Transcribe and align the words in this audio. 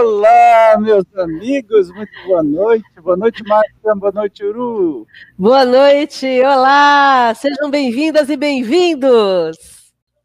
Olá, 0.00 0.78
meus 0.80 1.04
amigos, 1.14 1.90
muito 1.90 2.10
boa 2.24 2.42
noite. 2.42 2.86
Boa 3.02 3.18
noite, 3.18 3.46
Márcia. 3.46 3.94
Boa 3.94 4.10
noite, 4.10 4.42
Uru. 4.42 5.06
Boa 5.36 5.66
noite, 5.66 6.26
olá. 6.40 7.34
Sejam 7.34 7.70
bem-vindas 7.70 8.30
e 8.30 8.36
bem-vindos. 8.36 9.58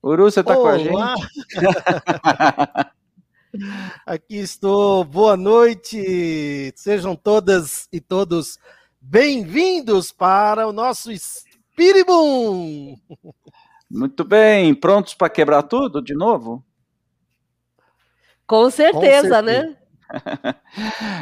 Uru, 0.01 0.31
você 0.31 0.39
está 0.39 0.55
com 0.55 0.65
a 0.65 0.77
gente? 0.77 0.95
Aqui 4.07 4.37
estou. 4.37 5.03
Boa 5.03 5.35
noite. 5.35 6.71
Sejam 6.77 7.13
todas 7.13 7.89
e 7.91 7.99
todos 7.99 8.57
bem-vindos 9.01 10.09
para 10.09 10.69
o 10.69 10.71
nosso 10.71 11.11
Spiribum. 11.13 12.95
Muito 13.91 14.23
bem. 14.23 14.73
Prontos 14.73 15.13
para 15.13 15.27
quebrar 15.27 15.63
tudo 15.63 16.01
de 16.01 16.13
novo? 16.13 16.63
Com 18.47 18.69
certeza, 18.69 19.01
Com 19.01 19.01
certeza. 19.01 19.41
né? 19.41 19.75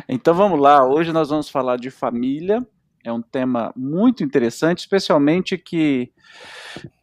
então 0.10 0.34
vamos 0.34 0.60
lá. 0.60 0.86
Hoje 0.86 1.12
nós 1.12 1.30
vamos 1.30 1.50
falar 1.50 1.78
de 1.78 1.90
família. 1.90 2.66
É 3.04 3.12
um 3.12 3.22
tema 3.22 3.74
muito 3.76 4.24
interessante, 4.24 4.80
especialmente 4.80 5.58
que 5.58 6.12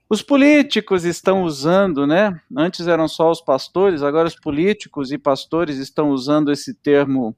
os 0.08 0.22
políticos 0.22 1.04
estão 1.04 1.44
usando, 1.44 2.06
né? 2.06 2.40
Antes 2.56 2.86
eram 2.86 3.06
só 3.06 3.30
os 3.30 3.40
pastores, 3.40 4.02
agora 4.02 4.26
os 4.26 4.34
políticos 4.34 5.12
e 5.12 5.18
pastores 5.18 5.76
estão 5.76 6.10
usando 6.10 6.50
esse 6.50 6.74
termo 6.74 7.36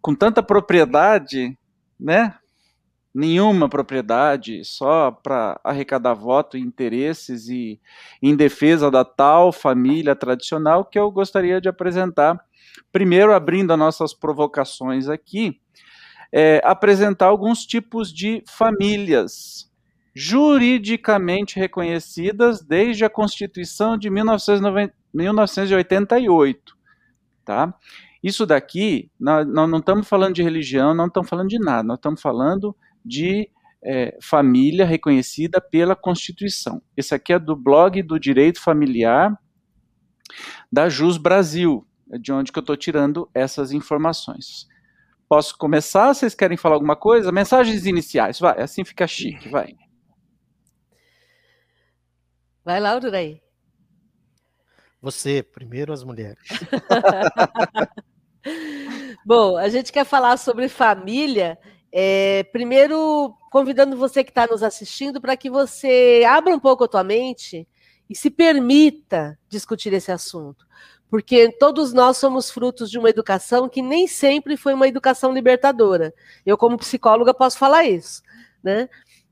com 0.00 0.14
tanta 0.14 0.42
propriedade, 0.42 1.58
né? 1.98 2.34
Nenhuma 3.14 3.68
propriedade, 3.68 4.64
só 4.64 5.12
para 5.12 5.60
arrecadar 5.62 6.14
voto 6.14 6.56
e 6.56 6.60
interesses 6.60 7.48
e 7.48 7.80
em 8.20 8.34
defesa 8.34 8.90
da 8.90 9.04
tal 9.04 9.52
família 9.52 10.16
tradicional 10.16 10.84
que 10.84 10.98
eu 10.98 11.10
gostaria 11.12 11.60
de 11.60 11.68
apresentar. 11.68 12.44
Primeiro, 12.90 13.32
abrindo 13.32 13.72
as 13.72 13.78
nossas 13.78 14.12
provocações 14.12 15.08
aqui, 15.08 15.60
é, 16.32 16.60
apresentar 16.64 17.26
alguns 17.26 17.64
tipos 17.64 18.12
de 18.12 18.42
famílias 18.48 19.70
juridicamente 20.12 21.58
reconhecidas 21.58 22.62
desde 22.62 23.04
a 23.04 23.10
Constituição 23.10 23.96
de 23.96 24.10
1990, 24.10 24.94
1988, 25.12 26.76
tá? 27.44 27.74
Isso 28.22 28.46
daqui, 28.46 29.10
nós, 29.20 29.46
nós, 29.46 29.68
não 29.68 29.78
estamos 29.78 30.08
falando 30.08 30.34
de 30.34 30.42
religião, 30.42 30.94
não 30.94 31.06
estamos 31.06 31.28
falando 31.28 31.48
de 31.48 31.58
nada, 31.58 31.82
nós 31.82 31.98
estamos 31.98 32.22
falando 32.22 32.74
de 33.04 33.50
é, 33.84 34.16
família 34.22 34.86
reconhecida 34.86 35.60
pela 35.60 35.94
Constituição. 35.94 36.80
Esse 36.96 37.14
aqui 37.14 37.32
é 37.32 37.38
do 37.38 37.54
blog 37.54 38.02
do 38.02 38.18
Direito 38.18 38.60
Familiar 38.60 39.38
da 40.72 40.88
Jus 40.88 41.18
Brasil, 41.18 41.86
é 42.10 42.18
de 42.18 42.32
onde 42.32 42.50
que 42.50 42.58
eu 42.58 42.62
estou 42.62 42.76
tirando 42.76 43.28
essas 43.34 43.72
informações. 43.72 44.66
Posso 45.28 45.56
começar? 45.56 46.14
Vocês 46.14 46.34
querem 46.34 46.56
falar 46.56 46.76
alguma 46.76 46.96
coisa? 46.96 47.30
Mensagens 47.30 47.86
iniciais, 47.86 48.38
vai, 48.38 48.60
assim 48.60 48.84
fica 48.84 49.06
chique, 49.06 49.48
vai. 49.48 49.74
Vai 52.64 52.80
lá, 52.80 52.96
Ururaí. 52.96 53.42
Você, 55.00 55.42
primeiro 55.42 55.92
as 55.92 56.02
mulheres. 56.02 56.42
Bom, 59.26 59.56
a 59.56 59.68
gente 59.68 59.92
quer 59.92 60.04
falar 60.04 60.36
sobre 60.38 60.68
família. 60.68 61.58
É, 61.96 62.42
primeiro, 62.50 63.32
convidando 63.52 63.96
você 63.96 64.24
que 64.24 64.32
está 64.32 64.48
nos 64.48 64.64
assistindo 64.64 65.20
para 65.20 65.36
que 65.36 65.48
você 65.48 66.24
abra 66.28 66.52
um 66.52 66.58
pouco 66.58 66.82
a 66.82 66.88
tua 66.88 67.04
mente 67.04 67.68
e 68.10 68.16
se 68.16 68.30
permita 68.30 69.38
discutir 69.48 69.92
esse 69.92 70.10
assunto. 70.10 70.66
Porque 71.08 71.52
todos 71.52 71.92
nós 71.92 72.16
somos 72.16 72.50
frutos 72.50 72.90
de 72.90 72.98
uma 72.98 73.08
educação 73.08 73.68
que 73.68 73.80
nem 73.80 74.08
sempre 74.08 74.56
foi 74.56 74.74
uma 74.74 74.88
educação 74.88 75.32
libertadora. 75.32 76.12
Eu, 76.44 76.58
como 76.58 76.76
psicóloga, 76.76 77.32
posso 77.32 77.56
falar 77.56 77.84
isso. 77.84 78.22
Né? 78.60 78.88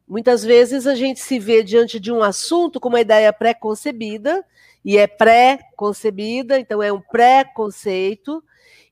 Muitas 0.07 0.45
vezes 0.45 0.87
a 0.87 0.95
gente 0.95 1.19
se 1.19 1.41
vê 1.41 1.65
diante 1.65 1.99
de 1.99 2.13
um 2.13 2.23
assunto 2.23 2.79
com 2.79 2.89
uma 2.89 3.01
ideia 3.01 3.33
pré-concebida, 3.33 4.47
e 4.85 4.97
é 4.97 5.09
pré-concebida, 5.09 6.61
então 6.61 6.81
é 6.81 6.93
um 6.93 7.01
pré-conceito, 7.01 8.41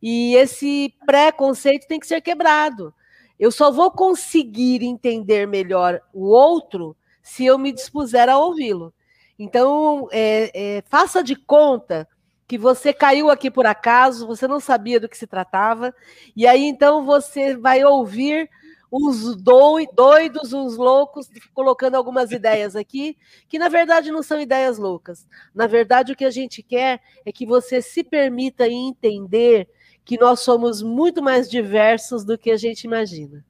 e 0.03 0.35
esse 0.35 0.93
pré-conceito 1.07 1.87
tem 1.87 2.01
que 2.01 2.07
ser 2.09 2.21
quebrado. 2.21 2.93
Eu 3.41 3.51
só 3.51 3.71
vou 3.71 3.91
conseguir 3.91 4.85
entender 4.85 5.49
melhor 5.49 5.99
o 6.13 6.27
outro 6.27 6.95
se 7.23 7.47
eu 7.47 7.59
me 7.59 7.73
dispuser 7.73 8.29
a 8.29 8.39
ouvi-lo. 8.39 8.93
Então, 9.39 10.07
é, 10.13 10.51
é, 10.53 10.83
faça 10.83 11.25
de 11.25 11.35
conta 11.35 12.07
que 12.47 12.59
você 12.59 12.93
caiu 12.93 13.31
aqui 13.31 13.51
por 13.51 13.65
acaso, 13.65 14.27
você 14.27 14.47
não 14.47 14.61
sabia 14.61 15.01
do 15.01 15.09
que 15.09 15.17
se 15.17 15.27
tratava, 15.27 15.95
e 16.37 16.47
aí 16.47 16.65
então 16.65 17.07
você 17.07 17.57
vai 17.57 17.83
ouvir 17.83 18.51
uns 18.93 19.37
doidos, 19.37 20.53
uns 20.53 20.77
loucos, 20.77 21.31
colocando 21.55 21.95
algumas 21.95 22.33
ideias 22.33 22.75
aqui, 22.77 23.17
que 23.49 23.59
na 23.59 23.69
verdade 23.69 24.11
não 24.11 24.23
são 24.23 24.39
ideias 24.39 24.77
loucas. 24.79 25.27
Na 25.55 25.67
verdade, 25.67 26.13
o 26.13 26.17
que 26.17 26.25
a 26.25 26.31
gente 26.31 26.63
quer 26.63 27.01
é 27.25 27.33
que 27.33 27.47
você 27.47 27.81
se 27.81 28.03
permita 28.03 28.69
entender 28.69 29.69
que 30.05 30.19
nós 30.19 30.41
somos 30.41 30.83
muito 30.83 31.23
mais 31.23 31.49
diversos 31.49 32.25
do 32.25 32.39
que 32.39 32.51
a 32.51 32.57
gente 32.57 32.85
imagina. 32.85 33.45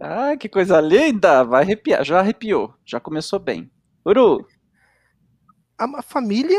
Ah, 0.00 0.36
que 0.36 0.48
coisa 0.48 0.80
linda! 0.80 1.42
Vai 1.42 1.62
arrepiar, 1.62 2.04
já 2.04 2.20
arrepiou, 2.20 2.72
já 2.84 3.00
começou 3.00 3.38
bem. 3.38 3.70
Uru! 4.04 4.46
A 5.76 6.02
família, 6.02 6.58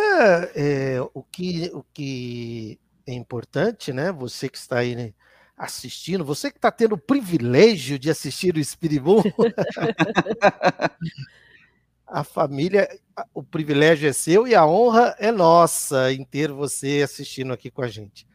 é, 0.55 0.97
o, 1.13 1.23
que, 1.23 1.69
o 1.73 1.83
que 1.93 2.79
é 3.05 3.13
importante, 3.13 3.91
né? 3.91 4.11
Você 4.13 4.47
que 4.47 4.57
está 4.57 4.79
aí 4.79 4.95
né, 4.95 5.13
assistindo, 5.57 6.23
você 6.23 6.49
que 6.49 6.57
está 6.57 6.71
tendo 6.71 6.95
o 6.95 6.97
privilégio 6.97 7.99
de 7.99 8.09
assistir 8.09 8.55
o 8.55 8.59
Espiribu, 8.59 9.21
a 12.07 12.23
família, 12.23 12.87
o 13.33 13.43
privilégio 13.43 14.07
é 14.07 14.13
seu 14.13 14.47
e 14.47 14.55
a 14.55 14.65
honra 14.65 15.15
é 15.19 15.31
nossa 15.31 16.13
em 16.13 16.23
ter 16.23 16.51
você 16.51 17.01
assistindo 17.03 17.51
aqui 17.51 17.69
com 17.69 17.81
a 17.81 17.87
gente. 17.87 18.28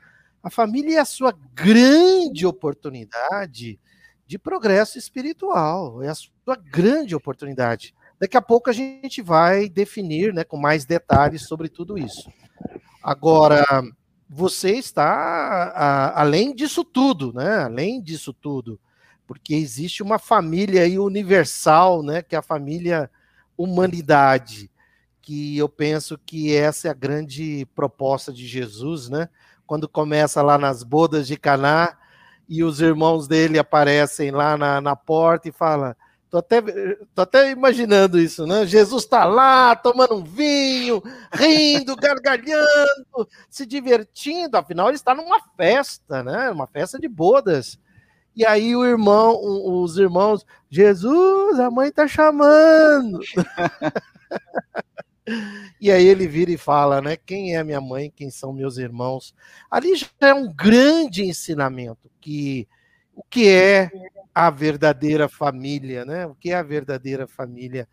A 0.44 0.50
família 0.50 0.98
é 0.98 1.00
a 1.00 1.06
sua 1.06 1.34
grande 1.54 2.44
oportunidade 2.44 3.80
de 4.26 4.38
progresso 4.38 4.98
espiritual, 4.98 6.02
é 6.02 6.08
a 6.10 6.14
sua 6.14 6.54
grande 6.70 7.14
oportunidade. 7.14 7.94
Daqui 8.20 8.36
a 8.36 8.42
pouco 8.42 8.68
a 8.68 8.72
gente 8.74 9.22
vai 9.22 9.70
definir 9.70 10.34
né, 10.34 10.44
com 10.44 10.58
mais 10.58 10.84
detalhes 10.84 11.48
sobre 11.48 11.70
tudo 11.70 11.96
isso. 11.96 12.30
Agora, 13.02 13.64
você 14.28 14.72
está 14.72 15.06
a, 15.74 16.20
além 16.20 16.54
disso 16.54 16.84
tudo, 16.84 17.32
né? 17.32 17.60
Além 17.60 18.02
disso 18.02 18.34
tudo, 18.34 18.78
porque 19.26 19.54
existe 19.54 20.02
uma 20.02 20.18
família 20.18 20.82
aí 20.82 20.98
universal, 20.98 22.02
né? 22.02 22.20
Que 22.20 22.34
é 22.34 22.38
a 22.38 22.42
família 22.42 23.10
humanidade, 23.56 24.70
que 25.22 25.56
eu 25.56 25.70
penso 25.70 26.18
que 26.18 26.54
essa 26.54 26.88
é 26.88 26.90
a 26.90 26.94
grande 26.94 27.66
proposta 27.74 28.30
de 28.30 28.46
Jesus, 28.46 29.08
né? 29.08 29.30
Quando 29.66 29.88
começa 29.88 30.42
lá 30.42 30.58
nas 30.58 30.82
bodas 30.82 31.26
de 31.26 31.36
Caná 31.36 31.96
e 32.48 32.62
os 32.62 32.80
irmãos 32.80 33.26
dele 33.26 33.58
aparecem 33.58 34.30
lá 34.30 34.56
na, 34.56 34.80
na 34.80 34.94
porta 34.94 35.48
e 35.48 35.52
fala 35.52 35.96
Tô 36.34 36.38
até, 36.38 36.60
tô 37.14 37.22
até 37.22 37.52
imaginando 37.52 38.18
isso, 38.18 38.44
né? 38.44 38.66
Jesus 38.66 39.04
está 39.04 39.24
lá, 39.24 39.76
tomando 39.76 40.16
um 40.16 40.24
vinho, 40.24 41.00
rindo, 41.32 41.94
gargalhando, 42.02 43.28
se 43.48 43.64
divertindo. 43.64 44.56
Afinal, 44.56 44.88
ele 44.88 44.96
está 44.96 45.14
numa 45.14 45.38
festa, 45.56 46.24
né? 46.24 46.50
Uma 46.50 46.66
festa 46.66 46.98
de 46.98 47.06
bodas. 47.06 47.78
E 48.34 48.44
aí 48.44 48.74
o 48.74 48.84
irmão, 48.84 49.38
os 49.80 49.96
irmãos, 49.96 50.44
Jesus, 50.68 51.60
a 51.60 51.70
mãe 51.70 51.90
está 51.90 52.08
chamando. 52.08 53.20
e 55.80 55.90
aí 55.90 56.06
ele 56.06 56.26
vira 56.26 56.50
e 56.50 56.58
fala, 56.58 57.00
né? 57.00 57.16
Quem 57.16 57.56
é 57.56 57.64
minha 57.64 57.80
mãe? 57.80 58.12
Quem 58.14 58.30
são 58.30 58.52
meus 58.52 58.76
irmãos? 58.76 59.34
Ali 59.70 59.96
já 59.96 60.06
é 60.20 60.34
um 60.34 60.52
grande 60.52 61.24
ensinamento 61.24 62.10
que 62.20 62.68
o 63.14 63.22
que 63.22 63.48
é 63.48 63.90
a 64.34 64.50
verdadeira 64.50 65.28
família, 65.28 66.04
né? 66.04 66.26
O 66.26 66.34
que 66.34 66.50
é 66.50 66.56
a 66.56 66.62
verdadeira 66.62 67.26
família? 67.26 67.88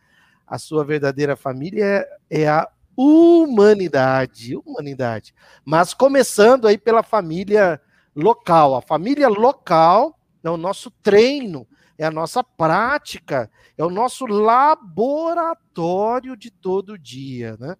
A 0.47 0.57
sua 0.57 0.83
verdadeira 0.83 1.35
família 1.35 1.85
é, 1.85 2.41
é 2.41 2.47
a 2.49 2.67
humanidade, 2.95 4.55
humanidade. 4.55 5.33
Mas 5.63 5.93
começando 5.93 6.67
aí 6.67 6.77
pela 6.77 7.03
família 7.03 7.79
local. 8.15 8.75
A 8.75 8.81
família 8.81 9.29
local 9.29 10.19
é 10.43 10.49
o 10.49 10.57
nosso 10.57 10.91
treino, 10.91 11.67
é 12.01 12.07
a 12.07 12.11
nossa 12.11 12.43
prática, 12.43 13.51
é 13.77 13.85
o 13.85 13.89
nosso 13.91 14.25
laboratório 14.25 16.35
de 16.35 16.49
todo 16.49 16.97
dia, 16.97 17.55
né? 17.59 17.75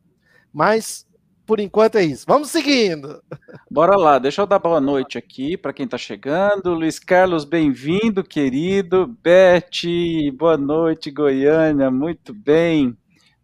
Mas 0.54 1.08
por 1.44 1.60
enquanto 1.60 1.98
é 1.98 2.04
isso. 2.04 2.24
Vamos 2.28 2.50
seguindo. 2.50 3.20
Bora 3.70 3.98
lá, 3.98 4.20
deixa 4.20 4.44
eu 4.44 4.46
dar 4.46 4.60
boa 4.60 4.80
noite 4.80 5.18
aqui 5.18 5.58
para 5.58 5.74
quem 5.74 5.86
está 5.86 5.98
chegando. 5.98 6.76
Luiz 6.76 7.00
Carlos, 7.00 7.46
bem-vindo, 7.46 8.24
querido. 8.24 9.08
Beth, 9.24 9.72
boa 10.38 10.56
noite, 10.56 11.10
Goiânia, 11.10 11.90
muito 11.90 12.32
bem. 12.32 12.96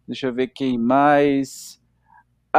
Deixa 0.06 0.28
eu 0.28 0.32
ver 0.32 0.46
quem 0.46 0.78
mais. 0.78 1.77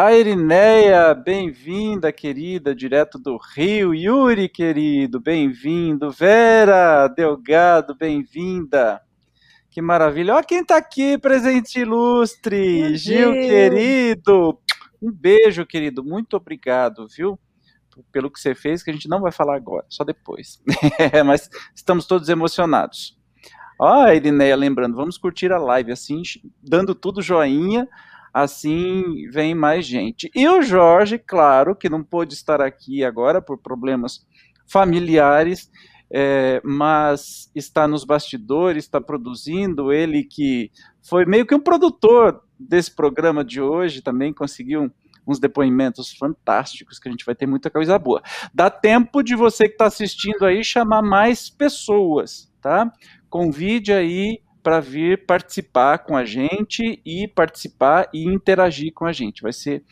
A 0.01 0.15
Irineia, 0.15 1.13
bem-vinda, 1.13 2.09
querida, 2.09 2.73
direto 2.73 3.19
do 3.19 3.37
Rio. 3.53 3.93
Yuri, 3.93 4.47
querido, 4.47 5.19
bem-vindo. 5.19 6.09
Vera 6.09 7.09
Delgado, 7.09 7.93
bem-vinda. 7.93 9.01
Que 9.69 9.81
maravilha. 9.81 10.35
Olha 10.35 10.43
quem 10.45 10.61
está 10.61 10.77
aqui, 10.77 11.17
presente 11.17 11.81
ilustre. 11.81 12.81
Meu 12.81 12.95
Gil, 12.95 13.33
Deus. 13.33 13.45
querido. 13.45 14.59
Um 15.01 15.11
beijo, 15.11 15.65
querido. 15.65 16.01
Muito 16.01 16.37
obrigado, 16.37 17.05
viu? 17.05 17.37
Pelo 18.09 18.31
que 18.31 18.39
você 18.39 18.55
fez, 18.55 18.81
que 18.81 18.91
a 18.91 18.93
gente 18.93 19.09
não 19.09 19.19
vai 19.19 19.33
falar 19.33 19.57
agora, 19.57 19.85
só 19.89 20.05
depois. 20.05 20.63
Mas 21.25 21.49
estamos 21.75 22.07
todos 22.07 22.29
emocionados. 22.29 23.19
Ó, 23.77 24.03
a 24.03 24.15
Irineia 24.15 24.55
lembrando, 24.55 24.95
vamos 24.95 25.17
curtir 25.17 25.51
a 25.51 25.57
live 25.57 25.91
assim, 25.91 26.21
dando 26.63 26.95
tudo 26.95 27.21
joinha 27.21 27.85
assim 28.33 29.29
vem 29.31 29.53
mais 29.55 29.85
gente. 29.85 30.29
E 30.35 30.47
o 30.47 30.61
Jorge, 30.61 31.17
claro, 31.17 31.75
que 31.75 31.89
não 31.89 32.03
pôde 32.03 32.33
estar 32.33 32.61
aqui 32.61 33.03
agora 33.03 33.41
por 33.41 33.57
problemas 33.57 34.25
familiares, 34.67 35.69
é, 36.11 36.61
mas 36.63 37.51
está 37.55 37.87
nos 37.87 38.03
bastidores, 38.03 38.85
está 38.85 38.99
produzindo. 39.01 39.91
Ele 39.91 40.23
que 40.23 40.71
foi 41.01 41.25
meio 41.25 41.45
que 41.45 41.55
um 41.55 41.59
produtor 41.59 42.41
desse 42.59 42.93
programa 42.93 43.43
de 43.43 43.61
hoje, 43.61 44.01
também 44.01 44.33
conseguiu 44.33 44.91
uns 45.25 45.39
depoimentos 45.39 46.11
fantásticos, 46.11 46.97
que 46.97 47.07
a 47.07 47.11
gente 47.11 47.25
vai 47.25 47.35
ter 47.35 47.45
muita 47.45 47.69
coisa 47.69 47.99
boa. 47.99 48.21
Dá 48.53 48.69
tempo 48.69 49.21
de 49.21 49.35
você 49.35 49.65
que 49.65 49.73
está 49.73 49.85
assistindo 49.85 50.43
aí 50.43 50.63
chamar 50.63 51.03
mais 51.03 51.49
pessoas, 51.49 52.51
tá? 52.59 52.91
Convide 53.29 53.93
aí 53.93 54.39
para 54.61 54.79
vir 54.79 55.25
participar 55.25 55.99
com 55.99 56.15
a 56.15 56.25
gente 56.25 57.01
e 57.05 57.27
participar 57.27 58.09
e 58.13 58.25
interagir 58.25 58.93
com 58.93 59.05
a 59.05 59.11
gente. 59.11 59.41
Vai 59.41 59.53
ser 59.53 59.83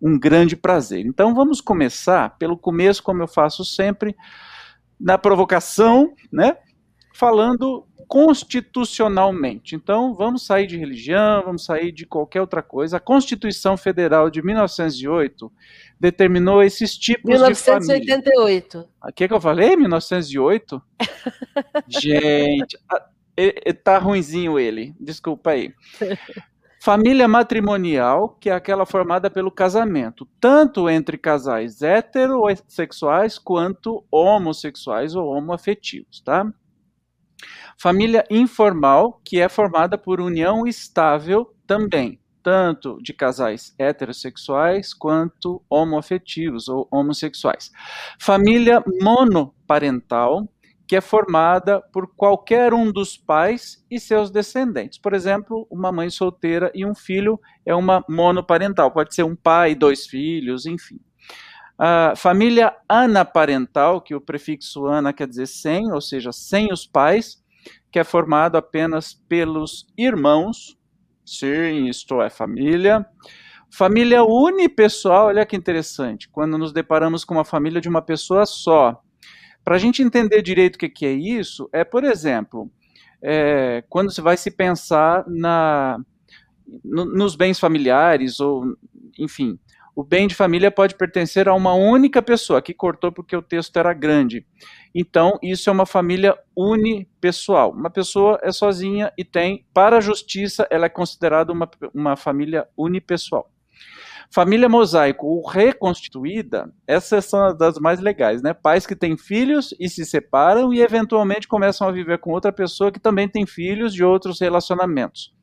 um 0.00 0.18
grande 0.18 0.56
prazer. 0.56 1.04
Então 1.06 1.34
vamos 1.34 1.60
começar 1.60 2.36
pelo 2.38 2.56
começo, 2.56 3.02
como 3.02 3.22
eu 3.22 3.28
faço 3.28 3.64
sempre, 3.64 4.16
na 4.98 5.16
provocação, 5.16 6.14
né? 6.30 6.56
Falando 7.14 7.86
constitucionalmente. 8.12 9.74
Então, 9.74 10.14
vamos 10.14 10.44
sair 10.44 10.66
de 10.66 10.76
religião, 10.76 11.42
vamos 11.44 11.64
sair 11.64 11.90
de 11.90 12.04
qualquer 12.04 12.42
outra 12.42 12.62
coisa. 12.62 12.98
A 12.98 13.00
Constituição 13.00 13.74
Federal 13.74 14.28
de 14.28 14.42
1908 14.42 15.50
determinou 15.98 16.62
esses 16.62 16.94
tipos 16.94 17.24
1988. 17.24 17.88
de 17.88 17.96
família. 17.96 18.16
1988. 18.16 18.88
O 19.02 19.12
que, 19.14 19.28
que 19.28 19.32
eu 19.32 19.40
falei? 19.40 19.76
1908? 19.76 20.82
Gente, 21.88 22.78
tá 23.84 23.98
ruinzinho 23.98 24.58
ele, 24.58 24.94
desculpa 25.00 25.50
aí. 25.50 25.74
Família 26.84 27.28
matrimonial, 27.28 28.36
que 28.40 28.50
é 28.50 28.52
aquela 28.52 28.84
formada 28.84 29.30
pelo 29.30 29.52
casamento, 29.52 30.26
tanto 30.40 30.90
entre 30.90 31.16
casais 31.16 31.80
heterossexuais 31.80 33.38
quanto 33.38 34.04
homossexuais 34.10 35.14
ou 35.14 35.28
homoafetivos, 35.28 36.20
tá? 36.22 36.44
Família 37.78 38.24
informal, 38.28 39.20
que 39.24 39.40
é 39.40 39.48
formada 39.48 39.96
por 39.96 40.20
união 40.20 40.66
estável 40.66 41.54
também, 41.68 42.20
tanto 42.42 42.98
de 43.00 43.12
casais 43.12 43.72
heterossexuais 43.78 44.92
quanto 44.92 45.62
homoafetivos 45.70 46.68
ou 46.68 46.88
homossexuais. 46.90 47.70
Família 48.20 48.82
monoparental, 49.00 50.48
que 50.86 50.96
é 50.96 51.00
formada 51.00 51.80
por 51.92 52.06
qualquer 52.14 52.74
um 52.74 52.90
dos 52.90 53.16
pais 53.16 53.84
e 53.90 53.98
seus 53.98 54.30
descendentes. 54.30 54.98
Por 54.98 55.14
exemplo, 55.14 55.66
uma 55.70 55.90
mãe 55.92 56.10
solteira 56.10 56.70
e 56.74 56.84
um 56.84 56.94
filho 56.94 57.40
é 57.64 57.74
uma 57.74 58.04
monoparental, 58.08 58.90
pode 58.90 59.14
ser 59.14 59.22
um 59.22 59.36
pai, 59.36 59.74
dois 59.74 60.06
filhos, 60.06 60.66
enfim. 60.66 61.00
A 61.78 62.14
família 62.14 62.76
anaparental, 62.88 64.00
que 64.00 64.14
o 64.14 64.20
prefixo 64.20 64.86
ana 64.86 65.12
quer 65.12 65.26
dizer 65.26 65.46
sem, 65.46 65.90
ou 65.90 66.00
seja, 66.00 66.30
sem 66.30 66.72
os 66.72 66.86
pais, 66.86 67.42
que 67.90 67.98
é 67.98 68.04
formado 68.04 68.56
apenas 68.56 69.14
pelos 69.14 69.86
irmãos, 69.96 70.78
sim, 71.24 71.88
isto 71.88 72.20
é 72.20 72.30
família. 72.30 73.06
Família 73.70 74.22
unipessoal, 74.22 75.28
olha 75.28 75.46
que 75.46 75.56
interessante, 75.56 76.28
quando 76.28 76.58
nos 76.58 76.72
deparamos 76.72 77.24
com 77.24 77.34
uma 77.34 77.44
família 77.44 77.80
de 77.80 77.88
uma 77.88 78.02
pessoa 78.02 78.44
só, 78.44 79.02
para 79.64 79.76
a 79.76 79.78
gente 79.78 80.02
entender 80.02 80.42
direito 80.42 80.76
o 80.76 80.78
que, 80.78 80.88
que 80.88 81.06
é 81.06 81.12
isso, 81.12 81.68
é, 81.72 81.84
por 81.84 82.04
exemplo, 82.04 82.70
é, 83.22 83.84
quando 83.88 84.10
você 84.12 84.20
vai 84.20 84.36
se 84.36 84.50
pensar 84.50 85.24
na, 85.28 85.98
no, 86.84 87.04
nos 87.04 87.36
bens 87.36 87.58
familiares, 87.58 88.40
ou, 88.40 88.76
enfim, 89.18 89.58
o 89.94 90.02
bem 90.02 90.26
de 90.26 90.34
família 90.34 90.70
pode 90.70 90.94
pertencer 90.94 91.48
a 91.48 91.54
uma 91.54 91.74
única 91.74 92.22
pessoa. 92.22 92.58
Aqui 92.58 92.72
cortou 92.72 93.12
porque 93.12 93.36
o 93.36 93.42
texto 93.42 93.76
era 93.76 93.92
grande. 93.92 94.46
Então, 94.94 95.38
isso 95.42 95.68
é 95.68 95.72
uma 95.72 95.84
família 95.84 96.36
unipessoal. 96.56 97.72
Uma 97.72 97.90
pessoa 97.90 98.38
é 98.42 98.50
sozinha 98.50 99.12
e 99.18 99.24
tem, 99.24 99.66
para 99.72 99.98
a 99.98 100.00
justiça, 100.00 100.66
ela 100.70 100.86
é 100.86 100.88
considerada 100.88 101.52
uma, 101.52 101.70
uma 101.94 102.16
família 102.16 102.66
unipessoal. 102.76 103.51
Família 104.34 104.66
mosaico 104.66 105.26
ou 105.26 105.46
reconstituída, 105.46 106.72
essas 106.86 107.26
são 107.26 107.54
das 107.54 107.78
mais 107.78 108.00
legais, 108.00 108.40
né? 108.40 108.54
Pais 108.54 108.86
que 108.86 108.96
têm 108.96 109.14
filhos 109.14 109.74
e 109.78 109.90
se 109.90 110.06
separam 110.06 110.72
e 110.72 110.80
eventualmente 110.80 111.46
começam 111.46 111.86
a 111.86 111.92
viver 111.92 112.16
com 112.18 112.32
outra 112.32 112.50
pessoa 112.50 112.90
que 112.90 112.98
também 112.98 113.28
tem 113.28 113.44
filhos 113.44 113.92
de 113.92 114.02
outros 114.02 114.40
relacionamentos. 114.40 115.34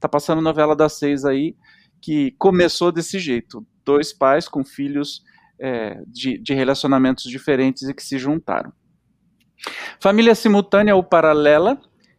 Tá 0.00 0.08
passando 0.08 0.40
novela 0.40 0.74
das 0.74 0.94
seis 0.94 1.26
aí 1.26 1.54
que 2.00 2.30
começou 2.38 2.90
desse 2.90 3.18
jeito: 3.18 3.66
dois 3.84 4.14
pais 4.14 4.48
com 4.48 4.64
filhos 4.64 5.22
é, 5.60 6.00
de, 6.06 6.38
de 6.38 6.54
relacionamentos 6.54 7.24
diferentes 7.24 7.82
e 7.82 7.92
que 7.92 8.02
se 8.02 8.18
juntaram. 8.18 8.72
Família 10.00 10.34
simultânea 10.34 10.96
ou 10.96 11.04
paralela, 11.04 11.76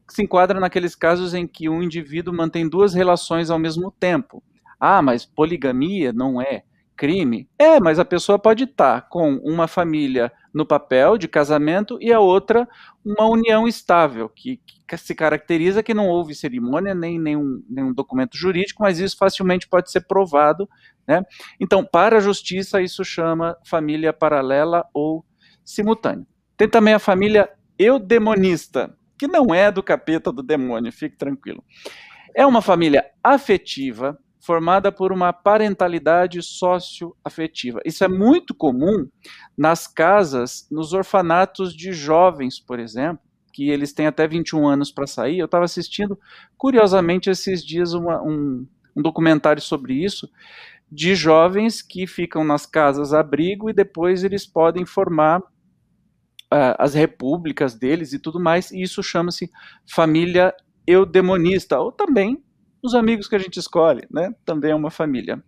que 0.08 0.14
se 0.14 0.22
enquadra 0.22 0.60
naqueles 0.60 0.94
casos 0.94 1.34
em 1.34 1.48
que 1.48 1.68
um 1.68 1.82
indivíduo 1.82 2.36
mantém 2.36 2.70
duas 2.70 2.94
relações 2.94 3.50
ao 3.50 3.58
mesmo 3.58 3.90
tempo 3.90 4.44
ah, 4.80 5.02
mas 5.02 5.26
poligamia 5.26 6.14
não 6.14 6.42
é 6.42 6.64
crime? 6.96 7.50
É, 7.58 7.80
mas 7.80 7.98
a 7.98 8.06
pessoa 8.06 8.38
pode 8.38 8.66
estar 8.66 9.08
com 9.10 9.36
uma 9.36 9.68
família 9.68 10.32
no 10.54 10.66
papel 10.66 11.18
de 11.18 11.28
casamento 11.28 11.98
e 12.02 12.12
a 12.12 12.20
outra 12.20 12.68
uma 13.06 13.26
união 13.26 13.68
estável, 13.68 14.28
que, 14.28 14.60
que 14.88 14.98
se 14.98 15.16
caracteriza 15.16 15.82
que 15.82 15.94
não 15.94 16.08
houve 16.08 16.36
cerimônia 16.36 16.94
nem 16.94 17.18
nenhum, 17.20 17.64
nenhum 17.70 17.94
documento 17.94 18.38
jurídico, 18.38 18.84
mas 18.84 19.00
isso 19.00 19.18
facilmente 19.18 19.68
pode 19.68 19.92
ser 19.92 20.02
provado. 20.02 20.68
Né? 21.08 21.24
Então, 21.60 21.86
para 21.86 22.18
a 22.18 22.22
justiça, 22.22 22.82
isso 22.82 23.04
chama 23.06 23.58
família 23.66 24.12
paralela 24.12 24.86
ou 24.94 25.26
simultânea. 25.64 26.26
Tem 26.58 26.68
também 26.68 26.94
a 26.94 27.00
família 27.00 27.50
eudemonista, 27.78 28.94
que 29.18 29.28
não 29.28 29.56
é 29.56 29.72
do 29.72 29.82
capeta 29.82 30.32
do 30.32 30.44
demônio, 30.44 30.92
fique 30.92 31.18
tranquilo. 31.18 31.64
É 32.36 32.46
uma 32.46 32.62
família 32.62 33.06
afetiva, 33.24 34.18
formada 34.40 34.92
por 34.92 35.12
uma 35.12 35.34
parentalidade 35.34 36.42
socioafetiva. 36.42 37.82
Isso 37.86 38.04
é 38.04 38.08
muito 38.08 38.54
comum 38.54 39.08
nas 39.58 39.86
casas, 39.86 40.68
nos 40.72 40.94
orfanatos 40.94 41.76
de 41.76 41.92
jovens, 41.92 42.60
por 42.60 42.80
exemplo, 42.80 43.22
que 43.52 43.70
eles 43.70 43.92
têm 43.92 44.08
até 44.08 44.28
21 44.28 44.68
anos 44.68 44.92
para 44.92 45.06
sair. 45.06 45.40
Eu 45.40 45.46
estava 45.46 45.66
assistindo, 45.66 46.18
curiosamente, 46.58 47.30
esses 47.30 47.64
dias 47.64 47.94
uma, 47.94 48.22
um, 48.22 48.66
um 48.96 49.02
documentário 49.02 49.62
sobre 49.62 49.94
isso, 49.94 50.30
de 50.92 51.14
jovens 51.16 51.82
que 51.82 52.08
ficam 52.08 52.44
nas 52.44 52.66
casas 52.66 53.14
abrigo 53.14 53.70
e 53.70 53.74
depois 53.74 54.24
eles 54.24 54.46
podem 54.48 54.86
formar 54.86 55.42
uh, 55.42 56.76
as 56.80 56.94
repúblicas 56.94 57.76
deles 57.76 58.14
e 58.14 58.20
tudo 58.20 58.40
mais, 58.40 58.72
e 58.72 58.82
isso 58.82 59.04
chama-se 59.04 59.52
família 59.86 60.54
eudemonista, 60.88 61.80
ou 61.80 61.92
também 61.92 62.44
os 62.84 62.96
amigos 62.96 63.28
que 63.28 63.36
a 63.36 63.40
gente 63.40 63.58
escolhe, 63.58 64.08
né? 64.12 64.34
Também 64.46 64.72
é 64.72 64.76
uma 64.76 64.92
família. 64.92 65.44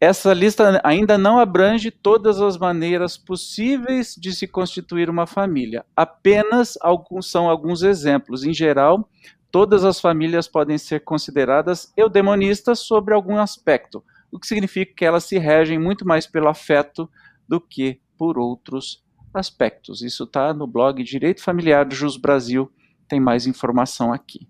Essa 0.00 0.34
lista 0.34 0.80
ainda 0.82 1.16
não 1.16 1.38
abrange 1.38 1.90
todas 1.90 2.40
as 2.40 2.58
maneiras 2.58 3.16
possíveis 3.16 4.16
de 4.18 4.32
se 4.32 4.48
constituir 4.48 5.08
uma 5.08 5.28
família. 5.28 5.84
Apenas 5.94 6.76
alguns 6.80 7.30
são 7.30 7.48
alguns 7.48 7.84
exemplos. 7.84 8.42
Em 8.42 8.52
geral, 8.52 9.08
todas 9.52 9.84
as 9.84 10.00
famílias 10.00 10.48
podem 10.48 10.76
ser 10.76 11.04
consideradas 11.04 11.92
eudemonistas 11.96 12.80
sobre 12.80 13.14
algum 13.14 13.38
aspecto, 13.38 14.02
o 14.32 14.40
que 14.40 14.46
significa 14.48 14.92
que 14.92 15.04
elas 15.04 15.22
se 15.22 15.38
regem 15.38 15.78
muito 15.78 16.04
mais 16.04 16.26
pelo 16.26 16.48
afeto 16.48 17.08
do 17.46 17.60
que 17.60 18.00
por 18.18 18.38
outros 18.38 19.04
aspectos. 19.32 20.02
Isso 20.02 20.24
está 20.24 20.52
no 20.52 20.66
blog 20.66 21.00
Direito 21.04 21.42
Familiar 21.42 21.84
do 21.84 21.94
Jus 21.94 22.16
Brasil, 22.16 22.72
tem 23.06 23.20
mais 23.20 23.46
informação 23.46 24.12
aqui. 24.12 24.48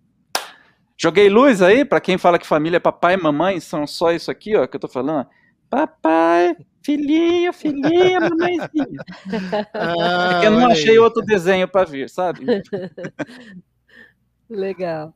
Joguei 1.03 1.29
luz 1.29 1.61
aí 1.61 1.85
para 1.85 2.01
quem 2.01 2.17
fala 2.17 2.39
que 2.39 2.47
família 2.47 2.77
é 2.77 2.81
papai 2.81 3.15
e 3.15 3.17
mamãe 3.17 3.59
são 3.59 3.89
só 3.89 4.13
isso 4.13 4.31
aqui, 4.31 4.55
ó, 4.55 4.69
que 4.69 4.77
eu 4.77 4.81
tô 4.81 4.87
falando. 4.87 5.27
Papai, 5.69 6.57
filhinho, 6.81 7.53
filhinha, 7.53 8.21
mamãezinha. 8.21 9.01
Ah, 9.75 10.29
Porque 10.31 10.47
eu 10.47 10.53
não 10.53 10.69
achei 10.69 10.93
aí. 10.93 10.99
outro 11.01 11.21
desenho 11.23 11.67
para 11.67 11.91
ver, 11.91 12.09
sabe? 12.09 12.47
Legal. 14.49 15.13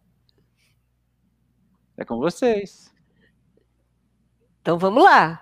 É 1.96 2.04
com 2.04 2.18
vocês. 2.18 2.92
Então 4.62 4.78
vamos 4.78 5.04
lá. 5.04 5.40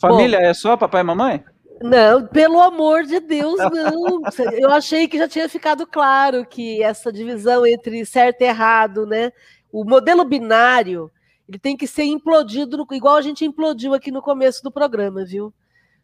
Família 0.00 0.38
Bom, 0.38 0.44
é 0.44 0.54
só 0.54 0.76
papai 0.76 1.00
e 1.00 1.04
mamãe? 1.04 1.44
Não, 1.82 2.26
pelo 2.26 2.60
amor 2.60 3.02
de 3.02 3.20
Deus, 3.20 3.58
não. 3.58 4.22
Eu 4.52 4.70
achei 4.70 5.06
que 5.08 5.18
já 5.18 5.28
tinha 5.28 5.48
ficado 5.48 5.86
claro 5.86 6.46
que 6.46 6.82
essa 6.82 7.12
divisão 7.12 7.66
entre 7.66 8.04
certo 8.06 8.42
e 8.42 8.44
errado, 8.44 9.04
né? 9.04 9.32
O 9.72 9.84
modelo 9.84 10.24
binário, 10.24 11.10
ele 11.48 11.58
tem 11.58 11.76
que 11.76 11.86
ser 11.86 12.04
implodido, 12.04 12.76
no, 12.76 12.86
igual 12.92 13.16
a 13.16 13.22
gente 13.22 13.44
implodiu 13.44 13.94
aqui 13.94 14.10
no 14.10 14.22
começo 14.22 14.62
do 14.62 14.70
programa, 14.70 15.24
viu? 15.24 15.52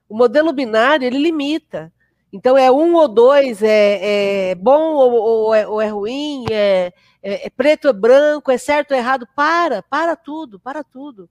O 0.09 0.17
modelo 0.17 0.53
binário, 0.53 1.07
ele 1.07 1.19
limita. 1.19 1.93
Então, 2.33 2.57
é 2.57 2.71
um 2.71 2.95
ou 2.95 3.09
dois, 3.09 3.63
é, 3.63 4.51
é 4.51 4.55
bom 4.55 4.95
ou, 4.95 5.13
ou, 5.13 5.55
é, 5.55 5.67
ou, 5.67 5.81
é, 5.81 5.89
ruim, 5.89 6.45
é, 6.51 6.93
é, 7.23 7.47
é 7.47 7.51
preto 7.51 7.89
ou 7.89 7.95
branco, 7.95 8.51
é 8.51 8.59
certo 8.59 8.93
ou 8.93 8.97
errado. 8.97 9.27
Para, 9.35 9.83
para 9.83 10.17
tudo, 10.17 10.59
para 10.59 10.83
tudo. 10.83 11.29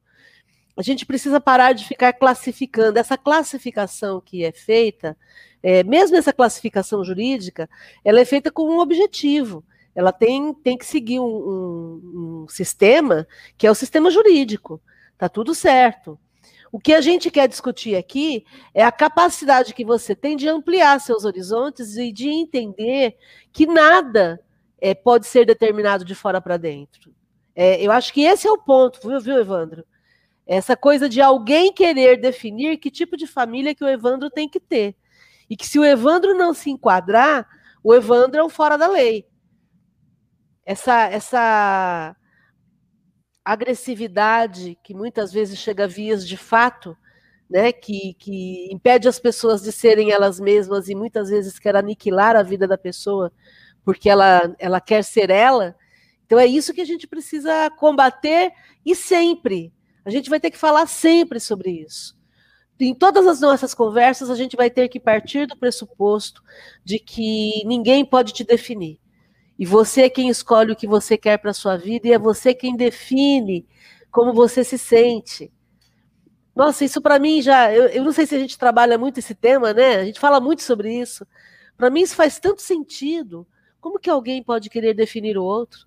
A 0.77 0.81
gente 0.81 1.05
precisa 1.05 1.39
parar 1.39 1.73
de 1.73 1.85
ficar 1.85 2.13
classificando. 2.13 2.97
Essa 2.99 3.17
classificação 3.17 4.21
que 4.21 4.43
é 4.43 4.51
feita, 4.51 5.17
é, 5.61 5.83
mesmo 5.83 6.17
essa 6.17 6.33
classificação 6.33 7.03
jurídica, 7.03 7.69
ela 8.03 8.19
é 8.19 8.25
feita 8.25 8.51
com 8.51 8.63
um 8.63 8.79
objetivo. 8.79 9.63
Ela 9.95 10.11
tem, 10.11 10.53
tem 10.53 10.77
que 10.77 10.85
seguir 10.85 11.19
um, 11.19 11.25
um, 11.25 12.43
um 12.43 12.47
sistema 12.47 13.27
que 13.57 13.67
é 13.67 13.71
o 13.71 13.75
sistema 13.75 14.09
jurídico. 14.09 14.81
Tá 15.17 15.27
tudo 15.27 15.53
certo. 15.53 16.17
O 16.71 16.79
que 16.79 16.93
a 16.93 17.01
gente 17.01 17.29
quer 17.29 17.47
discutir 17.47 17.97
aqui 17.97 18.45
é 18.73 18.83
a 18.83 18.91
capacidade 18.91 19.73
que 19.73 19.83
você 19.83 20.15
tem 20.15 20.37
de 20.37 20.47
ampliar 20.47 20.99
seus 21.01 21.25
horizontes 21.25 21.97
e 21.97 22.11
de 22.13 22.29
entender 22.29 23.17
que 23.51 23.65
nada 23.65 24.39
é, 24.79 24.93
pode 24.93 25.27
ser 25.27 25.45
determinado 25.45 26.05
de 26.05 26.15
fora 26.15 26.39
para 26.39 26.55
dentro. 26.55 27.13
É, 27.53 27.85
eu 27.85 27.91
acho 27.91 28.13
que 28.13 28.21
esse 28.21 28.47
é 28.47 28.51
o 28.51 28.57
ponto, 28.57 29.05
viu, 29.05 29.19
viu, 29.19 29.37
Evandro? 29.37 29.85
Essa 30.47 30.75
coisa 30.75 31.09
de 31.09 31.21
alguém 31.21 31.73
querer 31.73 32.17
definir 32.17 32.77
que 32.77 32.89
tipo 32.89 33.17
de 33.17 33.27
família 33.27 33.75
que 33.75 33.83
o 33.83 33.87
Evandro 33.87 34.29
tem 34.29 34.47
que 34.47 34.59
ter. 34.59 34.95
E 35.49 35.57
que 35.57 35.67
se 35.67 35.77
o 35.77 35.83
Evandro 35.83 36.33
não 36.33 36.53
se 36.53 36.69
enquadrar, 36.69 37.47
o 37.83 37.93
Evandro 37.93 38.39
é 38.39 38.43
um 38.43 38.49
fora 38.49 38.77
da 38.77 38.87
lei. 38.87 39.25
Essa, 40.65 41.07
essa 41.07 42.15
agressividade 43.43 44.77
que 44.83 44.93
muitas 44.93 45.33
vezes 45.33 45.57
chega 45.57 45.85
a 45.85 45.87
vias 45.87 46.27
de 46.27 46.37
fato, 46.37 46.95
né, 47.49 47.71
que, 47.71 48.13
que 48.13 48.71
impede 48.71 49.07
as 49.09 49.19
pessoas 49.19 49.61
de 49.61 49.71
serem 49.71 50.11
elas 50.11 50.39
mesmas 50.39 50.87
e 50.87 50.95
muitas 50.95 51.29
vezes 51.29 51.59
quer 51.59 51.75
aniquilar 51.75 52.35
a 52.35 52.43
vida 52.43 52.65
da 52.67 52.77
pessoa 52.77 53.31
porque 53.83 54.09
ela, 54.09 54.55
ela 54.57 54.79
quer 54.79 55.03
ser 55.03 55.29
ela. 55.29 55.75
Então 56.25 56.39
é 56.39 56.45
isso 56.45 56.73
que 56.73 56.79
a 56.79 56.85
gente 56.85 57.07
precisa 57.07 57.69
combater 57.71 58.53
e 58.85 58.95
sempre. 58.95 59.73
A 60.05 60.09
gente 60.09 60.29
vai 60.29 60.39
ter 60.39 60.49
que 60.49 60.57
falar 60.57 60.87
sempre 60.87 61.41
sobre 61.41 61.71
isso. 61.71 62.17
Em 62.79 62.95
todas 62.95 63.27
as 63.27 63.41
nossas 63.41 63.73
conversas, 63.73 64.29
a 64.29 64.35
gente 64.35 64.55
vai 64.55 64.69
ter 64.69 64.87
que 64.87 64.97
partir 64.97 65.45
do 65.45 65.57
pressuposto 65.57 66.41
de 66.85 66.99
que 66.99 67.63
ninguém 67.65 68.05
pode 68.05 68.31
te 68.33 68.45
definir. 68.45 69.00
E 69.61 69.65
você 69.67 70.01
é 70.01 70.09
quem 70.09 70.27
escolhe 70.27 70.71
o 70.71 70.75
que 70.75 70.87
você 70.87 71.15
quer 71.15 71.37
para 71.37 71.51
a 71.51 71.53
sua 71.53 71.77
vida 71.77 72.07
e 72.07 72.11
é 72.11 72.17
você 72.17 72.51
quem 72.51 72.75
define 72.75 73.63
como 74.09 74.33
você 74.33 74.63
se 74.63 74.75
sente. 74.75 75.53
Nossa, 76.55 76.83
isso 76.83 76.99
para 76.99 77.19
mim 77.19 77.43
já. 77.43 77.71
Eu, 77.71 77.85
eu, 77.89 78.03
não 78.03 78.11
sei 78.11 78.25
se 78.25 78.33
a 78.33 78.39
gente 78.39 78.57
trabalha 78.57 78.97
muito 78.97 79.19
esse 79.19 79.35
tema, 79.35 79.71
né? 79.71 79.97
A 79.97 80.05
gente 80.05 80.19
fala 80.19 80.39
muito 80.39 80.63
sobre 80.63 80.99
isso. 80.99 81.27
Para 81.77 81.91
mim, 81.91 82.01
isso 82.01 82.15
faz 82.15 82.39
tanto 82.39 82.59
sentido. 82.59 83.45
Como 83.79 83.99
que 83.99 84.09
alguém 84.09 84.41
pode 84.41 84.67
querer 84.67 84.95
definir 84.95 85.37
o 85.37 85.43
outro? 85.43 85.85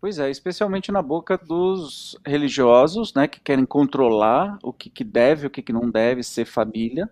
Pois 0.00 0.18
é, 0.18 0.30
especialmente 0.30 0.90
na 0.90 1.02
boca 1.02 1.36
dos 1.36 2.18
religiosos, 2.24 3.12
né, 3.12 3.28
que 3.28 3.40
querem 3.40 3.66
controlar 3.66 4.58
o 4.62 4.72
que, 4.72 4.88
que 4.88 5.04
deve, 5.04 5.48
o 5.48 5.50
que, 5.50 5.60
que 5.60 5.74
não 5.74 5.90
deve 5.90 6.22
ser 6.22 6.46
família 6.46 7.10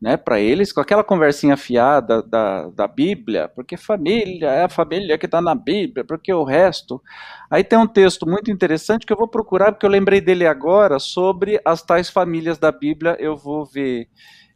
né, 0.00 0.16
para 0.16 0.38
eles, 0.38 0.72
com 0.72 0.80
aquela 0.80 1.02
conversinha 1.02 1.56
fiada 1.56 2.22
da, 2.22 2.68
da 2.68 2.86
Bíblia, 2.86 3.48
porque 3.48 3.76
família 3.76 4.48
é 4.48 4.64
a 4.64 4.68
família 4.68 5.16
que 5.16 5.26
está 5.26 5.40
na 5.40 5.54
Bíblia, 5.54 6.04
porque 6.04 6.32
o 6.32 6.44
resto. 6.44 7.02
Aí 7.50 7.64
tem 7.64 7.78
um 7.78 7.86
texto 7.86 8.26
muito 8.26 8.50
interessante 8.50 9.06
que 9.06 9.12
eu 9.12 9.16
vou 9.16 9.28
procurar, 9.28 9.72
porque 9.72 9.86
eu 9.86 9.90
lembrei 9.90 10.20
dele 10.20 10.46
agora, 10.46 10.98
sobre 10.98 11.60
as 11.64 11.82
tais 11.82 12.10
famílias 12.10 12.58
da 12.58 12.70
Bíblia. 12.70 13.16
Eu 13.18 13.36
vou 13.36 13.64
ver, 13.64 14.08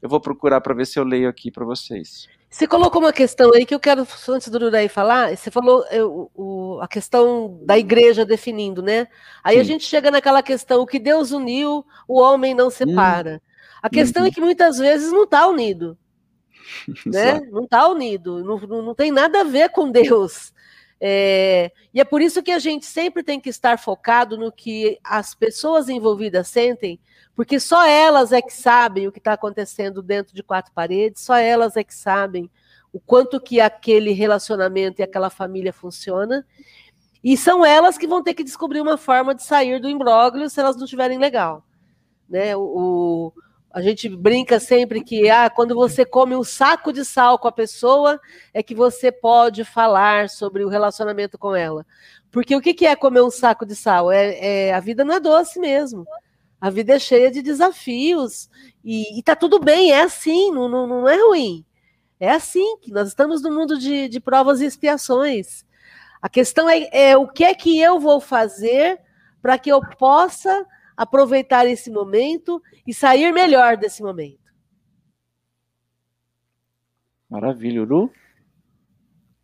eu 0.02 0.08
vou 0.08 0.20
procurar 0.20 0.60
para 0.60 0.74
ver 0.74 0.86
se 0.86 0.98
eu 0.98 1.04
leio 1.04 1.28
aqui 1.28 1.50
para 1.50 1.64
vocês. 1.64 2.28
Você 2.50 2.66
colocou 2.66 3.00
uma 3.00 3.12
questão 3.12 3.52
aí 3.54 3.64
que 3.64 3.74
eu 3.74 3.78
quero, 3.78 4.04
antes 4.28 4.48
do 4.48 4.58
Durai 4.58 4.88
falar, 4.88 5.36
você 5.36 5.52
falou 5.52 5.86
eu, 5.88 6.28
o, 6.34 6.80
a 6.82 6.88
questão 6.88 7.60
da 7.64 7.78
igreja 7.78 8.26
definindo, 8.26 8.82
né? 8.82 9.06
Aí 9.42 9.54
Sim. 9.54 9.60
a 9.60 9.64
gente 9.64 9.84
chega 9.84 10.10
naquela 10.10 10.42
questão, 10.42 10.82
o 10.82 10.86
que 10.86 10.98
Deus 10.98 11.30
uniu, 11.30 11.86
o 12.08 12.20
homem 12.20 12.52
não 12.52 12.68
separa. 12.68 13.40
Hum. 13.42 13.49
A 13.82 13.88
questão 13.88 14.22
é 14.24 14.26
uhum. 14.26 14.32
que 14.32 14.40
muitas 14.40 14.78
vezes 14.78 15.12
não 15.12 15.24
está 15.24 15.46
unido. 15.46 15.96
né? 17.06 17.40
Não 17.50 17.64
está 17.64 17.88
unido, 17.88 18.44
não, 18.44 18.82
não 18.82 18.94
tem 18.94 19.10
nada 19.10 19.40
a 19.40 19.44
ver 19.44 19.70
com 19.70 19.90
Deus. 19.90 20.52
É, 21.00 21.72
e 21.94 22.00
é 22.00 22.04
por 22.04 22.20
isso 22.20 22.42
que 22.42 22.50
a 22.50 22.58
gente 22.58 22.84
sempre 22.84 23.22
tem 23.22 23.40
que 23.40 23.48
estar 23.48 23.78
focado 23.78 24.36
no 24.36 24.52
que 24.52 24.98
as 25.02 25.34
pessoas 25.34 25.88
envolvidas 25.88 26.48
sentem, 26.48 27.00
porque 27.34 27.58
só 27.58 27.86
elas 27.86 28.32
é 28.32 28.42
que 28.42 28.52
sabem 28.52 29.08
o 29.08 29.12
que 29.12 29.18
está 29.18 29.32
acontecendo 29.32 30.02
dentro 30.02 30.34
de 30.34 30.42
quatro 30.42 30.72
paredes, 30.74 31.22
só 31.22 31.36
elas 31.36 31.74
é 31.76 31.82
que 31.82 31.94
sabem 31.94 32.50
o 32.92 33.00
quanto 33.00 33.40
que 33.40 33.60
aquele 33.60 34.12
relacionamento 34.12 35.00
e 35.00 35.02
aquela 35.02 35.30
família 35.30 35.72
funciona. 35.72 36.46
E 37.22 37.36
são 37.36 37.64
elas 37.64 37.96
que 37.96 38.06
vão 38.06 38.22
ter 38.22 38.34
que 38.34 38.44
descobrir 38.44 38.80
uma 38.80 38.96
forma 38.96 39.34
de 39.34 39.42
sair 39.42 39.80
do 39.80 39.88
imbróglio 39.88 40.50
se 40.50 40.58
elas 40.58 40.76
não 40.76 40.84
estiverem 40.84 41.18
legal. 41.18 41.64
Né? 42.28 42.56
O, 42.56 43.32
a 43.72 43.80
gente 43.80 44.08
brinca 44.08 44.58
sempre 44.58 45.02
que 45.02 45.30
ah, 45.30 45.48
quando 45.48 45.74
você 45.74 46.04
come 46.04 46.34
um 46.34 46.42
saco 46.42 46.92
de 46.92 47.04
sal 47.04 47.38
com 47.38 47.46
a 47.46 47.52
pessoa, 47.52 48.20
é 48.52 48.62
que 48.62 48.74
você 48.74 49.12
pode 49.12 49.64
falar 49.64 50.28
sobre 50.28 50.64
o 50.64 50.68
relacionamento 50.68 51.38
com 51.38 51.54
ela. 51.54 51.86
Porque 52.32 52.54
o 52.54 52.60
que 52.60 52.84
é 52.84 52.96
comer 52.96 53.22
um 53.22 53.30
saco 53.30 53.64
de 53.64 53.76
sal? 53.76 54.10
É, 54.10 54.68
é 54.68 54.74
a 54.74 54.80
vida 54.80 55.04
não 55.04 55.14
é 55.14 55.20
doce 55.20 55.60
mesmo. 55.60 56.04
A 56.60 56.68
vida 56.68 56.94
é 56.94 56.98
cheia 56.98 57.30
de 57.30 57.42
desafios. 57.42 58.50
E, 58.84 59.18
e 59.18 59.22
tá 59.22 59.36
tudo 59.36 59.60
bem, 59.60 59.92
é 59.92 60.02
assim, 60.02 60.52
não, 60.52 60.68
não, 60.68 60.86
não 60.86 61.08
é 61.08 61.16
ruim. 61.16 61.64
É 62.18 62.30
assim 62.32 62.76
que 62.78 62.92
nós 62.92 63.08
estamos 63.08 63.40
no 63.40 63.52
mundo 63.52 63.78
de, 63.78 64.08
de 64.08 64.20
provas 64.20 64.60
e 64.60 64.66
expiações. 64.66 65.64
A 66.20 66.28
questão 66.28 66.68
é, 66.68 66.88
é 66.92 67.16
o 67.16 67.26
que 67.26 67.44
é 67.44 67.54
que 67.54 67.80
eu 67.80 67.98
vou 67.98 68.20
fazer 68.20 69.00
para 69.40 69.58
que 69.58 69.70
eu 69.70 69.80
possa 69.96 70.66
aproveitar 71.00 71.66
esse 71.66 71.90
momento 71.90 72.62
e 72.86 72.92
sair 72.92 73.32
melhor 73.32 73.78
desse 73.78 74.02
momento. 74.02 74.52
Maravilha, 77.26 77.80
Uru. 77.80 78.12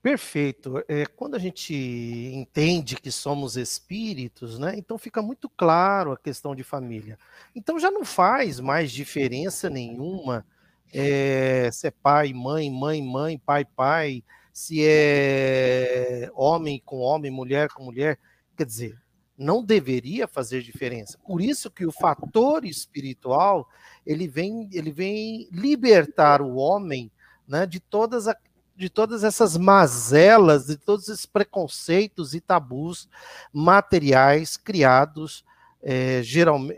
Perfeito. 0.02 0.84
É, 0.86 1.06
quando 1.06 1.34
a 1.34 1.38
gente 1.38 1.75
entende 1.75 2.96
que 2.96 3.10
somos 3.10 3.56
espíritos, 3.56 4.58
né? 4.58 4.75
Então 4.76 4.98
fica 4.98 5.22
muito 5.22 5.48
claro 5.48 6.12
a 6.12 6.18
questão 6.18 6.54
de 6.54 6.62
família. 6.62 7.18
Então 7.54 7.78
já 7.78 7.90
não 7.90 8.04
faz 8.04 8.60
mais 8.60 8.92
diferença 8.92 9.70
nenhuma 9.70 10.44
é, 10.92 11.70
se 11.72 11.86
é 11.86 11.90
pai, 11.90 12.34
mãe, 12.34 12.70
mãe, 12.70 13.02
mãe, 13.02 13.38
pai, 13.38 13.64
pai, 13.64 14.22
se 14.52 14.86
é 14.86 16.30
homem 16.34 16.82
com 16.84 16.98
homem, 16.98 17.30
mulher 17.30 17.70
com 17.70 17.82
mulher. 17.82 18.18
Quer 18.54 18.66
dizer, 18.66 19.05
não 19.37 19.62
deveria 19.62 20.26
fazer 20.26 20.62
diferença. 20.62 21.19
Por 21.26 21.40
isso 21.40 21.71
que 21.71 21.87
o 21.87 21.93
fator 21.93 22.64
espiritual 22.64 23.69
ele 24.05 24.26
vem, 24.26 24.69
ele 24.73 24.90
vem 24.90 25.49
libertar 25.52 26.40
o 26.40 26.57
homem 26.57 27.11
né, 27.47 27.66
de, 27.66 27.81
todas 27.81 28.28
a, 28.28 28.37
de 28.75 28.88
todas 28.88 29.25
essas 29.25 29.57
mazelas, 29.57 30.66
de 30.66 30.76
todos 30.76 31.09
esses 31.09 31.26
preconceitos 31.26 32.35
e 32.35 32.40
tabus 32.40 33.09
materiais 33.52 34.57
criados 34.57 35.45
é, 35.83 36.23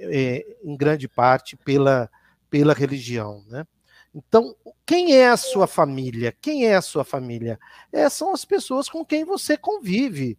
é, 0.00 0.56
em 0.64 0.76
grande 0.76 1.08
parte 1.08 1.56
pela, 1.56 2.10
pela 2.50 2.74
religião. 2.74 3.44
Né? 3.48 3.66
Então, 4.14 4.54
quem 4.84 5.16
é 5.16 5.28
a 5.28 5.36
sua 5.36 5.66
família? 5.66 6.34
Quem 6.40 6.66
é 6.66 6.74
a 6.74 6.82
sua 6.82 7.04
família? 7.04 7.58
É, 7.92 8.08
são 8.08 8.32
as 8.32 8.44
pessoas 8.44 8.88
com 8.88 9.04
quem 9.04 9.24
você 9.24 9.56
convive 9.56 10.38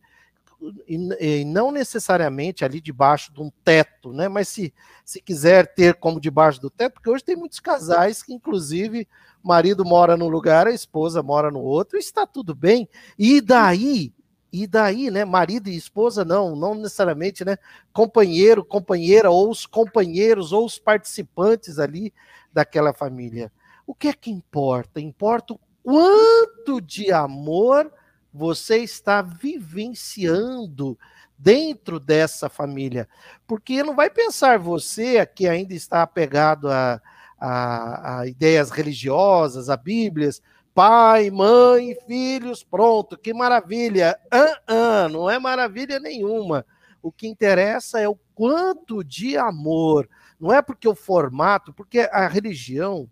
e, 0.88 1.46
não 1.46 1.72
necessariamente 1.72 2.66
ali 2.66 2.82
debaixo 2.82 3.34
de 3.34 3.42
um 3.42 3.50
teto, 3.64 4.12
né? 4.12 4.28
Mas 4.28 4.50
se, 4.50 4.74
se 5.06 5.22
quiser 5.22 5.74
ter 5.74 5.96
como 5.96 6.20
debaixo 6.20 6.60
do 6.60 6.70
teto, 6.70 6.94
porque 6.94 7.10
hoje 7.10 7.24
tem 7.24 7.36
muitos 7.36 7.60
casais 7.60 8.22
que, 8.22 8.34
inclusive, 8.34 9.08
o 9.44 9.48
marido 9.48 9.86
mora 9.86 10.18
num 10.18 10.28
lugar, 10.28 10.68
a 10.68 10.72
esposa 10.72 11.24
mora 11.24 11.50
no 11.50 11.62
outro, 11.62 11.98
e 11.98 12.00
está 12.00 12.28
tudo 12.28 12.54
bem. 12.54 12.90
E 13.18 13.40
daí, 13.40 14.14
e 14.52 14.68
daí, 14.68 15.10
né? 15.10 15.24
Marido 15.24 15.70
e 15.70 15.78
esposa, 15.78 16.26
não, 16.26 16.56
não 16.56 16.76
necessariamente, 16.76 17.46
né? 17.46 17.58
Companheiro, 17.94 18.66
companheira, 18.66 19.30
ou 19.30 19.50
os 19.50 19.66
companheiros, 19.66 20.52
ou 20.52 20.66
os 20.66 20.78
participantes 20.78 21.80
ali 21.80 22.14
daquela 22.52 22.94
família. 22.94 23.52
O 23.88 23.96
que 23.96 24.10
é 24.10 24.14
que 24.14 24.30
importa? 24.30 25.00
Importa 25.00 25.54
o 25.54 25.60
quanto 25.82 26.82
de 26.82 27.12
amor 27.12 27.92
você 28.34 28.78
está 28.78 29.22
vivenciando 29.22 30.98
dentro 31.38 32.00
dessa 32.00 32.50
família. 32.50 33.08
Porque 33.48 33.82
não 33.82 33.96
vai 33.96 34.10
pensar 34.10 34.60
você 34.60 35.26
que 35.26 35.48
ainda 35.48 35.74
está 35.74 36.04
apegado 36.04 36.70
a, 36.70 37.02
a, 37.40 38.20
a 38.20 38.28
ideias 38.28 38.70
religiosas, 38.70 39.70
a 39.70 39.78
Bíblias, 39.78 40.42
pai, 40.74 41.30
mãe, 41.30 41.96
filhos, 42.06 42.64
pronto, 42.64 43.18
que 43.18 43.34
maravilha. 43.34 44.20
Ah, 44.30 44.62
ah, 44.68 45.10
não 45.10 45.30
é 45.30 45.40
maravilha 45.40 46.00
nenhuma. 46.00 46.66
O 47.02 47.12
que 47.12 47.28
interessa 47.28 48.00
é 48.00 48.08
o 48.08 48.20
quanto 48.36 49.04
de 49.04 49.38
amor. 49.38 50.10
Não 50.40 50.54
é 50.54 50.62
porque 50.62 50.88
o 50.88 50.96
formato, 50.96 51.74
porque 51.74 52.02
a 52.12 52.28
religião 52.28 53.10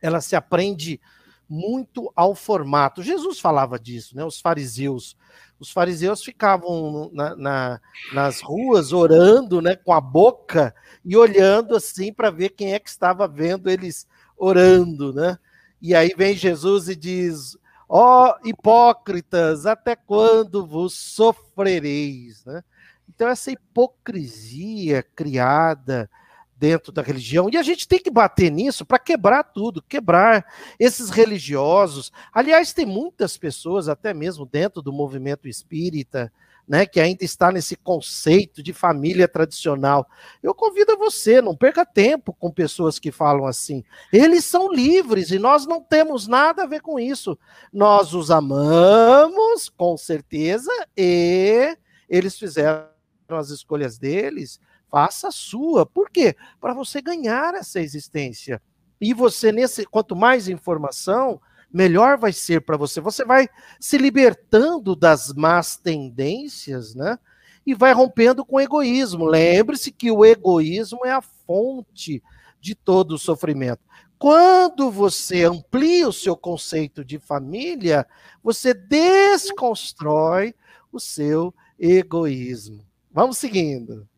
ela 0.00 0.20
se 0.20 0.36
aprende 0.36 1.00
muito 1.48 2.12
ao 2.14 2.34
formato. 2.34 3.02
Jesus 3.02 3.38
falava 3.38 3.78
disso, 3.78 4.16
né? 4.16 4.24
Os 4.24 4.40
fariseus, 4.40 5.16
os 5.58 5.70
fariseus 5.70 6.22
ficavam 6.22 7.10
na, 7.12 7.36
na, 7.36 7.80
nas 8.12 8.40
ruas 8.40 8.92
orando, 8.92 9.60
né, 9.62 9.76
com 9.76 9.92
a 9.92 10.00
boca 10.00 10.74
e 11.04 11.16
olhando 11.16 11.76
assim 11.76 12.12
para 12.12 12.30
ver 12.30 12.50
quem 12.50 12.74
é 12.74 12.78
que 12.78 12.88
estava 12.88 13.28
vendo 13.28 13.70
eles 13.70 14.06
orando, 14.36 15.12
né? 15.12 15.38
E 15.80 15.94
aí 15.94 16.12
vem 16.16 16.34
Jesus 16.34 16.88
e 16.88 16.96
diz: 16.96 17.56
Ó 17.88 18.28
oh, 18.28 18.48
hipócritas, 18.48 19.66
até 19.66 19.94
quando 19.94 20.66
vos 20.66 20.94
sofrereis? 20.94 22.44
Né? 22.44 22.62
Então, 23.08 23.28
essa 23.28 23.50
hipocrisia 23.50 25.02
criada 25.02 26.10
dentro 26.58 26.90
da 26.90 27.02
religião, 27.02 27.48
e 27.52 27.56
a 27.56 27.62
gente 27.62 27.86
tem 27.86 27.98
que 27.98 28.10
bater 28.10 28.50
nisso 28.50 28.84
para 28.84 28.98
quebrar 28.98 29.44
tudo, 29.44 29.82
quebrar 29.82 30.46
esses 30.78 31.10
religiosos. 31.10 32.10
Aliás, 32.32 32.72
tem 32.72 32.86
muitas 32.86 33.36
pessoas, 33.36 33.88
até 33.88 34.14
mesmo 34.14 34.46
dentro 34.46 34.80
do 34.80 34.92
movimento 34.92 35.48
espírita, 35.48 36.32
né, 36.66 36.84
que 36.84 36.98
ainda 36.98 37.24
está 37.24 37.52
nesse 37.52 37.76
conceito 37.76 38.62
de 38.62 38.72
família 38.72 39.28
tradicional. 39.28 40.08
Eu 40.42 40.52
convido 40.52 40.96
você, 40.96 41.40
não 41.40 41.54
perca 41.54 41.86
tempo 41.86 42.32
com 42.32 42.50
pessoas 42.50 42.98
que 42.98 43.12
falam 43.12 43.46
assim. 43.46 43.84
Eles 44.12 44.44
são 44.44 44.72
livres 44.72 45.30
e 45.30 45.38
nós 45.38 45.66
não 45.66 45.80
temos 45.80 46.26
nada 46.26 46.64
a 46.64 46.66
ver 46.66 46.80
com 46.80 46.98
isso. 46.98 47.38
Nós 47.72 48.14
os 48.14 48.30
amamos, 48.30 49.68
com 49.68 49.96
certeza, 49.96 50.70
e 50.96 51.76
eles 52.08 52.36
fizeram 52.36 52.88
as 53.28 53.50
escolhas 53.50 53.98
deles, 53.98 54.60
faça 54.90 55.28
a 55.28 55.32
sua. 55.32 55.84
Por 55.84 56.10
quê? 56.10 56.36
Para 56.60 56.74
você 56.74 57.00
ganhar 57.00 57.54
essa 57.54 57.80
existência. 57.80 58.60
E 59.00 59.12
você, 59.12 59.52
nesse, 59.52 59.84
quanto 59.84 60.16
mais 60.16 60.48
informação, 60.48 61.40
melhor 61.72 62.16
vai 62.16 62.32
ser 62.32 62.62
para 62.62 62.76
você. 62.76 63.00
Você 63.00 63.24
vai 63.24 63.48
se 63.78 63.98
libertando 63.98 64.96
das 64.96 65.32
más 65.34 65.76
tendências, 65.76 66.94
né? 66.94 67.18
E 67.66 67.74
vai 67.74 67.92
rompendo 67.92 68.44
com 68.44 68.56
o 68.56 68.60
egoísmo. 68.60 69.26
Lembre-se 69.26 69.90
que 69.90 70.10
o 70.10 70.24
egoísmo 70.24 71.04
é 71.04 71.10
a 71.10 71.20
fonte 71.20 72.22
de 72.60 72.74
todo 72.74 73.12
o 73.12 73.18
sofrimento. 73.18 73.80
Quando 74.18 74.90
você 74.90 75.44
amplia 75.44 76.08
o 76.08 76.12
seu 76.12 76.36
conceito 76.36 77.04
de 77.04 77.18
família, 77.18 78.06
você 78.42 78.72
desconstrói 78.72 80.54
o 80.90 80.98
seu 80.98 81.52
egoísmo. 81.78 82.82
Vamos 83.12 83.36
seguindo. 83.36 84.08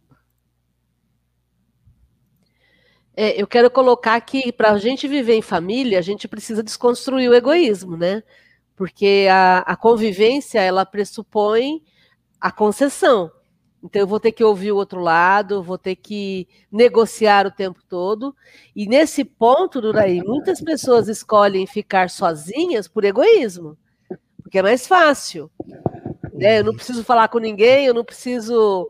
É, 3.21 3.43
eu 3.43 3.49
quero 3.49 3.69
colocar 3.69 4.21
que 4.21 4.53
para 4.53 4.71
a 4.71 4.79
gente 4.79 5.09
viver 5.09 5.35
em 5.35 5.43
família, 5.43 5.99
a 5.99 6.03
gente 6.03 6.29
precisa 6.29 6.63
desconstruir 6.63 7.29
o 7.29 7.35
egoísmo, 7.35 7.97
né? 7.97 8.23
Porque 8.77 9.27
a, 9.29 9.59
a 9.67 9.75
convivência 9.75 10.61
ela 10.61 10.87
pressupõe 10.87 11.83
a 12.41 12.53
concessão. 12.53 13.29
Então 13.83 14.01
eu 14.01 14.07
vou 14.07 14.21
ter 14.21 14.31
que 14.31 14.45
ouvir 14.45 14.71
o 14.71 14.77
outro 14.77 15.01
lado, 15.01 15.65
vou 15.65 15.77
ter 15.77 15.97
que 15.97 16.47
negociar 16.71 17.45
o 17.45 17.51
tempo 17.51 17.81
todo. 17.89 18.37
E 18.75 18.87
nesse 18.87 19.25
ponto, 19.25 19.81
Duraí, 19.81 20.23
muitas 20.23 20.61
pessoas 20.61 21.09
escolhem 21.09 21.67
ficar 21.67 22.11
sozinhas 22.11 22.87
por 22.87 23.05
egoísmo, 23.05 23.77
porque 24.41 24.61
é 24.61 24.63
mais 24.63 24.87
fácil. 24.87 25.51
Né? 26.35 26.61
Eu 26.61 26.65
não 26.67 26.75
preciso 26.77 27.03
falar 27.03 27.27
com 27.27 27.41
ninguém, 27.41 27.87
eu 27.87 27.95
não 27.95 28.05
preciso 28.05 28.89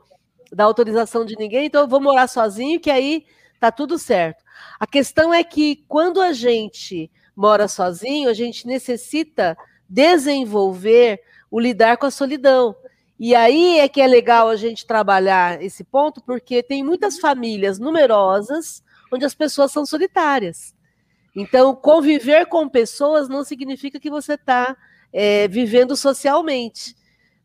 dar 0.53 0.64
autorização 0.64 1.24
de 1.24 1.35
ninguém, 1.35 1.64
então 1.64 1.81
eu 1.81 1.88
vou 1.88 1.98
morar 1.98 2.26
sozinho, 2.26 2.79
que 2.79 2.90
aí 2.90 3.24
tá 3.59 3.73
tudo 3.73 3.99
certo. 3.99 4.44
A 4.79 4.87
questão 4.87 5.33
é 5.33 5.42
que 5.42 5.85
quando 5.88 6.21
a 6.21 6.33
gente 6.33 7.11
mora 7.35 7.68
sozinho, 7.68 8.29
a 8.29 8.35
gente 8.35 8.66
necessita 8.66 9.57
desenvolver 9.88 11.21
o 11.51 11.59
lidar 11.59 11.97
com 11.97 12.07
a 12.07 12.11
solidão. 12.11 12.75
E 13.18 13.35
aí 13.35 13.79
é 13.79 13.88
que 13.88 14.01
é 14.01 14.07
legal 14.07 14.49
a 14.49 14.57
gente 14.57 14.87
trabalhar 14.87 15.62
esse 15.62 15.83
ponto, 15.83 16.23
porque 16.23 16.62
tem 16.62 16.85
muitas 16.85 17.18
famílias 17.18 17.79
numerosas 17.79 18.83
onde 19.12 19.25
as 19.25 19.35
pessoas 19.35 19.73
são 19.73 19.85
solitárias. 19.85 20.75
Então, 21.35 21.75
conviver 21.75 22.47
com 22.47 22.68
pessoas 22.68 23.29
não 23.29 23.44
significa 23.44 23.99
que 23.99 24.11
você 24.11 24.35
está 24.35 24.77
é, 25.12 25.49
vivendo 25.49 25.97
socialmente. 25.97 26.97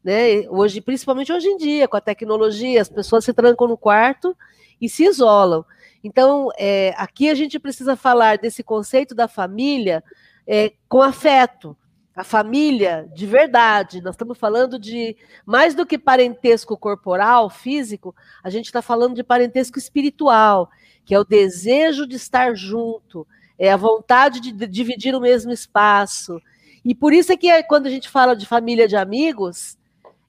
Né? 0.04 0.48
Hoje, 0.50 0.82
principalmente 0.82 1.32
hoje 1.32 1.48
em 1.48 1.58
dia, 1.58 1.88
com 1.88 1.98
a 1.98 2.02
tecnologia, 2.02 2.82
as 2.82 2.90
pessoas 2.90 3.24
se 3.24 3.34
trancam 3.34 3.68
no 3.68 3.78
quarto 3.78 4.36
e 4.82 4.90
se 4.90 5.06
isolam. 5.06 5.64
Então, 6.04 6.50
é, 6.58 6.94
aqui 6.98 7.30
a 7.30 7.34
gente 7.34 7.58
precisa 7.58 7.96
falar 7.96 8.38
desse 8.38 8.62
conceito 8.62 9.16
da 9.16 9.28
família 9.28 10.04
é, 10.46 10.74
com 10.90 11.02
afeto. 11.02 11.78
A 12.16 12.24
família 12.24 13.10
de 13.16 13.26
verdade, 13.26 14.02
nós 14.02 14.14
estamos 14.14 14.38
falando 14.38 14.78
de 14.78 15.16
mais 15.46 15.74
do 15.74 15.86
que 15.86 15.98
parentesco 15.98 16.78
corporal, 16.78 17.50
físico, 17.50 18.14
a 18.44 18.50
gente 18.52 18.66
está 18.66 18.84
falando 18.84 19.16
de 19.16 19.24
parentesco 19.24 19.80
espiritual, 19.80 20.70
que 21.06 21.16
é 21.16 21.20
o 21.20 21.24
desejo 21.24 22.06
de 22.06 22.18
estar 22.18 22.54
junto, 22.56 23.26
é 23.58 23.72
a 23.72 23.78
vontade 23.78 24.40
de 24.40 24.52
dividir 24.68 25.16
o 25.16 25.22
mesmo 25.22 25.52
espaço. 25.52 26.40
E 26.86 26.94
por 26.94 27.14
isso 27.14 27.32
é 27.32 27.38
que 27.38 27.50
é, 27.50 27.64
quando 27.64 27.88
a 27.88 27.90
gente 27.90 28.10
fala 28.10 28.36
de 28.36 28.46
família 28.46 28.88
de 28.88 28.96
amigos, 28.96 29.78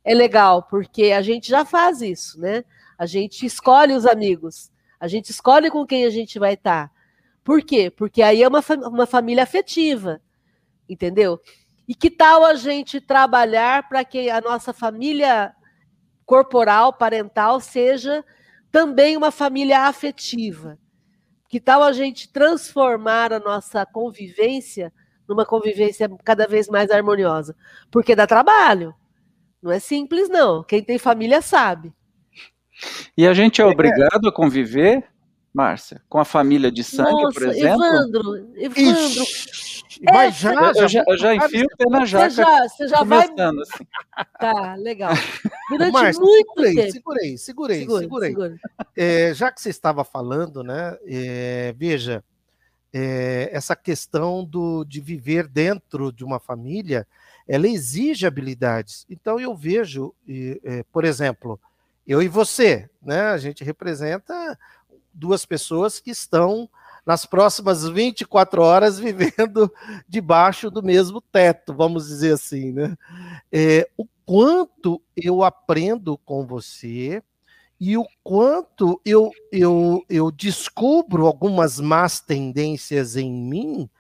é 0.04 0.14
legal, 0.14 0.62
porque 0.62 1.12
a 1.12 1.20
gente 1.20 1.48
já 1.48 1.64
faz 1.64 2.00
isso, 2.00 2.40
né? 2.40 2.64
A 2.96 3.06
gente 3.06 3.44
escolhe 3.44 3.92
os 3.92 4.06
amigos. 4.06 4.70
A 5.04 5.08
gente 5.08 5.28
escolhe 5.28 5.70
com 5.70 5.84
quem 5.84 6.06
a 6.06 6.10
gente 6.10 6.38
vai 6.38 6.54
estar. 6.54 6.88
Tá. 6.88 6.94
Por 7.44 7.60
quê? 7.60 7.90
Porque 7.90 8.22
aí 8.22 8.42
é 8.42 8.48
uma, 8.48 8.64
uma 8.88 9.04
família 9.04 9.42
afetiva, 9.42 10.18
entendeu? 10.88 11.38
E 11.86 11.94
que 11.94 12.10
tal 12.10 12.42
a 12.42 12.54
gente 12.54 13.02
trabalhar 13.02 13.86
para 13.86 14.02
que 14.02 14.30
a 14.30 14.40
nossa 14.40 14.72
família 14.72 15.54
corporal, 16.24 16.94
parental, 16.94 17.60
seja 17.60 18.24
também 18.72 19.14
uma 19.14 19.30
família 19.30 19.82
afetiva? 19.82 20.78
Que 21.50 21.60
tal 21.60 21.82
a 21.82 21.92
gente 21.92 22.32
transformar 22.32 23.30
a 23.30 23.38
nossa 23.38 23.84
convivência 23.84 24.90
numa 25.28 25.44
convivência 25.44 26.08
cada 26.24 26.46
vez 26.46 26.66
mais 26.66 26.90
harmoniosa? 26.90 27.54
Porque 27.90 28.16
dá 28.16 28.26
trabalho. 28.26 28.94
Não 29.62 29.70
é 29.70 29.78
simples, 29.78 30.30
não. 30.30 30.64
Quem 30.64 30.82
tem 30.82 30.98
família 30.98 31.42
sabe. 31.42 31.92
E 33.16 33.26
a 33.26 33.34
gente 33.34 33.60
é, 33.60 33.64
é 33.64 33.66
obrigado 33.66 34.28
a 34.28 34.32
conviver, 34.32 35.04
Márcia, 35.52 36.02
com 36.08 36.18
a 36.18 36.24
família 36.24 36.70
de 36.70 36.82
sangue, 36.82 37.22
Nossa, 37.22 37.40
por 37.40 37.48
exemplo? 37.48 37.84
Evandro, 37.84 38.50
Evandro. 38.56 39.24
Mas 40.12 40.38
já, 40.38 40.52
eu, 40.52 40.88
já, 40.88 41.04
eu 41.06 41.18
já 41.18 41.34
enfio 41.34 41.66
o 41.66 41.76
pé 41.76 41.84
na 41.88 42.04
jaca. 42.04 42.30
Você 42.30 42.36
já, 42.36 42.68
você 42.68 42.88
já 42.88 43.04
vai. 43.04 43.28
Assim. 43.28 43.86
Tá, 44.38 44.74
legal. 44.74 45.12
Durante 45.70 45.92
Márcia, 45.92 46.20
muito 46.20 46.48
segurei, 46.48 46.74
tempo. 46.74 46.92
Segurei, 46.92 47.38
segurei, 47.38 47.86
segurei. 47.86 48.56
É, 48.96 49.32
já 49.32 49.52
que 49.52 49.60
você 49.60 49.70
estava 49.70 50.04
falando, 50.04 50.64
né? 50.64 50.96
É, 51.06 51.74
veja, 51.76 52.24
é, 52.92 53.50
essa 53.52 53.74
questão 53.74 54.44
do, 54.44 54.84
de 54.84 55.00
viver 55.00 55.48
dentro 55.48 56.12
de 56.12 56.24
uma 56.24 56.38
família, 56.38 57.06
ela 57.46 57.66
exige 57.66 58.26
habilidades. 58.26 59.04
Então 59.10 59.38
eu 59.40 59.54
vejo, 59.54 60.14
é, 60.64 60.84
por 60.92 61.04
exemplo, 61.04 61.60
eu 62.06 62.22
e 62.22 62.28
você, 62.28 62.88
né? 63.02 63.28
A 63.30 63.38
gente 63.38 63.64
representa 63.64 64.58
duas 65.12 65.46
pessoas 65.46 66.00
que 66.00 66.10
estão 66.10 66.68
nas 67.06 67.26
próximas 67.26 67.86
24 67.86 68.62
horas 68.62 68.98
vivendo 69.00 69.72
debaixo 70.08 70.70
do 70.70 70.82
mesmo 70.82 71.20
teto, 71.20 71.74
vamos 71.74 72.06
dizer 72.06 72.34
assim, 72.34 72.72
né? 72.72 72.96
É, 73.52 73.88
o 73.96 74.06
quanto 74.24 75.00
eu 75.16 75.42
aprendo 75.42 76.16
com 76.18 76.46
você 76.46 77.22
e 77.78 77.96
o 77.96 78.06
quanto 78.22 79.00
eu, 79.04 79.30
eu, 79.52 80.04
eu 80.08 80.30
descubro 80.30 81.26
algumas 81.26 81.78
más 81.78 82.20
tendências 82.20 83.16
em 83.16 83.30
mim 83.30 83.90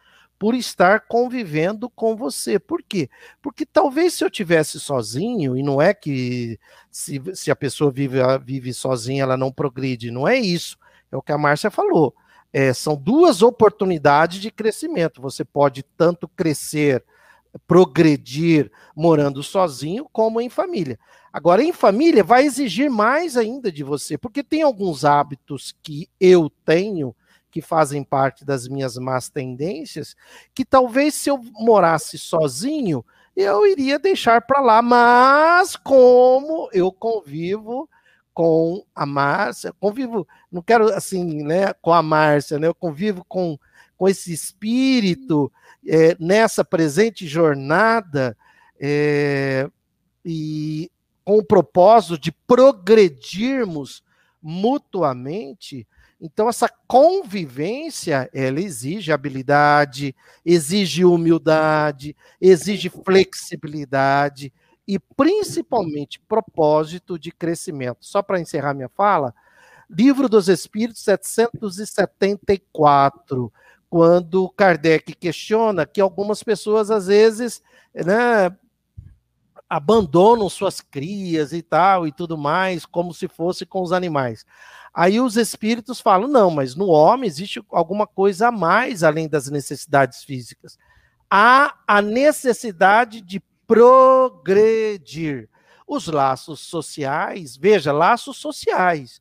por 0.44 0.54
estar 0.54 1.06
convivendo 1.08 1.88
com 1.88 2.14
você. 2.14 2.58
Por 2.58 2.82
quê? 2.82 3.08
Porque 3.40 3.64
talvez 3.64 4.12
se 4.12 4.22
eu 4.22 4.28
tivesse 4.28 4.78
sozinho, 4.78 5.56
e 5.56 5.62
não 5.62 5.80
é 5.80 5.94
que 5.94 6.60
se, 6.90 7.18
se 7.32 7.50
a 7.50 7.56
pessoa 7.56 7.90
vive, 7.90 8.18
vive 8.44 8.74
sozinha, 8.74 9.22
ela 9.22 9.38
não 9.38 9.50
progride, 9.50 10.10
não 10.10 10.28
é 10.28 10.36
isso. 10.36 10.76
É 11.10 11.16
o 11.16 11.22
que 11.22 11.32
a 11.32 11.38
Márcia 11.38 11.70
falou. 11.70 12.14
É, 12.52 12.74
são 12.74 12.94
duas 12.94 13.40
oportunidades 13.40 14.38
de 14.38 14.50
crescimento. 14.50 15.22
Você 15.22 15.46
pode 15.46 15.82
tanto 15.96 16.28
crescer 16.28 17.02
progredir 17.66 18.70
morando 18.94 19.42
sozinho 19.42 20.06
como 20.12 20.42
em 20.42 20.50
família. 20.50 20.98
Agora, 21.32 21.62
em 21.62 21.72
família, 21.72 22.22
vai 22.22 22.44
exigir 22.44 22.90
mais 22.90 23.38
ainda 23.38 23.72
de 23.72 23.82
você, 23.82 24.18
porque 24.18 24.44
tem 24.44 24.60
alguns 24.60 25.06
hábitos 25.06 25.74
que 25.82 26.06
eu 26.20 26.50
tenho 26.66 27.16
que 27.54 27.62
fazem 27.62 28.02
parte 28.02 28.44
das 28.44 28.66
minhas 28.66 28.96
más 28.96 29.28
tendências, 29.28 30.16
que 30.52 30.64
talvez 30.64 31.14
se 31.14 31.30
eu 31.30 31.38
morasse 31.52 32.18
sozinho, 32.18 33.04
eu 33.36 33.64
iria 33.64 33.96
deixar 33.96 34.40
para 34.42 34.60
lá, 34.60 34.82
mas 34.82 35.76
como 35.76 36.68
eu 36.72 36.90
convivo 36.90 37.88
com 38.32 38.84
a 38.92 39.06
Márcia, 39.06 39.72
convivo, 39.78 40.26
não 40.50 40.60
quero 40.60 40.92
assim, 40.92 41.44
né, 41.44 41.72
com 41.74 41.92
a 41.92 42.02
Márcia, 42.02 42.58
né, 42.58 42.66
eu 42.66 42.74
convivo 42.74 43.24
com, 43.28 43.56
com 43.96 44.08
esse 44.08 44.32
espírito 44.32 45.52
é, 45.86 46.16
nessa 46.18 46.64
presente 46.64 47.24
jornada 47.24 48.36
é, 48.80 49.70
e 50.24 50.90
com 51.24 51.38
o 51.38 51.44
propósito 51.44 52.18
de 52.18 52.32
progredirmos 52.32 54.02
mutuamente, 54.42 55.86
então, 56.20 56.48
essa 56.48 56.68
convivência, 56.86 58.30
ela 58.32 58.60
exige 58.60 59.10
habilidade, 59.12 60.14
exige 60.44 61.04
humildade, 61.04 62.16
exige 62.40 62.88
flexibilidade 62.88 64.52
e, 64.86 64.96
principalmente, 64.98 66.20
propósito 66.20 67.18
de 67.18 67.32
crescimento. 67.32 68.06
Só 68.06 68.22
para 68.22 68.40
encerrar 68.40 68.74
minha 68.74 68.88
fala, 68.88 69.34
Livro 69.90 70.28
dos 70.28 70.48
Espíritos 70.48 71.02
774, 71.02 73.52
quando 73.90 74.48
Kardec 74.50 75.14
questiona 75.14 75.84
que 75.86 76.00
algumas 76.00 76.42
pessoas, 76.42 76.90
às 76.90 77.06
vezes, 77.06 77.62
né, 77.94 78.50
abandonam 79.68 80.48
suas 80.48 80.80
crias 80.80 81.52
e 81.52 81.60
tal 81.62 82.06
e 82.06 82.12
tudo 82.12 82.38
mais, 82.38 82.86
como 82.86 83.12
se 83.12 83.28
fosse 83.28 83.66
com 83.66 83.82
os 83.82 83.92
animais. 83.92 84.46
Aí 84.94 85.20
os 85.20 85.36
espíritos 85.36 86.00
falam: 86.00 86.28
não, 86.28 86.50
mas 86.50 86.76
no 86.76 86.86
homem 86.86 87.26
existe 87.26 87.60
alguma 87.70 88.06
coisa 88.06 88.48
a 88.48 88.52
mais 88.52 89.02
além 89.02 89.28
das 89.28 89.50
necessidades 89.50 90.22
físicas. 90.22 90.78
Há 91.28 91.74
a 91.86 92.00
necessidade 92.00 93.20
de 93.20 93.42
progredir. 93.66 95.48
Os 95.86 96.06
laços 96.06 96.60
sociais, 96.60 97.56
veja, 97.56 97.92
laços 97.92 98.38
sociais. 98.38 99.20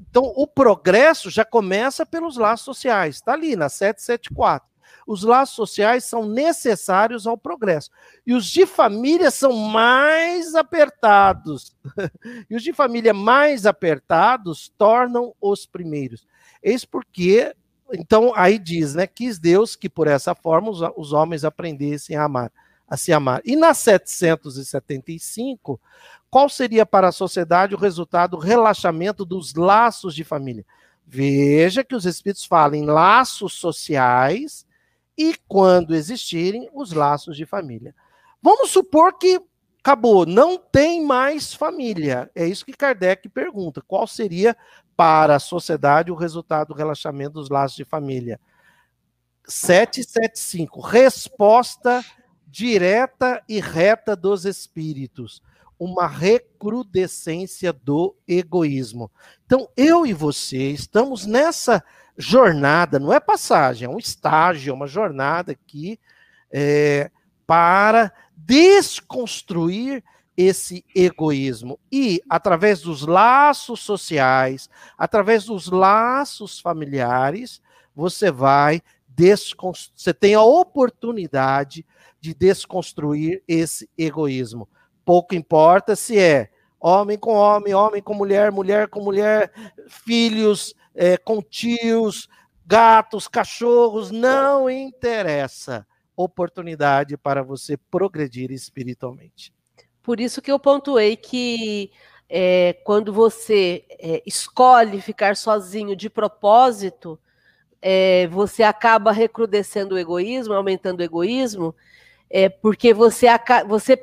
Então, 0.00 0.32
o 0.34 0.44
progresso 0.44 1.30
já 1.30 1.44
começa 1.44 2.04
pelos 2.04 2.36
laços 2.36 2.64
sociais, 2.64 3.16
está 3.16 3.34
ali 3.34 3.54
na 3.54 3.68
774 3.68 4.69
os 5.10 5.24
laços 5.24 5.56
sociais 5.56 6.04
são 6.04 6.24
necessários 6.24 7.26
ao 7.26 7.36
progresso. 7.36 7.90
E 8.24 8.32
os 8.32 8.46
de 8.46 8.64
família 8.64 9.28
são 9.32 9.52
mais 9.52 10.54
apertados. 10.54 11.76
e 12.48 12.54
os 12.54 12.62
de 12.62 12.72
família 12.72 13.12
mais 13.12 13.66
apertados 13.66 14.72
tornam 14.78 15.34
os 15.40 15.66
primeiros. 15.66 16.24
Eis 16.62 16.84
porque, 16.84 17.52
então, 17.92 18.32
aí 18.36 18.56
diz, 18.56 18.94
né? 18.94 19.04
Quis 19.04 19.36
Deus 19.36 19.74
que 19.74 19.88
por 19.88 20.06
essa 20.06 20.32
forma 20.32 20.70
os, 20.70 20.78
os 20.96 21.12
homens 21.12 21.44
aprendessem 21.44 22.14
a 22.14 22.22
amar, 22.22 22.52
a 22.86 22.96
se 22.96 23.12
amar. 23.12 23.42
E 23.44 23.56
na 23.56 23.74
775, 23.74 25.80
qual 26.30 26.48
seria 26.48 26.86
para 26.86 27.08
a 27.08 27.12
sociedade 27.12 27.74
o 27.74 27.78
resultado 27.78 28.36
do 28.36 28.38
relaxamento 28.38 29.24
dos 29.24 29.54
laços 29.54 30.14
de 30.14 30.22
família? 30.22 30.64
Veja 31.04 31.82
que 31.82 31.96
os 31.96 32.06
espíritos 32.06 32.44
falam 32.44 32.76
em 32.76 32.86
laços 32.86 33.54
sociais 33.54 34.69
e, 35.16 35.34
quando 35.48 35.94
existirem, 35.94 36.68
os 36.72 36.92
laços 36.92 37.36
de 37.36 37.44
família. 37.44 37.94
Vamos 38.42 38.70
supor 38.70 39.18
que 39.18 39.40
acabou, 39.80 40.24
não 40.26 40.58
tem 40.58 41.04
mais 41.04 41.54
família. 41.54 42.30
É 42.34 42.46
isso 42.46 42.64
que 42.64 42.72
Kardec 42.72 43.28
pergunta: 43.28 43.82
qual 43.86 44.06
seria 44.06 44.56
para 44.96 45.36
a 45.36 45.40
sociedade 45.40 46.10
o 46.10 46.14
resultado 46.14 46.68
do 46.68 46.74
relaxamento 46.74 47.34
dos 47.34 47.48
laços 47.48 47.76
de 47.76 47.84
família? 47.84 48.40
775. 49.46 50.80
Resposta 50.80 52.04
direta 52.46 53.42
e 53.48 53.60
reta 53.60 54.14
dos 54.16 54.44
espíritos. 54.44 55.42
Uma 55.80 56.06
recrudescência 56.06 57.72
do 57.72 58.14
egoísmo. 58.28 59.10
Então, 59.46 59.68
eu 59.76 60.06
e 60.06 60.12
você 60.12 60.70
estamos 60.70 61.26
nessa 61.26 61.82
jornada, 62.16 62.98
não 62.98 63.12
é 63.12 63.18
passagem, 63.18 63.86
é 63.86 63.88
um 63.88 63.98
estágio, 63.98 64.70
é 64.70 64.74
uma 64.74 64.86
jornada 64.86 65.52
aqui 65.52 65.98
é, 66.52 67.10
para 67.46 68.12
desconstruir 68.36 70.04
esse 70.36 70.84
egoísmo. 70.94 71.78
E, 71.90 72.22
através 72.28 72.82
dos 72.82 73.02
laços 73.02 73.80
sociais, 73.80 74.68
através 74.96 75.44
dos 75.44 75.68
laços 75.68 76.60
familiares, 76.60 77.60
você 77.94 78.30
vai 78.30 78.82
desconstruir, 79.08 79.92
você 79.96 80.14
tem 80.14 80.34
a 80.34 80.42
oportunidade 80.42 81.84
de 82.20 82.34
desconstruir 82.34 83.42
esse 83.46 83.88
egoísmo. 83.96 84.68
Pouco 85.10 85.34
importa 85.34 85.96
se 85.96 86.16
é 86.20 86.50
homem 86.78 87.18
com 87.18 87.34
homem, 87.34 87.74
homem 87.74 88.00
com 88.00 88.14
mulher, 88.14 88.52
mulher 88.52 88.86
com 88.86 89.02
mulher, 89.02 89.50
filhos, 89.88 90.72
é, 90.94 91.16
com 91.16 91.42
tios, 91.42 92.28
gatos, 92.64 93.26
cachorros, 93.26 94.12
não 94.12 94.70
interessa. 94.70 95.84
Oportunidade 96.14 97.16
para 97.16 97.42
você 97.42 97.76
progredir 97.76 98.52
espiritualmente. 98.52 99.52
Por 100.00 100.20
isso 100.20 100.40
que 100.40 100.52
eu 100.52 100.60
pontuei 100.60 101.16
que 101.16 101.90
é, 102.28 102.74
quando 102.84 103.12
você 103.12 103.84
é, 103.98 104.22
escolhe 104.24 105.00
ficar 105.00 105.36
sozinho 105.36 105.96
de 105.96 106.08
propósito, 106.08 107.18
é, 107.82 108.28
você 108.28 108.62
acaba 108.62 109.10
recrudescendo 109.10 109.96
o 109.96 109.98
egoísmo, 109.98 110.54
aumentando 110.54 111.00
o 111.00 111.02
egoísmo, 111.02 111.74
é, 112.30 112.48
porque 112.48 112.94
você, 112.94 113.26
você 113.66 113.96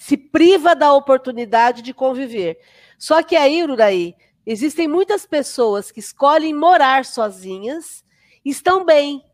se 0.00 0.16
priva 0.16 0.74
da 0.74 0.92
oportunidade 0.92 1.82
de 1.82 1.92
conviver. 1.92 2.58
Só 2.98 3.22
que 3.22 3.36
aí, 3.36 3.62
Uraí, 3.62 4.16
Existem 4.46 4.88
muitas 4.88 5.26
pessoas 5.26 5.90
que 5.90 6.00
escolhem 6.00 6.54
morar 6.54 7.04
sozinhas, 7.04 8.04
estão 8.44 8.84
bem. 8.84 9.24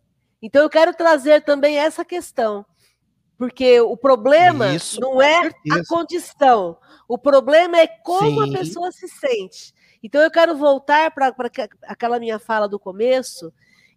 Então 0.42 0.62
eu 0.62 0.68
quero 0.68 0.92
trazer 0.92 1.42
também 1.42 1.78
essa 1.78 2.04
questão. 2.04 2.66
Porque 3.38 3.80
o 3.80 3.96
problema 3.96 4.74
Isso, 4.74 5.00
não 5.00 5.20
é 5.20 5.48
a 5.48 5.86
condição, 5.88 6.78
o 7.06 7.18
problema 7.18 7.78
é 7.78 7.86
como 7.86 8.44
Sim. 8.44 8.50
a 8.50 8.58
pessoa 8.58 8.92
se 8.92 9.08
sente. 9.08 9.74
Então 10.02 10.20
eu 10.20 10.30
quero 10.30 10.56
voltar 10.56 11.10
para 11.10 11.34
aquela 11.84 12.18
minha 12.18 12.38
fala 12.38 12.68
do 12.68 12.78
começo, 12.78 13.52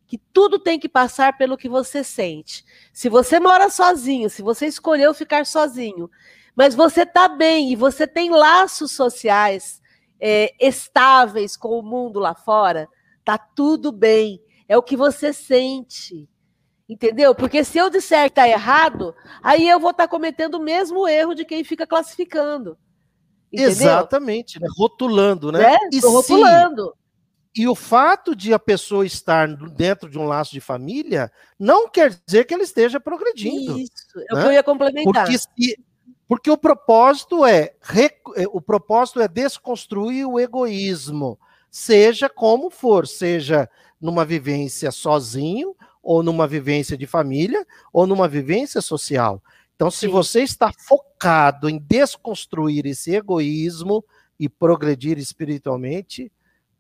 que 0.08 0.18
tudo 0.18 0.60
tem 0.60 0.80
que 0.80 0.90
passar 0.90 1.38
pelo 1.38 1.58
que 1.58 1.70
você 1.70 2.04
sente. 2.04 2.66
Se 2.92 3.10
você 3.10 3.40
mora 3.40 3.70
sozinho, 3.70 4.30
se 4.30 4.42
você 4.42 4.68
escolheu 4.68 5.14
ficar 5.14 5.46
sozinho, 5.46 6.10
mas 6.56 6.76
você 6.76 7.04
está 7.04 7.28
bem 7.28 7.72
e 7.72 7.76
você 7.76 8.06
tem 8.06 8.30
laços 8.30 8.92
sociais, 8.92 9.82
é, 10.20 10.54
estáveis 10.60 11.56
com 11.56 11.80
o 11.80 11.84
mundo 11.84 12.20
lá 12.20 12.36
fora, 12.36 12.88
tá 13.24 13.38
tudo 13.38 13.92
bem. 13.92 14.42
É 14.68 14.78
o 14.78 14.84
que 14.84 14.98
você 14.98 15.32
sente. 15.32 16.30
Entendeu? 16.88 17.36
Porque 17.36 17.64
se 17.64 17.78
eu 17.78 17.90
disser 17.90 18.24
que 18.24 18.30
está 18.30 18.48
errado, 18.48 19.16
aí 19.44 19.70
eu 19.70 19.80
vou 19.80 19.92
estar 19.92 20.06
tá 20.06 20.10
cometendo 20.10 20.56
o 20.56 20.64
mesmo 20.64 21.08
erro 21.08 21.36
de 21.36 21.46
quem 21.46 21.64
fica 21.64 21.86
classificando. 21.86 22.78
Entendeu? 23.52 23.72
Exatamente, 23.72 24.60
né? 24.60 24.68
rotulando, 24.78 25.52
né? 25.52 25.76
É, 25.76 25.78
e 25.92 26.00
rotulando. 26.00 26.94
E 27.56 27.68
o 27.68 27.76
fato 27.76 28.36
de 28.36 28.54
a 28.54 28.60
pessoa 28.60 29.06
estar 29.06 29.48
dentro 29.48 30.10
de 30.10 30.18
um 30.18 30.26
laço 30.26 30.52
de 30.52 30.62
família 30.62 31.32
não 31.60 31.90
quer 31.90 32.20
dizer 32.26 32.46
que 32.46 32.54
ela 32.54 32.64
esteja 32.64 33.00
progredindo. 33.00 33.80
Isso, 33.80 33.92
é 34.16 34.36
né? 34.36 34.40
o 34.40 34.42
que 34.42 34.48
eu 34.48 34.54
ia 34.54 34.64
complementar. 34.64 35.26
Porque 35.26 35.38
se, 35.38 35.80
porque 36.30 36.52
o 36.52 36.58
propósito 36.58 37.44
é, 37.44 37.74
é 38.36 38.46
o 38.54 38.62
propósito 38.62 39.20
é 39.20 39.28
desconstruir 39.28 40.28
o 40.28 40.40
egoísmo, 40.40 41.40
seja 41.72 42.30
como 42.30 42.70
for, 42.70 43.08
seja 43.08 43.68
numa 44.00 44.24
vivência 44.24 44.92
sozinho, 44.92 45.76
ou 46.04 46.22
numa 46.22 46.48
vivência 46.48 46.96
de 46.96 47.08
família, 47.08 47.66
ou 47.92 48.06
numa 48.06 48.28
vivência 48.28 48.80
social. 48.80 49.42
Então, 49.76 49.90
se 49.90 50.02
Sim. 50.02 50.10
você 50.10 50.44
está 50.44 50.72
focado 50.72 51.68
em 51.68 51.80
desconstruir 51.80 52.86
esse 52.86 53.16
egoísmo 53.16 54.06
e 54.40 54.48
progredir 54.48 55.18
espiritualmente, 55.18 56.32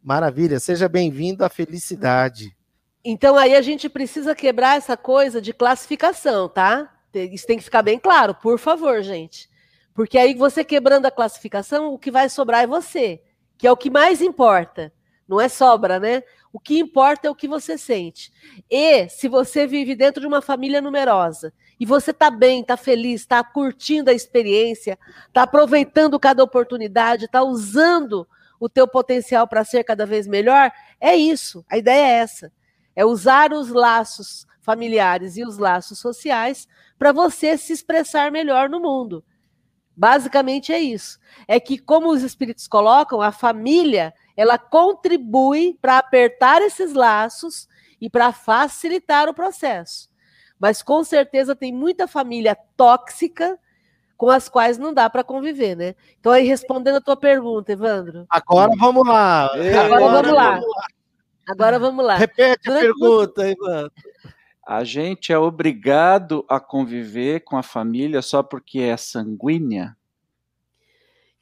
maravilha, 0.03 0.59
seja 0.59 0.87
bem-vindo 0.87 1.43
à 1.43 1.49
felicidade. 1.49 2.55
Então 3.03 3.35
aí 3.35 3.55
a 3.55 3.61
gente 3.61 3.89
precisa 3.89 4.35
quebrar 4.35 4.77
essa 4.77 4.95
coisa 4.95 5.41
de 5.41 5.53
classificação, 5.53 6.47
tá? 6.47 6.98
Isso 7.13 7.47
tem 7.47 7.57
que 7.57 7.63
ficar 7.63 7.81
bem 7.81 7.97
claro, 7.97 8.35
por 8.35 8.59
favor, 8.59 9.01
gente. 9.01 9.49
Porque 9.93 10.17
aí 10.17 10.33
você 10.33 10.63
quebrando 10.63 11.05
a 11.05 11.11
classificação, 11.11 11.93
o 11.93 11.99
que 11.99 12.11
vai 12.11 12.29
sobrar 12.29 12.63
é 12.63 12.67
você, 12.67 13.21
que 13.57 13.67
é 13.67 13.71
o 13.71 13.77
que 13.77 13.89
mais 13.89 14.21
importa. 14.21 14.93
Não 15.27 15.39
é 15.39 15.47
sobra, 15.47 15.99
né? 15.99 16.23
O 16.51 16.59
que 16.59 16.79
importa 16.79 17.27
é 17.27 17.31
o 17.31 17.35
que 17.35 17.47
você 17.47 17.77
sente. 17.77 18.31
E 18.69 19.07
se 19.09 19.27
você 19.27 19.67
vive 19.67 19.95
dentro 19.95 20.21
de 20.21 20.27
uma 20.27 20.41
família 20.41 20.81
numerosa 20.81 21.53
e 21.79 21.85
você 21.85 22.09
está 22.11 22.31
bem, 22.31 22.61
está 22.61 22.75
feliz, 22.75 23.21
está 23.21 23.43
curtindo 23.43 24.09
a 24.09 24.13
experiência, 24.13 24.97
está 25.27 25.43
aproveitando 25.43 26.19
cada 26.19 26.43
oportunidade, 26.43 27.25
está 27.25 27.43
usando 27.43 28.27
o 28.59 28.67
teu 28.67 28.87
potencial 28.87 29.47
para 29.47 29.63
ser 29.63 29.83
cada 29.83 30.05
vez 30.05 30.25
melhor, 30.25 30.71
é 30.99 31.15
isso. 31.15 31.63
A 31.69 31.77
ideia 31.77 32.07
é 32.07 32.19
essa. 32.19 32.51
É 32.95 33.05
usar 33.05 33.53
os 33.53 33.69
laços 33.69 34.47
familiares 34.61 35.37
e 35.37 35.43
os 35.43 35.57
laços 35.57 35.99
sociais 35.99 36.67
para 36.97 37.11
você 37.11 37.57
se 37.57 37.73
expressar 37.73 38.31
melhor 38.31 38.69
no 38.69 38.79
mundo. 38.79 39.23
Basicamente 39.95 40.71
é 40.71 40.79
isso. 40.79 41.19
É 41.47 41.59
que, 41.59 41.77
como 41.77 42.09
os 42.09 42.23
espíritos 42.23 42.67
colocam, 42.67 43.21
a 43.21 43.31
família 43.31 44.13
ela 44.35 44.57
contribui 44.57 45.77
para 45.81 45.97
apertar 45.97 46.61
esses 46.61 46.93
laços 46.93 47.67
e 47.99 48.09
para 48.09 48.31
facilitar 48.31 49.27
o 49.27 49.33
processo. 49.33 50.09
Mas 50.57 50.81
com 50.81 51.03
certeza 51.03 51.55
tem 51.55 51.73
muita 51.73 52.07
família 52.07 52.57
tóxica 52.77 53.59
com 54.15 54.29
as 54.29 54.49
quais 54.49 54.77
não 54.77 54.93
dá 54.93 55.09
para 55.09 55.23
conviver, 55.23 55.75
né? 55.75 55.95
Então 56.19 56.31
aí 56.31 56.45
respondendo 56.45 56.95
a 56.97 57.01
tua 57.01 57.17
pergunta, 57.17 57.71
Evandro. 57.71 58.25
Agora 58.29 58.71
vamos 58.77 59.07
lá. 59.07 59.45
Agora, 59.45 60.09
vamos 60.09 60.33
lá. 60.33 60.61
Agora 61.47 61.79
vamos 61.79 62.05
lá. 62.05 62.15
Repete 62.15 62.63
Durante 62.65 62.79
a 62.79 62.93
pergunta, 62.93 63.43
muito... 63.43 63.63
Evandro. 63.63 63.91
A 64.71 64.83
gente 64.83 65.33
é 65.33 65.37
obrigado 65.39 66.45
a 66.47 66.59
conviver 66.59 67.39
com 67.39 67.57
a 67.57 67.63
família 67.63 68.21
só 68.21 68.43
porque 68.43 68.77
é 68.81 68.95
sanguínea? 68.95 69.97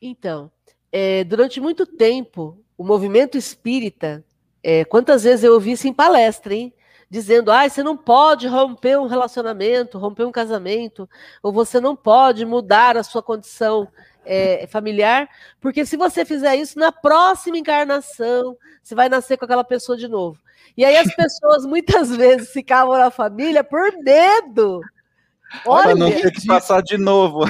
Então, 0.01 0.49
é, 0.89 1.25
durante 1.25 1.59
muito 1.59 1.85
tempo, 1.85 2.57
o 2.77 2.85
movimento 2.85 3.37
espírita, 3.37 4.23
é, 4.63 4.85
quantas 4.85 5.25
vezes 5.25 5.43
eu 5.43 5.55
ouvi 5.55 5.73
isso 5.73 5.89
em 5.89 5.93
palestra, 5.93 6.55
hein? 6.55 6.73
Dizendo, 7.09 7.51
ah, 7.51 7.67
você 7.67 7.83
não 7.83 7.97
pode 7.97 8.47
romper 8.47 8.97
um 8.97 9.07
relacionamento, 9.07 9.99
romper 9.99 10.23
um 10.23 10.31
casamento, 10.31 11.09
ou 11.43 11.51
você 11.51 11.81
não 11.81 11.97
pode 11.97 12.45
mudar 12.45 12.95
a 12.95 13.03
sua 13.03 13.21
condição 13.21 13.89
é, 14.23 14.65
familiar, 14.67 15.29
porque 15.59 15.85
se 15.85 15.97
você 15.97 16.23
fizer 16.23 16.55
isso, 16.55 16.79
na 16.79 16.93
próxima 16.93 17.57
encarnação, 17.57 18.55
você 18.81 18.95
vai 18.95 19.09
nascer 19.09 19.35
com 19.35 19.43
aquela 19.43 19.65
pessoa 19.65 19.97
de 19.97 20.07
novo. 20.07 20.46
E 20.75 20.85
aí 20.85 20.97
as 20.97 21.13
pessoas 21.15 21.65
muitas 21.65 22.15
vezes 22.15 22.51
ficavam 22.51 22.97
na 22.97 23.09
família 23.09 23.63
por 23.63 23.91
medo. 24.03 24.81
Olha, 25.65 25.83
Para 25.83 25.95
não 25.95 26.11
ter 26.11 26.31
que 26.31 26.45
passar 26.45 26.81
de 26.81 26.97
novo. 26.97 27.45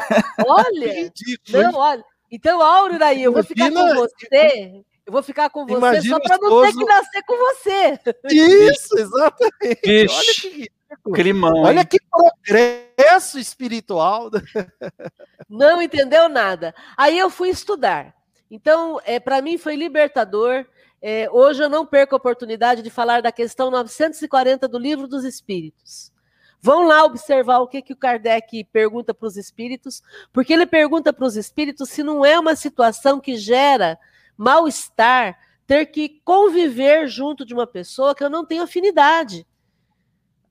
Olha, 0.46 1.12
não, 1.50 1.76
olha. 1.76 2.04
Então, 2.32 2.62
Auro, 2.62 3.00
daí, 3.00 3.24
eu 3.24 3.32
vou 3.32 3.44
ficar 3.44 3.72
com 3.72 3.96
você 3.96 4.84
eu 5.08 5.14
vou 5.14 5.24
ficar 5.24 5.50
com 5.50 5.66
você 5.66 5.78
Imagina 5.78 6.16
só 6.16 6.20
para 6.20 6.38
não 6.38 6.62
ter 6.62 6.74
que 6.74 6.84
nascer 6.84 7.24
com 7.24 7.38
você. 7.38 8.00
Isso, 8.30 9.00
exatamente. 9.00 9.80
Ixi, 9.86 10.10
Olha 10.12 10.34
que 10.36 11.14
climão. 11.14 11.64
Olha 11.64 11.86
que 11.86 11.98
progresso 12.12 13.40
espiritual. 13.40 14.30
Não 15.50 15.82
entendeu 15.82 16.28
nada. 16.28 16.76
Aí 16.98 17.18
eu 17.18 17.30
fui 17.30 17.48
estudar. 17.50 18.14
Então, 18.52 19.00
é, 19.06 19.18
para 19.18 19.42
mim 19.42 19.58
foi 19.58 19.78
libertador. 19.78 20.66
É, 21.02 21.30
hoje 21.32 21.64
eu 21.64 21.70
não 21.70 21.86
perco 21.86 22.16
a 22.16 22.18
oportunidade 22.18 22.82
de 22.82 22.90
falar 22.90 23.22
da 23.22 23.32
questão 23.32 23.70
940 23.70 24.68
do 24.68 24.80
Livro 24.80 25.08
dos 25.08 25.24
Espíritos. 25.24 26.12
Vão 26.60 26.88
lá 26.88 27.04
observar 27.04 27.60
o 27.60 27.68
que, 27.68 27.82
que 27.82 27.94
o 27.94 27.98
Kardec 27.98 28.64
pergunta 28.66 29.14
para 29.14 29.28
os 29.28 29.38
espíritos, 29.38 30.02
porque 30.34 30.52
ele 30.52 30.66
pergunta 30.66 31.14
para 31.14 31.26
os 31.26 31.38
espíritos 31.38 31.90
se 31.90 32.02
não 32.02 32.26
é 32.26 32.40
uma 32.40 32.56
situação 32.56 33.20
que 33.20 33.38
gera 33.38 33.98
mal-estar 34.36 35.38
ter 35.68 35.86
que 35.88 36.22
conviver 36.24 37.08
junto 37.08 37.46
de 37.46 37.54
uma 37.54 37.68
pessoa 37.68 38.16
que 38.16 38.24
eu 38.24 38.30
não 38.30 38.46
tenho 38.46 38.64
afinidade. 38.64 39.46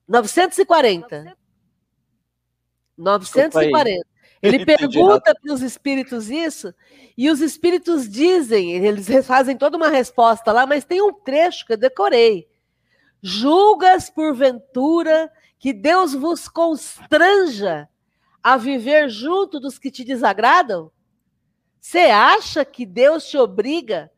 940. 0.07 1.37
940. 2.97 4.07
Ele 4.47 4.65
pergunta 4.67 5.35
para 5.35 5.53
os 5.53 5.63
espíritos 5.63 6.31
isso, 6.31 6.75
e 7.17 7.31
os 7.31 7.41
espíritos 7.41 8.09
dizem, 8.09 8.73
eles 8.73 9.09
fazem 9.27 9.57
toda 9.57 9.77
uma 9.77 9.89
resposta 9.89 10.53
lá, 10.53 10.67
mas 10.67 10.85
tem 10.85 11.01
um 11.03 11.13
trecho 11.13 11.67
que 11.67 11.73
eu 11.73 11.77
decorei. 11.77 12.49
Julgas 13.23 14.11
porventura 14.11 15.31
que 15.59 15.73
Deus 15.73 16.15
vos 16.15 16.49
constranja 16.49 17.89
a 18.43 18.57
viver 18.57 19.09
junto 19.09 19.59
dos 19.59 19.79
que 19.79 19.91
te 19.91 20.05
desagradam? 20.05 20.91
Você 21.81 21.99
acha 21.99 22.65
que 22.65 22.87
Deus 22.87 23.27
te 23.29 23.37
obriga 23.37 24.11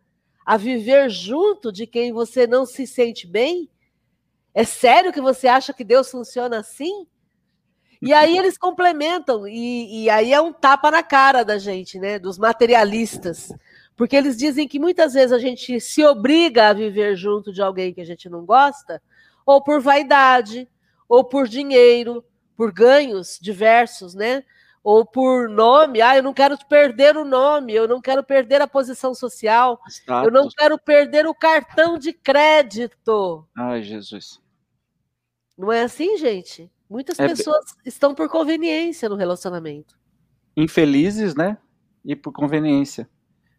a 0.44 0.56
viver 0.56 1.10
junto 1.10 1.70
de 1.70 1.86
quem 1.86 2.12
você 2.12 2.46
não 2.46 2.66
se 2.66 2.86
sente 2.86 3.26
bem? 3.26 3.70
É 4.54 4.64
sério 4.64 5.12
que 5.12 5.20
você 5.20 5.46
acha 5.46 5.72
que 5.72 5.84
Deus 5.84 6.10
funciona 6.10 6.58
assim? 6.58 7.06
E 8.00 8.12
aí 8.12 8.38
eles 8.38 8.56
complementam, 8.56 9.46
e, 9.46 10.04
e, 10.04 10.10
aí 10.10 10.32
é 10.32 10.40
um 10.40 10.52
tapa 10.52 10.90
na 10.90 11.02
cara 11.02 11.44
da 11.44 11.58
gente, 11.58 11.98
né? 11.98 12.18
Dos 12.18 12.38
materialistas. 12.38 13.52
Porque 13.96 14.14
eles 14.14 14.36
dizem 14.36 14.68
que 14.68 14.78
muitas 14.78 15.14
vezes 15.14 15.32
a 15.32 15.38
gente 15.38 15.80
se 15.80 16.04
obriga 16.04 16.68
a 16.68 16.72
viver 16.72 17.16
junto 17.16 17.52
de 17.52 17.60
alguém 17.60 17.92
que 17.92 18.00
a 18.00 18.06
gente 18.06 18.28
não 18.28 18.44
gosta, 18.44 19.02
ou 19.44 19.62
por 19.62 19.80
vaidade, 19.80 20.68
ou 21.08 21.24
por 21.24 21.48
dinheiro, 21.48 22.24
por 22.56 22.72
ganhos 22.72 23.38
diversos, 23.40 24.14
né? 24.14 24.44
ou 24.82 25.04
por 25.04 25.50
nome, 25.50 26.00
ah, 26.00 26.16
eu 26.16 26.22
não 26.22 26.32
quero 26.32 26.56
perder 26.66 27.14
o 27.14 27.24
nome, 27.24 27.74
eu 27.74 27.86
não 27.86 28.00
quero 28.00 28.22
perder 28.22 28.62
a 28.62 28.66
posição 28.66 29.12
social, 29.12 29.78
Status. 29.86 30.24
eu 30.24 30.32
não 30.32 30.48
quero 30.48 30.78
perder 30.78 31.26
o 31.26 31.34
cartão 31.34 31.98
de 31.98 32.12
crédito. 32.12 33.46
Ai, 33.54 33.82
Jesus. 33.82 34.40
Não 35.58 35.70
é 35.70 35.82
assim, 35.82 36.16
gente? 36.16 36.70
Muitas 36.88 37.18
é 37.18 37.28
pessoas 37.28 37.76
estão 37.84 38.14
por 38.14 38.28
conveniência 38.28 39.08
no 39.08 39.16
relacionamento. 39.16 39.96
Infelizes, 40.56 41.34
né? 41.34 41.58
E 42.04 42.16
por 42.16 42.32
conveniência. 42.32 43.08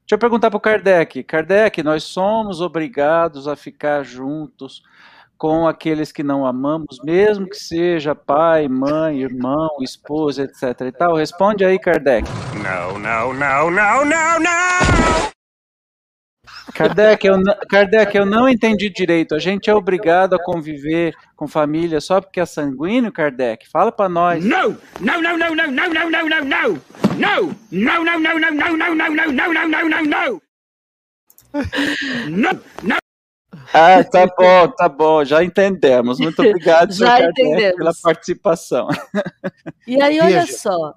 Deixa 0.02 0.15
eu 0.15 0.18
perguntar 0.20 0.50
para 0.50 0.58
o 0.58 0.62
Kardec. 0.62 1.24
Kardec, 1.24 1.84
nós 1.84 2.04
somos 2.04 2.62
obrigados 2.62 3.48
a 3.48 3.56
ficar 3.56 4.04
juntos 4.04 4.82
com 5.38 5.68
aqueles 5.68 6.12
que 6.12 6.24
não 6.24 6.46
amamos, 6.46 6.98
mesmo 7.04 7.48
que 7.48 7.56
seja 7.56 8.13
pai, 8.13 8.68
mãe, 8.68 9.22
irmão, 9.22 9.70
esposa, 9.82 10.44
etc. 10.44 10.82
e 10.82 10.92
tal? 10.92 11.15
Responde 11.15 11.63
aí, 11.63 11.80
Kardec. 11.80 12.28
Não, 12.62 13.00
não, 13.00 13.34
não, 13.34 13.72
não, 13.72 14.06
não, 14.06 14.39
não! 14.39 15.29
Kardec 16.74 17.26
eu, 17.26 17.36
Kardec, 17.70 18.16
eu 18.16 18.26
não 18.26 18.48
entendi 18.48 18.90
direito. 18.90 19.36
A 19.36 19.40
gente 19.40 19.70
é 19.70 19.76
obrigado 19.76 20.34
a 20.34 20.44
conviver 20.44 21.14
com 21.36 21.48
família 21.48 22.00
só 22.00 22.22
porque 22.22 22.40
é 22.40 22.46
sanguíneo, 22.46 23.12
Kardec? 23.12 23.70
Fala 23.70 23.92
para 23.92 24.10
nós. 24.10 24.44
Não! 24.44 24.78
Não, 25.00 25.22
não, 25.22 25.38
não, 25.38 25.56
não, 25.56 25.72
não, 25.72 25.90
não, 25.90 26.10
não, 26.10 26.30
não, 26.30 26.46
não! 26.46 26.82
Não! 27.18 27.56
Não, 27.72 28.04
não, 28.04 28.20
não, 28.20 28.40
não, 28.40 28.52
não, 28.52 28.78
não, 28.78 28.96
não, 28.96 29.10
não, 29.10 29.32
não, 29.32 29.54
não, 29.54 29.70
não, 29.70 29.90
não, 29.90 30.04
não! 30.04 30.42
Não, 32.30 32.62
não! 32.84 32.98
Ah, 33.74 34.04
tá 34.04 34.26
bom, 34.26 34.68
tá 34.70 34.90
bom, 34.90 35.24
já 35.24 35.44
entendemos. 35.44 36.20
Muito 36.20 36.42
obrigado, 36.42 36.92
já 36.92 37.22
entendemos. 37.22 37.76
pela 37.78 37.92
participação. 38.02 38.88
E 39.86 40.02
aí, 40.02 40.20
olha 40.20 40.46
só. 40.46 40.96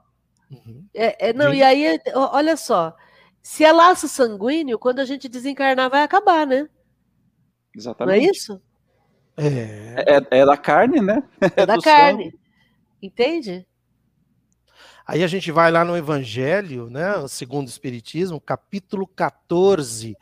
Uhum. 0.50 0.84
É, 0.94 1.28
é, 1.28 1.32
não, 1.32 1.52
e 1.52 1.62
aí, 1.62 1.98
olha 2.14 2.56
só. 2.56 2.94
Se 3.42 3.64
é 3.64 3.72
laço 3.72 4.08
sanguíneo, 4.08 4.78
quando 4.78 5.00
a 5.00 5.04
gente 5.04 5.28
desencarnar, 5.28 5.90
vai 5.90 6.02
acabar, 6.02 6.46
né? 6.46 6.68
Exatamente. 7.76 8.20
Não 8.20 8.28
é 8.28 8.30
isso? 8.30 8.62
É, 9.36 10.28
é, 10.30 10.40
é 10.40 10.46
da 10.46 10.56
carne, 10.56 11.00
né? 11.00 11.22
É, 11.56 11.66
da 11.66 11.80
carne. 11.80 12.24
Sangue. 12.24 12.40
Entende? 13.02 13.66
Aí 15.04 15.24
a 15.24 15.26
gente 15.26 15.50
vai 15.50 15.72
lá 15.72 15.84
no 15.84 15.96
Evangelho, 15.96 16.88
né, 16.88 17.26
segundo 17.28 17.66
o 17.66 17.70
Espiritismo, 17.70 18.40
capítulo 18.40 19.04
14, 19.06 20.16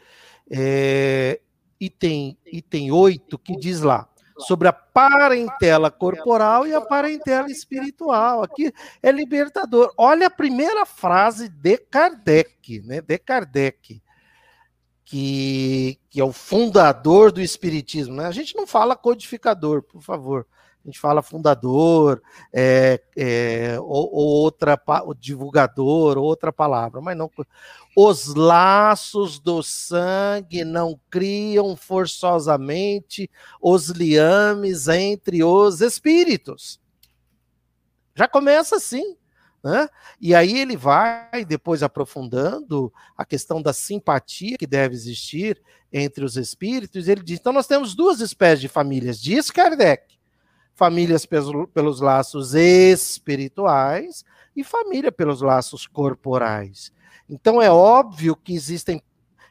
é, 0.50 1.38
item, 1.78 2.38
item 2.46 2.90
8, 2.90 3.38
que 3.38 3.54
diz 3.56 3.82
lá 3.82 4.09
sobre 4.40 4.68
a 4.68 4.72
parentela 4.72 5.90
corporal 5.90 6.66
e 6.66 6.74
a 6.74 6.80
parentela 6.80 7.50
espiritual. 7.50 8.42
Aqui 8.42 8.72
é 9.02 9.10
libertador. 9.10 9.92
Olha 9.96 10.26
a 10.26 10.30
primeira 10.30 10.84
frase 10.84 11.48
de 11.48 11.76
Kardec, 11.78 12.80
né? 12.82 13.00
De 13.00 13.18
Kardec, 13.18 14.02
que, 15.04 15.98
que 16.08 16.20
é 16.20 16.24
o 16.24 16.32
fundador 16.32 17.32
do 17.32 17.40
espiritismo. 17.40 18.16
Né? 18.16 18.26
A 18.26 18.32
gente 18.32 18.56
não 18.56 18.66
fala 18.66 18.96
codificador, 18.96 19.82
por 19.82 20.02
favor 20.02 20.46
a 20.82 20.88
gente 20.88 20.98
fala 20.98 21.22
fundador, 21.22 22.22
é, 22.52 23.02
é, 23.14 23.76
ou, 23.80 24.10
ou, 24.12 24.26
outra, 24.26 24.80
o 25.04 25.12
divulgador, 25.12 26.16
outra 26.16 26.50
palavra, 26.50 27.00
mas 27.02 27.16
não. 27.16 27.30
Os 27.94 28.34
laços 28.34 29.38
do 29.38 29.62
sangue 29.62 30.64
não 30.64 30.98
criam 31.10 31.76
forçosamente 31.76 33.30
os 33.60 33.88
liames 33.88 34.88
entre 34.88 35.44
os 35.44 35.82
espíritos. 35.82 36.80
Já 38.14 38.26
começa 38.26 38.76
assim. 38.76 39.16
Né? 39.62 39.86
E 40.18 40.34
aí 40.34 40.58
ele 40.58 40.74
vai 40.74 41.44
depois 41.44 41.82
aprofundando 41.82 42.90
a 43.14 43.26
questão 43.26 43.60
da 43.60 43.74
simpatia 43.74 44.56
que 44.56 44.66
deve 44.66 44.94
existir 44.94 45.60
entre 45.92 46.24
os 46.24 46.38
espíritos. 46.38 47.06
Ele 47.06 47.22
diz: 47.22 47.38
então 47.38 47.52
nós 47.52 47.66
temos 47.66 47.94
duas 47.94 48.20
espécies 48.20 48.62
de 48.62 48.68
famílias, 48.68 49.20
diz 49.20 49.50
Kardec 49.50 50.19
famílias 50.80 51.26
pelos, 51.26 52.00
laços 52.00 52.54
espirituais 52.54 54.24
e 54.56 54.64
família 54.64 55.12
pelos 55.12 55.42
laços 55.42 55.86
corporais. 55.86 56.90
Então 57.28 57.60
é 57.60 57.70
óbvio 57.70 58.34
que 58.34 58.54
existem. 58.54 59.02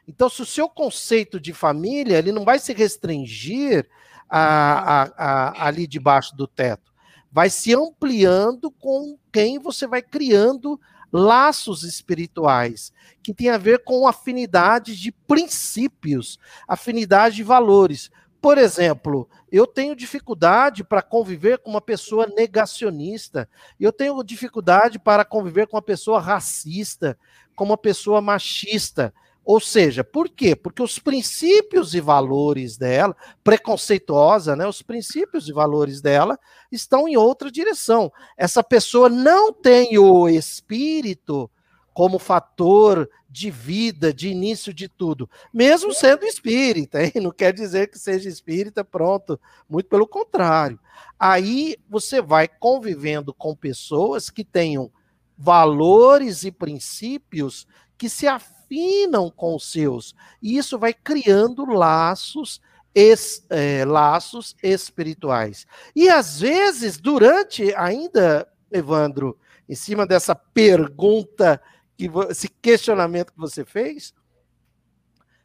Então, 0.08 0.28
se 0.28 0.42
o 0.42 0.46
seu 0.46 0.68
conceito 0.68 1.38
de 1.38 1.52
família 1.52 2.18
ele 2.18 2.32
não 2.32 2.44
vai 2.44 2.58
se 2.58 2.72
restringir 2.72 3.88
a, 4.28 4.40
a, 4.40 5.02
a, 5.16 5.68
ali 5.68 5.86
debaixo 5.86 6.36
do 6.36 6.48
teto, 6.48 6.92
vai 7.30 7.48
se 7.48 7.72
ampliando 7.72 8.68
com 8.68 9.16
quem 9.30 9.60
você 9.60 9.86
vai 9.86 10.02
criando 10.02 10.80
laços 11.12 11.84
espirituais, 11.84 12.92
que 13.22 13.32
tem 13.32 13.50
a 13.50 13.58
ver 13.58 13.84
com 13.84 14.08
afinidade 14.08 14.96
de 14.96 15.12
princípios, 15.12 16.40
afinidade 16.66 17.36
de 17.36 17.44
valores. 17.44 18.10
Por 18.40 18.56
exemplo, 18.56 19.28
eu 19.52 19.66
tenho 19.66 19.94
dificuldade 19.94 20.82
para 20.82 21.02
conviver 21.02 21.58
com 21.58 21.70
uma 21.70 21.80
pessoa 21.80 22.26
negacionista, 22.26 23.48
eu 23.78 23.92
tenho 23.92 24.22
dificuldade 24.24 24.98
para 24.98 25.24
conviver 25.24 25.66
com 25.66 25.76
uma 25.76 25.82
pessoa 25.82 26.18
racista, 26.18 27.18
com 27.54 27.64
uma 27.64 27.76
pessoa 27.76 28.20
machista. 28.22 29.12
Ou 29.44 29.60
seja, 29.60 30.04
por 30.04 30.28
quê? 30.28 30.54
Porque 30.54 30.82
os 30.82 30.98
princípios 30.98 31.94
e 31.94 32.00
valores 32.00 32.76
dela, 32.76 33.16
preconceituosa, 33.42 34.54
né? 34.54 34.66
Os 34.66 34.80
princípios 34.80 35.48
e 35.48 35.52
valores 35.52 36.00
dela 36.00 36.38
estão 36.70 37.08
em 37.08 37.16
outra 37.16 37.50
direção. 37.50 38.12
Essa 38.36 38.62
pessoa 38.62 39.08
não 39.08 39.52
tem 39.52 39.98
o 39.98 40.28
espírito 40.28 41.50
como 41.92 42.18
fator 42.18 43.08
de 43.30 43.48
vida, 43.50 44.12
de 44.12 44.28
início 44.28 44.74
de 44.74 44.88
tudo, 44.88 45.30
mesmo 45.54 45.94
sendo 45.94 46.24
espírita, 46.24 47.04
hein? 47.04 47.12
não 47.22 47.30
quer 47.30 47.52
dizer 47.52 47.88
que 47.88 47.98
seja 47.98 48.28
espírita, 48.28 48.84
pronto, 48.84 49.38
muito 49.68 49.88
pelo 49.88 50.06
contrário. 50.06 50.78
Aí 51.18 51.76
você 51.88 52.20
vai 52.20 52.48
convivendo 52.48 53.32
com 53.32 53.54
pessoas 53.54 54.30
que 54.30 54.44
tenham 54.44 54.90
valores 55.38 56.42
e 56.44 56.50
princípios 56.50 57.68
que 57.96 58.08
se 58.08 58.26
afinam 58.26 59.30
com 59.30 59.54
os 59.54 59.70
seus, 59.70 60.14
e 60.42 60.56
isso 60.56 60.78
vai 60.78 60.92
criando 60.92 61.64
laços 61.64 62.60
Es, 62.92 63.46
é, 63.48 63.84
laços 63.84 64.56
espirituais. 64.60 65.64
E 65.94 66.08
às 66.08 66.40
vezes, 66.40 66.98
durante 66.98 67.72
ainda, 67.76 68.48
Evandro, 68.68 69.38
em 69.68 69.76
cima 69.76 70.04
dessa 70.04 70.34
pergunta 70.34 71.62
que 72.00 72.10
esse 72.30 72.48
questionamento 72.48 73.32
que 73.32 73.38
você 73.38 73.62
fez, 73.62 74.14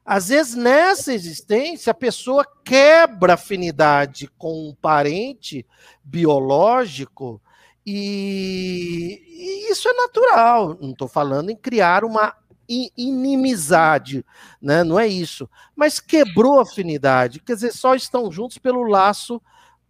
às 0.06 0.30
vezes 0.30 0.56
nessa 0.56 1.14
existência 1.14 1.92
a 1.92 1.94
pessoa 1.94 2.46
quebra 2.64 3.34
afinidade 3.34 4.30
com 4.38 4.70
um 4.70 4.74
parente 4.74 5.66
biológico 6.02 7.42
e, 7.86 9.22
e 9.28 9.72
isso 9.72 9.90
é 9.90 9.94
natural. 9.94 10.78
Não 10.80 10.92
estou 10.92 11.10
falando 11.10 11.50
em 11.50 11.58
criar 11.58 12.06
uma 12.06 12.34
inimizade, 12.70 14.26
né? 14.62 14.82
Não 14.84 14.98
é 14.98 15.08
isso. 15.08 15.50
Mas 15.76 16.00
quebrou 16.00 16.60
afinidade, 16.62 17.42
quer 17.42 17.56
dizer, 17.56 17.74
só 17.74 17.96
estão 17.96 18.32
juntos 18.32 18.58
pelo 18.58 18.84
laço 18.84 19.42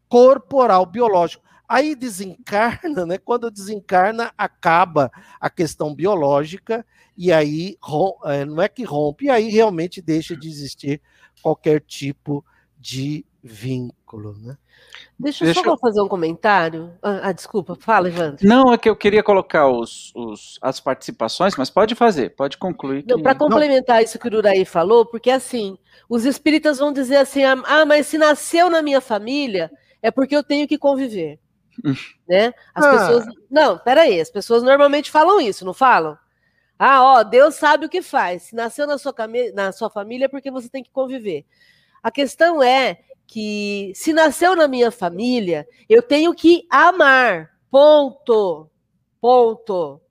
corporal 0.09 0.85
biológico. 0.85 1.43
Aí 1.67 1.95
desencarna, 1.95 3.05
né? 3.05 3.17
Quando 3.17 3.49
desencarna, 3.49 4.31
acaba 4.37 5.11
a 5.39 5.49
questão 5.49 5.93
biológica 5.93 6.85
e 7.17 7.31
aí 7.31 7.77
é, 8.25 8.45
não 8.45 8.61
é 8.61 8.67
que 8.67 8.83
rompe, 8.83 9.25
e 9.25 9.29
aí 9.29 9.49
realmente 9.49 10.01
deixa 10.01 10.35
de 10.35 10.47
existir 10.47 11.01
qualquer 11.41 11.81
tipo 11.81 12.43
de 12.77 13.25
vínculo, 13.41 14.35
né? 14.37 14.57
Deixa, 15.17 15.45
Deixa 15.45 15.61
eu 15.61 15.63
só 15.63 15.77
fazer 15.77 16.01
um 16.01 16.07
comentário. 16.07 16.91
Ah, 17.01 17.29
ah, 17.29 17.31
desculpa, 17.31 17.75
fala, 17.75 18.09
Evandro. 18.09 18.45
Não, 18.45 18.73
é 18.73 18.77
que 18.77 18.89
eu 18.89 18.95
queria 18.95 19.23
colocar 19.23 19.67
os, 19.67 20.11
os 20.13 20.59
as 20.61 20.79
participações, 20.79 21.55
mas 21.55 21.69
pode 21.69 21.95
fazer, 21.95 22.35
pode 22.35 22.57
concluir. 22.57 23.03
Que... 23.03 23.21
Para 23.21 23.33
complementar 23.33 23.97
não. 23.97 24.03
isso 24.03 24.19
que 24.19 24.27
o 24.27 24.37
Uraí 24.37 24.65
falou, 24.65 25.05
porque 25.05 25.29
assim, 25.29 25.77
os 26.09 26.25
espíritas 26.25 26.79
vão 26.79 26.91
dizer 26.91 27.17
assim: 27.17 27.43
ah, 27.43 27.85
mas 27.85 28.07
se 28.07 28.17
nasceu 28.17 28.69
na 28.69 28.81
minha 28.81 28.99
família, 28.99 29.71
é 30.01 30.11
porque 30.11 30.35
eu 30.35 30.43
tenho 30.43 30.67
que 30.67 30.77
conviver 30.77 31.39
né? 32.27 32.53
As 32.73 32.85
ah. 32.85 32.91
pessoas. 32.91 33.25
Não, 33.49 33.77
peraí, 33.77 34.19
as 34.19 34.29
pessoas 34.29 34.63
normalmente 34.63 35.11
falam 35.11 35.39
isso, 35.39 35.65
não 35.65 35.73
falam? 35.73 36.17
Ah, 36.77 37.03
ó, 37.03 37.23
Deus 37.23 37.55
sabe 37.55 37.85
o 37.85 37.89
que 37.89 38.01
faz. 38.01 38.43
Se 38.43 38.55
nasceu 38.55 38.85
na 38.85 38.97
sua, 38.97 39.13
cam... 39.13 39.31
na 39.53 39.71
sua 39.71 39.89
família 39.89 40.25
é 40.25 40.29
porque 40.29 40.51
você 40.51 40.69
tem 40.69 40.83
que 40.83 40.91
conviver. 40.91 41.45
A 42.03 42.11
questão 42.11 42.61
é 42.61 42.99
que 43.27 43.91
se 43.95 44.13
nasceu 44.13 44.55
na 44.55 44.67
minha 44.67 44.91
família, 44.91 45.67
eu 45.89 46.01
tenho 46.01 46.33
que 46.33 46.67
amar. 46.69 47.51
Ponto. 47.71 48.69
Ponto. 49.19 50.01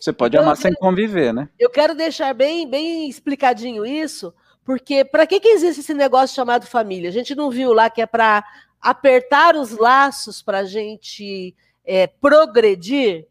Você 0.00 0.12
pode 0.12 0.34
então, 0.34 0.44
amar 0.44 0.56
sem 0.56 0.72
conviver, 0.72 1.32
né? 1.32 1.48
Eu 1.58 1.68
quero 1.68 1.94
deixar 1.94 2.34
bem, 2.34 2.68
bem 2.68 3.08
explicadinho 3.08 3.84
isso, 3.84 4.34
porque 4.64 5.04
para 5.04 5.26
que, 5.26 5.38
que 5.38 5.48
existe 5.48 5.80
esse 5.80 5.92
negócio 5.92 6.34
chamado 6.34 6.66
família? 6.66 7.10
A 7.10 7.12
gente 7.12 7.34
não 7.34 7.50
viu 7.50 7.74
lá 7.74 7.90
que 7.90 8.00
é 8.00 8.06
para 8.06 8.42
apertar 8.80 9.56
os 9.56 9.70
laços 9.70 10.40
para 10.42 10.60
a 10.60 10.64
gente 10.64 11.54
é, 11.84 12.06
progredir. 12.06 13.26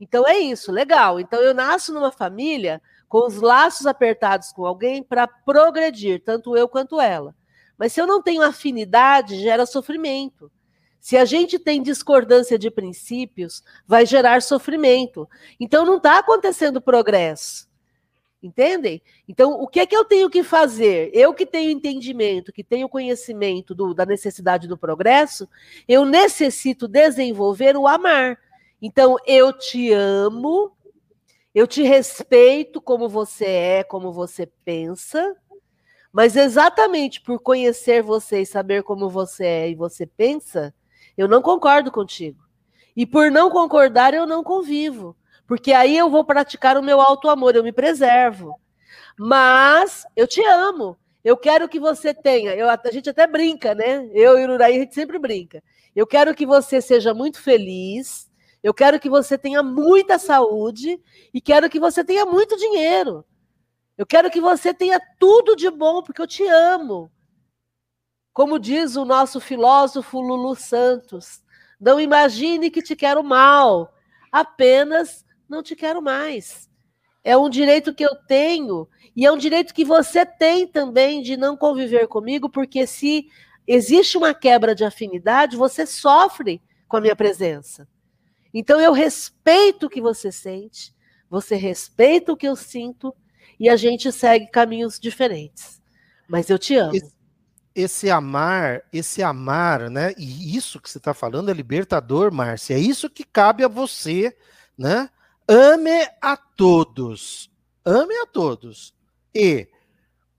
Então 0.00 0.26
é 0.26 0.38
isso, 0.38 0.72
legal. 0.72 1.20
Então 1.20 1.40
eu 1.40 1.54
nasço 1.54 1.92
numa 1.92 2.10
família 2.10 2.80
com 3.08 3.26
os 3.26 3.40
laços 3.40 3.86
apertados 3.86 4.52
com 4.52 4.66
alguém 4.66 5.02
para 5.02 5.26
progredir, 5.26 6.22
tanto 6.24 6.56
eu 6.56 6.68
quanto 6.68 7.00
ela. 7.00 7.34
Mas 7.76 7.92
se 7.92 8.00
eu 8.00 8.06
não 8.06 8.20
tenho 8.20 8.42
afinidade, 8.42 9.40
gera 9.40 9.64
sofrimento. 9.64 10.50
Se 11.00 11.16
a 11.16 11.24
gente 11.24 11.58
tem 11.58 11.80
discordância 11.80 12.58
de 12.58 12.70
princípios, 12.70 13.62
vai 13.86 14.04
gerar 14.04 14.42
sofrimento. 14.42 15.28
Então 15.60 15.86
não 15.86 15.96
está 15.96 16.18
acontecendo 16.18 16.80
progresso. 16.80 17.67
Entendem? 18.40 19.02
Então, 19.26 19.60
o 19.60 19.66
que 19.66 19.80
é 19.80 19.86
que 19.86 19.96
eu 19.96 20.04
tenho 20.04 20.30
que 20.30 20.44
fazer? 20.44 21.10
Eu 21.12 21.34
que 21.34 21.44
tenho 21.44 21.72
entendimento, 21.72 22.52
que 22.52 22.62
tenho 22.62 22.88
conhecimento 22.88 23.74
do, 23.74 23.92
da 23.92 24.06
necessidade 24.06 24.68
do 24.68 24.78
progresso, 24.78 25.48
eu 25.88 26.04
necessito 26.04 26.86
desenvolver 26.86 27.76
o 27.76 27.88
amar. 27.88 28.38
Então, 28.80 29.16
eu 29.26 29.52
te 29.52 29.92
amo, 29.92 30.72
eu 31.52 31.66
te 31.66 31.82
respeito 31.82 32.80
como 32.80 33.08
você 33.08 33.46
é, 33.46 33.82
como 33.82 34.12
você 34.12 34.46
pensa, 34.64 35.36
mas 36.12 36.36
exatamente 36.36 37.20
por 37.20 37.40
conhecer 37.40 38.04
você 38.04 38.42
e 38.42 38.46
saber 38.46 38.84
como 38.84 39.10
você 39.10 39.44
é 39.44 39.70
e 39.70 39.74
você 39.74 40.06
pensa, 40.06 40.72
eu 41.16 41.26
não 41.26 41.42
concordo 41.42 41.90
contigo. 41.90 42.40
E 42.96 43.04
por 43.04 43.32
não 43.32 43.50
concordar, 43.50 44.14
eu 44.14 44.26
não 44.26 44.44
convivo. 44.44 45.16
Porque 45.48 45.72
aí 45.72 45.96
eu 45.96 46.10
vou 46.10 46.26
praticar 46.26 46.76
o 46.76 46.82
meu 46.82 47.00
auto-amor, 47.00 47.56
eu 47.56 47.64
me 47.64 47.72
preservo. 47.72 48.60
Mas 49.18 50.04
eu 50.14 50.28
te 50.28 50.44
amo. 50.44 50.94
Eu 51.24 51.38
quero 51.38 51.66
que 51.66 51.80
você 51.80 52.12
tenha. 52.12 52.54
Eu, 52.54 52.68
a 52.68 52.78
gente 52.92 53.08
até 53.08 53.26
brinca, 53.26 53.74
né? 53.74 54.10
Eu 54.12 54.38
e 54.38 54.46
o 54.46 54.52
Uraí, 54.52 54.76
a 54.76 54.80
gente 54.80 54.94
sempre 54.94 55.18
brinca. 55.18 55.62
Eu 55.96 56.06
quero 56.06 56.34
que 56.34 56.44
você 56.44 56.82
seja 56.82 57.14
muito 57.14 57.40
feliz. 57.40 58.30
Eu 58.62 58.74
quero 58.74 59.00
que 59.00 59.08
você 59.08 59.38
tenha 59.38 59.62
muita 59.62 60.18
saúde. 60.18 61.00
E 61.32 61.40
quero 61.40 61.70
que 61.70 61.80
você 61.80 62.04
tenha 62.04 62.26
muito 62.26 62.54
dinheiro. 62.54 63.24
Eu 63.96 64.04
quero 64.04 64.30
que 64.30 64.42
você 64.42 64.74
tenha 64.74 65.00
tudo 65.18 65.56
de 65.56 65.70
bom, 65.70 66.02
porque 66.02 66.20
eu 66.20 66.26
te 66.26 66.46
amo. 66.46 67.10
Como 68.34 68.58
diz 68.58 68.96
o 68.96 69.04
nosso 69.06 69.40
filósofo 69.40 70.20
Lulu 70.20 70.54
Santos, 70.54 71.42
não 71.80 71.98
imagine 71.98 72.70
que 72.70 72.82
te 72.82 72.94
quero 72.94 73.24
mal, 73.24 73.92
apenas 74.30 75.24
não 75.48 75.62
te 75.62 75.74
quero 75.74 76.02
mais. 76.02 76.68
É 77.24 77.36
um 77.36 77.48
direito 77.48 77.94
que 77.94 78.04
eu 78.04 78.14
tenho 78.14 78.88
e 79.16 79.26
é 79.26 79.32
um 79.32 79.36
direito 79.36 79.74
que 79.74 79.84
você 79.84 80.24
tem 80.24 80.66
também 80.66 81.22
de 81.22 81.36
não 81.36 81.56
conviver 81.56 82.06
comigo, 82.06 82.48
porque 82.48 82.86
se 82.86 83.26
existe 83.66 84.16
uma 84.16 84.32
quebra 84.32 84.74
de 84.74 84.84
afinidade, 84.84 85.56
você 85.56 85.84
sofre 85.86 86.62
com 86.86 86.96
a 86.96 87.00
minha 87.00 87.16
presença. 87.16 87.88
Então 88.52 88.80
eu 88.80 88.92
respeito 88.92 89.86
o 89.86 89.90
que 89.90 90.00
você 90.00 90.32
sente, 90.32 90.94
você 91.28 91.56
respeita 91.56 92.32
o 92.32 92.36
que 92.36 92.48
eu 92.48 92.56
sinto 92.56 93.14
e 93.60 93.68
a 93.68 93.76
gente 93.76 94.10
segue 94.12 94.46
caminhos 94.46 94.98
diferentes. 94.98 95.82
Mas 96.28 96.48
eu 96.48 96.58
te 96.58 96.76
amo. 96.76 96.94
Esse, 96.94 97.12
esse 97.74 98.10
amar, 98.10 98.82
esse 98.92 99.22
amar, 99.22 99.90
né? 99.90 100.14
E 100.16 100.56
isso 100.56 100.80
que 100.80 100.88
você 100.88 100.98
está 100.98 101.12
falando 101.12 101.50
é 101.50 101.54
libertador, 101.54 102.32
Márcia. 102.32 102.74
É 102.74 102.78
isso 102.78 103.10
que 103.10 103.24
cabe 103.24 103.64
a 103.64 103.68
você, 103.68 104.36
né? 104.76 105.10
Ame 105.48 106.06
a 106.20 106.36
todos. 106.36 107.50
Ame 107.82 108.14
a 108.18 108.26
todos. 108.26 108.92
E 109.34 109.66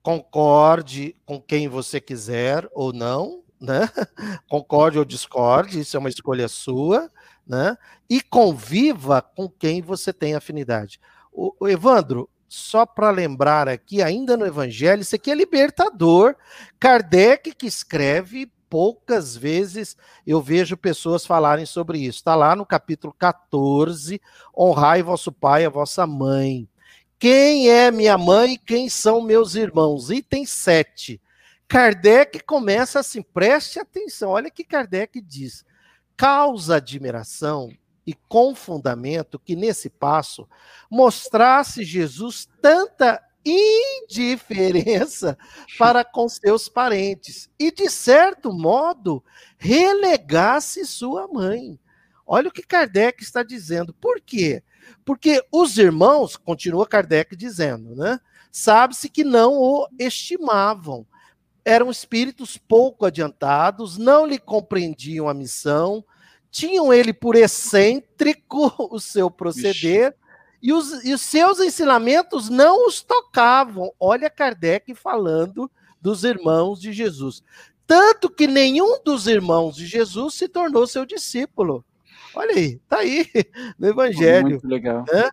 concorde 0.04 1.16
com 1.26 1.42
quem 1.42 1.68
você 1.68 2.00
quiser 2.00 2.70
ou 2.74 2.94
não, 2.94 3.44
né? 3.60 3.90
Concorde 4.48 5.00
ou 5.00 5.06
discorde, 5.06 5.80
isso 5.80 5.98
é 5.98 6.00
uma 6.00 6.10
escolha 6.10 6.48
sua, 6.48 7.12
né? 7.46 7.76
E 8.08 8.22
conviva 8.22 9.20
com 9.22 9.50
quem 9.50 9.82
você 9.82 10.14
tem 10.14 10.36
afinidade. 10.36 11.00
O, 11.32 11.56
o 11.60 11.68
Evandro, 11.68 12.30
só 12.48 12.86
para 12.86 13.10
lembrar 13.10 13.68
aqui, 13.68 14.04
ainda 14.04 14.38
no 14.38 14.46
Evangelho, 14.46 15.02
isso 15.02 15.16
aqui 15.16 15.32
é 15.32 15.36
libertador. 15.36 16.36
Kardec 16.80 17.54
que 17.56 17.66
escreve 17.66 18.52
poucas 18.70 19.36
vezes 19.36 19.98
eu 20.26 20.42
vejo 20.42 20.78
pessoas 20.78 21.26
falarem 21.26 21.66
sobre 21.66 22.00
isso. 22.00 22.20
Está 22.20 22.36
lá 22.36 22.56
no 22.56 22.66
capítulo 22.66 23.14
14, 23.18 24.22
honrai 24.56 25.02
vosso 25.02 25.32
pai 25.32 25.64
e 25.64 25.66
a 25.66 25.70
vossa 25.70 26.06
mãe. 26.06 26.68
Quem 27.18 27.70
é 27.70 27.92
minha 27.92 28.18
mãe 28.18 28.54
e 28.54 28.58
quem 28.58 28.88
são 28.88 29.22
meus 29.22 29.56
irmãos? 29.56 30.10
Item 30.10 30.46
7. 30.46 31.22
Kardec 31.68 32.40
começa 32.46 33.00
assim, 33.00 33.22
preste 33.22 33.80
atenção, 33.80 34.32
olha 34.32 34.50
que 34.50 34.64
Kardec 34.64 35.20
diz. 35.22 35.66
Causa 36.16 36.78
admiração 36.78 37.70
e 38.08 38.14
com 38.28 38.56
fundamento 38.56 39.38
que 39.38 39.56
nesse 39.56 39.90
passo 39.90 40.48
mostrasse 40.90 41.84
Jesus 41.84 42.50
tanta 42.62 43.22
indiferença 43.50 45.38
para 45.78 46.04
com 46.04 46.28
seus 46.30 46.70
parentes 46.70 47.50
e, 47.60 47.72
de 47.72 47.90
certo 47.90 48.52
modo, 48.54 49.24
relegasse 49.58 50.86
sua 50.86 51.28
mãe. 51.28 51.80
Olha 52.26 52.50
o 52.50 52.52
que 52.52 52.62
Kardec 52.62 53.24
está 53.24 53.42
dizendo. 53.42 53.94
Por 53.94 54.22
quê? 54.22 54.62
Porque 55.04 55.44
os 55.52 55.78
irmãos, 55.78 56.38
continua 56.38 56.88
Kardec 56.88 57.36
dizendo, 57.36 57.96
né? 57.96 58.20
Sabe-se 58.52 59.10
que 59.10 59.24
não 59.24 59.54
o 59.54 59.88
estimavam. 59.98 61.06
Eram 61.66 61.90
espíritos 61.90 62.58
pouco 62.58 63.06
adiantados, 63.06 63.98
não 63.98 64.26
lhe 64.26 64.40
compreendiam 64.40 65.28
a 65.28 65.34
missão, 65.34 66.04
tinham 66.52 66.94
ele 66.94 67.14
por 67.14 67.36
excêntrico 67.36 68.74
o 68.92 69.00
seu 69.00 69.30
proceder. 69.30 70.16
E 70.62 70.74
os, 70.74 71.04
e 71.06 71.14
os 71.14 71.22
seus 71.22 71.60
ensinamentos 71.60 72.50
não 72.50 72.88
os 72.88 73.02
tocavam. 73.02 73.92
Olha 74.00 74.30
Kardec 74.30 74.94
falando 74.94 75.70
dos 76.02 76.24
irmãos 76.24 76.80
de 76.80 76.92
Jesus. 76.92 77.44
Tanto 77.88 78.30
que 78.30 78.46
nenhum 78.46 79.02
dos 79.04 79.26
irmãos 79.26 79.76
de 79.76 79.88
Jesus 79.88 80.36
se 80.36 80.48
tornou 80.48 80.86
seu 80.86 81.06
discípulo. 81.06 81.84
Olha 82.36 82.56
aí, 82.56 82.78
tá 82.88 83.00
aí 83.00 83.26
no 83.80 83.88
Evangelho. 83.88 84.50
Muito 84.50 84.68
legal. 84.68 85.06
Né? 85.12 85.30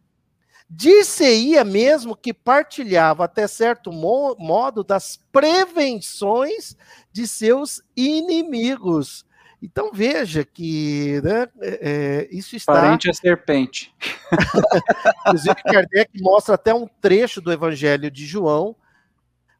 Disse-ia 0.68 1.62
mesmo 1.64 2.16
que 2.16 2.32
partilhava 2.32 3.24
até 3.24 3.46
certo 3.46 3.92
modo 3.92 4.82
das 4.82 5.20
prevenções 5.30 6.76
de 7.12 7.26
seus 7.28 7.82
inimigos. 7.94 9.25
Então 9.60 9.90
veja 9.92 10.44
que 10.44 11.20
né, 11.22 11.46
é, 11.60 11.78
é 11.82 12.28
isso 12.30 12.56
está. 12.56 12.72
Parente 12.72 13.08
é 13.08 13.12
serpente. 13.12 13.94
Inclusive, 15.26 15.54
Kardec 15.54 16.10
mostra 16.20 16.54
até 16.54 16.74
um 16.74 16.86
trecho 17.00 17.40
do 17.40 17.52
Evangelho 17.52 18.10
de 18.10 18.26
João, 18.26 18.76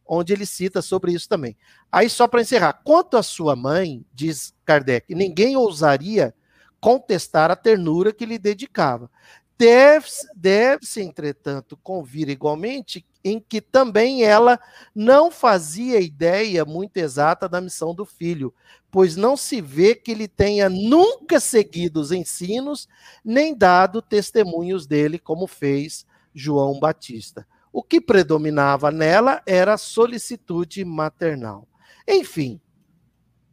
onde 0.07 0.32
ele 0.32 0.47
cita 0.47 0.82
sobre 0.82 1.12
isso 1.12 1.28
também. 1.28 1.57
Aí, 1.90 2.11
só 2.11 2.28
para 2.28 2.42
encerrar, 2.42 2.74
quanto 2.84 3.16
à 3.16 3.22
sua 3.22 3.57
mãe, 3.57 4.05
diz 4.12 4.55
Kardec, 4.64 5.14
ninguém 5.14 5.57
ousaria 5.57 6.34
contestar 6.80 7.51
a 7.51 7.57
ternura 7.57 8.12
que 8.12 8.26
lhe 8.26 8.38
dedicava. 8.38 9.11
Deve-se, 9.59 10.28
deve 10.36 10.84
entretanto, 10.99 11.78
convir 11.82 12.28
igualmente 12.28 13.05
em 13.27 13.41
que 13.41 13.61
também 13.61 14.22
ela 14.22 14.57
não 14.95 15.33
fazia 15.33 16.01
ideia 16.01 16.64
muito 16.64 16.97
exata 16.97 17.49
da 17.49 17.61
missão 17.61 17.93
do 17.93 18.05
filho, 18.05 18.55
pois 18.89 19.16
não 19.16 19.37
se 19.37 19.61
vê 19.61 19.97
que 19.97 20.12
ele 20.12 20.29
tenha 20.29 20.70
nunca 20.70 21.41
seguido 21.41 22.01
os 22.01 22.12
ensinos, 22.12 22.89
nem 23.24 23.53
dado 23.53 24.01
testemunhos 24.01 24.87
dele, 24.87 25.18
como 25.18 25.49
fez 25.49 26.07
João 26.33 26.79
Batista. 26.79 27.45
O 27.72 27.83
que 27.83 28.01
predominava 28.01 28.93
nela 28.93 29.43
era 29.45 29.74
a 29.74 29.79
solicitude 29.79 30.85
maternal. 30.85 31.66
Enfim, 32.07 32.61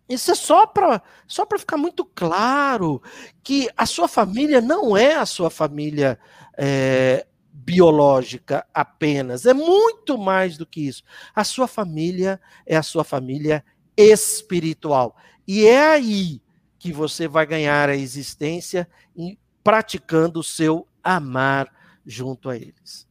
isso 0.08 0.30
é 0.30 0.36
só 0.36 0.68
para 0.68 1.02
só 1.26 1.48
ficar 1.58 1.78
muito 1.78 2.06
claro 2.06 3.02
que 3.42 3.68
a 3.76 3.88
sua 3.88 4.08
família 4.08 4.62
não 4.62 4.96
é 4.96 5.16
a 5.16 5.26
sua 5.26 5.50
família 5.50 6.20
é, 6.56 7.26
biológica 7.54 8.66
apenas, 8.74 9.46
é 9.46 9.54
muito 9.54 10.18
mais 10.18 10.58
do 10.58 10.66
que 10.66 10.88
isso. 10.88 11.04
A 11.36 11.44
sua 11.44 11.68
família 11.68 12.42
é 12.66 12.76
a 12.76 12.84
sua 12.84 13.04
família 13.04 13.64
espiritual. 13.96 15.16
E 15.48 15.68
é 15.68 15.88
aí 15.88 16.42
que 16.80 16.92
você 16.92 17.28
vai 17.28 17.46
ganhar 17.46 17.90
a 17.90 17.96
existência 17.96 18.90
praticando 19.64 20.40
o 20.40 20.44
seu 20.44 20.88
amar 21.04 21.72
junto 22.06 22.50
a 22.50 22.56
eles. 22.58 23.08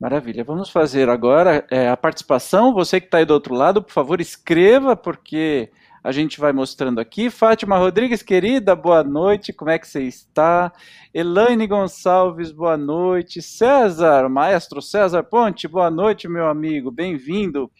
Maravilha. 0.00 0.44
Vamos 0.44 0.70
fazer 0.70 1.08
agora 1.08 1.66
é, 1.70 1.88
a 1.88 1.96
participação. 1.96 2.72
Você 2.72 3.00
que 3.00 3.06
está 3.06 3.18
aí 3.18 3.24
do 3.24 3.34
outro 3.34 3.54
lado, 3.54 3.82
por 3.82 3.92
favor, 3.92 4.20
escreva, 4.20 4.96
porque 4.96 5.70
a 6.02 6.12
gente 6.12 6.38
vai 6.38 6.52
mostrando 6.52 7.00
aqui. 7.00 7.30
Fátima 7.30 7.76
Rodrigues, 7.76 8.22
querida, 8.22 8.74
boa 8.76 9.02
noite, 9.02 9.52
como 9.52 9.70
é 9.70 9.78
que 9.78 9.88
você 9.88 10.02
está? 10.02 10.72
Elaine 11.12 11.66
Gonçalves, 11.66 12.52
boa 12.52 12.76
noite. 12.76 13.42
César, 13.42 14.28
maestro 14.28 14.80
César 14.80 15.22
Ponte, 15.22 15.66
boa 15.66 15.90
noite, 15.90 16.28
meu 16.28 16.48
amigo, 16.48 16.90
bem-vindo. 16.90 17.70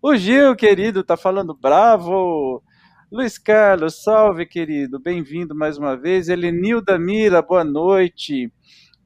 O 0.00 0.14
Gil, 0.16 0.54
querido, 0.56 1.02
tá 1.02 1.16
falando 1.16 1.54
bravo. 1.54 2.62
Luiz 3.10 3.38
Carlos, 3.38 4.02
salve, 4.02 4.46
querido, 4.46 4.98
bem-vindo 4.98 5.54
mais 5.54 5.78
uma 5.78 5.96
vez. 5.96 6.28
Elenilda 6.28 6.98
Mira, 6.98 7.40
boa 7.40 7.64
noite. 7.64 8.52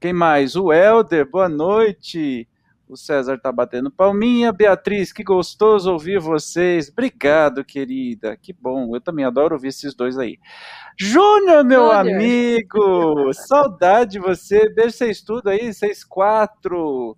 Quem 0.01 0.13
mais? 0.13 0.57
O 0.57 0.73
Helder, 0.73 1.29
boa 1.31 1.49
noite. 1.49 2.49
O 2.91 2.97
César 2.97 3.39
tá 3.39 3.53
batendo 3.53 3.89
palminha. 3.89 4.53
Beatriz, 4.53 5.13
que 5.13 5.23
gostoso 5.23 5.93
ouvir 5.93 6.19
vocês. 6.19 6.89
Obrigado, 6.89 7.65
querida. 7.65 8.37
Que 8.37 8.53
bom. 8.53 8.97
Eu 8.97 9.01
também 9.01 9.25
adoro 9.25 9.55
ouvir 9.55 9.69
esses 9.69 9.95
dois 9.95 10.19
aí. 10.19 10.41
Júnior, 10.99 11.65
meu 11.65 11.93
amigo. 11.93 13.33
Saudade 13.33 14.13
de 14.13 14.19
você. 14.19 14.69
Beijo, 14.75 14.91
vocês 14.91 15.23
tudo 15.23 15.51
aí. 15.51 15.73
Vocês 15.73 16.03
quatro. 16.03 17.17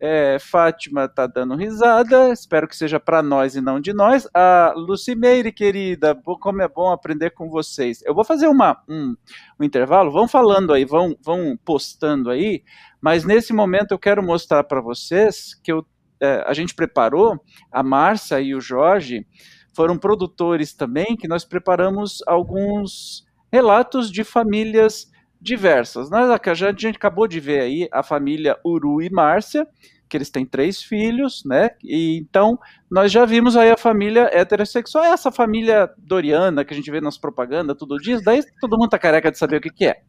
É, 0.00 0.38
Fátima 0.38 1.08
tá 1.08 1.26
dando 1.26 1.56
risada, 1.56 2.32
espero 2.32 2.68
que 2.68 2.76
seja 2.76 3.00
para 3.00 3.20
nós 3.20 3.56
e 3.56 3.60
não 3.60 3.80
de 3.80 3.92
nós. 3.92 4.28
A 4.32 4.72
Lucimeire, 4.76 5.50
querida, 5.50 6.14
como 6.14 6.62
é 6.62 6.68
bom 6.68 6.92
aprender 6.92 7.30
com 7.30 7.50
vocês. 7.50 8.00
Eu 8.04 8.14
vou 8.14 8.24
fazer 8.24 8.46
uma, 8.46 8.80
um, 8.88 9.16
um 9.58 9.64
intervalo, 9.64 10.12
vão 10.12 10.28
falando 10.28 10.72
aí, 10.72 10.84
vão, 10.84 11.16
vão 11.20 11.58
postando 11.64 12.30
aí, 12.30 12.62
mas 13.00 13.24
nesse 13.24 13.52
momento 13.52 13.92
eu 13.92 13.98
quero 13.98 14.22
mostrar 14.22 14.62
para 14.64 14.80
vocês 14.80 15.54
que 15.62 15.72
eu, 15.72 15.84
é, 16.20 16.44
a 16.46 16.52
gente 16.52 16.76
preparou, 16.76 17.40
a 17.72 17.82
Márcia 17.82 18.40
e 18.40 18.54
o 18.54 18.60
Jorge 18.60 19.26
foram 19.74 19.98
produtores 19.98 20.74
também, 20.74 21.16
que 21.16 21.26
nós 21.26 21.44
preparamos 21.44 22.22
alguns 22.26 23.26
relatos 23.52 24.10
de 24.10 24.22
famílias 24.22 25.10
diversas. 25.40 26.10
Nós, 26.10 26.30
a 26.30 26.54
gente 26.54 26.96
acabou 26.96 27.28
de 27.28 27.40
ver 27.40 27.60
aí 27.60 27.88
a 27.92 28.02
família 28.02 28.58
Uru 28.64 29.02
e 29.02 29.10
Márcia, 29.10 29.66
que 30.08 30.16
eles 30.16 30.30
têm 30.30 30.46
três 30.46 30.82
filhos, 30.82 31.42
né? 31.44 31.70
E 31.84 32.16
então 32.18 32.58
nós 32.90 33.12
já 33.12 33.24
vimos 33.24 33.56
aí 33.56 33.70
a 33.70 33.76
família 33.76 34.30
heterossexual, 34.32 35.04
essa 35.04 35.30
família 35.30 35.90
doriana 35.98 36.64
que 36.64 36.72
a 36.72 36.76
gente 36.76 36.90
vê 36.90 37.00
nas 37.00 37.18
propagandas 37.18 37.76
todo 37.76 37.98
dia, 37.98 38.20
daí 38.22 38.42
todo 38.60 38.78
mundo 38.78 38.88
tá 38.88 38.98
careca 38.98 39.30
de 39.30 39.38
saber 39.38 39.58
o 39.58 39.60
que, 39.60 39.70
que 39.70 39.86
é. 39.86 40.00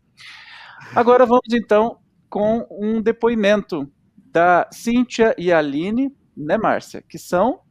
Agora 0.96 1.26
vamos 1.26 1.54
então 1.54 2.00
com 2.30 2.66
um 2.72 3.02
depoimento 3.02 3.92
da 4.32 4.68
Cíntia 4.72 5.36
e 5.38 5.52
Aline, 5.52 6.16
né, 6.36 6.58
Márcia? 6.58 7.04
Que 7.08 7.18
são. 7.18 7.62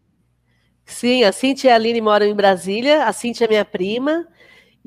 Sim, 0.85 1.25
a 1.25 1.33
Cíntia 1.33 1.69
e 1.69 1.71
a 1.71 1.75
Aline 1.75 2.01
moram 2.01 2.27
em 2.27 2.35
Brasília, 2.35 3.05
a 3.05 3.13
Cíntia 3.13 3.45
é 3.45 3.49
minha 3.49 3.65
prima, 3.65 4.27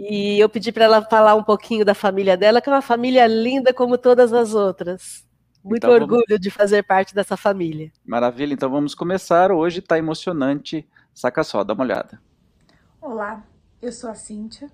e 0.09 0.39
eu 0.39 0.49
pedi 0.49 0.71
para 0.71 0.85
ela 0.85 1.01
falar 1.03 1.35
um 1.35 1.43
pouquinho 1.43 1.85
da 1.85 1.93
família 1.93 2.35
dela, 2.35 2.59
que 2.59 2.67
é 2.67 2.73
uma 2.73 2.81
família 2.81 3.27
linda 3.27 3.71
como 3.71 3.97
todas 3.97 4.33
as 4.33 4.55
outras. 4.55 5.23
Muito 5.63 5.85
então, 5.85 5.91
orgulho 5.91 6.25
vamos... 6.27 6.41
de 6.41 6.49
fazer 6.49 6.81
parte 6.81 7.13
dessa 7.13 7.37
família. 7.37 7.91
Maravilha, 8.03 8.53
então 8.53 8.67
vamos 8.67 8.95
começar. 8.95 9.51
Hoje 9.51 9.79
está 9.79 9.99
emocionante. 9.99 10.87
Saca 11.13 11.43
só, 11.43 11.63
dá 11.63 11.75
uma 11.75 11.83
olhada. 11.83 12.19
Olá, 12.99 13.43
eu 13.79 13.91
sou 13.91 14.09
a 14.09 14.15
Cíntia. 14.15 14.71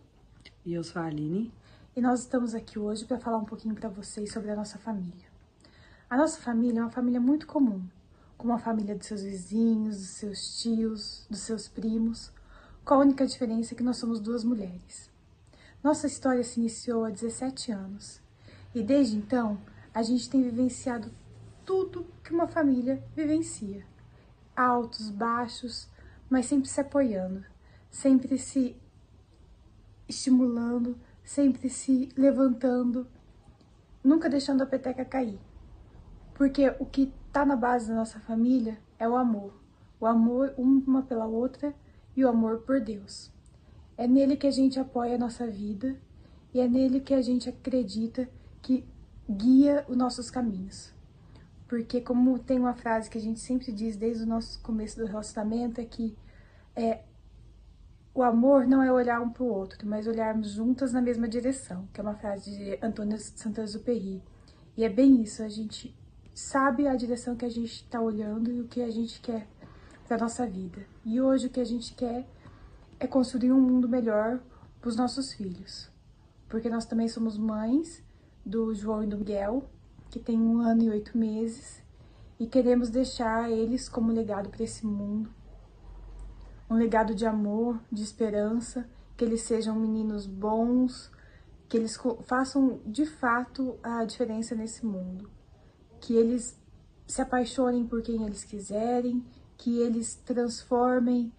E 0.65 0.73
eu 0.73 0.83
sou 0.83 1.01
a 1.01 1.05
Aline. 1.05 1.51
E 1.93 1.99
nós 1.99 2.21
estamos 2.21 2.55
aqui 2.55 2.79
hoje 2.79 3.03
para 3.03 3.19
falar 3.19 3.37
um 3.37 3.45
pouquinho 3.45 3.75
para 3.75 3.89
vocês 3.89 4.31
sobre 4.31 4.51
a 4.51 4.55
nossa 4.55 4.77
família. 4.77 5.27
A 6.09 6.15
nossa 6.15 6.39
família 6.39 6.79
é 6.79 6.83
uma 6.83 6.89
família 6.89 7.19
muito 7.19 7.45
comum, 7.47 7.81
como 8.37 8.53
a 8.53 8.59
família 8.59 8.95
dos 8.95 9.07
seus 9.07 9.23
vizinhos, 9.23 9.97
dos 9.97 10.07
seus 10.07 10.61
tios, 10.61 11.27
dos 11.29 11.39
seus 11.39 11.67
primos, 11.67 12.31
com 12.87 12.93
a 12.93 12.99
única 12.99 13.27
diferença 13.27 13.73
é 13.73 13.77
que 13.77 13.83
nós 13.83 13.97
somos 13.97 14.21
duas 14.21 14.45
mulheres. 14.45 15.11
Nossa 15.87 16.05
história 16.05 16.43
se 16.43 16.59
iniciou 16.59 17.05
há 17.05 17.09
17 17.09 17.71
anos 17.71 18.21
e 18.75 18.83
desde 18.83 19.15
então 19.15 19.57
a 19.93 20.03
gente 20.03 20.29
tem 20.29 20.43
vivenciado 20.43 21.09
tudo 21.63 22.05
que 22.21 22.33
uma 22.33 22.45
família 22.45 23.01
vivencia. 23.15 23.85
Altos, 24.53 25.09
baixos, 25.09 25.87
mas 26.29 26.45
sempre 26.45 26.67
se 26.67 26.81
apoiando, 26.81 27.45
sempre 27.89 28.37
se 28.37 28.75
estimulando, 30.09 30.97
sempre 31.23 31.69
se 31.69 32.09
levantando, 32.17 33.07
nunca 34.03 34.29
deixando 34.29 34.63
a 34.63 34.65
peteca 34.65 35.05
cair. 35.05 35.39
Porque 36.33 36.67
o 36.79 36.85
que 36.85 37.13
está 37.27 37.45
na 37.45 37.55
base 37.55 37.87
da 37.87 37.95
nossa 37.95 38.19
família 38.19 38.77
é 38.99 39.07
o 39.07 39.15
amor. 39.15 39.53
O 40.01 40.05
amor 40.05 40.53
uma 40.57 41.03
pela 41.03 41.27
outra 41.27 41.73
e 42.13 42.25
o 42.25 42.27
amor 42.27 42.57
por 42.63 42.81
Deus. 42.81 43.36
É 43.97 44.07
nele 44.07 44.37
que 44.37 44.45
a 44.45 44.51
gente 44.51 44.79
apoia 44.79 45.15
a 45.15 45.17
nossa 45.17 45.47
vida 45.47 45.95
e 46.53 46.59
é 46.59 46.67
nele 46.67 46.99
que 46.99 47.13
a 47.13 47.21
gente 47.21 47.49
acredita 47.49 48.29
que 48.61 48.85
guia 49.29 49.83
os 49.87 49.97
nossos 49.97 50.29
caminhos. 50.29 50.93
Porque 51.67 51.99
como 51.99 52.39
tem 52.39 52.59
uma 52.59 52.73
frase 52.73 53.09
que 53.09 53.17
a 53.17 53.21
gente 53.21 53.39
sempre 53.39 53.71
diz 53.71 53.97
desde 53.97 54.23
o 54.23 54.27
nosso 54.27 54.61
começo 54.61 54.97
do 54.97 55.05
relacionamento, 55.05 55.81
é 55.81 55.85
que 55.85 56.15
é, 56.75 57.01
o 58.13 58.23
amor 58.23 58.65
não 58.65 58.81
é 58.81 58.91
olhar 58.91 59.19
um 59.19 59.29
para 59.29 59.43
o 59.43 59.47
outro, 59.47 59.85
mas 59.85 60.07
olharmos 60.07 60.51
juntas 60.51 60.93
na 60.93 61.01
mesma 61.01 61.27
direção, 61.27 61.87
que 61.91 61.99
é 61.99 62.03
uma 62.03 62.15
frase 62.15 62.51
de 62.51 62.79
Antônio 62.81 63.17
Saint-Exupéry. 63.19 64.23
E 64.77 64.83
é 64.83 64.89
bem 64.89 65.21
isso, 65.21 65.43
a 65.43 65.49
gente 65.49 65.93
sabe 66.33 66.87
a 66.87 66.95
direção 66.95 67.35
que 67.35 67.45
a 67.45 67.49
gente 67.49 67.83
está 67.83 67.99
olhando 67.99 68.51
e 68.51 68.61
o 68.61 68.67
que 68.67 68.81
a 68.81 68.91
gente 68.91 69.19
quer 69.19 69.47
para 70.07 70.17
nossa 70.17 70.45
vida. 70.45 70.85
E 71.03 71.19
hoje 71.19 71.47
o 71.47 71.49
que 71.49 71.59
a 71.59 71.65
gente 71.65 71.93
quer 71.95 72.25
é 72.99 73.07
construir 73.07 73.51
um 73.51 73.61
mundo 73.61 73.87
melhor 73.87 74.39
para 74.79 74.89
os 74.89 74.95
nossos 74.95 75.33
filhos. 75.33 75.89
Porque 76.49 76.69
nós 76.69 76.85
também 76.85 77.07
somos 77.07 77.37
mães 77.37 78.03
do 78.45 78.73
João 78.73 79.03
e 79.03 79.07
do 79.07 79.17
Miguel, 79.17 79.69
que 80.09 80.19
tem 80.19 80.39
um 80.39 80.59
ano 80.61 80.83
e 80.83 80.89
oito 80.89 81.17
meses, 81.17 81.83
e 82.39 82.47
queremos 82.47 82.89
deixar 82.89 83.51
eles 83.51 83.89
como 83.89 84.11
legado 84.11 84.49
para 84.49 84.63
esse 84.63 84.85
mundo. 84.85 85.29
Um 86.69 86.75
legado 86.75 87.13
de 87.13 87.25
amor, 87.25 87.79
de 87.91 88.03
esperança, 88.03 88.89
que 89.15 89.23
eles 89.25 89.41
sejam 89.41 89.75
meninos 89.75 90.25
bons, 90.25 91.11
que 91.67 91.77
eles 91.77 91.99
façam 92.23 92.79
de 92.85 93.05
fato 93.05 93.77
a 93.83 94.05
diferença 94.05 94.55
nesse 94.55 94.85
mundo 94.85 95.37
que 95.99 96.13
eles 96.13 96.59
se 97.05 97.21
apaixonem 97.21 97.85
por 97.85 98.01
quem 98.01 98.23
eles 98.23 98.43
quiserem, 98.43 99.23
que 99.57 99.79
eles 99.79 100.15
transformem 100.15 101.31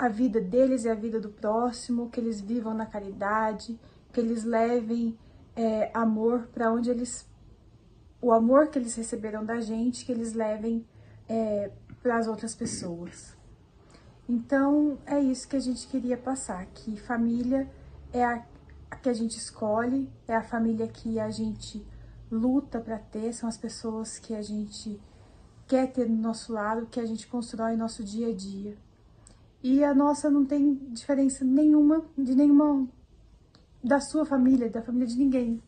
a 0.00 0.08
vida 0.08 0.40
deles 0.40 0.84
e 0.84 0.88
a 0.88 0.94
vida 0.94 1.20
do 1.20 1.28
próximo, 1.28 2.08
que 2.08 2.18
eles 2.18 2.40
vivam 2.40 2.72
na 2.72 2.86
caridade, 2.86 3.78
que 4.10 4.18
eles 4.18 4.44
levem 4.44 5.14
é, 5.54 5.90
amor 5.92 6.48
para 6.54 6.72
onde 6.72 6.88
eles. 6.88 7.28
O 8.22 8.32
amor 8.32 8.68
que 8.68 8.78
eles 8.78 8.94
receberam 8.94 9.44
da 9.44 9.60
gente, 9.60 10.06
que 10.06 10.10
eles 10.10 10.32
levem 10.32 10.86
é, 11.28 11.70
para 12.02 12.16
as 12.16 12.26
outras 12.26 12.54
pessoas. 12.54 13.36
Então, 14.26 14.96
é 15.04 15.20
isso 15.20 15.46
que 15.46 15.56
a 15.56 15.60
gente 15.60 15.86
queria 15.86 16.16
passar, 16.16 16.64
que 16.66 16.96
família 16.96 17.68
é 18.10 18.24
a, 18.24 18.42
a 18.90 18.96
que 18.96 19.08
a 19.10 19.12
gente 19.12 19.36
escolhe, 19.36 20.10
é 20.26 20.34
a 20.34 20.42
família 20.42 20.88
que 20.88 21.20
a 21.20 21.30
gente 21.30 21.86
luta 22.30 22.80
para 22.80 22.98
ter, 22.98 23.34
são 23.34 23.48
as 23.48 23.58
pessoas 23.58 24.18
que 24.18 24.34
a 24.34 24.40
gente 24.40 24.98
quer 25.66 25.92
ter 25.92 26.06
do 26.06 26.14
nosso 26.14 26.54
lado, 26.54 26.86
que 26.86 27.00
a 27.00 27.04
gente 27.04 27.26
constrói 27.26 27.76
nosso 27.76 28.02
dia 28.02 28.28
a 28.28 28.34
dia. 28.34 28.78
E 29.62 29.84
a 29.84 29.94
nossa 29.94 30.30
não 30.30 30.44
tem 30.44 30.74
diferença 30.90 31.44
nenhuma 31.44 32.04
de 32.16 32.34
nenhuma 32.34 32.88
da 33.82 34.00
sua 34.00 34.24
família, 34.24 34.70
da 34.70 34.82
família 34.82 35.06
de 35.06 35.16
ninguém. 35.16 35.62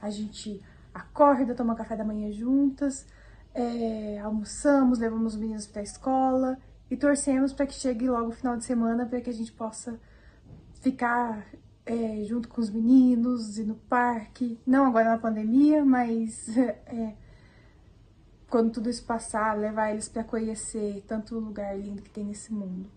A 0.00 0.10
gente 0.10 0.62
acorda, 0.94 1.54
toma 1.54 1.74
café 1.74 1.96
da 1.96 2.04
manhã 2.04 2.30
juntas, 2.30 3.06
é, 3.54 4.18
almoçamos, 4.20 4.98
levamos 4.98 5.34
os 5.34 5.40
meninos 5.40 5.66
para 5.66 5.80
a 5.80 5.84
escola 5.84 6.58
e 6.90 6.96
torcemos 6.96 7.52
para 7.52 7.66
que 7.66 7.74
chegue 7.74 8.08
logo 8.08 8.28
o 8.28 8.32
final 8.32 8.56
de 8.56 8.64
semana 8.64 9.06
para 9.06 9.20
que 9.20 9.30
a 9.30 9.32
gente 9.32 9.52
possa 9.52 9.98
ficar 10.80 11.46
é, 11.84 12.22
junto 12.24 12.48
com 12.48 12.60
os 12.60 12.70
meninos, 12.70 13.58
ir 13.58 13.64
no 13.64 13.74
parque. 13.74 14.58
Não 14.66 14.86
agora 14.86 15.10
na 15.10 15.18
pandemia, 15.18 15.84
mas 15.84 16.48
é, 16.58 17.14
quando 18.48 18.72
tudo 18.72 18.88
isso 18.88 19.04
passar, 19.04 19.56
levar 19.56 19.90
eles 19.90 20.08
para 20.08 20.22
conhecer 20.22 21.02
tanto 21.06 21.38
lugar 21.38 21.78
lindo 21.78 22.02
que 22.02 22.10
tem 22.10 22.24
nesse 22.24 22.52
mundo. 22.52 22.95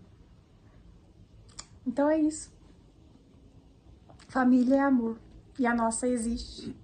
Então 1.86 2.08
é 2.08 2.18
isso. 2.18 2.52
Família 4.28 4.76
é 4.76 4.80
amor. 4.80 5.18
E 5.58 5.66
a 5.66 5.74
nossa 5.74 6.06
existe. 6.06 6.74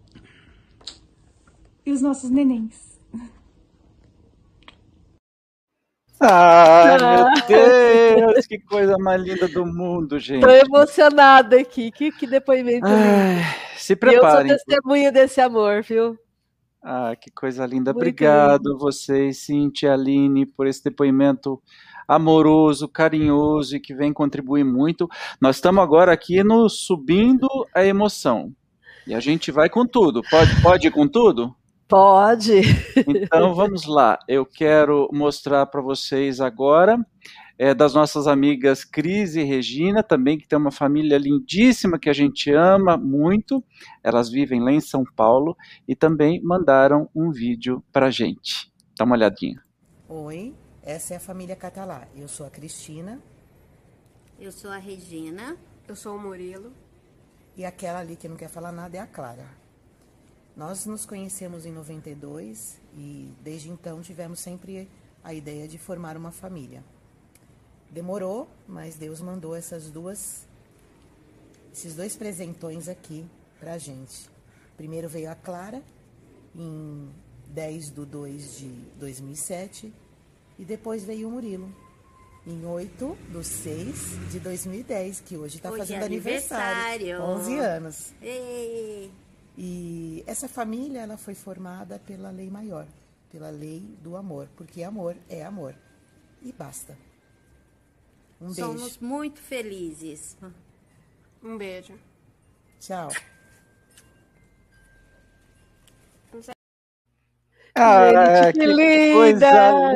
E 1.84 1.92
os 1.92 2.02
nossos 2.02 2.30
nenéns. 2.30 2.86
Ah, 6.18 6.96
meu 6.98 8.26
Deus, 8.26 8.46
que 8.46 8.58
coisa 8.58 8.96
mais 8.98 9.22
linda 9.22 9.46
do 9.48 9.66
mundo, 9.66 10.18
gente. 10.18 10.40
Tô 10.40 10.50
emocionada 10.50 11.58
aqui. 11.60 11.90
Que, 11.90 12.10
que 12.10 12.26
depoimento 12.26 12.86
Ai, 12.86 13.42
Se 13.76 13.94
preparem. 13.94 14.50
Eu 14.50 14.58
sou 14.58 14.66
testemunha 14.66 15.12
desse 15.12 15.40
amor, 15.40 15.82
viu? 15.82 16.18
Ah, 16.82 17.14
que 17.20 17.30
coisa 17.30 17.66
linda. 17.66 17.92
Muito 17.92 17.98
Obrigado 17.98 18.70
lindo. 18.70 18.78
vocês, 18.78 19.38
Cintia, 19.38 19.92
Aline, 19.92 20.46
por 20.46 20.66
esse 20.66 20.82
depoimento 20.82 21.62
amoroso, 22.06 22.88
carinhoso 22.88 23.76
e 23.76 23.80
que 23.80 23.94
vem 23.94 24.12
contribuir 24.12 24.64
muito. 24.64 25.08
Nós 25.40 25.56
estamos 25.56 25.82
agora 25.82 26.12
aqui 26.12 26.42
no 26.42 26.68
Subindo 26.68 27.48
a 27.74 27.84
Emoção. 27.84 28.52
E 29.06 29.14
a 29.14 29.20
gente 29.20 29.52
vai 29.52 29.68
com 29.68 29.86
tudo. 29.86 30.22
Pode, 30.28 30.62
pode 30.62 30.86
ir 30.88 30.90
com 30.90 31.06
tudo? 31.06 31.54
Pode. 31.88 32.62
Então 33.06 33.54
vamos 33.54 33.86
lá. 33.86 34.18
Eu 34.26 34.44
quero 34.44 35.08
mostrar 35.12 35.66
para 35.66 35.80
vocês 35.80 36.40
agora 36.40 36.98
é, 37.58 37.74
das 37.74 37.94
nossas 37.94 38.26
amigas 38.26 38.84
Cris 38.84 39.34
e 39.36 39.42
Regina, 39.42 40.02
também 40.02 40.36
que 40.36 40.46
tem 40.46 40.58
uma 40.58 40.70
família 40.70 41.16
lindíssima 41.16 41.98
que 41.98 42.10
a 42.10 42.12
gente 42.12 42.50
ama 42.52 42.96
muito. 42.96 43.62
Elas 44.02 44.28
vivem 44.28 44.60
lá 44.60 44.72
em 44.72 44.80
São 44.80 45.04
Paulo 45.14 45.56
e 45.86 45.94
também 45.94 46.40
mandaram 46.42 47.08
um 47.14 47.30
vídeo 47.30 47.82
para 47.92 48.06
a 48.06 48.10
gente. 48.10 48.70
Dá 48.98 49.04
uma 49.04 49.14
olhadinha. 49.14 49.62
Oi, 50.08 50.54
essa 50.86 51.14
é 51.14 51.16
a 51.16 51.20
família 51.20 51.56
Catalá. 51.56 52.06
Eu 52.14 52.28
sou 52.28 52.46
a 52.46 52.50
Cristina. 52.50 53.20
Eu 54.38 54.52
sou 54.52 54.70
a 54.70 54.78
Regina. 54.78 55.56
Eu 55.88 55.96
sou 55.96 56.14
o 56.14 56.18
Murilo. 56.18 56.72
E 57.56 57.64
aquela 57.64 57.98
ali 57.98 58.14
que 58.14 58.28
não 58.28 58.36
quer 58.36 58.48
falar 58.48 58.70
nada 58.70 58.96
é 58.96 59.00
a 59.00 59.06
Clara. 59.06 59.48
Nós 60.56 60.86
nos 60.86 61.04
conhecemos 61.04 61.66
em 61.66 61.72
92 61.72 62.78
e 62.94 63.34
desde 63.42 63.68
então 63.68 64.00
tivemos 64.00 64.38
sempre 64.38 64.88
a 65.24 65.34
ideia 65.34 65.66
de 65.66 65.76
formar 65.76 66.16
uma 66.16 66.30
família. 66.30 66.84
Demorou, 67.90 68.48
mas 68.68 68.94
Deus 68.94 69.20
mandou 69.20 69.56
essas 69.56 69.90
duas, 69.90 70.46
esses 71.72 71.96
dois 71.96 72.14
presentões 72.14 72.88
aqui 72.88 73.28
pra 73.58 73.76
gente. 73.76 74.30
Primeiro 74.76 75.08
veio 75.08 75.32
a 75.32 75.34
Clara, 75.34 75.82
em 76.54 77.10
10 77.48 77.90
de 77.90 78.04
2 78.04 78.58
de 78.58 78.68
2007, 79.00 79.92
e 80.58 80.64
depois 80.64 81.04
veio 81.04 81.28
o 81.28 81.30
Murilo, 81.30 81.72
em 82.46 82.64
8 82.64 83.18
de 83.30 83.44
6 83.44 84.30
de 84.30 84.40
2010, 84.40 85.20
que 85.20 85.36
hoje 85.36 85.56
está 85.56 85.70
fazendo 85.70 86.02
é 86.02 86.06
aniversário. 86.06 87.16
aniversário. 87.16 87.22
11 87.22 87.58
anos. 87.58 88.14
Ei. 88.22 89.10
E 89.58 90.22
essa 90.26 90.48
família 90.48 91.00
ela 91.00 91.16
foi 91.16 91.34
formada 91.34 91.98
pela 91.98 92.30
lei 92.30 92.50
maior, 92.50 92.86
pela 93.32 93.50
lei 93.50 93.80
do 94.02 94.16
amor, 94.16 94.48
porque 94.56 94.82
amor 94.82 95.16
é 95.28 95.44
amor. 95.44 95.74
E 96.42 96.52
basta. 96.52 96.96
Um 98.40 98.52
Somos 98.52 98.56
beijo. 98.56 98.78
Somos 98.78 98.98
muito 98.98 99.40
felizes. 99.40 100.36
Um 101.42 101.56
beijo. 101.56 101.94
Tchau. 102.78 103.08
Ah, 107.78 108.52
que, 108.54 108.64
linda! 108.64 109.94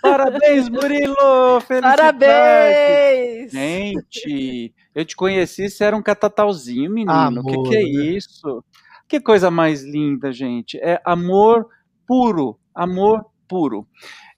Parabéns, 0.00 0.68
Murilo! 0.70 1.60
Parabéns! 1.82 3.52
Gente, 3.52 4.74
eu 4.94 5.04
te 5.04 5.14
conheci, 5.14 5.68
você 5.68 5.84
era 5.84 5.94
um 5.94 6.02
catatauzinho, 6.02 6.90
menino. 6.90 7.42
O 7.42 7.44
que, 7.44 7.68
que 7.68 7.76
é 7.76 7.82
isso? 7.82 8.64
Que 9.06 9.20
coisa 9.20 9.50
mais 9.50 9.82
linda, 9.82 10.32
gente. 10.32 10.78
É 10.78 11.00
amor 11.04 11.66
puro, 12.06 12.58
amor 12.74 13.26
puro. 13.46 13.86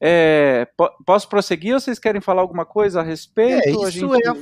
É, 0.00 0.66
posso 1.06 1.28
prosseguir 1.28 1.74
ou 1.74 1.80
vocês 1.80 1.98
querem 1.98 2.20
falar 2.20 2.42
alguma 2.42 2.66
coisa 2.66 3.00
a 3.00 3.04
respeito? 3.04 3.68
É, 3.68 3.70
isso, 3.70 3.90
gente... 3.90 4.26
é 4.26 4.30
a, 4.30 4.36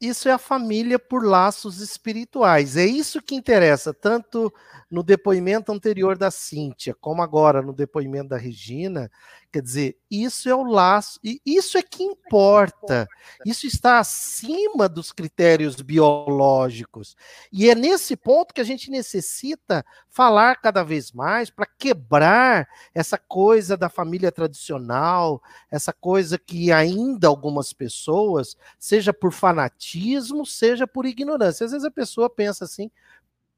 isso 0.00 0.28
é 0.28 0.32
a 0.32 0.38
família 0.38 0.98
por 0.98 1.24
laços 1.24 1.80
espirituais. 1.80 2.76
É 2.76 2.86
isso 2.86 3.20
que 3.20 3.34
interessa, 3.34 3.92
tanto 3.92 4.52
no 4.90 5.02
depoimento 5.02 5.70
anterior 5.70 6.16
da 6.16 6.30
Cíntia, 6.30 6.94
como 6.98 7.22
agora 7.22 7.60
no 7.60 7.72
depoimento 7.72 8.30
da 8.30 8.38
Regina, 8.38 9.10
quer 9.52 9.62
dizer, 9.62 9.98
isso 10.10 10.48
é 10.48 10.54
o 10.54 10.62
laço, 10.62 11.18
e 11.24 11.40
isso 11.44 11.76
é 11.76 11.82
que 11.82 12.02
importa. 12.02 13.08
Isso 13.44 13.66
está 13.66 13.98
acima 13.98 14.88
dos 14.88 15.12
critérios 15.12 15.76
biológicos. 15.76 17.16
E 17.52 17.68
é 17.68 17.74
nesse 17.74 18.16
ponto 18.16 18.54
que 18.54 18.60
a 18.60 18.64
gente 18.64 18.90
necessita 18.90 19.84
falar 20.08 20.56
cada 20.56 20.84
vez 20.84 21.10
mais 21.12 21.50
para 21.50 21.66
quebrar 21.66 22.68
essa 22.94 23.18
coisa 23.18 23.76
da 23.76 23.88
família 23.88 24.30
tradicional, 24.30 25.42
essa 25.70 25.92
coisa 25.92 26.38
que 26.38 26.70
ainda 26.70 27.26
algumas 27.26 27.72
pessoas, 27.72 28.56
seja 28.78 29.12
por 29.12 29.32
fanatismo, 29.32 30.46
seja 30.46 30.86
por 30.86 31.06
ignorância. 31.06 31.64
Às 31.64 31.72
vezes 31.72 31.86
a 31.86 31.90
pessoa 31.90 32.30
pensa 32.30 32.64
assim, 32.64 32.90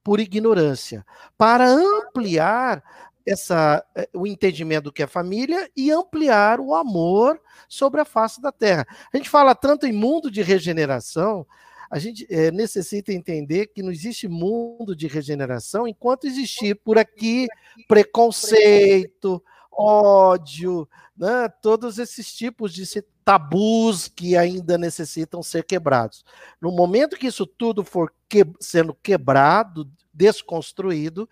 por 0.03 0.19
ignorância, 0.19 1.07
para 1.39 1.69
ampliar 1.69 2.83
essa, 3.27 3.85
eh, 3.95 4.09
o 4.13 4.27
entendimento 4.27 4.85
do 4.85 4.93
que 4.93 5.03
é 5.03 5.07
família 5.07 5.71
e 5.77 5.91
ampliar 5.91 6.61
o 6.61 6.75
amor 6.75 7.41
sobre 7.69 8.01
a 8.01 8.05
face 8.05 8.41
da 8.41 8.53
terra. 8.53 8.87
A 9.13 9.17
gente 9.17 9.31
fala 9.31 9.55
tanto 9.55 9.87
em 9.87 9.93
mundo 9.93 10.31
de 10.31 10.43
regeneração, 10.43 11.47
a 11.91 11.99
gente 11.99 12.27
é, 12.31 12.51
necessita 12.51 13.13
entender 13.13 13.67
que 13.67 13.83
não 13.83 13.93
existe 13.93 14.27
mundo 14.27 14.97
de 14.97 15.07
regeneração 15.07 15.87
enquanto 15.87 16.27
existir 16.27 16.75
por 16.75 16.97
aqui 16.97 17.47
preconceito, 17.87 19.43
ódio, 19.71 20.89
né, 21.15 21.49
todos 21.61 21.99
esses 21.99 22.33
tipos 22.35 22.73
de 22.73 22.87
tabus 23.23 24.09
que 24.09 24.37
ainda 24.37 24.77
necessitam 24.79 25.43
ser 25.43 25.65
quebrados. 25.65 26.25
No 26.61 26.73
momento 26.73 27.17
que 27.17 27.27
isso 27.27 27.47
tudo 27.47 27.85
for 27.85 28.13
que, 28.29 28.45
sendo 28.59 28.95
quebrado, 28.95 29.87
desconstruído, 30.13 31.29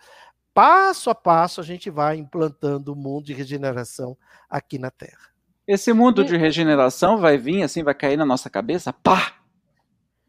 passo 0.54 1.10
a 1.10 1.14
passo 1.14 1.60
a 1.60 1.64
gente 1.64 1.90
vai 1.90 2.16
implantando 2.16 2.92
o 2.92 2.96
mundo 2.96 3.26
de 3.26 3.32
regeneração 3.32 4.16
aqui 4.48 4.78
na 4.78 4.90
Terra. 4.90 5.30
Esse 5.66 5.92
mundo 5.92 6.24
de 6.24 6.36
regeneração 6.36 7.18
vai 7.18 7.38
vir 7.38 7.62
assim, 7.62 7.82
vai 7.82 7.94
cair 7.94 8.16
na 8.16 8.24
nossa 8.26 8.50
cabeça? 8.50 8.92
Pá! 8.92 9.34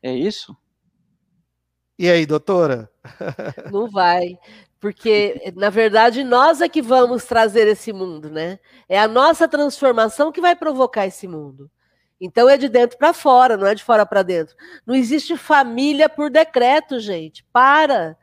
É 0.04 0.14
isso? 0.14 0.56
E 1.98 2.10
aí, 2.10 2.26
doutora? 2.26 2.90
Não 3.72 3.88
vai. 3.90 4.38
Porque, 4.80 5.54
na 5.56 5.70
verdade, 5.70 6.24
nós 6.24 6.62
é 6.62 6.68
que 6.68 6.82
vamos 6.82 7.26
trazer 7.26 7.68
esse 7.68 7.94
mundo, 7.94 8.30
né? 8.30 8.60
É 8.90 9.00
a 9.00 9.08
nossa 9.08 9.48
transformação 9.48 10.32
que 10.32 10.42
vai 10.42 10.56
provocar 10.56 11.06
esse 11.06 11.28
mundo. 11.28 11.70
Então 12.20 12.48
é 12.48 12.56
de 12.56 12.70
dentro 12.70 12.98
para 13.00 13.14
fora, 13.14 13.58
não 13.58 13.66
é 13.66 13.74
de 13.74 13.84
fora 13.84 14.06
para 14.06 14.22
dentro. 14.22 14.56
Não 14.86 14.94
existe 14.94 15.36
família 15.36 16.08
por 16.08 16.30
decreto, 16.30 17.00
gente. 17.00 17.44
Para 17.52 18.16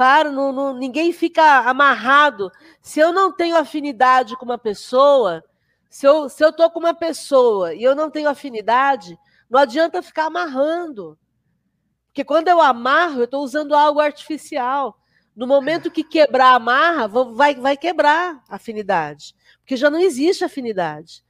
para, 0.00 0.32
não, 0.32 0.50
não, 0.50 0.72
ninguém 0.72 1.12
fica 1.12 1.58
amarrado. 1.68 2.50
Se 2.80 2.98
eu 2.98 3.12
não 3.12 3.30
tenho 3.30 3.54
afinidade 3.54 4.34
com 4.34 4.46
uma 4.46 4.56
pessoa, 4.56 5.44
se 5.90 6.06
eu, 6.06 6.26
se 6.26 6.42
eu 6.42 6.54
com 6.54 6.78
uma 6.78 6.94
pessoa 6.94 7.74
e 7.74 7.82
eu 7.82 7.94
não 7.94 8.10
tenho 8.10 8.30
afinidade, 8.30 9.18
não 9.50 9.60
adianta 9.60 10.00
ficar 10.00 10.24
amarrando. 10.24 11.18
Porque 12.06 12.24
quando 12.24 12.48
eu 12.48 12.62
amarro, 12.62 13.20
eu 13.20 13.24
estou 13.24 13.44
usando 13.44 13.74
algo 13.74 14.00
artificial. 14.00 14.96
No 15.36 15.46
momento 15.46 15.90
que 15.90 16.02
quebrar 16.02 16.52
a 16.52 16.54
amarra, 16.54 17.06
vai, 17.06 17.54
vai 17.56 17.76
quebrar 17.76 18.42
a 18.48 18.56
afinidade. 18.56 19.34
Porque 19.58 19.76
já 19.76 19.90
não 19.90 20.00
existe 20.00 20.42
afinidade. 20.42 21.22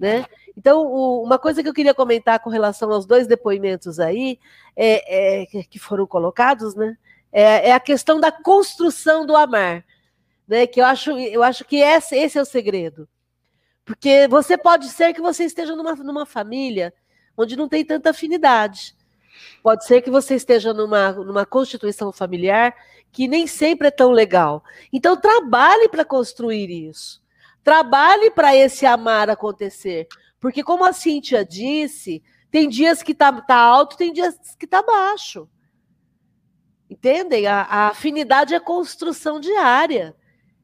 Né? 0.00 0.26
Então, 0.56 0.84
o, 0.84 1.22
uma 1.22 1.38
coisa 1.38 1.62
que 1.62 1.68
eu 1.68 1.74
queria 1.74 1.94
comentar 1.94 2.40
com 2.40 2.50
relação 2.50 2.90
aos 2.90 3.06
dois 3.06 3.28
depoimentos 3.28 4.00
aí, 4.00 4.40
é, 4.74 5.42
é, 5.44 5.46
que 5.62 5.78
foram 5.78 6.08
colocados, 6.08 6.74
né? 6.74 6.98
É, 7.32 7.70
é 7.70 7.72
a 7.72 7.80
questão 7.80 8.18
da 8.20 8.32
construção 8.32 9.26
do 9.26 9.36
amar, 9.36 9.84
né? 10.46 10.66
Que 10.66 10.80
eu 10.80 10.84
acho, 10.84 11.10
eu 11.18 11.42
acho 11.42 11.64
que 11.64 11.76
esse, 11.76 12.16
esse 12.16 12.38
é 12.38 12.42
o 12.42 12.46
segredo. 12.46 13.08
Porque 13.84 14.26
você 14.28 14.58
pode 14.58 14.88
ser 14.88 15.14
que 15.14 15.20
você 15.20 15.44
esteja 15.44 15.76
numa, 15.76 15.94
numa 15.94 16.26
família 16.26 16.92
onde 17.36 17.56
não 17.56 17.68
tem 17.68 17.84
tanta 17.84 18.10
afinidade. 18.10 18.96
Pode 19.62 19.84
ser 19.84 20.00
que 20.00 20.10
você 20.10 20.34
esteja 20.34 20.72
numa, 20.72 21.12
numa 21.12 21.46
constituição 21.46 22.10
familiar 22.10 22.74
que 23.12 23.28
nem 23.28 23.46
sempre 23.46 23.88
é 23.88 23.90
tão 23.90 24.10
legal. 24.10 24.62
Então, 24.92 25.16
trabalhe 25.16 25.88
para 25.88 26.04
construir 26.04 26.70
isso. 26.70 27.22
Trabalhe 27.62 28.30
para 28.30 28.54
esse 28.54 28.86
amar 28.86 29.30
acontecer. 29.30 30.06
Porque, 30.40 30.62
como 30.62 30.84
a 30.84 30.92
Cíntia 30.92 31.44
disse, 31.44 32.22
tem 32.50 32.68
dias 32.68 33.02
que 33.02 33.12
está 33.12 33.32
tá 33.32 33.56
alto, 33.56 33.96
tem 33.96 34.12
dias 34.12 34.36
que 34.58 34.66
está 34.66 34.82
baixo. 34.82 35.48
Entendem? 36.96 37.46
A, 37.46 37.60
a 37.60 37.86
afinidade 37.88 38.54
é 38.54 38.60
construção 38.60 39.38
diária. 39.38 40.16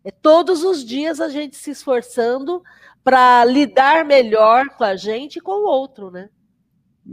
É 0.03 0.11
todos 0.11 0.65
os 0.65 0.83
dias 0.83 1.21
a 1.21 1.29
gente 1.29 1.57
se 1.57 1.71
esforçando 1.71 2.63
para 3.05 3.45
lidar 3.45 4.03
melhor 4.07 4.67
com 4.71 4.83
a 4.83 4.97
gente 4.97 5.37
e 5.37 5.41
com 5.43 5.53
o 5.53 5.69
outro, 5.69 6.11
né? 6.11 6.31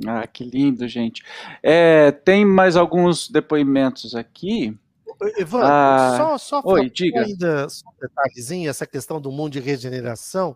Ah, 0.08 0.26
que 0.26 0.46
lindo, 0.46 0.88
gente. 0.88 1.22
É, 1.62 2.12
tem 2.12 2.46
mais 2.46 2.78
alguns 2.78 3.30
depoimentos 3.30 4.16
aqui. 4.16 4.78
Ivan, 5.38 5.62
ah, 5.64 6.16
só, 6.18 6.38
só 6.38 6.62
oi, 6.64 6.90
diga. 6.90 7.22
ainda 7.22 7.68
só 7.68 7.90
um 7.90 8.00
detalhezinho, 8.00 8.70
essa 8.70 8.88
questão 8.88 9.20
do 9.20 9.32
mundo 9.32 9.54
de 9.54 9.60
regeneração. 9.60 10.56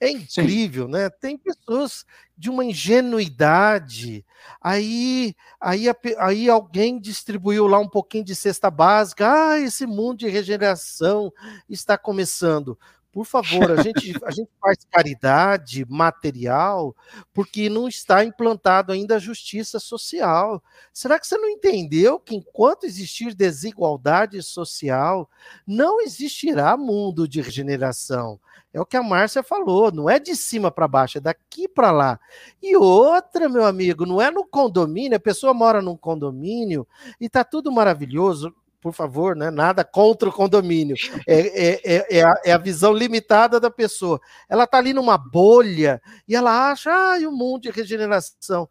É 0.00 0.08
incrível, 0.08 0.86
Sim. 0.86 0.92
né? 0.92 1.10
Tem 1.10 1.36
pessoas 1.36 2.04
de 2.36 2.48
uma 2.48 2.64
ingenuidade. 2.64 4.24
Aí, 4.60 5.34
aí, 5.60 5.86
aí 6.18 6.48
alguém 6.48 7.00
distribuiu 7.00 7.66
lá 7.66 7.78
um 7.78 7.88
pouquinho 7.88 8.24
de 8.24 8.34
cesta 8.34 8.70
básica. 8.70 9.28
Ah, 9.28 9.58
esse 9.58 9.86
mundo 9.86 10.18
de 10.18 10.28
regeneração 10.28 11.32
está 11.68 11.98
começando. 11.98 12.78
Por 13.14 13.24
favor, 13.24 13.70
a 13.70 13.80
gente, 13.80 14.12
a 14.24 14.30
gente 14.32 14.50
faz 14.60 14.78
caridade 14.90 15.86
material 15.88 16.96
porque 17.32 17.68
não 17.68 17.86
está 17.86 18.24
implantado 18.24 18.90
ainda 18.90 19.14
a 19.14 19.20
justiça 19.20 19.78
social. 19.78 20.60
Será 20.92 21.20
que 21.20 21.24
você 21.24 21.38
não 21.38 21.48
entendeu 21.48 22.18
que 22.18 22.34
enquanto 22.34 22.82
existir 22.82 23.32
desigualdade 23.32 24.42
social, 24.42 25.30
não 25.64 26.00
existirá 26.00 26.76
mundo 26.76 27.28
de 27.28 27.40
regeneração? 27.40 28.40
É 28.72 28.80
o 28.80 28.84
que 28.84 28.96
a 28.96 29.02
Márcia 29.04 29.44
falou, 29.44 29.92
não 29.92 30.10
é 30.10 30.18
de 30.18 30.34
cima 30.34 30.68
para 30.68 30.88
baixo, 30.88 31.18
é 31.18 31.20
daqui 31.20 31.68
para 31.68 31.92
lá. 31.92 32.18
E 32.60 32.76
outra, 32.76 33.48
meu 33.48 33.64
amigo, 33.64 34.04
não 34.04 34.20
é 34.20 34.28
no 34.32 34.44
condomínio, 34.44 35.16
a 35.16 35.20
pessoa 35.20 35.54
mora 35.54 35.80
num 35.80 35.96
condomínio 35.96 36.84
e 37.20 37.28
tá 37.28 37.44
tudo 37.44 37.70
maravilhoso 37.70 38.52
por 38.84 38.92
favor, 38.92 39.34
né? 39.34 39.50
nada 39.50 39.82
contra 39.82 40.28
o 40.28 40.32
condomínio. 40.32 40.94
É, 41.26 41.38
é, 41.38 41.80
é, 41.84 42.18
é, 42.18 42.22
a, 42.22 42.34
é 42.44 42.52
a, 42.52 42.58
visão 42.58 42.92
limitada 42.92 43.58
da 43.58 43.70
pessoa. 43.70 44.20
Ela 44.46 44.64
está 44.64 44.76
ali 44.76 44.92
numa 44.92 45.16
bolha 45.16 46.02
e 46.28 46.36
ela 46.36 46.70
acha, 46.70 46.90
ah, 46.90 47.16
o 47.26 47.32
mundo 47.32 47.62
de 47.62 47.70
regeneração. 47.70 48.68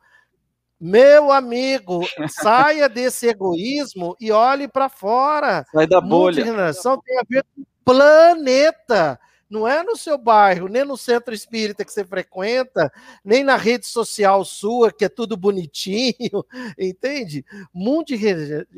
Meu 0.80 1.32
amigo, 1.32 2.08
saia 2.30 2.88
desse 2.88 3.28
egoísmo 3.28 4.16
e 4.22 4.32
olhe 4.32 4.68
para 4.68 4.88
fora. 4.88 5.66
Sai 5.74 5.88
da 5.88 6.00
bolha. 6.00 6.16
Mundo 6.16 6.34
de 6.36 6.42
regeneração 6.42 7.02
tem 7.04 7.18
a 7.18 7.24
ver 7.28 7.44
com 7.44 7.64
o 7.64 7.66
planeta. 7.84 9.20
Não 9.54 9.68
é 9.68 9.84
no 9.84 9.96
seu 9.96 10.18
bairro, 10.18 10.68
nem 10.68 10.84
no 10.84 10.98
centro 10.98 11.32
espírita 11.32 11.86
que 11.86 11.94
você 11.94 12.04
frequenta, 12.04 12.92
nem 13.24 13.44
na 13.44 13.56
rede 13.56 13.86
social 13.86 14.44
sua, 14.44 14.92
que 14.92 15.06
é 15.06 15.10
tudo 15.10 15.38
bonitinho, 15.38 16.44
entende? 16.76 17.46
Mundo 17.72 18.08
de 18.08 18.16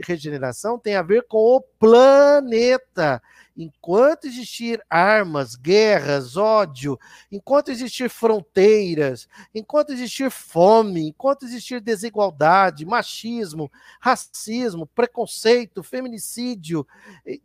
regeneração 0.04 0.78
tem 0.78 0.98
a 0.98 1.02
ver 1.02 1.24
com 1.30 1.38
o 1.38 1.62
planeta. 1.62 3.22
Enquanto 3.56 4.28
existir 4.28 4.84
armas, 4.90 5.56
guerras, 5.56 6.36
ódio, 6.36 7.00
enquanto 7.32 7.72
existir 7.72 8.10
fronteiras, 8.10 9.30
enquanto 9.54 9.94
existir 9.94 10.30
fome, 10.30 11.08
enquanto 11.08 11.46
existir 11.46 11.80
desigualdade, 11.80 12.86
machismo, 12.86 13.72
racismo, 14.02 14.86
preconceito, 14.88 15.82
feminicídio, 15.82 16.86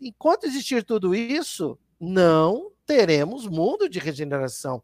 enquanto 0.00 0.48
existir 0.48 0.82
tudo 0.82 1.14
isso, 1.14 1.78
não 2.00 2.72
teremos 2.90 3.46
mundo 3.46 3.88
de 3.88 4.00
regeneração. 4.00 4.82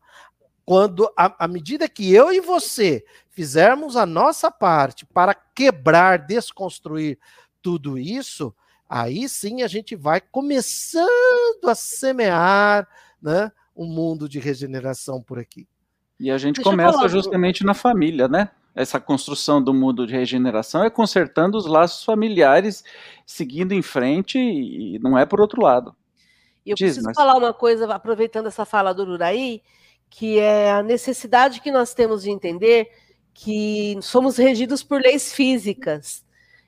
Quando, 0.65 1.11
à 1.17 1.49
medida 1.49 1.89
que 1.89 2.15
eu 2.15 2.33
e 2.33 2.41
você 2.41 3.05
fizermos 3.31 3.97
a 3.97 4.07
nossa 4.07 4.49
parte 4.49 5.05
para 5.05 5.35
quebrar, 5.35 6.21
desconstruir 6.21 7.19
tudo 7.61 7.99
isso, 7.99 8.55
aí 8.89 9.29
sim 9.29 9.63
a 9.63 9.67
gente 9.67 9.97
vai 9.97 10.21
começando 10.21 11.69
a 11.69 11.75
semear 11.75 12.87
né, 13.21 13.51
um 13.77 13.87
mundo 13.87 14.29
de 14.29 14.39
regeneração 14.39 15.21
por 15.21 15.37
aqui. 15.37 15.67
E 16.21 16.31
a 16.31 16.39
gente 16.39 16.57
Deixa 16.57 16.71
começa 16.71 17.09
justamente 17.09 17.65
na 17.65 17.75
família, 17.75 18.29
né? 18.29 18.51
Essa 18.73 19.01
construção 19.01 19.61
do 19.61 19.75
mundo 19.75 20.07
de 20.07 20.13
regeneração 20.13 20.85
é 20.85 20.91
consertando 20.91 21.59
os 21.59 21.67
laços 21.67 22.05
familiares, 22.05 22.85
seguindo 23.27 23.73
em 23.73 23.83
frente 23.83 24.39
e 24.39 24.97
não 25.01 25.19
é 25.19 25.27
por 25.27 25.41
outro 25.41 25.61
lado. 25.61 25.95
E 26.67 26.71
eu 26.71 26.75
Diz, 26.75 26.89
preciso 26.89 27.07
mas... 27.07 27.17
falar 27.17 27.37
uma 27.37 27.55
coisa, 27.55 27.87
aproveitando 27.95 28.49
essa 28.49 28.64
fala 28.64 28.93
do 28.93 29.05
Uraí, 29.05 29.62
que 30.11 30.41
é 30.41 30.73
a 30.73 30.83
necessidade 30.83 31.61
que 31.61 31.71
nós 31.71 31.95
temos 31.95 32.25
de 32.25 32.31
entender 32.31 32.91
que 33.33 33.97
somos 34.03 34.37
regidos 34.37 34.83
por 34.83 35.01
leis 35.01 35.33
físicas. 35.33 36.25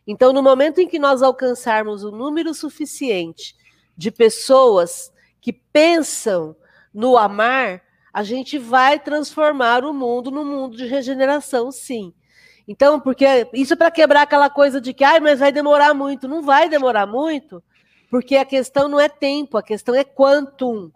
Então, 0.07 0.33
no 0.33 0.43
momento 0.43 0.81
em 0.81 0.87
que 0.87 0.99
nós 0.99 1.21
alcançarmos 1.21 2.05
o 2.05 2.13
número 2.13 2.55
suficiente 2.55 3.57
de 3.97 4.11
pessoas 4.11 5.13
que 5.41 5.53
pensam 5.53 6.55
no 6.95 7.19
amar, 7.19 7.83
a 8.13 8.23
gente 8.23 8.57
vai 8.57 8.99
transformar 8.99 9.85
o 9.85 9.93
mundo 9.93 10.31
no 10.31 10.45
mundo 10.45 10.77
de 10.77 10.87
regeneração, 10.87 11.73
sim. 11.73 12.15
Então, 12.67 13.01
porque 13.01 13.49
isso 13.53 13.73
é 13.73 13.77
para 13.77 13.91
quebrar 13.91 14.23
aquela 14.23 14.51
coisa 14.51 14.81
de 14.81 14.93
que, 14.93 15.03
ai, 15.03 15.21
mas 15.21 15.41
vai 15.41 15.51
demorar 15.51 15.95
muito. 15.95 16.29
Não 16.29 16.43
vai 16.43 16.69
demorar 16.69 17.07
muito, 17.07 17.63
porque 18.11 18.37
a 18.37 18.45
questão 18.45 18.89
não 18.89 18.99
é 18.99 19.09
tempo, 19.09 19.57
a 19.57 19.63
questão 19.63 19.95
é 19.95 20.05
quantum. 20.05 20.91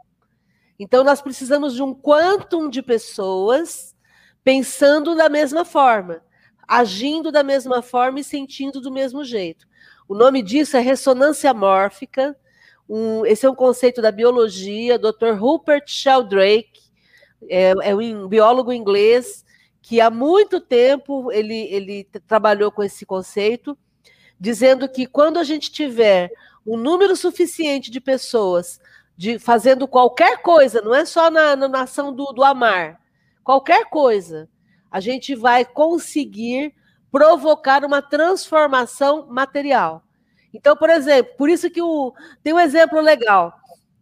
Então, 0.78 1.04
nós 1.04 1.20
precisamos 1.20 1.74
de 1.74 1.82
um 1.82 1.94
quantum 1.94 2.68
de 2.68 2.82
pessoas 2.82 3.94
pensando 4.42 5.14
da 5.14 5.28
mesma 5.28 5.64
forma, 5.64 6.22
agindo 6.66 7.30
da 7.30 7.42
mesma 7.42 7.82
forma 7.82 8.20
e 8.20 8.24
sentindo 8.24 8.80
do 8.80 8.90
mesmo 8.90 9.24
jeito. 9.24 9.66
O 10.08 10.14
nome 10.14 10.42
disso 10.42 10.76
é 10.76 10.80
ressonância 10.80 11.52
mórfica. 11.54 12.36
um, 12.88 13.24
esse 13.24 13.46
é 13.46 13.50
um 13.50 13.54
conceito 13.54 14.02
da 14.02 14.10
biologia, 14.10 14.98
Dr. 14.98 15.34
Rupert 15.38 15.84
Sheldrake, 15.86 16.82
é, 17.48 17.72
é 17.82 17.94
um 17.94 18.28
biólogo 18.28 18.72
inglês 18.72 19.44
que 19.80 20.00
há 20.00 20.10
muito 20.10 20.60
tempo 20.60 21.30
ele, 21.32 21.66
ele 21.72 22.04
trabalhou 22.26 22.70
com 22.70 22.82
esse 22.82 23.04
conceito, 23.04 23.76
dizendo 24.38 24.88
que 24.88 25.06
quando 25.06 25.38
a 25.38 25.44
gente 25.44 25.70
tiver 25.70 26.30
um 26.66 26.76
número 26.76 27.16
suficiente 27.16 27.90
de 27.90 28.00
pessoas 28.00 28.80
de 29.16 29.38
fazendo 29.38 29.86
qualquer 29.86 30.38
coisa, 30.42 30.80
não 30.80 30.94
é 30.94 31.04
só 31.04 31.30
na, 31.30 31.54
na 31.54 31.82
ação 31.82 32.12
do, 32.12 32.32
do 32.32 32.42
amar, 32.42 33.00
qualquer 33.44 33.88
coisa, 33.88 34.48
a 34.90 35.00
gente 35.00 35.34
vai 35.34 35.64
conseguir 35.64 36.74
provocar 37.10 37.84
uma 37.84 38.00
transformação 38.00 39.26
material. 39.26 40.02
Então, 40.52 40.76
por 40.76 40.90
exemplo, 40.90 41.34
por 41.36 41.48
isso 41.48 41.70
que 41.70 41.80
o, 41.80 42.12
tem 42.42 42.52
um 42.52 42.60
exemplo 42.60 43.00
legal. 43.00 43.54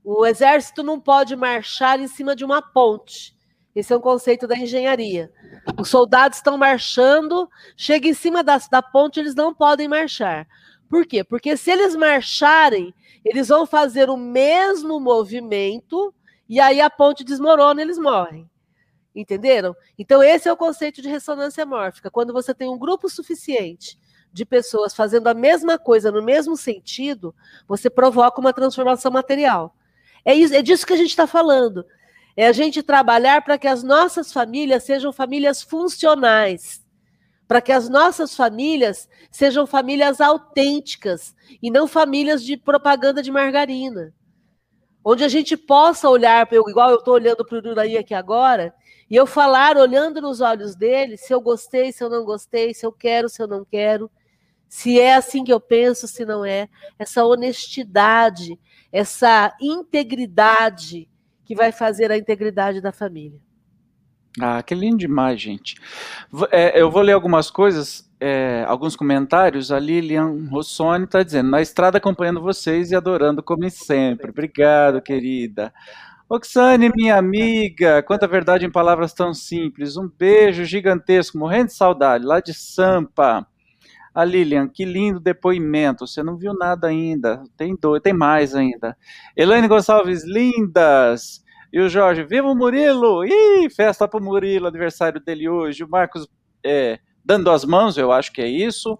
O 0.02 0.24
exército 0.26 0.82
não 0.82 0.98
pode 0.98 1.36
marchar 1.36 2.00
em 2.00 2.08
cima 2.08 2.34
de 2.34 2.44
uma 2.44 2.62
ponte. 2.62 3.36
Esse 3.74 3.92
é 3.92 3.96
um 3.96 4.00
conceito 4.00 4.46
da 4.48 4.56
engenharia. 4.56 5.30
Os 5.78 5.88
soldados 5.88 6.38
estão 6.38 6.58
marchando, 6.58 7.48
chega 7.76 8.08
em 8.08 8.14
cima 8.14 8.42
da, 8.42 8.58
da 8.70 8.82
ponte, 8.82 9.20
eles 9.20 9.34
não 9.34 9.54
podem 9.54 9.86
marchar. 9.86 10.46
Por 10.90 11.06
quê? 11.06 11.22
Porque 11.22 11.56
se 11.56 11.70
eles 11.70 11.94
marcharem, 11.94 12.92
eles 13.24 13.46
vão 13.46 13.64
fazer 13.64 14.10
o 14.10 14.16
mesmo 14.16 14.98
movimento 14.98 16.12
e 16.48 16.58
aí 16.58 16.80
a 16.80 16.90
ponte 16.90 17.22
desmorona 17.22 17.80
e 17.80 17.84
eles 17.84 17.96
morrem. 17.96 18.50
Entenderam? 19.14 19.74
Então, 19.96 20.20
esse 20.20 20.48
é 20.48 20.52
o 20.52 20.56
conceito 20.56 21.00
de 21.00 21.08
ressonância 21.08 21.64
mórfica. 21.64 22.10
Quando 22.10 22.32
você 22.32 22.52
tem 22.52 22.68
um 22.68 22.78
grupo 22.78 23.08
suficiente 23.08 23.96
de 24.32 24.44
pessoas 24.44 24.92
fazendo 24.92 25.28
a 25.28 25.34
mesma 25.34 25.78
coisa 25.78 26.10
no 26.10 26.22
mesmo 26.22 26.56
sentido, 26.56 27.32
você 27.68 27.88
provoca 27.88 28.40
uma 28.40 28.52
transformação 28.52 29.12
material. 29.12 29.76
É, 30.24 30.34
isso, 30.34 30.54
é 30.54 30.60
disso 30.60 30.86
que 30.86 30.92
a 30.92 30.96
gente 30.96 31.10
está 31.10 31.26
falando. 31.26 31.84
É 32.36 32.48
a 32.48 32.52
gente 32.52 32.82
trabalhar 32.82 33.42
para 33.42 33.58
que 33.58 33.68
as 33.68 33.84
nossas 33.84 34.32
famílias 34.32 34.82
sejam 34.82 35.12
famílias 35.12 35.62
funcionais, 35.62 36.79
para 37.50 37.60
que 37.60 37.72
as 37.72 37.88
nossas 37.88 38.36
famílias 38.36 39.08
sejam 39.28 39.66
famílias 39.66 40.20
autênticas 40.20 41.34
e 41.60 41.68
não 41.68 41.88
famílias 41.88 42.44
de 42.44 42.56
propaganda 42.56 43.20
de 43.20 43.32
margarina. 43.32 44.14
Onde 45.04 45.24
a 45.24 45.28
gente 45.28 45.56
possa 45.56 46.08
olhar, 46.08 46.48
igual 46.52 46.90
eu 46.90 46.98
estou 46.98 47.14
olhando 47.14 47.44
para 47.44 47.58
o 47.58 47.70
Uraí 47.72 47.98
aqui 47.98 48.14
agora, 48.14 48.72
e 49.10 49.16
eu 49.16 49.26
falar, 49.26 49.76
olhando 49.76 50.20
nos 50.20 50.40
olhos 50.40 50.76
dele, 50.76 51.16
se 51.16 51.34
eu 51.34 51.40
gostei, 51.40 51.90
se 51.90 52.04
eu 52.04 52.08
não 52.08 52.24
gostei, 52.24 52.72
se 52.72 52.86
eu 52.86 52.92
quero, 52.92 53.28
se 53.28 53.42
eu 53.42 53.48
não 53.48 53.64
quero, 53.64 54.08
se 54.68 55.00
é 55.00 55.16
assim 55.16 55.42
que 55.42 55.52
eu 55.52 55.58
penso, 55.58 56.06
se 56.06 56.24
não 56.24 56.44
é. 56.44 56.68
Essa 56.96 57.24
honestidade, 57.24 58.60
essa 58.92 59.52
integridade 59.60 61.10
que 61.44 61.56
vai 61.56 61.72
fazer 61.72 62.12
a 62.12 62.16
integridade 62.16 62.80
da 62.80 62.92
família. 62.92 63.40
Ah, 64.38 64.62
que 64.62 64.74
lindo 64.74 64.98
demais, 64.98 65.40
gente. 65.40 65.74
É, 66.52 66.80
eu 66.80 66.90
vou 66.90 67.02
ler 67.02 67.12
algumas 67.12 67.50
coisas, 67.50 68.08
é, 68.20 68.64
alguns 68.68 68.94
comentários. 68.94 69.72
A 69.72 69.78
Lilian 69.78 70.48
Rossoni 70.50 71.04
está 71.04 71.22
dizendo: 71.22 71.50
na 71.50 71.60
estrada 71.60 71.98
acompanhando 71.98 72.40
vocês 72.40 72.90
e 72.90 72.96
adorando 72.96 73.42
como 73.42 73.68
sempre. 73.70 74.30
Obrigado, 74.30 75.02
querida. 75.02 75.72
Oxane, 76.28 76.90
minha 76.96 77.16
amiga, 77.16 78.02
quanta 78.04 78.26
verdade 78.28 78.64
em 78.64 78.70
palavras 78.70 79.12
tão 79.12 79.34
simples. 79.34 79.96
Um 79.96 80.08
beijo 80.08 80.64
gigantesco, 80.64 81.36
morrendo 81.38 81.66
de 81.68 81.74
saudade, 81.74 82.24
lá 82.24 82.40
de 82.40 82.54
Sampa. 82.54 83.44
A 84.14 84.24
Lilian, 84.24 84.68
que 84.68 84.84
lindo 84.84 85.20
depoimento. 85.20 86.06
Você 86.06 86.22
não 86.22 86.36
viu 86.36 86.52
nada 86.54 86.88
ainda. 86.88 87.42
Tem 87.56 87.76
dois, 87.80 88.02
tem 88.02 88.12
mais 88.12 88.54
ainda. 88.54 88.96
Elaine 89.36 89.68
Gonçalves, 89.68 90.24
lindas. 90.24 91.44
E 91.72 91.80
o 91.80 91.88
Jorge, 91.88 92.24
viva 92.24 92.48
o 92.48 92.54
Murilo! 92.54 93.24
Ih, 93.24 93.70
festa 93.70 94.08
pro 94.08 94.22
Murilo, 94.22 94.66
aniversário 94.66 95.20
dele 95.20 95.48
hoje. 95.48 95.84
O 95.84 95.88
Marcos 95.88 96.28
é, 96.64 96.98
dando 97.24 97.50
as 97.50 97.64
mãos, 97.64 97.96
eu 97.96 98.10
acho 98.10 98.32
que 98.32 98.42
é 98.42 98.48
isso. 98.48 98.98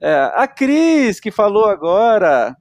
É, 0.00 0.32
a 0.34 0.46
Cris, 0.46 1.20
que 1.20 1.30
falou 1.30 1.66
agora. 1.66 2.56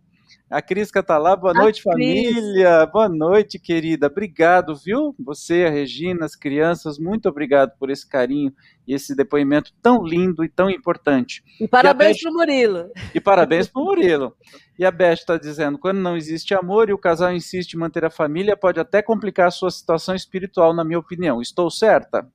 A 0.50 0.62
Cris 0.62 0.90
tá 1.06 1.18
lá, 1.18 1.36
boa 1.36 1.52
a 1.52 1.54
noite, 1.54 1.84
Cris. 1.84 1.94
família. 1.94 2.86
Boa 2.86 3.10
noite, 3.10 3.60
querida. 3.60 4.08
Obrigado, 4.08 4.74
viu? 4.76 5.14
Você, 5.20 5.66
a 5.66 5.70
Regina, 5.70 6.26
as 6.26 6.38
crianças, 6.38 6.98
muito 6.98 7.28
obrigado 7.28 7.78
por 7.78 7.90
esse 7.90 8.08
carinho 8.08 8.54
e 8.88 8.94
esse 8.94 9.14
depoimento 9.14 9.74
tão 9.82 10.06
lindo 10.06 10.46
e 10.46 10.50
tão 10.50 10.70
importante. 10.70 11.44
E 11.60 11.68
parabéns 11.68 12.22
para 12.22 12.32
o 12.32 12.34
Murilo. 12.34 12.90
E 13.14 13.20
parabéns 13.20 13.68
para 13.68 13.82
o 13.82 13.86
Murilo. 13.86 14.34
E 14.80 14.86
a 14.86 14.92
Beth 14.92 15.16
está 15.16 15.38
dizendo: 15.38 15.78
quando 15.78 16.00
não 16.00 16.16
existe 16.16 16.56
amor 16.56 16.88
e 16.88 16.94
o 16.94 16.98
casal 16.98 17.34
insiste 17.34 17.74
em 17.74 17.80
manter 17.80 18.06
a 18.06 18.10
família, 18.10 18.56
pode 18.56 18.80
até 18.80 19.02
complicar 19.02 19.48
a 19.48 19.52
sua 19.52 19.70
situação 19.70 20.16
espiritual, 20.16 20.74
na 20.74 20.86
minha 20.86 21.00
opinião. 21.00 21.42
Estou 21.42 21.70
certa? 21.70 22.26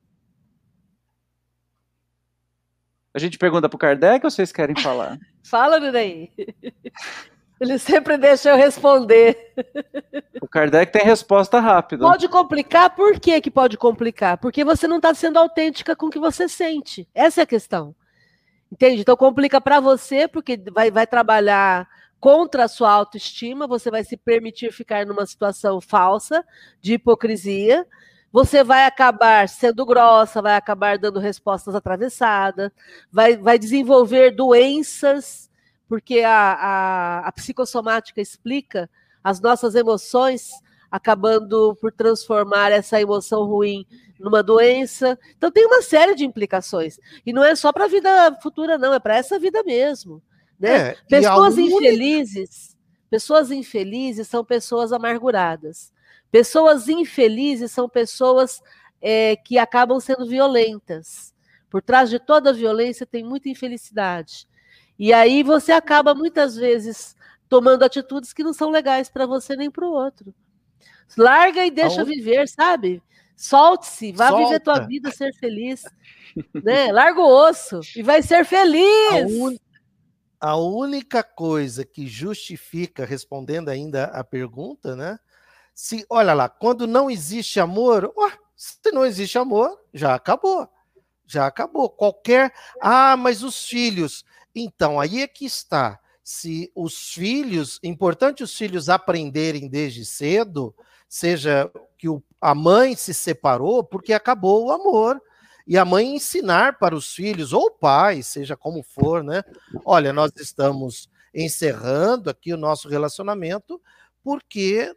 A 3.11 3.17
gente 3.17 3.39
pergunta 3.39 3.67
para 3.67 3.75
o 3.75 3.79
Kardec 3.79 4.23
ou 4.23 4.29
vocês 4.29 4.51
querem 4.51 4.75
falar? 4.75 5.17
Fala, 5.43 5.79
Nuraí. 5.79 6.29
Ele 7.63 7.79
sempre 7.79 8.17
deixa 8.17 8.49
eu 8.49 8.57
responder. 8.57 9.53
O 10.41 10.47
Kardec 10.49 10.91
tem 10.91 11.01
resposta 11.05 11.61
rápida. 11.61 12.05
Pode 12.05 12.27
complicar? 12.27 12.93
Por 12.93 13.17
que, 13.17 13.39
que 13.39 13.49
pode 13.49 13.77
complicar? 13.77 14.37
Porque 14.37 14.65
você 14.65 14.85
não 14.85 14.97
está 14.97 15.13
sendo 15.13 15.39
autêntica 15.39 15.95
com 15.95 16.07
o 16.07 16.09
que 16.09 16.19
você 16.19 16.49
sente. 16.49 17.07
Essa 17.15 17.39
é 17.39 17.43
a 17.43 17.47
questão. 17.47 17.95
Entende? 18.69 18.99
Então 18.99 19.15
complica 19.15 19.61
para 19.61 19.79
você, 19.79 20.27
porque 20.27 20.61
vai, 20.73 20.91
vai 20.91 21.07
trabalhar 21.07 21.87
contra 22.19 22.65
a 22.65 22.67
sua 22.67 22.91
autoestima, 22.91 23.65
você 23.65 23.89
vai 23.89 24.03
se 24.03 24.17
permitir 24.17 24.73
ficar 24.73 25.05
numa 25.05 25.25
situação 25.25 25.79
falsa 25.79 26.43
de 26.81 26.95
hipocrisia. 26.95 27.87
Você 28.29 28.61
vai 28.61 28.85
acabar 28.85 29.47
sendo 29.47 29.85
grossa, 29.85 30.41
vai 30.41 30.57
acabar 30.57 30.97
dando 30.97 31.17
respostas 31.17 31.75
atravessadas, 31.75 32.71
vai, 33.09 33.37
vai 33.37 33.57
desenvolver 33.57 34.31
doenças 34.31 35.49
porque 35.87 36.21
a, 36.21 36.53
a, 36.53 37.27
a 37.27 37.31
psicossomática 37.31 38.21
explica 38.21 38.89
as 39.23 39.39
nossas 39.39 39.75
emoções 39.75 40.51
acabando 40.91 41.75
por 41.81 41.91
transformar 41.91 42.71
essa 42.71 43.01
emoção 43.01 43.45
ruim 43.45 43.85
numa 44.19 44.43
doença. 44.43 45.17
Então 45.35 45.51
tem 45.51 45.65
uma 45.65 45.81
série 45.81 46.13
de 46.13 46.23
implicações. 46.23 46.99
E 47.25 47.33
não 47.33 47.43
é 47.43 47.55
só 47.55 47.71
para 47.71 47.85
a 47.85 47.87
vida 47.87 48.37
futura, 48.41 48.77
não, 48.77 48.93
é 48.93 48.99
para 48.99 49.17
essa 49.17 49.39
vida 49.39 49.63
mesmo. 49.63 50.21
Né? 50.59 50.89
É, 50.89 50.97
pessoas 51.09 51.57
infelizes, 51.57 52.77
pessoas 53.09 53.49
infelizes 53.49 54.27
são 54.27 54.45
pessoas 54.45 54.93
amarguradas. 54.93 55.91
Pessoas 56.31 56.87
infelizes 56.87 57.71
são 57.71 57.89
pessoas 57.89 58.61
é, 59.01 59.35
que 59.35 59.57
acabam 59.57 59.99
sendo 59.99 60.25
violentas. 60.25 61.33
Por 61.69 61.81
trás 61.81 62.09
de 62.09 62.19
toda 62.19 62.53
violência 62.53 63.05
tem 63.05 63.23
muita 63.23 63.49
infelicidade. 63.49 64.47
E 64.97 65.11
aí 65.11 65.43
você 65.43 65.71
acaba 65.71 66.13
muitas 66.13 66.55
vezes 66.55 67.15
tomando 67.49 67.83
atitudes 67.83 68.33
que 68.33 68.43
não 68.43 68.53
são 68.53 68.69
legais 68.69 69.09
para 69.09 69.25
você 69.25 69.55
nem 69.55 69.69
para 69.69 69.85
o 69.85 69.91
outro. 69.91 70.33
Larga 71.17 71.65
e 71.65 71.71
deixa 71.71 72.01
Aonde? 72.01 72.15
viver, 72.15 72.47
sabe? 72.47 73.01
Solte-se, 73.35 74.11
vá 74.11 74.29
Solta. 74.29 74.45
viver 74.45 74.59
tua 74.59 74.79
vida, 74.79 75.11
ser 75.11 75.33
feliz. 75.33 75.83
né? 76.63 76.91
Larga 76.91 77.19
o 77.19 77.47
osso 77.49 77.79
e 77.95 78.01
vai 78.01 78.21
ser 78.21 78.45
feliz. 78.45 79.11
A, 79.11 79.27
un... 79.27 79.57
a 80.39 80.55
única 80.57 81.23
coisa 81.23 81.85
que 81.85 82.07
justifica, 82.07 83.05
respondendo 83.05 83.69
ainda 83.69 84.05
a 84.05 84.23
pergunta, 84.23 84.95
né? 84.95 85.19
Se, 85.75 86.05
olha 86.09 86.33
lá, 86.33 86.47
quando 86.47 86.85
não 86.85 87.09
existe 87.09 87.59
amor, 87.59 88.13
se 88.55 88.91
não 88.91 89.05
existe 89.05 89.37
amor, 89.37 89.79
já 89.93 90.13
acabou. 90.13 90.69
Já 91.25 91.47
acabou. 91.47 91.89
Qualquer. 91.89 92.53
Ah, 92.79 93.17
mas 93.17 93.43
os 93.43 93.65
filhos. 93.65 94.23
Então, 94.55 94.99
aí 94.99 95.21
é 95.21 95.27
que 95.27 95.45
está. 95.45 95.99
Se 96.23 96.71
os 96.75 97.11
filhos, 97.11 97.79
importante 97.83 98.43
os 98.43 98.55
filhos 98.55 98.87
aprenderem 98.89 99.67
desde 99.67 100.05
cedo, 100.05 100.73
seja 101.09 101.69
que 101.97 102.07
o, 102.07 102.23
a 102.39 102.55
mãe 102.55 102.95
se 102.95 103.13
separou 103.13 103.83
porque 103.83 104.13
acabou 104.13 104.65
o 104.65 104.71
amor, 104.71 105.21
e 105.65 105.77
a 105.77 105.85
mãe 105.85 106.15
ensinar 106.15 106.77
para 106.77 106.95
os 106.95 107.13
filhos, 107.13 107.53
ou 107.53 107.71
pai, 107.71 108.21
seja 108.21 108.55
como 108.55 108.83
for, 108.83 109.23
né? 109.23 109.43
Olha, 109.85 110.11
nós 110.11 110.31
estamos 110.35 111.09
encerrando 111.33 112.29
aqui 112.29 112.53
o 112.53 112.57
nosso 112.57 112.87
relacionamento 112.87 113.81
porque 114.23 114.95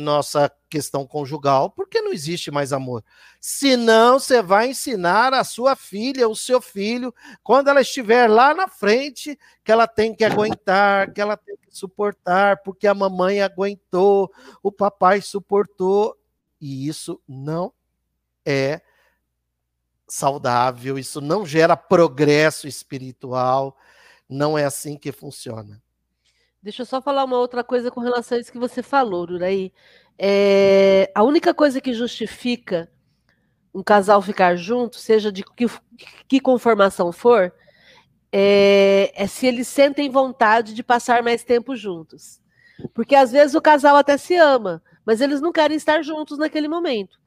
nossa 0.00 0.52
questão 0.68 1.06
conjugal, 1.06 1.70
porque 1.70 2.00
não 2.00 2.12
existe 2.12 2.50
mais 2.50 2.72
amor. 2.72 3.04
Senão 3.40 4.18
você 4.18 4.42
vai 4.42 4.70
ensinar 4.70 5.32
a 5.32 5.44
sua 5.44 5.76
filha, 5.76 6.28
o 6.28 6.34
seu 6.34 6.60
filho, 6.60 7.14
quando 7.42 7.68
ela 7.68 7.80
estiver 7.80 8.28
lá 8.28 8.52
na 8.52 8.66
frente, 8.66 9.38
que 9.62 9.70
ela 9.70 9.86
tem 9.86 10.12
que 10.12 10.24
aguentar, 10.24 11.12
que 11.12 11.20
ela 11.20 11.36
tem 11.36 11.56
que 11.56 11.68
suportar, 11.70 12.60
porque 12.64 12.88
a 12.88 12.94
mamãe 12.94 13.40
aguentou, 13.40 14.32
o 14.60 14.72
papai 14.72 15.20
suportou, 15.20 16.18
e 16.60 16.88
isso 16.88 17.20
não 17.28 17.72
é 18.44 18.80
saudável, 20.08 20.98
isso 20.98 21.20
não 21.20 21.46
gera 21.46 21.76
progresso 21.76 22.66
espiritual, 22.66 23.76
não 24.28 24.58
é 24.58 24.64
assim 24.64 24.96
que 24.96 25.12
funciona. 25.12 25.80
Deixa 26.62 26.82
eu 26.82 26.86
só 26.86 27.00
falar 27.00 27.24
uma 27.24 27.38
outra 27.38 27.62
coisa 27.62 27.90
com 27.90 28.00
relação 28.00 28.36
a 28.36 28.40
isso 28.40 28.52
que 28.52 28.58
você 28.58 28.82
falou, 28.82 29.22
Uraí. 29.22 29.72
É, 30.18 31.10
a 31.14 31.22
única 31.22 31.54
coisa 31.54 31.80
que 31.80 31.92
justifica 31.92 32.90
um 33.72 33.82
casal 33.82 34.20
ficar 34.20 34.56
junto, 34.56 34.96
seja 34.96 35.30
de 35.30 35.44
que, 35.44 35.66
que 36.26 36.40
conformação 36.40 37.12
for, 37.12 37.52
é, 38.32 39.12
é, 39.14 39.26
se 39.26 39.46
eles 39.46 39.68
sentem 39.68 40.10
vontade 40.10 40.74
de 40.74 40.82
passar 40.82 41.22
mais 41.22 41.44
tempo 41.44 41.76
juntos. 41.76 42.40
Porque 42.92 43.14
às 43.14 43.32
vezes 43.32 43.54
o 43.54 43.62
casal 43.62 43.96
até 43.96 44.16
se 44.16 44.36
ama, 44.36 44.82
mas 45.04 45.20
eles 45.20 45.40
não 45.40 45.52
querem 45.52 45.76
estar 45.76 46.02
juntos 46.02 46.38
naquele 46.38 46.68
momento. 46.68 47.18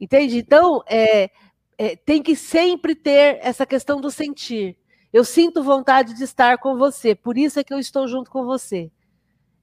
Entende? 0.00 0.38
Então, 0.38 0.82
é, 0.88 1.30
é, 1.76 1.96
tem 1.96 2.22
que 2.22 2.34
sempre 2.36 2.94
ter 2.94 3.38
essa 3.42 3.66
questão 3.66 4.00
do 4.00 4.10
sentir. 4.10 4.76
Eu 5.12 5.24
sinto 5.24 5.62
vontade 5.62 6.14
de 6.14 6.24
estar 6.24 6.56
com 6.58 6.76
você, 6.76 7.14
por 7.14 7.36
isso 7.36 7.60
é 7.60 7.64
que 7.64 7.74
eu 7.74 7.78
estou 7.78 8.08
junto 8.08 8.30
com 8.30 8.44
você. 8.44 8.90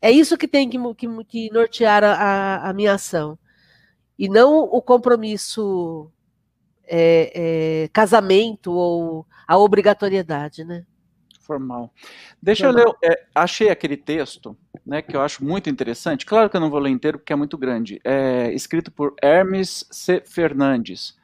É 0.02 0.12
isso 0.12 0.38
que 0.38 0.48
tem 0.48 0.70
que, 0.70 0.78
que, 0.94 1.24
que 1.26 1.52
nortear 1.52 2.04
a, 2.04 2.70
a, 2.70 2.74
minha 2.74 2.94
ação. 2.94 3.38
E 4.18 4.30
não 4.30 4.60
o 4.60 4.82
compromisso 4.82 6.10
é, 6.86 7.32
é, 7.84 7.88
casamento 7.90 8.72
ou 8.72 9.26
a 9.48 9.58
obrigatoriedade, 9.58 10.64
né? 10.64 10.86
Formal. 11.42 11.92
Deixa 12.42 12.68
Formal. 12.68 12.86
eu 12.86 13.10
ler, 13.10 13.12
é, 13.12 13.26
achei 13.34 13.70
aquele 13.70 13.98
texto, 13.98 14.56
né, 14.86 15.02
que 15.02 15.16
eu 15.16 15.22
acho 15.22 15.44
muito 15.44 15.70
interessante. 15.70 16.26
Claro 16.26 16.50
que 16.50 16.56
eu 16.56 16.62
não 16.62 16.70
vou 16.70 16.80
ler 16.80 16.92
inteiro 16.92 17.18
porque 17.18 17.34
é 17.34 17.36
muito 17.36 17.58
grande. 17.58 18.00
É 18.04 18.54
escrito 18.54 18.92
por 18.92 19.16
Hermes 19.22 19.86
C. 19.90 20.22
Fernandes, 20.26 21.18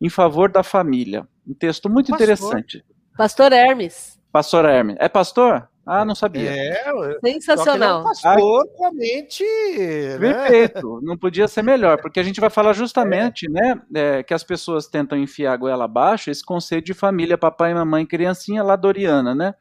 em 0.00 0.08
favor 0.08 0.50
da 0.50 0.62
família. 0.62 1.26
Um 1.46 1.52
texto 1.52 1.90
muito 1.90 2.10
pastor. 2.10 2.24
interessante. 2.24 2.84
Pastor 3.22 3.52
Hermes. 3.52 4.18
Pastor 4.32 4.64
Hermes. 4.64 4.96
É 4.98 5.08
pastor? 5.08 5.68
Ah, 5.86 6.04
não 6.04 6.12
sabia. 6.12 6.50
É, 6.50 6.82
sensacional. 7.24 7.98
É 7.98 8.00
um 8.00 8.04
pastor 8.04 8.68
com 8.76 8.84
a 8.84 8.92
mente. 8.92 9.44
Né? 9.44 10.18
Perfeito. 10.18 11.00
Não 11.04 11.16
podia 11.16 11.46
ser 11.46 11.62
melhor, 11.62 12.02
porque 12.02 12.18
a 12.18 12.22
gente 12.24 12.40
vai 12.40 12.50
falar 12.50 12.72
justamente, 12.72 13.46
é. 13.46 13.48
né, 13.48 13.82
é, 13.94 14.22
que 14.24 14.34
as 14.34 14.42
pessoas 14.42 14.88
tentam 14.88 15.16
enfiar 15.16 15.52
a 15.52 15.56
goela 15.56 15.84
abaixo 15.84 16.32
esse 16.32 16.44
conceito 16.44 16.86
de 16.86 16.94
família, 16.94 17.38
papai, 17.38 17.72
mamãe, 17.72 18.04
criancinha 18.04 18.60
lá 18.60 18.74
doriana, 18.74 19.36
né? 19.36 19.54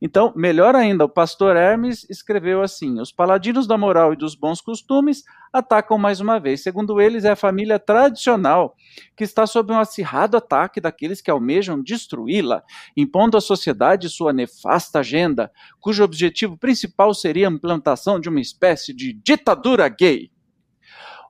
Então, 0.00 0.32
melhor 0.36 0.76
ainda, 0.76 1.04
o 1.04 1.08
pastor 1.08 1.56
Hermes 1.56 2.06
escreveu 2.08 2.62
assim: 2.62 3.00
os 3.00 3.10
paladinos 3.10 3.66
da 3.66 3.76
moral 3.76 4.12
e 4.12 4.16
dos 4.16 4.36
bons 4.36 4.60
costumes 4.60 5.24
atacam 5.52 5.98
mais 5.98 6.20
uma 6.20 6.38
vez. 6.38 6.62
Segundo 6.62 7.00
eles, 7.00 7.24
é 7.24 7.30
a 7.30 7.36
família 7.36 7.80
tradicional 7.80 8.76
que 9.16 9.24
está 9.24 9.44
sob 9.44 9.72
um 9.72 9.78
acirrado 9.78 10.36
ataque 10.36 10.80
daqueles 10.80 11.20
que 11.20 11.30
almejam 11.30 11.82
destruí-la, 11.82 12.62
impondo 12.96 13.36
à 13.36 13.40
sociedade 13.40 14.08
sua 14.08 14.32
nefasta 14.32 15.00
agenda, 15.00 15.50
cujo 15.80 16.04
objetivo 16.04 16.56
principal 16.56 17.12
seria 17.12 17.48
a 17.48 17.52
implantação 17.52 18.20
de 18.20 18.28
uma 18.28 18.40
espécie 18.40 18.94
de 18.94 19.12
ditadura 19.12 19.88
gay. 19.88 20.30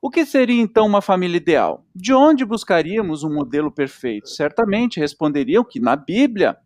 O 0.01 0.11
que 0.11 0.25
seria 0.25 0.61
então 0.61 0.87
uma 0.87 1.03
família 1.03 1.39
ideal? 1.39 1.85
De 1.95 2.12
onde 2.12 2.45
buscaríamos 2.45 3.25
um 3.25 3.35
modelo 3.35 3.73
perfeito? 3.73 4.29
Certamente 4.29 5.01
responderiam 5.01 5.64
que 5.64 5.81
na 5.81 5.97
Bíblia 5.97 6.57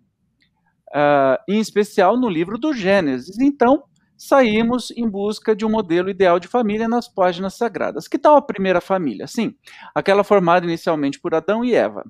uh, 0.95 1.43
em 1.49 1.61
especial 1.61 2.17
no 2.17 2.29
livro 2.29 2.59
do 2.59 2.73
Gênesis. 2.73 3.39
Então, 3.39 3.85
saímos 4.17 4.91
em 4.93 5.09
busca 5.09 5.57
de 5.57 5.65
um 5.67 5.71
modelo 5.71 6.09
ideal 6.09 6.39
de 6.39 6.47
família 6.47 6.89
nas 6.89 7.09
páginas 7.09 7.55
sagradas. 7.55 8.07
Que 8.07 8.19
tal 8.19 8.37
a 8.37 8.43
primeira 8.43 8.81
família? 8.81 9.27
Sim, 9.27 9.55
aquela 9.95 10.23
formada 10.23 10.65
inicialmente 10.65 11.19
por 11.21 11.35
Adão 11.35 11.65
e 11.65 11.75
Eva. 11.75 12.05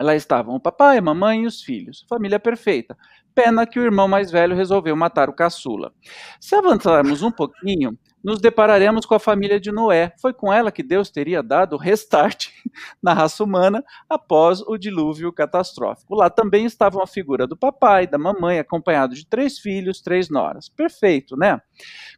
Lá 0.00 0.14
estavam 0.14 0.54
o 0.54 0.60
papai, 0.60 0.98
a 0.98 1.02
mamãe 1.02 1.42
e 1.42 1.46
os 1.46 1.62
filhos. 1.62 2.04
Família 2.08 2.38
perfeita. 2.38 2.96
Pena 3.34 3.66
que 3.66 3.78
o 3.78 3.82
irmão 3.82 4.06
mais 4.06 4.30
velho 4.30 4.54
resolveu 4.54 4.94
matar 4.94 5.28
o 5.28 5.34
caçula. 5.34 5.92
Se 6.40 6.54
avançarmos 6.54 7.22
um 7.22 7.30
pouquinho, 7.30 7.98
nos 8.26 8.40
depararemos 8.40 9.06
com 9.06 9.14
a 9.14 9.20
família 9.20 9.60
de 9.60 9.70
Noé. 9.70 10.12
Foi 10.20 10.34
com 10.34 10.52
ela 10.52 10.72
que 10.72 10.82
Deus 10.82 11.08
teria 11.08 11.44
dado 11.44 11.76
restart 11.76 12.48
na 13.00 13.14
raça 13.14 13.44
humana 13.44 13.84
após 14.10 14.60
o 14.62 14.76
dilúvio 14.76 15.32
catastrófico. 15.32 16.12
Lá 16.16 16.28
também 16.28 16.66
estava 16.66 17.00
a 17.00 17.06
figura 17.06 17.46
do 17.46 17.56
papai, 17.56 18.04
da 18.04 18.18
mamãe, 18.18 18.58
acompanhado 18.58 19.14
de 19.14 19.24
três 19.24 19.60
filhos, 19.60 20.00
três 20.00 20.28
noras. 20.28 20.68
Perfeito, 20.68 21.36
né? 21.36 21.60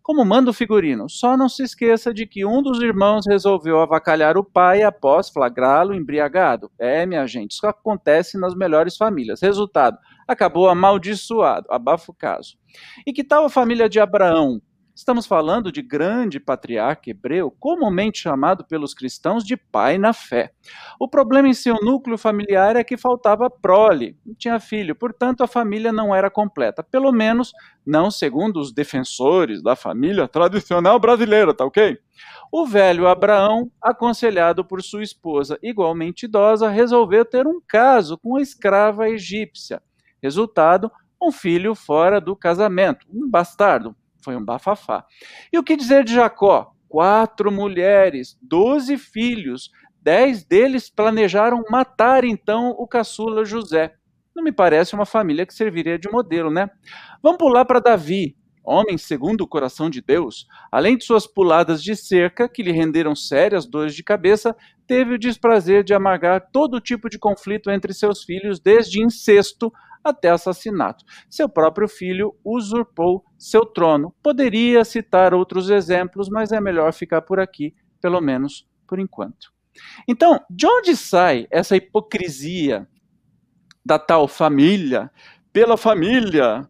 Como 0.02 0.24
manda 0.24 0.50
o 0.50 0.54
figurino, 0.54 1.10
só 1.10 1.36
não 1.36 1.46
se 1.46 1.62
esqueça 1.62 2.14
de 2.14 2.26
que 2.26 2.42
um 2.42 2.62
dos 2.62 2.80
irmãos 2.80 3.26
resolveu 3.28 3.78
avacalhar 3.78 4.38
o 4.38 4.44
pai 4.44 4.82
após 4.82 5.28
flagrá-lo 5.28 5.92
embriagado. 5.92 6.70
É, 6.78 7.04
minha 7.04 7.26
gente, 7.26 7.50
isso 7.50 7.66
acontece 7.66 8.38
nas 8.38 8.54
melhores 8.54 8.96
famílias. 8.96 9.42
Resultado, 9.42 9.98
acabou 10.26 10.70
amaldiçoado. 10.70 11.66
Abafa 11.70 12.10
o 12.10 12.14
caso. 12.14 12.56
E 13.06 13.12
que 13.12 13.22
tal 13.22 13.44
a 13.44 13.50
família 13.50 13.90
de 13.90 14.00
Abraão? 14.00 14.62
Estamos 14.98 15.26
falando 15.26 15.70
de 15.70 15.80
grande 15.80 16.40
patriarca 16.40 17.08
hebreu, 17.08 17.54
comumente 17.60 18.18
chamado 18.18 18.64
pelos 18.64 18.92
cristãos 18.92 19.44
de 19.44 19.56
pai 19.56 19.96
na 19.96 20.12
fé. 20.12 20.50
O 20.98 21.06
problema 21.06 21.46
em 21.46 21.54
seu 21.54 21.76
núcleo 21.76 22.18
familiar 22.18 22.74
é 22.74 22.82
que 22.82 22.96
faltava 22.96 23.48
prole, 23.48 24.18
não 24.26 24.34
tinha 24.34 24.58
filho, 24.58 24.96
portanto 24.96 25.44
a 25.44 25.46
família 25.46 25.92
não 25.92 26.12
era 26.12 26.28
completa, 26.28 26.82
pelo 26.82 27.12
menos 27.12 27.52
não 27.86 28.10
segundo 28.10 28.58
os 28.58 28.72
defensores 28.72 29.62
da 29.62 29.76
família 29.76 30.26
tradicional 30.26 30.98
brasileira, 30.98 31.54
tá 31.54 31.64
ok? 31.64 31.96
O 32.50 32.66
velho 32.66 33.06
Abraão, 33.06 33.70
aconselhado 33.80 34.64
por 34.64 34.82
sua 34.82 35.04
esposa 35.04 35.60
igualmente 35.62 36.24
idosa, 36.24 36.68
resolveu 36.68 37.24
ter 37.24 37.46
um 37.46 37.60
caso 37.64 38.18
com 38.18 38.34
a 38.34 38.42
escrava 38.42 39.08
egípcia. 39.08 39.80
Resultado, 40.20 40.90
um 41.22 41.30
filho 41.30 41.76
fora 41.76 42.20
do 42.20 42.34
casamento, 42.34 43.06
um 43.08 43.30
bastardo 43.30 43.94
foi 44.22 44.36
um 44.36 44.44
bafafá. 44.44 45.04
E 45.52 45.58
o 45.58 45.62
que 45.62 45.76
dizer 45.76 46.04
de 46.04 46.14
Jacó? 46.14 46.72
Quatro 46.88 47.52
mulheres, 47.52 48.38
doze 48.40 48.96
filhos, 48.96 49.70
dez 50.02 50.44
deles 50.44 50.88
planejaram 50.88 51.62
matar 51.70 52.24
então 52.24 52.70
o 52.70 52.86
caçula 52.86 53.44
José. 53.44 53.94
Não 54.34 54.42
me 54.42 54.52
parece 54.52 54.94
uma 54.94 55.04
família 55.04 55.44
que 55.44 55.52
serviria 55.52 55.98
de 55.98 56.10
modelo, 56.10 56.50
né? 56.50 56.70
Vamos 57.22 57.38
pular 57.38 57.64
para 57.64 57.80
Davi, 57.80 58.36
homem 58.64 58.96
segundo 58.96 59.40
o 59.42 59.48
coração 59.48 59.90
de 59.90 60.00
Deus. 60.00 60.46
Além 60.70 60.96
de 60.96 61.04
suas 61.04 61.26
puladas 61.26 61.82
de 61.82 61.96
cerca, 61.96 62.48
que 62.48 62.62
lhe 62.62 62.70
renderam 62.70 63.14
sérias 63.16 63.66
dores 63.66 63.94
de 63.94 64.04
cabeça, 64.04 64.54
teve 64.86 65.14
o 65.14 65.18
desprazer 65.18 65.82
de 65.82 65.92
amargar 65.92 66.50
todo 66.52 66.80
tipo 66.80 67.08
de 67.08 67.18
conflito 67.18 67.70
entre 67.70 67.92
seus 67.92 68.22
filhos, 68.22 68.60
desde 68.60 69.02
incesto 69.02 69.72
até 70.02 70.30
assassinato. 70.30 71.04
Seu 71.28 71.48
próprio 71.48 71.88
filho 71.88 72.34
usurpou 72.44 73.24
seu 73.38 73.64
trono. 73.64 74.14
Poderia 74.22 74.84
citar 74.84 75.34
outros 75.34 75.70
exemplos, 75.70 76.28
mas 76.28 76.52
é 76.52 76.60
melhor 76.60 76.92
ficar 76.92 77.22
por 77.22 77.40
aqui, 77.40 77.74
pelo 78.00 78.20
menos 78.20 78.68
por 78.86 78.98
enquanto. 78.98 79.52
Então, 80.06 80.40
de 80.50 80.66
onde 80.66 80.96
sai 80.96 81.46
essa 81.50 81.76
hipocrisia 81.76 82.88
da 83.84 83.98
tal 83.98 84.26
família? 84.26 85.10
Pela 85.52 85.76
família, 85.76 86.68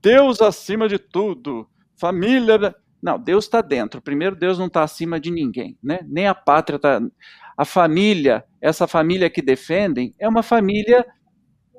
Deus 0.00 0.40
acima 0.40 0.88
de 0.88 0.98
tudo, 0.98 1.68
família. 1.96 2.74
Não, 3.02 3.18
Deus 3.18 3.44
está 3.44 3.60
dentro. 3.60 4.00
Primeiro, 4.00 4.36
Deus 4.36 4.58
não 4.58 4.66
está 4.66 4.82
acima 4.82 5.18
de 5.18 5.30
ninguém, 5.30 5.78
né? 5.82 6.00
Nem 6.06 6.26
a 6.26 6.34
pátria 6.34 6.76
está. 6.76 7.00
A 7.56 7.64
família, 7.64 8.44
essa 8.60 8.86
família 8.86 9.30
que 9.30 9.40
defendem, 9.40 10.14
é 10.18 10.28
uma 10.28 10.42
família 10.42 11.06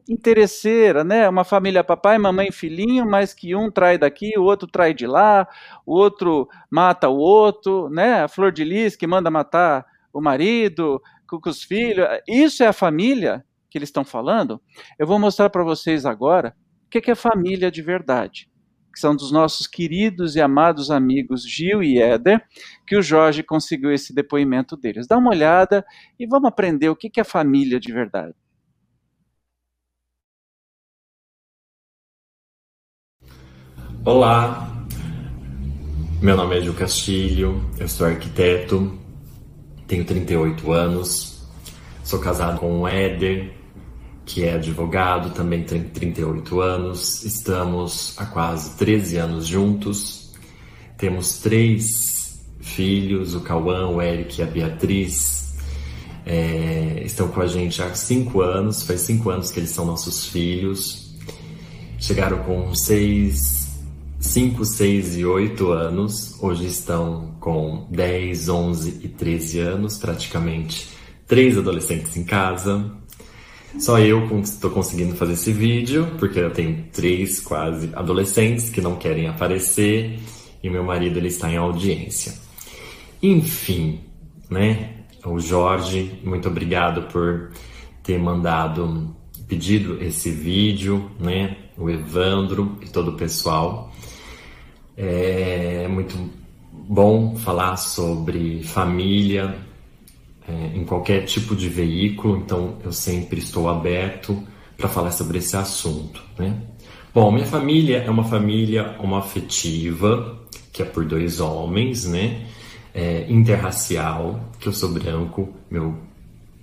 interesseira, 0.08 1.04
né? 1.04 1.28
Uma 1.28 1.44
família 1.44 1.84
papai, 1.84 2.18
mamãe, 2.18 2.52
filhinho, 2.52 3.06
mas 3.06 3.34
que 3.34 3.56
um 3.56 3.72
trai 3.72 3.98
daqui, 3.98 4.38
o 4.38 4.44
outro 4.44 4.68
trai 4.68 4.94
de 4.94 5.08
lá, 5.08 5.48
o 5.86 5.96
outro 5.96 6.48
mata 6.70 7.10
o 7.10 7.18
outro, 7.18 7.90
né? 7.90 8.24
A 8.24 8.28
flor 8.28 8.52
de 8.52 8.64
lis 8.64 8.96
que 8.96 9.08
manda 9.08 9.32
matar 9.32 9.86
o 10.14 10.22
marido 10.22 11.02
com, 11.28 11.40
os 11.50 11.64
filhos. 11.64 12.08
Isso 12.28 12.64
é 12.64 12.68
a 12.68 12.74
família 12.74 13.44
que 13.70 13.78
eles 13.78 13.90
estão 13.90 14.06
falando? 14.06 14.62
Eu 14.98 15.06
vou 15.06 15.20
mostrar 15.20 15.50
para 15.50 15.64
vocês 15.64 16.06
agora 16.06 16.56
o 16.86 16.90
que 16.90 17.12
é 17.12 17.16
família 17.16 17.70
de 17.70 17.82
verdade. 17.82 18.50
Que 18.94 19.00
são 19.02 19.14
dos 19.14 19.32
nossos 19.32 19.68
queridos 19.68 20.38
e 20.38 20.42
amados 20.42 20.90
amigos 20.90 21.44
Gil 21.46 21.84
e 21.84 22.02
Éder, 22.02 22.42
que 22.88 22.96
o 22.96 23.02
Jorge 23.02 23.44
conseguiu 23.44 23.92
esse 23.92 24.16
depoimento 24.16 24.78
deles. 24.78 25.08
Dá 25.08 25.18
uma 25.18 25.32
olhada 25.32 25.86
e 26.18 26.26
vamos 26.26 26.48
aprender 26.48 26.88
o 26.88 26.96
que 26.96 27.20
é 27.20 27.24
família 27.26 27.78
de 27.78 27.92
verdade. 27.92 28.34
Olá, 34.06 34.86
meu 36.22 36.38
nome 36.38 36.60
é 36.60 36.62
Gil 36.62 36.76
Castilho, 36.76 37.66
eu 37.80 37.88
sou 37.88 38.06
arquiteto, 38.06 38.96
tenho 39.88 40.06
38 40.06 40.72
anos, 40.72 41.42
sou 42.04 42.20
casado 42.20 42.60
com 42.60 42.82
o 42.82 42.88
Éder, 42.88 43.52
que 44.24 44.44
é 44.44 44.54
advogado, 44.54 45.32
também 45.32 45.64
tem 45.64 45.82
38 45.86 46.62
anos, 46.62 47.26
estamos 47.26 48.14
há 48.20 48.28
quase 48.28 48.78
13 48.78 49.18
anos 49.18 49.48
juntos, 49.48 50.36
temos 51.00 51.40
três 51.40 52.46
filhos, 52.60 53.34
o 53.34 53.40
Cauã, 53.40 53.88
o 53.88 54.00
Eric 54.00 54.40
e 54.40 54.44
a 54.44 54.46
Beatriz, 54.46 55.56
é, 56.28 57.02
estão 57.04 57.28
com 57.30 57.42
a 57.42 57.48
gente 57.48 57.82
há 57.82 57.92
cinco 57.96 58.42
anos, 58.42 58.84
faz 58.84 59.02
cinco 59.02 59.32
anos 59.32 59.50
que 59.50 59.60
eles 59.60 59.72
são 59.72 59.84
nossos 59.84 60.28
filhos, 60.28 61.12
chegaram 61.98 62.44
com 62.44 62.72
seis 62.76 63.55
5, 64.20 64.66
6 64.66 65.18
e 65.18 65.26
8 65.26 65.72
anos, 65.72 66.42
hoje 66.42 66.66
estão 66.66 67.36
com 67.40 67.88
10, 67.92 68.50
11 68.50 69.00
e 69.04 69.08
13 69.08 69.60
anos, 69.60 69.98
praticamente 69.98 70.88
três 71.28 71.58
adolescentes 71.58 72.16
em 72.18 72.24
casa. 72.24 72.92
Só 73.80 74.00
eu 74.00 74.26
estou 74.40 74.72
conseguindo 74.72 75.16
fazer 75.16 75.34
esse 75.34 75.52
vídeo, 75.52 76.08
porque 76.18 76.40
eu 76.40 76.52
tenho 76.52 76.86
três 76.94 77.40
quase 77.42 77.90
adolescentes 77.94 78.70
que 78.70 78.80
não 78.80 78.96
querem 78.96 79.28
aparecer 79.28 80.20
e 80.64 80.70
meu 80.70 80.84
marido 80.84 81.18
ele 81.18 81.28
está 81.28 81.52
em 81.52 81.58
audiência. 81.58 82.34
Enfim, 83.22 84.00
né? 84.50 84.92
O 85.26 85.40
Jorge, 85.40 86.20
muito 86.24 86.48
obrigado 86.48 87.04
por 87.12 87.52
ter 88.04 88.18
mandado, 88.18 89.16
pedido 89.48 90.02
esse 90.02 90.30
vídeo, 90.30 91.12
né? 91.20 91.58
O 91.78 91.90
Evandro 91.90 92.78
e 92.82 92.86
todo 92.86 93.12
o 93.12 93.18
pessoal. 93.18 93.85
É 94.98 95.88
muito 95.88 96.18
bom 96.72 97.36
falar 97.36 97.78
sobre 97.78 98.64
família 98.64 99.58
é, 100.48 100.78
em 100.78 100.86
qualquer 100.86 101.26
tipo 101.26 101.56
de 101.56 101.68
veículo, 101.68 102.38
então 102.38 102.78
eu 102.84 102.92
sempre 102.92 103.40
estou 103.40 103.68
aberto 103.68 104.42
para 104.78 104.88
falar 104.88 105.12
sobre 105.12 105.40
esse 105.40 105.56
assunto, 105.58 106.22
né? 106.38 106.62
Bom, 107.14 107.32
minha 107.32 107.46
família 107.46 108.00
é 108.00 108.10
uma 108.10 108.26
família 108.26 108.96
uma 109.00 109.20
afetiva, 109.20 110.38
que 110.72 110.82
é 110.82 110.86
por 110.86 111.06
dois 111.06 111.40
homens, 111.40 112.06
né? 112.06 112.46
É, 112.94 113.26
interracial, 113.30 114.40
que 114.60 114.68
eu 114.68 114.74
sou 114.74 114.90
branco, 114.90 115.54
meu, 115.70 115.96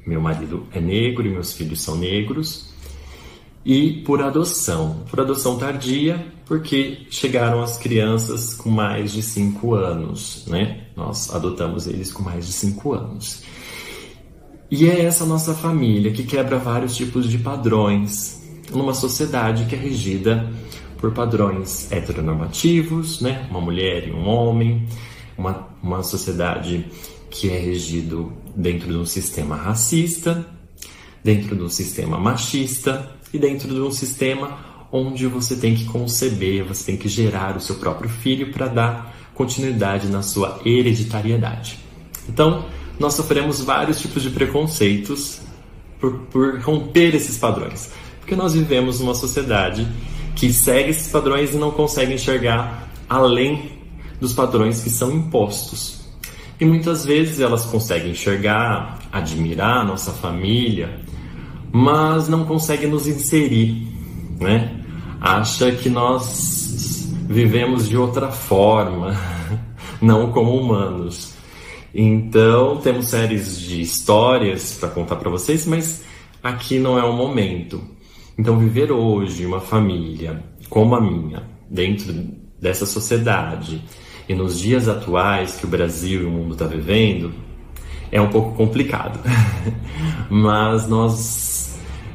meu 0.07 0.21
marido 0.21 0.67
é 0.73 0.81
negro 0.81 1.27
e 1.27 1.31
meus 1.31 1.53
filhos 1.53 1.81
são 1.81 1.97
negros. 1.97 2.73
E 3.65 4.03
por 4.05 4.23
adoção, 4.23 5.05
por 5.11 5.21
adoção 5.21 5.59
tardia, 5.59 6.27
porque 6.53 7.07
chegaram 7.09 7.63
as 7.63 7.79
crianças 7.79 8.53
com 8.53 8.69
mais 8.69 9.11
de 9.11 9.23
5 9.23 9.73
anos, 9.73 10.45
né? 10.47 10.83
Nós 10.95 11.35
adotamos 11.35 11.87
eles 11.87 12.13
com 12.13 12.23
mais 12.23 12.47
de 12.47 12.53
5 12.53 12.93
anos. 12.93 13.43
E 14.71 14.87
é 14.87 15.01
essa 15.03 15.25
nossa 15.25 15.55
família 15.55 16.13
que 16.13 16.25
quebra 16.25 16.59
vários 16.59 16.95
tipos 16.95 17.27
de 17.27 17.39
padrões 17.39 18.43
numa 18.71 18.93
sociedade 18.93 19.65
que 19.65 19.75
é 19.75 19.79
regida 19.79 20.47
por 20.99 21.13
padrões 21.13 21.91
heteronormativos, 21.91 23.23
né? 23.23 23.47
Uma 23.49 23.63
mulher 23.63 24.07
e 24.07 24.13
um 24.13 24.29
homem, 24.29 24.87
uma, 25.39 25.69
uma 25.83 26.03
sociedade 26.03 26.85
que 27.31 27.49
é 27.49 27.57
regido 27.57 28.31
dentro 28.55 28.89
de 28.89 28.99
um 28.99 29.07
sistema 29.07 29.57
racista, 29.57 30.47
dentro 31.25 31.57
de 31.57 31.63
um 31.63 31.71
sistema 31.71 32.19
machista 32.19 33.11
e 33.33 33.39
dentro 33.39 33.69
de 33.73 33.81
um 33.81 33.91
sistema 33.91 34.72
onde 34.93 35.27
você 35.27 35.57
tem 35.57 35.75
que 35.75 35.87
conceber, 35.87 36.63
você 36.65 36.85
tem 36.85 36.97
que 36.99 37.09
gerar 37.09 37.57
o 37.57 37.61
seu 37.61 37.77
próprio 37.77 38.11
filho 38.11 38.53
para 38.53 38.67
dar 38.69 39.17
continuidade 39.35 40.09
na 40.09 40.23
sua 40.23 40.61
hereditariedade. 40.67 41.79
Então, 42.29 42.67
nós 43.01 43.15
sofremos 43.15 43.63
vários 43.63 43.99
tipos 43.99 44.23
de 44.23 44.29
preconceitos 44.29 45.41
por, 45.99 46.19
por 46.31 46.61
romper 46.61 47.15
esses 47.15 47.39
padrões, 47.39 47.91
porque 48.21 48.37
nós 48.37 48.53
vivemos 48.53 49.01
numa 49.01 49.15
sociedade 49.15 49.89
que 50.37 50.53
segue 50.53 50.91
esses 50.91 51.11
padrões 51.11 51.55
e 51.55 51.57
não 51.57 51.71
consegue 51.71 52.13
enxergar 52.13 52.91
além 53.09 53.73
dos 54.21 54.35
padrões 54.35 54.83
que 54.83 54.91
são 54.91 55.11
impostos. 55.11 56.03
E 56.61 56.65
muitas 56.65 57.05
vezes 57.05 57.41
elas 57.41 57.65
conseguem 57.65 58.13
enxergar, 58.13 59.01
admirar 59.11 59.79
a 59.79 59.85
nossa 59.85 60.13
família, 60.13 61.01
mas 61.73 62.29
não 62.29 62.45
conseguem 62.45 62.89
nos 62.89 63.07
inserir, 63.07 63.89
né? 64.39 64.82
Acha 65.23 65.71
que 65.71 65.89
nós 65.89 67.09
vivemos 67.29 67.89
de 67.89 67.97
outra 67.97 68.33
forma, 68.33 69.17
não 70.03 70.33
como 70.33 70.57
humanos. 70.57 71.35
Então, 71.95 72.79
temos 72.79 73.09
séries 73.09 73.61
de 73.61 73.81
histórias 73.81 74.77
para 74.81 74.89
contar 74.89 75.17
para 75.17 75.31
vocês, 75.31 75.65
mas 75.65 76.03
aqui 76.43 76.81
não 76.81 76.99
é 76.99 77.05
o 77.05 77.13
momento. 77.13 77.81
Então, 78.37 78.59
viver 78.59 78.91
hoje 78.91 79.47
uma 79.47 79.61
família 79.61 80.43
como 80.69 80.97
a 80.97 81.01
minha, 81.01 81.45
dentro 81.71 82.13
dessa 82.61 82.85
sociedade 82.85 83.81
e 84.29 84.35
nos 84.35 84.59
dias 84.59 84.89
atuais 84.89 85.55
que 85.57 85.67
o 85.67 85.69
Brasil 85.69 86.23
e 86.23 86.25
o 86.25 86.31
mundo 86.31 86.55
está 86.55 86.67
vivendo, 86.67 87.33
é 88.11 88.21
um 88.21 88.29
pouco 88.29 88.57
complicado. 88.57 89.21
mas 90.29 90.89
nós 90.89 91.52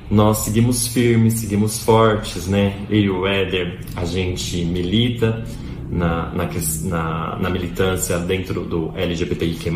nós 0.09 0.39
seguimos 0.39 0.87
firmes, 0.87 1.33
seguimos 1.33 1.79
fortes, 1.79 2.47
né? 2.47 2.85
Eu 2.89 2.97
e 2.97 3.09
o 3.09 3.27
Éder, 3.27 3.79
a 3.95 4.05
gente 4.05 4.63
milita 4.63 5.43
na, 5.89 6.31
na, 6.33 7.39
na, 7.39 7.49
militância 7.49 8.17
dentro 8.19 8.63
do 8.63 8.91
LGBTIQ+, 8.95 9.71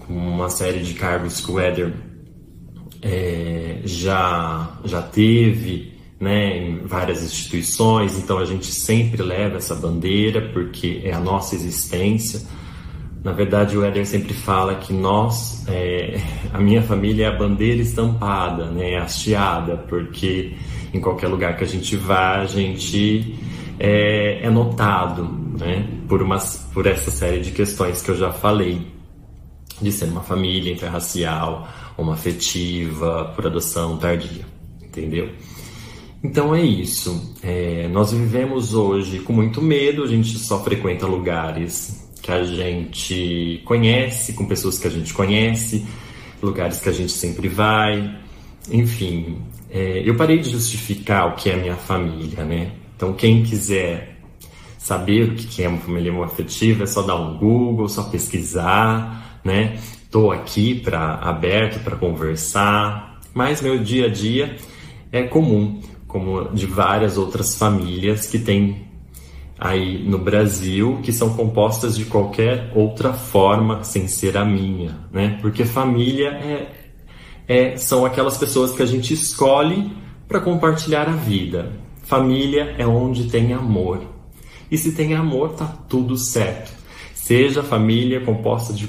com 0.00 0.14
uma 0.14 0.50
série 0.50 0.80
de 0.80 0.94
cargos 0.94 1.40
que 1.40 1.50
o 1.50 1.58
Éder 1.58 1.92
é, 3.02 3.80
já, 3.84 4.78
já 4.84 5.02
teve, 5.02 5.94
né, 6.20 6.58
em 6.58 6.86
várias 6.86 7.22
instituições, 7.22 8.18
então 8.18 8.38
a 8.38 8.44
gente 8.44 8.66
sempre 8.66 9.22
leva 9.22 9.58
essa 9.58 9.74
bandeira 9.74 10.50
porque 10.52 11.00
é 11.04 11.12
a 11.12 11.20
nossa 11.20 11.54
existência 11.54 12.42
na 13.28 13.34
verdade, 13.34 13.76
o 13.76 13.84
Éder 13.84 14.06
sempre 14.06 14.32
fala 14.32 14.76
que 14.76 14.90
nós, 14.90 15.62
é, 15.68 16.18
a 16.50 16.58
minha 16.58 16.82
família 16.82 17.26
é 17.26 17.28
a 17.28 17.36
bandeira 17.36 17.82
estampada, 17.82 18.70
né, 18.70 18.96
hasteada, 18.96 19.76
porque 19.76 20.54
em 20.94 20.98
qualquer 20.98 21.28
lugar 21.28 21.54
que 21.54 21.62
a 21.62 21.66
gente 21.66 21.94
vá, 21.94 22.38
a 22.38 22.46
gente 22.46 23.36
é, 23.78 24.40
é 24.42 24.48
notado, 24.48 25.24
né, 25.60 25.86
por, 26.08 26.22
umas, 26.22 26.70
por 26.72 26.86
essa 26.86 27.10
série 27.10 27.40
de 27.40 27.50
questões 27.50 28.00
que 28.00 28.10
eu 28.10 28.16
já 28.16 28.32
falei, 28.32 28.80
de 29.78 29.92
ser 29.92 30.06
uma 30.06 30.22
família 30.22 30.72
interracial, 30.72 31.68
uma 31.98 32.14
afetiva, 32.14 33.30
por 33.36 33.46
adoção 33.46 33.98
tardia, 33.98 34.46
entendeu? 34.82 35.28
Então 36.24 36.54
é 36.54 36.62
isso. 36.62 37.36
É, 37.42 37.88
nós 37.88 38.10
vivemos 38.10 38.72
hoje 38.72 39.18
com 39.18 39.34
muito 39.34 39.60
medo, 39.60 40.02
a 40.02 40.06
gente 40.06 40.38
só 40.38 40.64
frequenta 40.64 41.06
lugares 41.06 41.97
que 42.28 42.32
a 42.32 42.44
gente 42.44 43.62
conhece, 43.64 44.34
com 44.34 44.44
pessoas 44.44 44.78
que 44.78 44.86
a 44.86 44.90
gente 44.90 45.14
conhece, 45.14 45.86
lugares 46.42 46.78
que 46.78 46.90
a 46.90 46.92
gente 46.92 47.12
sempre 47.12 47.48
vai, 47.48 48.18
enfim. 48.70 49.38
É, 49.70 50.02
eu 50.04 50.14
parei 50.14 50.38
de 50.38 50.50
justificar 50.50 51.28
o 51.28 51.36
que 51.36 51.48
é 51.48 51.56
minha 51.56 51.76
família, 51.76 52.44
né? 52.44 52.72
Então, 52.94 53.14
quem 53.14 53.42
quiser 53.42 54.18
saber 54.76 55.22
o 55.22 55.34
que 55.36 55.62
é 55.62 55.68
uma 55.68 55.78
família 55.78 56.12
afetiva, 56.22 56.84
é 56.84 56.86
só 56.86 57.00
dar 57.00 57.16
um 57.16 57.38
Google, 57.38 57.88
só 57.88 58.02
pesquisar, 58.02 59.40
né? 59.42 59.78
Estou 60.02 60.30
aqui 60.30 60.74
para 60.74 61.14
aberto 61.14 61.82
para 61.82 61.96
conversar, 61.96 63.20
mas 63.32 63.62
meu 63.62 63.78
dia 63.78 64.06
a 64.06 64.10
dia 64.10 64.56
é 65.10 65.22
comum, 65.22 65.80
como 66.06 66.50
de 66.50 66.66
várias 66.66 67.16
outras 67.16 67.56
famílias 67.56 68.26
que 68.26 68.38
têm 68.38 68.87
aí 69.58 70.02
no 70.04 70.18
Brasil 70.18 71.00
que 71.02 71.12
são 71.12 71.34
compostas 71.34 71.96
de 71.96 72.04
qualquer 72.04 72.70
outra 72.74 73.12
forma 73.12 73.82
sem 73.82 74.06
ser 74.06 74.36
a 74.36 74.44
minha, 74.44 74.98
né? 75.12 75.38
Porque 75.40 75.64
família 75.64 76.28
é, 76.28 76.68
é 77.48 77.76
são 77.76 78.04
aquelas 78.04 78.36
pessoas 78.36 78.72
que 78.72 78.82
a 78.82 78.86
gente 78.86 79.12
escolhe 79.12 79.90
para 80.28 80.40
compartilhar 80.40 81.08
a 81.08 81.12
vida. 81.12 81.72
Família 82.04 82.74
é 82.78 82.86
onde 82.86 83.28
tem 83.28 83.52
amor. 83.52 84.00
E 84.70 84.78
se 84.78 84.92
tem 84.92 85.14
amor, 85.14 85.54
tá 85.54 85.66
tudo 85.88 86.16
certo. 86.16 86.70
Seja 87.14 87.62
família 87.62 88.20
composta 88.20 88.72
de 88.72 88.88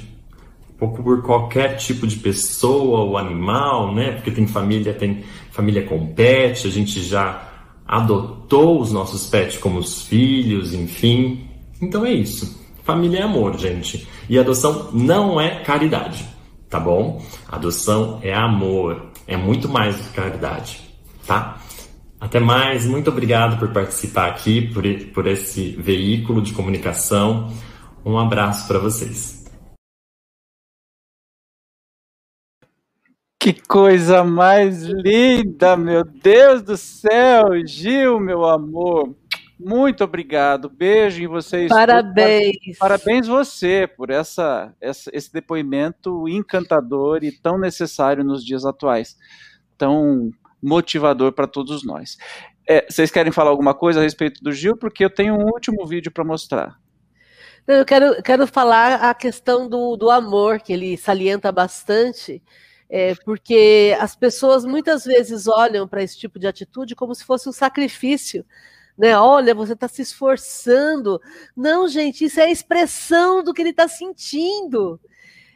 pouco 0.77 1.03
por 1.03 1.21
qualquer 1.21 1.75
tipo 1.75 2.07
de 2.07 2.17
pessoa 2.17 3.01
ou 3.01 3.17
animal, 3.17 3.93
né? 3.93 4.13
Porque 4.13 4.31
tem 4.31 4.47
família, 4.47 4.93
tem 4.93 5.23
família 5.51 5.83
com 5.83 6.07
pet, 6.07 6.65
a 6.65 6.71
gente 6.71 7.01
já 7.01 7.48
adotou 7.89 8.79
os 8.79 8.91
nossos 8.91 9.25
pets 9.25 9.57
como 9.57 9.79
os 9.79 10.03
filhos, 10.03 10.75
enfim. 10.75 11.49
Então 11.81 12.05
é 12.05 12.13
isso. 12.13 12.63
Família 12.83 13.21
é 13.21 13.23
amor, 13.23 13.57
gente. 13.57 14.07
E 14.29 14.37
adoção 14.37 14.91
não 14.93 15.41
é 15.41 15.63
caridade, 15.63 16.23
tá 16.69 16.79
bom? 16.79 17.19
Adoção 17.47 18.19
é 18.21 18.31
amor, 18.31 19.07
é 19.25 19.35
muito 19.35 19.67
mais 19.67 19.95
do 19.97 20.03
que 20.03 20.09
caridade, 20.09 20.81
tá? 21.25 21.57
Até 22.21 22.39
mais, 22.39 22.85
muito 22.85 23.09
obrigado 23.09 23.57
por 23.57 23.69
participar 23.69 24.27
aqui, 24.27 24.61
por, 24.67 24.83
por 25.11 25.25
esse 25.25 25.71
veículo 25.71 26.43
de 26.43 26.53
comunicação. 26.53 27.51
Um 28.05 28.19
abraço 28.19 28.67
para 28.67 28.77
vocês. 28.77 29.38
Que 33.41 33.53
coisa 33.53 34.21
mais 34.21 34.83
linda, 34.83 35.77
meu 35.77 36.03
Deus 36.03 36.61
do 36.61 36.75
céu, 36.75 37.65
Gil, 37.65 38.19
meu 38.19 38.43
amor. 38.43 39.15
Muito 39.57 40.03
obrigado. 40.03 40.69
Beijo 40.69 41.23
em 41.23 41.27
vocês. 41.27 41.69
Parabéns. 41.69 42.77
Parabéns 42.77 43.27
você 43.27 43.87
por 43.87 44.09
essa, 44.09 44.75
essa, 44.81 45.09
esse 45.13 45.31
depoimento 45.31 46.27
encantador 46.27 47.23
e 47.23 47.31
tão 47.31 47.57
necessário 47.57 48.25
nos 48.25 48.43
dias 48.43 48.65
atuais. 48.65 49.15
Tão 49.77 50.31
motivador 50.61 51.31
para 51.31 51.47
todos 51.47 51.85
nós. 51.85 52.17
É, 52.67 52.85
vocês 52.89 53.09
querem 53.09 53.31
falar 53.31 53.51
alguma 53.51 53.73
coisa 53.73 54.01
a 54.01 54.03
respeito 54.03 54.43
do 54.43 54.51
Gil? 54.51 54.75
Porque 54.75 55.05
eu 55.05 55.09
tenho 55.09 55.35
um 55.35 55.45
último 55.45 55.87
vídeo 55.87 56.11
para 56.11 56.25
mostrar. 56.25 56.77
Eu 57.65 57.85
quero, 57.85 58.21
quero 58.21 58.45
falar 58.45 58.95
a 58.95 59.13
questão 59.13 59.69
do, 59.69 59.95
do 59.95 60.09
amor, 60.09 60.59
que 60.59 60.73
ele 60.73 60.97
salienta 60.97 61.53
bastante, 61.53 62.43
é, 62.89 63.13
porque 63.23 63.95
as 63.99 64.15
pessoas 64.15 64.65
muitas 64.65 65.05
vezes 65.05 65.47
olham 65.47 65.87
para 65.87 66.01
esse 66.01 66.17
tipo 66.17 66.39
de 66.39 66.47
atitude 66.47 66.95
como 66.95 67.13
se 67.13 67.23
fosse 67.23 67.47
um 67.47 67.51
sacrifício. 67.51 68.43
Né? 68.97 69.17
Olha, 69.17 69.53
você 69.53 69.73
está 69.73 69.87
se 69.87 70.01
esforçando. 70.01 71.21
Não, 71.55 71.87
gente, 71.87 72.25
isso 72.25 72.39
é 72.39 72.45
a 72.45 72.51
expressão 72.51 73.43
do 73.43 73.53
que 73.53 73.61
ele 73.61 73.69
está 73.69 73.87
sentindo. 73.87 74.99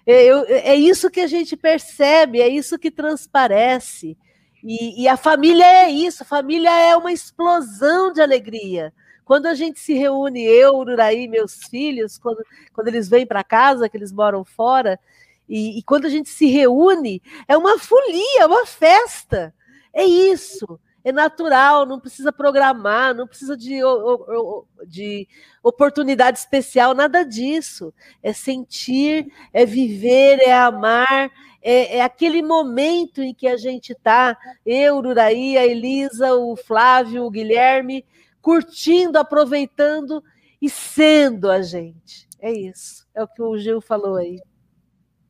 É, 0.06 0.24
eu, 0.26 0.46
é 0.48 0.76
isso 0.76 1.10
que 1.10 1.22
a 1.22 1.28
gente 1.28 1.58
percebe, 1.58 2.40
é 2.40 2.48
isso 2.48 2.78
que 2.78 2.92
transparece. 2.92 4.18
E, 4.64 5.04
e, 5.04 5.08
a 5.08 5.18
família 5.18 5.66
é 5.66 5.90
isso, 5.90 6.24
a 6.24 6.26
família 6.26 6.70
é 6.70 6.96
uma 6.96 7.12
explosão 7.12 8.14
de 8.14 8.22
alegria. 8.22 8.94
Quando 9.26 9.48
a 9.48 9.56
gente 9.56 9.80
se 9.80 9.94
reúne, 9.94 10.44
eu, 10.44 10.76
Uraí, 10.76 11.28
meus 11.28 11.64
filhos, 11.66 12.18
quando, 12.18 12.44
quando 12.74 12.88
eles 12.90 13.10
vêm 13.10 13.26
para 13.26 13.44
casa, 13.44 13.90
que 13.90 13.98
eles 13.98 14.12
moram 14.12 14.44
fora, 14.46 15.00
e, 15.48 15.80
e, 15.80 15.84
quando 15.84 16.06
a 16.06 16.10
gente 16.10 16.30
se 16.30 16.48
reúne, 16.48 17.22
é 17.48 17.58
uma 17.58 17.78
folia, 17.78 18.42
é 18.42 18.46
uma 18.46 18.66
festa. 18.66 19.54
É 19.94 20.04
isso, 20.04 20.80
é 21.04 21.12
natural, 21.12 21.86
não 21.86 22.00
precisa 22.00 22.32
programar, 22.32 23.14
não 23.14 23.28
precisa 23.28 23.56
de, 23.56 23.80
de 24.88 25.28
oportunidade 25.62 26.40
especial, 26.40 26.96
nada 26.96 27.24
disso. 27.24 27.94
É 28.22 28.34
sentir, 28.34 29.32
é 29.52 29.66
viver, 29.66 30.40
é 30.40 30.54
amar, 30.54 31.32
é, 31.62 31.98
é, 31.98 32.02
aquele 32.02 32.42
momento 32.42 33.22
em 33.22 33.34
que 33.34 33.48
a 33.48 33.56
gente 33.56 33.94
está, 33.94 34.38
eu, 34.66 34.98
Uraí, 34.98 35.58
a 35.58 35.66
Elisa, 35.66 36.36
o 36.36 36.58
Flávio, 36.58 37.24
o 37.24 37.32
Guilherme, 37.32 38.06
curtindo, 38.42 39.18
aproveitando 39.18 40.22
e 40.62 40.70
sendo 40.70 41.50
a 41.50 41.62
gente. 41.62 42.28
É 42.40 42.52
isso. 42.52 43.08
É 43.16 43.24
o 43.24 43.28
que 43.28 43.42
o 43.42 43.58
Gil 43.58 43.80
falou 43.80 44.18
aí. 44.18 44.42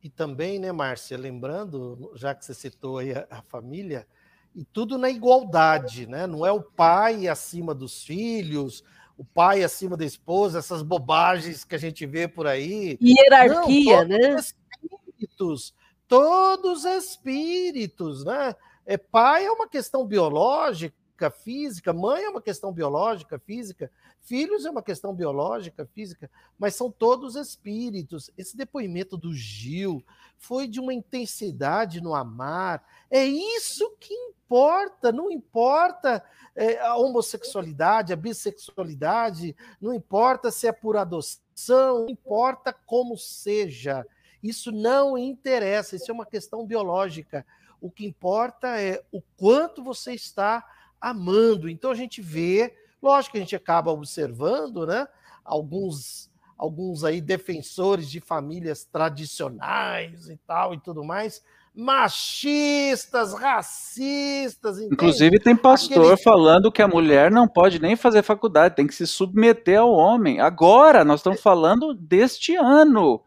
E 0.04 0.10
também, 0.10 0.58
né, 0.58 0.70
Márcia, 0.70 1.16
lembrando, 1.16 2.12
já 2.14 2.34
que 2.34 2.44
você 2.44 2.52
citou 2.52 2.98
aí 2.98 3.14
a, 3.14 3.26
a 3.30 3.40
família, 3.40 4.06
e 4.54 4.62
tudo 4.62 4.98
na 4.98 5.08
igualdade, 5.08 6.06
né? 6.06 6.26
Não 6.26 6.44
é 6.44 6.52
o 6.52 6.60
pai 6.60 7.26
acima 7.26 7.74
dos 7.74 8.04
filhos, 8.04 8.84
o 9.16 9.24
pai 9.24 9.64
acima 9.64 9.96
da 9.96 10.04
esposa, 10.04 10.58
essas 10.58 10.82
bobagens 10.82 11.64
que 11.64 11.74
a 11.74 11.78
gente 11.78 12.04
vê 12.04 12.28
por 12.28 12.46
aí. 12.46 12.98
Hierarquia, 13.02 14.04
Não, 14.04 14.08
né? 14.08 14.36
Espíritos, 14.38 15.74
todos 16.06 16.84
espíritos, 16.84 18.26
né? 18.26 18.54
É, 18.84 18.98
pai 18.98 19.46
é 19.46 19.50
uma 19.50 19.66
questão 19.66 20.04
biológica, 20.04 20.94
física, 21.30 21.92
mãe 21.92 22.24
é 22.24 22.28
uma 22.28 22.42
questão 22.42 22.72
biológica, 22.72 23.38
física, 23.38 23.90
filhos 24.20 24.64
é 24.64 24.70
uma 24.70 24.82
questão 24.82 25.14
biológica, 25.14 25.86
física, 25.86 26.30
mas 26.58 26.74
são 26.74 26.90
todos 26.90 27.36
espíritos. 27.36 28.30
Esse 28.36 28.56
depoimento 28.56 29.16
do 29.16 29.32
Gil 29.32 30.04
foi 30.38 30.66
de 30.66 30.80
uma 30.80 30.92
intensidade 30.92 32.00
no 32.00 32.14
amar. 32.14 32.84
É 33.10 33.24
isso 33.24 33.94
que 34.00 34.12
importa, 34.12 35.12
não 35.12 35.30
importa 35.30 36.24
é, 36.54 36.78
a 36.80 36.96
homossexualidade, 36.96 38.12
a 38.12 38.16
bissexualidade, 38.16 39.56
não 39.80 39.92
importa 39.92 40.50
se 40.50 40.66
é 40.66 40.72
por 40.72 40.96
adoção, 40.96 42.00
não 42.00 42.08
importa 42.08 42.72
como 42.72 43.16
seja. 43.16 44.06
Isso 44.42 44.70
não 44.70 45.16
interessa, 45.16 45.96
isso 45.96 46.10
é 46.10 46.14
uma 46.14 46.26
questão 46.26 46.66
biológica. 46.66 47.46
O 47.80 47.90
que 47.90 48.06
importa 48.06 48.80
é 48.80 49.02
o 49.12 49.20
quanto 49.36 49.82
você 49.82 50.12
está 50.12 50.64
amando. 51.10 51.68
Então 51.68 51.90
a 51.90 51.94
gente 51.94 52.22
vê, 52.22 52.74
lógico 53.02 53.32
que 53.32 53.38
a 53.38 53.40
gente 53.40 53.56
acaba 53.56 53.90
observando, 53.90 54.86
né? 54.86 55.06
Alguns 55.44 56.32
alguns 56.56 57.04
aí 57.04 57.20
defensores 57.20 58.08
de 58.08 58.20
famílias 58.20 58.84
tradicionais 58.84 60.28
e 60.28 60.36
tal 60.46 60.72
e 60.72 60.80
tudo 60.80 61.04
mais, 61.04 61.42
machistas, 61.74 63.34
racistas. 63.34 64.76
Entende? 64.76 64.94
Inclusive 64.94 65.38
tem 65.40 65.56
pastor 65.56 66.12
Aquele... 66.12 66.22
falando 66.22 66.70
que 66.70 66.80
a 66.80 66.88
mulher 66.88 67.30
não 67.30 67.48
pode 67.48 67.80
nem 67.80 67.96
fazer 67.96 68.22
faculdade, 68.22 68.76
tem 68.76 68.86
que 68.86 68.94
se 68.94 69.06
submeter 69.06 69.80
ao 69.80 69.92
homem. 69.92 70.40
Agora 70.40 71.04
nós 71.04 71.20
estamos 71.20 71.40
falando 71.40 71.92
deste 71.92 72.54
ano. 72.54 73.20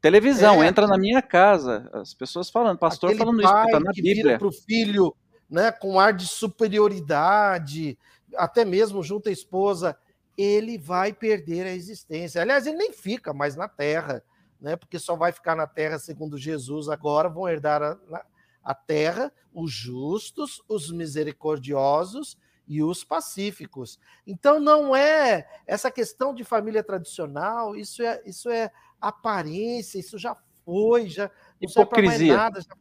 Televisão, 0.00 0.60
é, 0.60 0.66
entra 0.66 0.88
na 0.88 0.98
minha 0.98 1.22
casa. 1.22 1.88
As 1.92 2.12
pessoas 2.12 2.50
falando, 2.50 2.76
pastor 2.76 3.14
falando 3.16 3.40
isso, 3.40 3.54
está 3.54 3.78
na 3.78 3.92
que 3.92 4.02
Bíblia. 4.02 4.36
para 4.36 4.48
o 4.48 4.52
filho 4.52 5.14
né, 5.52 5.70
com 5.70 6.00
ar 6.00 6.14
de 6.14 6.26
superioridade, 6.26 7.98
até 8.34 8.64
mesmo 8.64 9.02
junto 9.02 9.28
à 9.28 9.32
esposa, 9.32 9.94
ele 10.36 10.78
vai 10.78 11.12
perder 11.12 11.66
a 11.66 11.74
existência. 11.74 12.40
Aliás, 12.40 12.66
ele 12.66 12.78
nem 12.78 12.90
fica 12.90 13.34
mais 13.34 13.54
na 13.54 13.68
terra, 13.68 14.24
né, 14.58 14.76
porque 14.76 14.98
só 14.98 15.14
vai 15.14 15.30
ficar 15.30 15.54
na 15.54 15.66
terra, 15.66 15.98
segundo 15.98 16.38
Jesus, 16.38 16.88
agora 16.88 17.28
vão 17.28 17.46
herdar 17.46 17.82
a, 17.82 18.24
a 18.64 18.74
terra 18.74 19.30
os 19.52 19.70
justos, 19.70 20.62
os 20.66 20.90
misericordiosos 20.90 22.38
e 22.66 22.82
os 22.82 23.04
pacíficos. 23.04 24.00
Então 24.26 24.58
não 24.58 24.96
é 24.96 25.46
essa 25.66 25.90
questão 25.90 26.34
de 26.34 26.44
família 26.44 26.82
tradicional, 26.82 27.76
isso 27.76 28.02
é 28.02 28.22
isso 28.24 28.48
é 28.48 28.70
aparência, 28.98 29.98
isso 29.98 30.16
já 30.16 30.34
foi, 30.64 31.10
já 31.10 31.30
não 31.60 31.68
Hipocrisia. 31.68 32.36
nada, 32.36 32.60
já, 32.62 32.74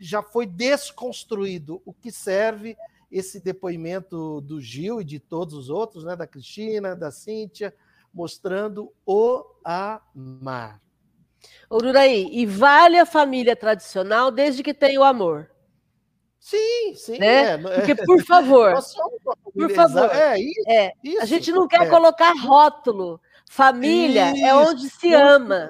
já 0.00 0.22
foi 0.22 0.46
desconstruído. 0.46 1.82
O 1.84 1.92
que 1.92 2.10
serve 2.10 2.76
esse 3.10 3.40
depoimento 3.40 4.40
do 4.40 4.60
Gil 4.60 5.00
e 5.00 5.04
de 5.04 5.18
todos 5.18 5.54
os 5.54 5.68
outros, 5.68 6.04
né, 6.04 6.16
da 6.16 6.26
Cristina, 6.26 6.96
da 6.96 7.10
Cíntia, 7.10 7.74
mostrando 8.12 8.92
o 9.04 9.44
amar. 9.64 10.80
Ururaí, 11.70 12.28
e 12.32 12.46
vale 12.46 12.98
a 12.98 13.06
família 13.06 13.54
tradicional 13.54 14.30
desde 14.30 14.62
que 14.62 14.74
tenha 14.74 15.00
o 15.00 15.04
amor. 15.04 15.50
Sim, 16.38 16.94
sim. 16.94 17.18
Né? 17.18 17.52
É. 17.52 17.58
Porque, 17.58 17.94
por 17.94 18.24
favor, 18.24 18.74
por 19.54 19.70
favor, 19.70 20.10
é, 20.10 20.38
isso, 20.40 20.70
é, 20.70 20.92
isso, 21.04 21.22
a 21.22 21.26
gente 21.26 21.52
não 21.52 21.68
quer 21.68 21.82
é. 21.82 21.86
colocar 21.86 22.32
rótulo. 22.32 23.20
Família 23.52 24.30
Isso. 24.30 24.46
é 24.46 24.54
onde 24.54 24.88
se 24.88 25.12
ama. 25.12 25.68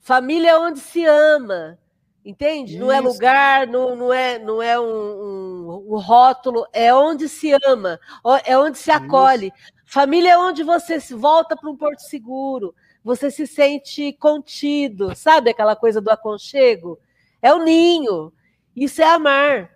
Família 0.00 0.52
é 0.52 0.58
onde 0.58 0.80
se 0.80 1.04
ama. 1.04 1.78
Entende? 2.26 2.72
Isso. 2.72 2.80
Não 2.80 2.90
é 2.90 2.98
lugar, 2.98 3.68
não, 3.68 3.94
não 3.94 4.12
é, 4.12 4.36
não 4.36 4.60
é 4.60 4.78
um, 4.80 4.84
um, 4.84 5.94
um, 5.94 5.96
rótulo, 5.96 6.66
é 6.72 6.92
onde 6.92 7.28
se 7.28 7.52
ama, 7.64 8.00
é 8.44 8.58
onde 8.58 8.78
se 8.78 8.90
acolhe. 8.90 9.52
Isso. 9.56 9.72
Família 9.86 10.32
é 10.32 10.36
onde 10.36 10.64
você 10.64 10.98
se 10.98 11.14
volta 11.14 11.56
para 11.56 11.70
um 11.70 11.76
porto 11.76 12.00
seguro, 12.00 12.74
você 13.04 13.30
se 13.30 13.46
sente 13.46 14.12
contido, 14.14 15.14
sabe 15.14 15.50
aquela 15.50 15.76
coisa 15.76 16.00
do 16.00 16.10
aconchego? 16.10 16.98
É 17.40 17.54
o 17.54 17.62
ninho. 17.62 18.32
Isso 18.74 19.00
é 19.00 19.04
amar. 19.04 19.70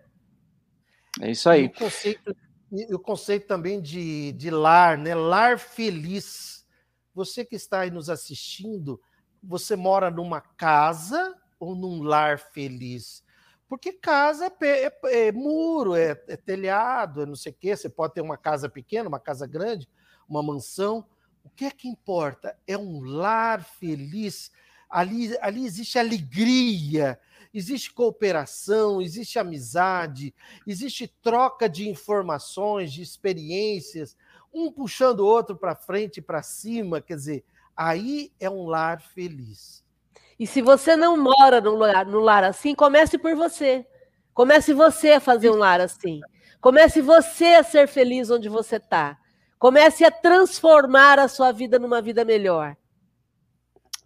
É 1.20 1.30
isso 1.30 1.48
aí. 1.48 1.62
E 1.62 1.66
o 1.66 1.72
conceito, 1.72 2.36
o 2.94 2.98
conceito 2.98 3.46
também 3.46 3.80
de, 3.80 4.32
de 4.32 4.50
lar, 4.50 4.98
né? 4.98 5.14
Lar 5.14 5.56
feliz 5.56 6.66
você 7.14 7.44
que 7.44 7.54
está 7.54 7.82
aí 7.82 7.92
nos 7.92 8.10
assistindo, 8.10 9.00
você 9.40 9.76
mora 9.76 10.10
numa 10.10 10.40
casa 10.40 11.39
ou 11.60 11.76
num 11.76 12.02
lar 12.02 12.40
feliz? 12.40 13.22
Porque 13.68 13.92
casa 13.92 14.52
é, 14.62 14.86
é, 14.86 15.28
é 15.28 15.32
muro, 15.32 15.94
é, 15.94 16.20
é, 16.26 16.36
telhado, 16.36 17.22
é 17.22 17.26
não 17.26 17.36
sei 17.36 17.52
o 17.52 17.54
quê. 17.54 17.76
Você 17.76 17.88
pode 17.88 18.14
ter 18.14 18.20
uma 18.20 18.36
casa 18.36 18.68
pequena, 18.68 19.08
uma 19.08 19.20
casa 19.20 19.46
grande, 19.46 19.88
uma 20.28 20.42
mansão. 20.42 21.06
O 21.44 21.48
que 21.48 21.66
é 21.66 21.70
que 21.70 21.86
importa? 21.86 22.58
É 22.66 22.76
um 22.76 23.00
lar 23.00 23.62
feliz. 23.62 24.50
Ali, 24.88 25.38
ali 25.40 25.64
existe 25.64 26.00
alegria, 26.00 27.16
existe 27.54 27.92
cooperação, 27.92 29.00
existe 29.00 29.38
amizade, 29.38 30.34
existe 30.66 31.06
troca 31.22 31.68
de 31.68 31.88
informações, 31.88 32.92
de 32.92 33.02
experiências, 33.02 34.16
um 34.52 34.72
puxando 34.72 35.20
o 35.20 35.26
outro 35.26 35.54
para 35.54 35.76
frente 35.76 36.16
e 36.16 36.22
para 36.22 36.42
cima, 36.42 37.00
quer 37.00 37.14
dizer, 37.14 37.44
aí 37.76 38.32
é 38.40 38.50
um 38.50 38.66
lar 38.66 39.00
feliz. 39.00 39.84
E 40.40 40.46
se 40.46 40.62
você 40.62 40.96
não 40.96 41.18
mora 41.18 41.60
num 41.60 41.76
lar, 41.76 42.06
num 42.06 42.20
lar 42.20 42.42
assim, 42.44 42.74
comece 42.74 43.18
por 43.18 43.34
você. 43.36 43.84
Comece 44.32 44.72
você 44.72 45.12
a 45.12 45.20
fazer 45.20 45.50
um 45.50 45.56
lar 45.56 45.82
assim. 45.82 46.18
Comece 46.62 47.02
você 47.02 47.56
a 47.56 47.62
ser 47.62 47.86
feliz 47.86 48.30
onde 48.30 48.48
você 48.48 48.76
está. 48.76 49.18
Comece 49.58 50.02
a 50.02 50.10
transformar 50.10 51.18
a 51.18 51.28
sua 51.28 51.52
vida 51.52 51.78
numa 51.78 52.00
vida 52.00 52.24
melhor. 52.24 52.74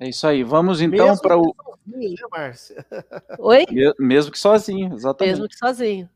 É 0.01 0.09
isso 0.09 0.27
aí. 0.27 0.43
Vamos 0.43 0.81
então 0.81 1.17
para 1.19 1.39
o. 1.39 1.55
Sozinho, 1.87 2.11
né, 2.11 2.29
Márcia? 2.29 2.87
Oi? 3.39 3.65
Mesmo 3.97 4.33
que 4.33 4.39
sozinho, 4.39 4.93
exatamente. 4.93 5.35
Mesmo 5.35 5.49
que 5.49 5.57
sozinho. 5.57 6.11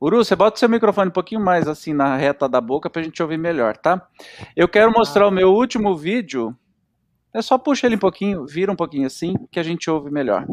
Uru, 0.00 0.24
você 0.24 0.34
bota 0.34 0.56
o 0.56 0.58
seu 0.58 0.70
microfone 0.70 1.10
um 1.10 1.12
pouquinho 1.12 1.42
mais 1.42 1.68
assim 1.68 1.92
na 1.92 2.16
reta 2.16 2.48
da 2.48 2.62
boca 2.62 2.88
para 2.88 3.02
a 3.02 3.04
gente 3.04 3.22
ouvir 3.22 3.36
melhor, 3.36 3.76
tá? 3.76 4.08
Eu 4.56 4.66
quero 4.66 4.90
mostrar 4.90 5.28
o 5.28 5.30
meu 5.30 5.52
último 5.52 5.94
vídeo. 5.94 6.56
É 7.32 7.40
só 7.40 7.56
puxa 7.56 7.86
ele 7.86 7.96
um 7.96 7.98
pouquinho, 8.00 8.44
vira 8.46 8.72
um 8.72 8.76
pouquinho 8.76 9.06
assim, 9.06 9.34
que 9.50 9.60
a 9.60 9.62
gente 9.62 9.88
ouve 9.88 10.10
melhor. 10.10 10.46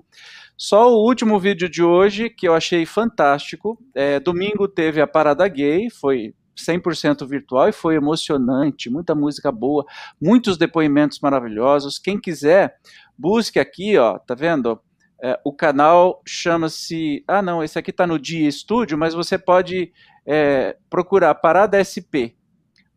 Só 0.56 0.92
o 0.92 1.06
último 1.06 1.40
vídeo 1.40 1.70
de 1.70 1.84
hoje, 1.84 2.30
que 2.30 2.48
eu 2.48 2.54
achei 2.54 2.86
fantástico. 2.86 3.78
É, 3.96 4.20
domingo 4.20 4.68
teve 4.68 5.02
a 5.02 5.08
Parada 5.08 5.48
Gay, 5.48 5.90
foi 5.90 6.34
100% 6.58 7.28
virtual 7.28 7.70
e 7.70 7.72
foi 7.72 7.96
emocionante, 7.96 8.90
muita 8.90 9.14
música 9.14 9.52
boa, 9.52 9.86
muitos 10.20 10.58
depoimentos 10.58 11.20
maravilhosos. 11.20 12.00
Quem 12.00 12.20
quiser, 12.20 12.76
busque 13.18 13.60
aqui, 13.60 13.98
ó, 13.98 14.18
tá 14.18 14.34
vendo? 14.34 14.80
É, 15.22 15.40
o 15.44 15.54
canal 15.54 16.22
chama-se. 16.26 17.24
Ah, 17.28 17.42
não, 17.42 17.64
esse 17.64 17.78
aqui 17.78 17.92
está 17.92 18.06
no 18.06 18.20
Dia 18.20 18.48
Estúdio, 18.48 18.98
mas 18.98 19.14
você 19.14 19.38
pode 19.38 19.92
é, 20.26 20.76
procurar 20.90 21.34
Parada 21.36 21.82
SP. 21.82 22.38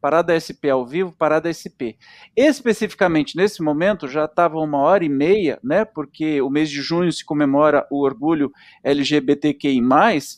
Parada 0.00 0.34
SP 0.38 0.70
ao 0.70 0.86
vivo, 0.86 1.12
Parada 1.12 1.52
SP. 1.52 1.96
Especificamente 2.36 3.36
nesse 3.36 3.62
momento 3.62 4.08
já 4.08 4.24
estava 4.24 4.58
uma 4.58 4.78
hora 4.78 5.04
e 5.04 5.08
meia, 5.08 5.58
né? 5.62 5.84
Porque 5.84 6.40
o 6.40 6.48
mês 6.50 6.70
de 6.70 6.80
junho 6.80 7.12
se 7.12 7.24
comemora 7.24 7.86
o 7.90 8.02
orgulho 8.02 8.50
LGBTQI+, 8.82 9.80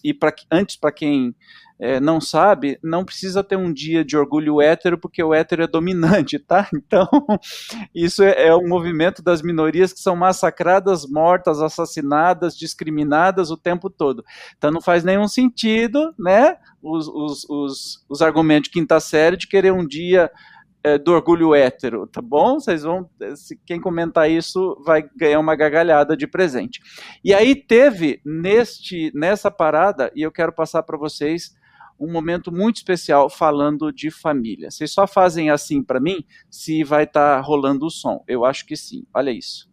e 0.03 0.13
pra, 0.13 0.35
antes 0.51 0.77
para 0.77 0.93
quem 0.93 1.35
é, 1.85 1.99
não 1.99 2.21
sabe, 2.21 2.79
não 2.81 3.05
precisa 3.05 3.43
ter 3.43 3.57
um 3.57 3.73
dia 3.73 4.05
de 4.05 4.17
orgulho 4.17 4.63
hétero, 4.63 4.97
porque 4.97 5.21
o 5.21 5.35
hétero 5.35 5.65
é 5.65 5.67
dominante, 5.67 6.39
tá? 6.39 6.69
Então, 6.93 7.09
isso 7.93 8.23
é, 8.23 8.49
é 8.49 8.55
um 8.55 8.69
movimento 8.69 9.23
das 9.23 9.43
minorias 9.43 9.93
que 9.93 9.99
são 9.99 10.15
massacradas, 10.15 11.05
mortas, 11.07 11.61
assassinadas, 11.61 12.57
discriminadas 12.57 13.51
o 13.51 13.57
tempo 13.57 13.91
todo. 13.91 14.23
Então 14.57 14.71
não 14.71 14.81
faz 14.81 15.03
nenhum 15.03 15.27
sentido, 15.27 16.15
né? 16.19 16.57
Os, 16.83 17.09
os, 17.09 17.49
os, 17.49 18.05
os 18.09 18.23
argumentos 18.23 18.69
de 18.69 18.75
quinta 18.75 19.01
série 19.01 19.37
de 19.37 19.49
querer 19.49 19.73
um 19.73 19.87
dia 19.87 20.31
é, 20.85 20.99
do 20.99 21.13
orgulho 21.13 21.55
hétero, 21.55 22.07
tá 22.07 22.21
bom? 22.21 22.61
Vocês 22.61 22.83
vão, 22.83 23.09
quem 23.67 23.81
comentar 23.81 24.31
isso 24.31 24.81
vai 24.85 25.03
ganhar 25.17 25.41
uma 25.41 25.57
gargalhada 25.57 26.17
de 26.17 26.27
presente. 26.29 26.81
E 27.25 27.35
aí 27.35 27.57
teve 27.57 28.21
neste 28.25 29.11
nessa 29.15 29.51
parada 29.51 30.13
e 30.15 30.23
eu 30.23 30.31
quero 30.31 30.53
passar 30.53 30.83
para 30.85 30.99
vocês 30.99 31.61
um 32.03 32.13
momento 32.13 32.51
muito 32.51 32.77
especial 32.77 33.31
falando 33.31 33.93
de 33.93 34.11
família. 34.11 34.71
Vocês 34.71 34.93
só 34.93 35.07
fazem 35.07 35.51
assim 35.51 35.83
para 35.83 36.01
mim 36.01 36.25
se 36.51 36.83
vai 36.83 37.05
estar 37.05 37.37
tá 37.37 37.41
rolando 37.41 37.87
o 37.87 37.91
som. 37.91 38.25
Eu 38.27 38.45
acho 38.45 38.67
que 38.67 38.77
sim. 38.77 39.05
Olha 39.15 39.31
isso. 39.31 39.71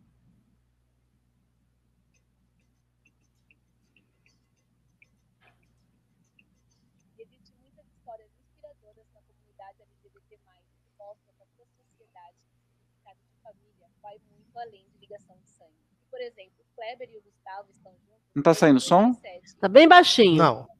além 14.60 14.86
de 14.92 15.00
ligação 15.00 15.38
de 15.38 15.50
sangue. 15.50 15.72
Por 16.12 16.20
exemplo, 16.20 16.54
o 16.60 16.76
Kleber 16.76 17.10
e 17.10 17.18
o 17.18 17.22
Gustavo 17.22 17.72
estão 17.72 17.94
juntos. 17.94 18.22
Não 18.36 18.42
está 18.42 18.54
saindo 18.54 18.80
som? 18.80 19.14
Está 19.44 19.68
bem 19.68 19.88
baixinho. 19.88 20.38
Não. 20.38 20.79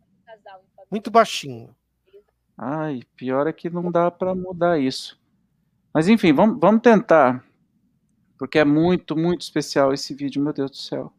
Muito 0.90 1.12
baixinho. 1.12 1.76
Ai, 2.58 3.02
pior 3.16 3.48
é 3.48 3.54
que 3.54 3.70
não 3.70 3.92
dá 3.92 4.10
para 4.10 4.34
mudar 4.36 4.80
isso. 4.80 5.20
Mas 5.94 6.08
enfim, 6.08 6.34
vamos, 6.34 6.60
vamos 6.60 6.82
tentar. 6.82 7.46
Porque 8.38 8.60
é 8.60 8.66
muito, 8.66 9.16
muito 9.16 9.42
especial 9.42 9.94
esse 9.94 10.14
vídeo, 10.14 10.42
meu 10.42 10.54
Deus 10.54 10.72
do 10.72 10.78
céu. 10.78 11.14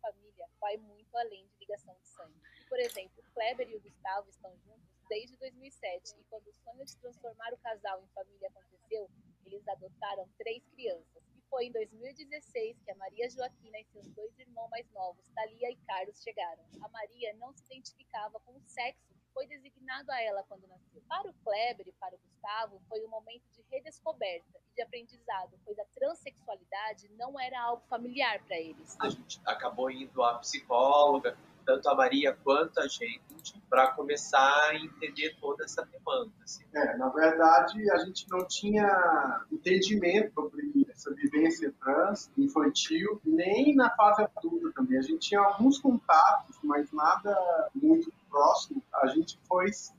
Família 0.00 0.46
vai 0.60 0.76
muito 0.78 1.16
além 1.16 1.44
de 1.46 1.60
ligação 1.60 1.94
de 2.00 2.08
sangue. 2.08 2.40
Por 2.68 2.78
exemplo, 2.80 3.12
o 3.18 3.34
Kleber 3.34 3.68
e 3.68 3.76
o 3.76 3.80
Gustavo 3.80 4.28
estão 4.30 4.50
juntos 4.64 4.88
desde 5.08 5.36
2007 5.36 6.14
e 6.18 6.24
quando 6.30 6.46
o 6.48 6.54
sonho 6.54 6.84
de 6.84 6.96
transformar 6.98 7.52
o 7.52 7.58
casal 7.58 8.02
em 8.02 8.14
família 8.14 8.48
aconteceu, 8.48 9.10
eles 9.46 9.66
adotaram 9.68 10.28
três 10.38 10.62
crianças. 10.74 11.27
E 11.48 11.50
foi 11.50 11.64
em 11.64 11.72
2016 11.72 12.76
que 12.84 12.90
a 12.90 12.96
Maria 12.96 13.28
Joaquina 13.30 13.78
e 13.78 13.84
seus 13.86 14.06
dois 14.08 14.38
irmãos 14.38 14.68
mais 14.68 14.86
novos, 14.92 15.24
Thalia 15.34 15.70
e 15.70 15.76
Carlos, 15.86 16.22
chegaram. 16.22 16.62
A 16.82 16.88
Maria 16.88 17.34
não 17.38 17.52
se 17.54 17.64
identificava 17.64 18.38
com 18.40 18.52
o 18.52 18.60
sexo 18.66 19.14
que 19.14 19.32
foi 19.32 19.46
designado 19.46 20.10
a 20.12 20.22
ela 20.22 20.42
quando 20.42 20.66
nasceu. 20.66 21.02
Para 21.08 21.30
o 21.30 21.34
Kleber 21.42 21.88
e 21.88 21.92
para 21.92 22.14
o 22.14 22.18
Gustavo, 22.18 22.80
foi 22.88 23.02
um 23.04 23.08
momento 23.08 23.44
de 23.54 23.64
redescoberta 23.70 24.60
e 24.70 24.74
de 24.74 24.82
aprendizado, 24.82 25.58
pois 25.64 25.78
a 25.78 25.84
transexualidade 25.94 27.08
não 27.16 27.40
era 27.40 27.60
algo 27.62 27.82
familiar 27.88 28.44
para 28.44 28.58
eles. 28.58 28.96
A 29.00 29.08
gente 29.08 29.40
acabou 29.46 29.90
indo 29.90 30.22
à 30.22 30.38
psicóloga, 30.38 31.36
tanto 31.64 31.88
a 31.88 31.94
Maria 31.94 32.34
quanto 32.44 32.78
a 32.80 32.88
gente, 32.88 33.58
para 33.68 33.92
começar 33.92 34.70
a 34.70 34.74
entender 34.74 35.36
toda 35.40 35.64
essa 35.64 35.84
demanda. 35.84 36.32
Assim. 36.42 36.64
É, 36.74 36.96
na 36.96 37.08
verdade, 37.08 37.90
a 37.90 37.98
gente 37.98 38.26
não 38.30 38.46
tinha 38.46 39.46
entendimento 39.52 40.32
sobre 40.34 40.77
essa 40.98 41.14
vivência 41.14 41.72
trans 41.80 42.28
infantil, 42.36 43.20
nem 43.24 43.74
na 43.74 43.88
fase 43.94 44.22
adulta 44.22 44.72
também. 44.74 44.98
A 44.98 45.02
gente 45.02 45.28
tinha 45.28 45.40
alguns 45.40 45.78
contatos, 45.78 46.58
mas 46.64 46.90
nada 46.92 47.70
muito 47.72 48.12
próximo. 48.28 48.82
A 48.92 49.06
gente 49.06 49.38
foi 49.48 49.72
se 49.72 49.94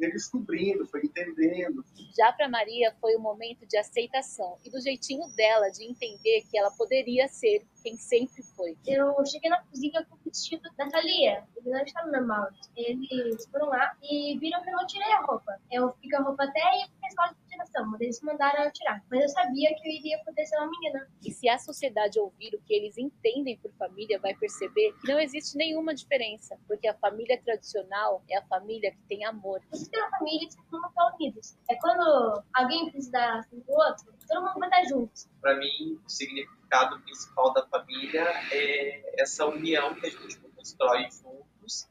redescobrindo, 0.00 0.86
foi 0.86 1.02
entendendo. 1.04 1.84
Já 2.16 2.32
para 2.32 2.48
Maria 2.48 2.94
foi 3.00 3.14
o 3.14 3.18
um 3.18 3.22
momento 3.22 3.66
de 3.66 3.76
aceitação 3.78 4.58
e 4.64 4.70
do 4.70 4.80
jeitinho 4.80 5.26
dela 5.34 5.70
de 5.70 5.84
entender 5.84 6.42
que 6.50 6.58
ela 6.58 6.70
poderia 6.70 7.26
ser 7.28 7.64
quem 7.82 7.96
sempre 7.96 8.42
foi. 8.42 8.76
Eu 8.86 9.14
cheguei 9.26 9.50
na 9.50 9.62
cozinha 9.62 10.04
com 10.08 10.16
o 10.16 10.18
vestido 10.24 10.62
da 10.76 10.88
Thalia. 10.88 11.44
Ele 11.56 11.70
não 11.70 11.82
estava 11.82 12.10
normal. 12.10 12.48
Eles 12.76 13.46
foram 13.50 13.68
lá 13.68 13.96
e 14.02 14.38
viram 14.38 14.62
que 14.62 14.70
eu 14.70 14.74
não 14.74 14.86
tirei 14.86 15.12
a 15.12 15.20
roupa. 15.22 15.58
Eu 15.70 15.90
com 15.90 16.16
a 16.16 16.20
roupa 16.20 16.44
até 16.44 16.60
ir 16.60 16.88
pra 17.00 17.08
escola 17.08 17.36
tiração, 17.54 17.86
mas 17.90 18.00
eles 18.00 18.20
mandaram 18.20 18.64
eu 18.64 18.72
tirar. 18.72 19.02
Mas 19.10 19.22
eu 19.22 19.28
sabia 19.28 19.74
que 19.74 19.88
eu 19.88 19.92
iria 19.92 20.18
poder 20.24 20.44
ser 20.46 20.56
uma 20.58 20.70
menina. 20.70 21.08
E 21.22 21.32
se 21.32 21.48
a 21.48 21.58
sociedade 21.58 22.18
ouvir 22.18 22.54
o 22.54 22.60
que 22.62 22.74
eles 22.74 22.98
entendem 22.98 23.56
por 23.58 23.72
família, 23.72 24.18
vai 24.18 24.34
perceber 24.34 24.92
que 25.00 25.08
não 25.08 25.18
existe 25.18 25.56
nenhuma 25.56 25.94
diferença, 25.94 26.58
porque 26.66 26.86
a 26.86 26.94
família 26.94 27.40
tradicional 27.42 28.22
é 28.28 28.38
a 28.38 28.46
família 28.46 28.90
que 28.90 29.02
tem 29.08 29.24
amor. 29.24 29.60
Você 29.70 29.90
tem 29.90 30.00
uma 30.00 30.10
família 30.10 30.48
que 30.48 30.56
todo 30.56 30.82
mundo 30.82 30.88
está 30.88 31.14
unidos. 31.14 31.56
É 31.70 31.76
quando 31.76 32.42
alguém 32.52 32.90
precisar 32.90 33.38
assim, 33.38 33.60
do 33.60 33.72
outro, 33.72 34.14
todo 34.28 34.44
mundo 34.44 34.58
vai 34.58 34.68
estar 34.68 34.84
junto. 34.84 35.12
Para 35.40 35.56
mim, 35.56 36.00
o 36.04 36.08
significado 36.08 37.00
principal 37.02 37.52
da 37.52 37.66
família 37.66 38.24
é 38.52 39.22
essa 39.22 39.46
união 39.46 39.94
que 39.94 40.06
a 40.06 40.10
gente 40.10 40.38
constrói 40.38 41.02
juntos 41.10 41.43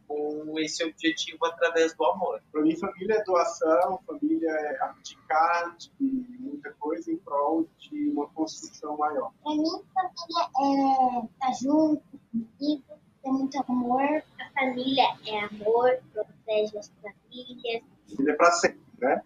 com 0.07 0.59
esse 0.59 0.83
objetivo 0.83 1.45
através 1.45 1.95
do 1.95 2.05
amor. 2.05 2.41
Para 2.51 2.61
mim, 2.61 2.75
família 2.75 3.15
é 3.15 3.23
doação, 3.23 3.99
família 4.05 4.49
é 4.49 4.83
abdicar 4.83 5.75
de 5.77 5.91
muita 6.39 6.71
coisa 6.73 7.11
em 7.11 7.17
prol 7.17 7.67
de 7.77 8.09
uma 8.09 8.27
construção 8.29 8.97
maior. 8.97 9.31
Para 9.43 9.55
mim, 9.55 9.69
família 9.93 10.49
é 10.57 11.25
estar 11.25 11.47
tá 11.47 11.51
junto, 11.61 12.03
comigo, 12.31 12.83
ter 13.21 13.31
muito 13.31 13.63
amor. 13.67 14.23
A 14.39 14.59
família 14.59 15.17
é 15.25 15.39
amor, 15.45 15.99
protege 16.11 16.77
as 16.77 16.91
famílias. 17.01 17.83
Família 18.09 18.33
é 18.33 18.35
para 18.35 18.51
sempre, 18.51 18.81
né? 18.99 19.21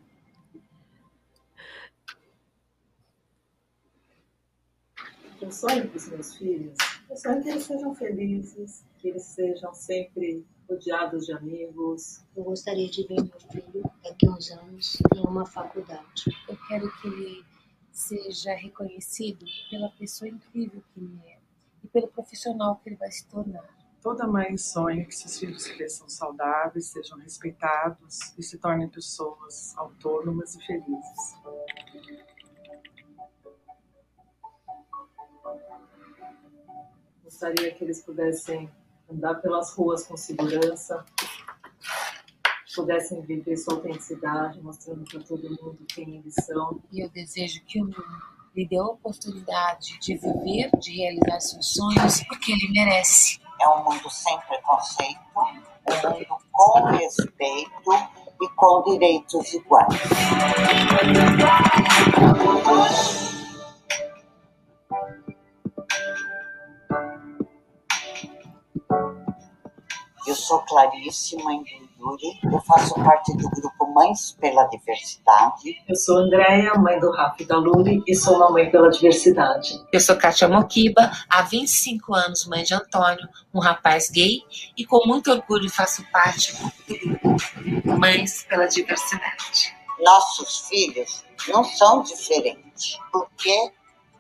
Eu 5.40 5.52
sonho 5.52 5.88
para 5.88 5.98
os 5.98 6.08
meus 6.10 6.36
filhos, 6.36 6.76
eu 7.10 7.18
sonho 7.18 7.42
que 7.42 7.50
eles 7.50 7.64
sejam 7.64 7.96
felizes, 7.96 8.86
que 9.00 9.10
eles 9.10 9.24
sejam 9.24 9.74
sempre 9.74 10.46
rodeados 10.70 11.26
de 11.26 11.34
amigos. 11.34 12.22
Eu 12.36 12.44
gostaria 12.44 12.90
de 12.90 13.08
ver 13.08 13.24
meu 13.24 13.40
filho 13.52 13.84
daqui 14.04 14.28
a 14.28 14.32
uns 14.32 14.52
anos 14.52 14.98
em 15.16 15.22
uma 15.22 15.46
faculdade. 15.46 16.26
Eu 16.48 16.58
quero 16.68 16.92
que 17.02 17.08
ele 17.08 17.46
seja 17.92 18.54
reconhecido 18.54 19.46
pela 19.70 19.90
pessoa 19.92 20.30
incrível 20.30 20.84
que 20.94 21.00
ele 21.00 21.20
é 21.26 21.38
e 21.84 21.88
pelo 21.88 22.08
profissional 22.10 22.76
que 22.78 22.90
ele 22.90 22.96
vai 22.96 23.12
se 23.12 23.26
tornar. 23.28 23.66
Toda 24.02 24.28
mãe 24.28 24.56
sonha 24.58 25.06
que 25.06 25.16
seus 25.16 25.40
filhos 25.40 25.68
cresçam 25.68 26.08
saudáveis, 26.08 26.88
sejam 26.88 27.18
respeitados 27.18 28.20
e 28.38 28.44
se 28.44 28.58
tornem 28.58 28.88
pessoas 28.88 29.76
autônomas 29.78 30.56
e 30.56 30.66
felizes. 30.66 31.36
Gostaria 37.28 37.74
que 37.74 37.84
eles 37.84 38.02
pudessem 38.02 38.70
andar 39.12 39.36
pelas 39.42 39.74
ruas 39.74 40.08
com 40.08 40.16
segurança, 40.16 41.04
pudessem 42.74 43.20
viver 43.22 43.58
sua 43.58 43.74
autenticidade, 43.74 44.62
mostrando 44.62 45.04
para 45.04 45.20
todo 45.22 45.50
mundo 45.50 45.78
quem 45.94 46.20
eles 46.20 46.34
são. 46.46 46.82
E 46.90 47.04
eu 47.04 47.10
desejo 47.10 47.62
que 47.66 47.82
o 47.82 47.84
mundo 47.84 48.02
lhe 48.56 48.66
dê 48.66 48.78
a 48.78 48.86
oportunidade 48.86 50.00
de 50.00 50.16
viver, 50.16 50.72
de 50.80 50.96
realizar 50.96 51.42
seus 51.42 51.74
sonhos, 51.74 52.24
porque 52.30 52.54
ele 52.54 52.72
merece. 52.72 53.42
É 53.60 53.68
um 53.68 53.84
mundo 53.84 54.10
sem 54.10 54.40
preconceito, 54.48 55.20
um 55.36 55.54
mundo 56.14 56.38
com 56.50 56.80
respeito 56.86 57.92
e 58.42 58.50
com 58.56 58.84
direitos 58.84 59.54
iguais. 59.54 59.98
Eu 70.28 70.36
sou 70.36 70.60
Clarice, 70.60 71.42
mãe 71.42 71.64
do 71.64 72.10
Yuri, 72.12 72.38
eu 72.52 72.60
faço 72.60 72.94
parte 72.96 73.32
do 73.38 73.50
grupo 73.50 73.88
Mães 73.94 74.36
pela 74.42 74.66
Diversidade. 74.66 75.82
Eu 75.88 75.96
sou 75.96 76.18
Andréia, 76.18 76.74
mãe 76.74 77.00
do 77.00 77.10
Rafa 77.12 77.42
e 77.42 77.46
da 77.46 77.56
Luli, 77.58 78.04
e 78.06 78.14
sou 78.14 78.36
uma 78.36 78.52
mãe 78.52 78.70
pela 78.70 78.90
diversidade. 78.90 79.82
Eu 79.90 80.02
sou 80.02 80.18
Kátia 80.18 80.50
Mokiba, 80.50 81.10
há 81.30 81.44
25 81.44 82.14
anos 82.14 82.46
mãe 82.46 82.62
de 82.64 82.74
Antônio, 82.74 83.26
um 83.54 83.62
rapaz 83.62 84.10
gay, 84.10 84.42
e 84.78 84.86
com 84.86 85.08
muito 85.08 85.32
orgulho 85.32 85.70
faço 85.70 86.04
parte 86.12 86.54
do 86.62 87.00
grupo 87.00 87.98
Mães 87.98 88.44
pela 88.50 88.68
Diversidade. 88.68 89.74
Nossos 90.02 90.68
filhos 90.68 91.24
não 91.48 91.64
são 91.64 92.04
diferentes, 92.04 93.00
porque 93.14 93.72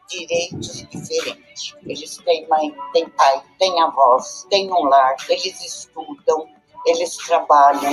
direitos 0.07 0.87
diferentes. 0.89 1.75
Eles 1.85 2.17
têm 2.17 2.47
mãe, 2.47 2.73
têm 2.93 3.09
pai, 3.09 3.41
têm 3.59 3.81
avós, 3.81 4.45
têm 4.49 4.71
um 4.71 4.83
lar, 4.83 5.15
eles 5.29 5.63
estudam, 5.63 6.47
eles 6.85 7.17
trabalham. 7.17 7.91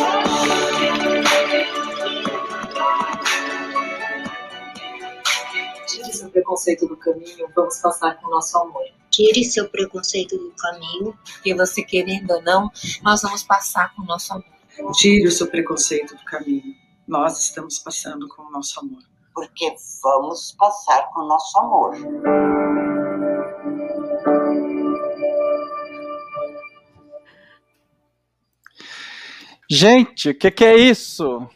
Tire 5.86 6.12
seu 6.12 6.30
preconceito 6.30 6.86
do 6.86 6.96
caminho, 6.96 7.48
vamos 7.54 7.78
passar 7.78 8.20
com 8.20 8.26
o 8.26 8.30
nosso 8.30 8.58
amor. 8.58 8.84
Tire 9.10 9.44
seu 9.44 9.68
preconceito 9.68 10.36
do 10.36 10.50
caminho. 10.52 11.16
Porque 11.34 11.54
você 11.54 11.84
querendo 11.84 12.32
ou 12.32 12.42
não, 12.42 12.70
nós 13.02 13.22
vamos 13.22 13.44
passar 13.44 13.94
com 13.94 14.02
o 14.02 14.04
nosso 14.04 14.32
amor. 14.32 14.44
Tire 14.94 15.26
o 15.26 15.30
seu 15.30 15.46
preconceito 15.46 16.16
do 16.16 16.24
caminho. 16.24 16.74
Nós 17.06 17.40
estamos 17.40 17.78
passando 17.78 18.26
com 18.26 18.42
o 18.42 18.50
nosso 18.50 18.80
amor. 18.80 19.02
Porque 19.34 19.74
vamos 20.02 20.52
passar 20.52 21.10
com 21.10 21.22
o 21.22 21.28
nosso 21.28 21.58
amor. 21.58 21.94
Gente, 29.68 30.30
o 30.30 30.34
que, 30.34 30.50
que, 30.50 30.64
é 30.64 30.76
isso? 30.76 31.48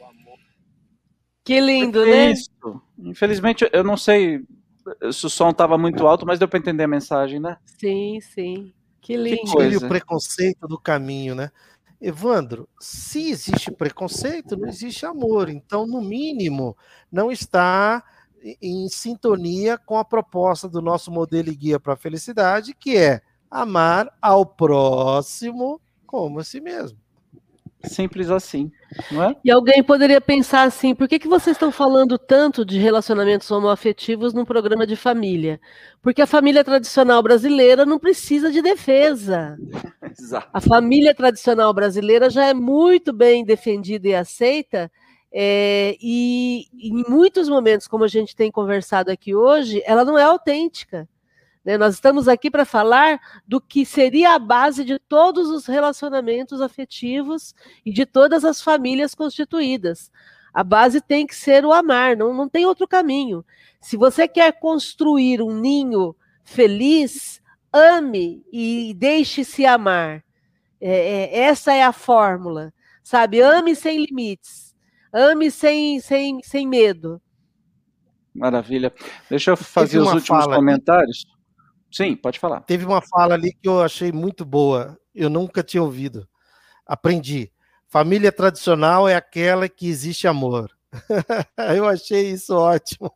Que 1.45 1.61
lindo, 1.61 2.03
que 2.03 2.11
né? 2.11 2.27
É 2.27 2.31
isso? 2.33 2.83
Infelizmente, 2.99 3.69
eu 3.73 3.85
não 3.85 3.97
sei 3.97 4.45
se 5.13 5.27
o 5.27 5.31
som 5.31 5.51
estava 5.51 5.79
muito 5.79 6.07
alto, 6.07 6.27
mas 6.27 6.39
deu 6.39 6.49
para 6.49 6.59
entender 6.59 6.85
a 6.85 6.89
mensagem, 6.89 7.39
né? 7.39 7.59
Sim, 7.65 8.19
sim. 8.21 8.73
Que 9.01 9.17
lindo. 9.17 9.37
Que 9.37 9.45
tire 9.45 9.77
o 9.77 9.89
preconceito 9.89 10.67
do 10.67 10.79
caminho, 10.79 11.35
né? 11.35 11.51
Evandro, 12.01 12.69
se 12.81 13.31
existe 13.31 13.71
preconceito, 13.73 14.57
não 14.57 14.69
existe 14.69 15.05
amor. 15.05 15.49
Então, 15.49 15.87
no 15.87 16.01
mínimo, 16.01 16.77
não 17.11 17.31
está 17.33 18.03
em 18.63 18.89
sintonia 18.89 19.77
com 19.77 19.99
a 19.99 20.05
proposta 20.05 20.69
do 20.69 20.81
nosso 20.81 21.11
modelo 21.11 21.49
e 21.49 21.57
guia 21.57 21.81
para 21.81 21.95
a 21.95 21.97
felicidade, 21.97 22.75
que 22.75 22.97
é 22.97 23.21
amar 23.51 24.17
ao 24.23 24.47
próximo 24.47 25.81
como 26.07 26.39
a 26.39 26.45
si 26.45 26.61
mesmo. 26.61 26.99
Simples 27.85 28.29
assim, 28.29 28.73
não 29.11 29.23
é? 29.23 29.37
E 29.45 29.51
alguém 29.51 29.83
poderia 29.85 30.21
pensar 30.21 30.65
assim: 30.65 30.95
por 30.97 31.07
que, 31.07 31.19
que 31.19 31.29
vocês 31.29 31.55
estão 31.55 31.71
falando 31.71 32.19
tanto 32.19 32.65
de 32.65 32.77
relacionamentos 32.79 33.49
homoafetivos 33.51 34.35
num 34.35 34.45
programa 34.45 34.85
de 34.85 34.97
família? 34.97 35.61
Porque 36.03 36.21
a 36.21 36.27
família 36.27 36.65
tradicional 36.65 37.23
brasileira 37.23 37.87
não 37.87 37.99
precisa 37.99 38.51
de 38.51 38.61
defesa. 38.61 39.57
Exato. 40.19 40.49
A 40.53 40.61
família 40.61 41.15
tradicional 41.15 41.73
brasileira 41.73 42.29
já 42.29 42.47
é 42.47 42.55
muito 42.55 43.13
bem 43.13 43.45
defendida 43.45 44.09
e 44.09 44.15
aceita, 44.15 44.91
é, 45.33 45.97
e, 46.01 46.67
e 46.75 46.89
em 46.89 47.05
muitos 47.09 47.49
momentos, 47.49 47.87
como 47.87 48.03
a 48.03 48.09
gente 48.09 48.35
tem 48.35 48.51
conversado 48.51 49.11
aqui 49.11 49.37
hoje, 49.37 49.81
ela 49.87 50.05
não 50.05 50.19
é 50.19 50.25
autêntica. 50.25 51.09
Né? 51.65 51.77
Nós 51.77 51.95
estamos 51.95 52.29
aqui 52.29 52.51
para 52.51 52.65
falar 52.65 53.21
do 53.47 53.61
que 53.61 53.85
seria 53.85 54.35
a 54.35 54.39
base 54.39 54.85
de 54.85 54.99
todos 54.99 55.49
os 55.49 55.67
relacionamentos 55.67 56.61
afetivos 56.61 57.55
e 57.85 57.93
de 57.93 58.07
todas 58.07 58.45
as 58.45 58.61
famílias 58.61 59.15
constituídas. 59.15 60.11
A 60.53 60.65
base 60.65 61.01
tem 61.01 61.27
que 61.27 61.35
ser 61.35 61.65
o 61.65 61.73
amar, 61.73 62.17
não, 62.17 62.33
não 62.35 62.49
tem 62.49 62.67
outro 62.67 62.89
caminho. 62.89 63.45
Se 63.81 63.97
você 63.97 64.27
quer 64.27 64.59
construir 64.59 65.43
um 65.43 65.55
ninho 65.55 66.17
feliz, 66.43 67.41
ame 67.73 68.45
e 68.53 68.95
deixe-se 68.97 69.67
amar. 69.67 70.25
É, 70.81 70.91
é, 70.91 71.39
essa 71.41 71.73
é 71.73 71.83
a 71.83 71.93
fórmula, 71.93 72.73
sabe? 73.03 73.41
Ame 73.41 73.75
sem 73.75 74.05
limites, 74.05 74.75
ame 75.13 75.51
sem, 75.51 76.01
sem, 76.01 76.41
sem 76.43 76.67
medo. 76.67 77.21
Maravilha. 78.35 78.93
Deixa 79.29 79.51
eu 79.51 79.57
fazer 79.57 79.99
os 79.99 80.13
últimos 80.13 80.47
comentários. 80.47 81.27
Aqui. 81.27 81.38
Sim, 81.91 82.15
pode 82.17 82.39
falar. 82.39 82.61
Teve 82.61 82.85
uma 82.85 83.01
fala 83.01 83.35
ali 83.35 83.53
que 83.53 83.69
eu 83.69 83.83
achei 83.83 84.13
muito 84.13 84.45
boa. 84.45 84.99
Eu 85.15 85.31
nunca 85.31 85.63
tinha 85.63 85.83
ouvido. 85.83 86.29
Aprendi. 86.87 87.51
Família 87.89 88.31
tradicional 88.31 89.09
é 89.09 89.15
aquela 89.15 89.69
que 89.69 89.89
existe 89.89 90.29
amor. 90.29 90.71
eu 91.77 91.87
achei 91.87 92.31
isso 92.31 92.55
ótimo. 92.55 93.13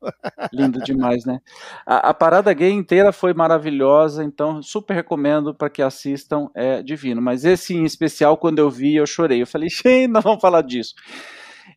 Lindo 0.52 0.78
demais, 0.82 1.24
né? 1.24 1.40
A, 1.86 2.10
a, 2.10 2.14
parada 2.14 2.52
gay 2.52 2.70
inteira 2.70 3.12
foi 3.12 3.32
maravilhosa, 3.32 4.22
então 4.22 4.62
super 4.62 4.94
recomendo 4.94 5.54
para 5.54 5.70
que 5.70 5.80
assistam, 5.80 6.48
é 6.54 6.82
divino. 6.82 7.20
Mas 7.22 7.44
esse 7.44 7.74
em 7.74 7.84
especial, 7.84 8.36
quando 8.36 8.58
eu 8.58 8.70
vi, 8.70 8.96
eu 8.96 9.06
chorei. 9.06 9.42
Eu 9.42 9.46
falei, 9.46 9.68
gente, 9.70 10.10
nós 10.10 10.24
vamos 10.24 10.40
falar 10.40 10.62
disso. 10.62 10.94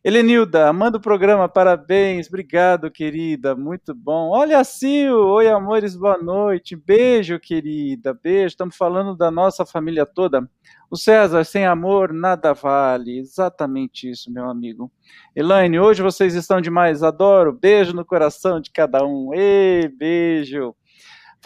Helenilda, 0.04 0.72
manda 0.72 0.98
o 0.98 1.00
programa, 1.00 1.48
parabéns, 1.48 2.28
obrigado, 2.28 2.90
querida, 2.90 3.54
muito 3.54 3.94
bom. 3.94 4.30
Olha, 4.30 4.62
Sil, 4.64 5.14
oi, 5.14 5.48
amores, 5.48 5.96
boa 5.96 6.18
noite, 6.18 6.74
beijo, 6.76 7.38
querida, 7.38 8.12
beijo. 8.12 8.48
Estamos 8.48 8.76
falando 8.76 9.16
da 9.16 9.30
nossa 9.30 9.64
família 9.64 10.04
toda. 10.04 10.48
O 10.90 10.96
César, 10.96 11.44
sem 11.44 11.66
amor, 11.66 12.12
nada 12.12 12.52
vale. 12.52 13.18
Exatamente 13.18 14.10
isso, 14.10 14.32
meu 14.32 14.48
amigo. 14.48 14.90
Elaine, 15.34 15.78
hoje 15.78 16.02
vocês 16.02 16.34
estão 16.34 16.60
demais, 16.60 17.02
adoro. 17.02 17.52
Beijo 17.52 17.92
no 17.92 18.04
coração 18.04 18.60
de 18.60 18.70
cada 18.70 19.04
um. 19.04 19.34
Ei, 19.34 19.88
beijo. 19.88 20.74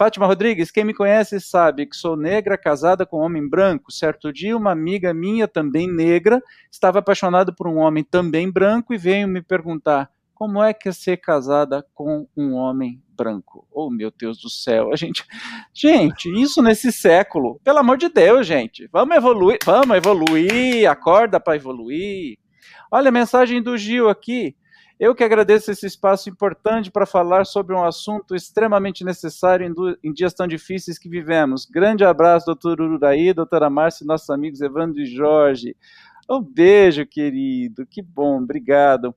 Fátima 0.01 0.25
Rodrigues, 0.25 0.71
quem 0.71 0.83
me 0.83 0.95
conhece 0.95 1.39
sabe 1.39 1.85
que 1.85 1.95
sou 1.95 2.17
negra, 2.17 2.57
casada 2.57 3.05
com 3.05 3.19
um 3.19 3.23
homem 3.23 3.47
branco. 3.47 3.91
Certo 3.91 4.33
dia, 4.33 4.57
uma 4.57 4.71
amiga 4.71 5.13
minha, 5.13 5.47
também 5.47 5.87
negra, 5.87 6.41
estava 6.71 6.97
apaixonada 6.97 7.53
por 7.53 7.67
um 7.67 7.77
homem 7.77 8.03
também 8.03 8.49
branco 8.49 8.95
e 8.95 8.97
veio 8.97 9.27
me 9.27 9.43
perguntar 9.43 10.09
como 10.33 10.59
é 10.59 10.73
que 10.73 10.89
é 10.89 10.91
ser 10.91 11.17
casada 11.17 11.85
com 11.93 12.27
um 12.35 12.53
homem 12.53 12.99
branco? 13.15 13.67
Oh, 13.71 13.91
meu 13.91 14.09
Deus 14.09 14.41
do 14.41 14.49
céu, 14.49 14.91
a 14.91 14.95
gente, 14.95 15.23
gente, 15.71 16.29
isso 16.33 16.63
nesse 16.63 16.91
século, 16.91 17.61
pelo 17.63 17.77
amor 17.77 17.99
de 17.99 18.09
Deus, 18.09 18.47
gente, 18.47 18.89
vamos 18.91 19.15
evoluir, 19.15 19.59
vamos 19.63 19.95
evoluir, 19.95 20.89
acorda 20.89 21.39
para 21.39 21.57
evoluir. 21.57 22.39
Olha 22.89 23.09
a 23.09 23.11
mensagem 23.11 23.61
do 23.61 23.77
Gil 23.77 24.09
aqui. 24.09 24.55
Eu 25.01 25.15
que 25.15 25.23
agradeço 25.23 25.71
esse 25.71 25.87
espaço 25.87 26.29
importante 26.29 26.91
para 26.91 27.07
falar 27.07 27.43
sobre 27.43 27.75
um 27.75 27.83
assunto 27.83 28.35
extremamente 28.35 29.03
necessário 29.03 29.65
em, 29.65 29.73
em, 30.07 30.13
dias 30.13 30.31
tão 30.31 30.45
difíceis 30.45 30.99
que 30.99 31.09
vivemos. 31.09 31.65
Grande 31.65 32.05
abraço, 32.05 32.45
doutor 32.45 32.79
Ururaí, 32.79 33.33
doutora 33.33 33.67
Márcia 33.67 34.03
e 34.03 34.07
nossos 34.07 34.29
amigos 34.29 34.61
Evandro 34.61 35.01
e 35.01 35.07
Jorge. 35.07 35.75
Um 36.29 36.39
beijo, 36.39 37.03
querido. 37.03 37.83
Que 37.87 37.99
bom, 37.99 38.43
obrigado. 38.43 39.15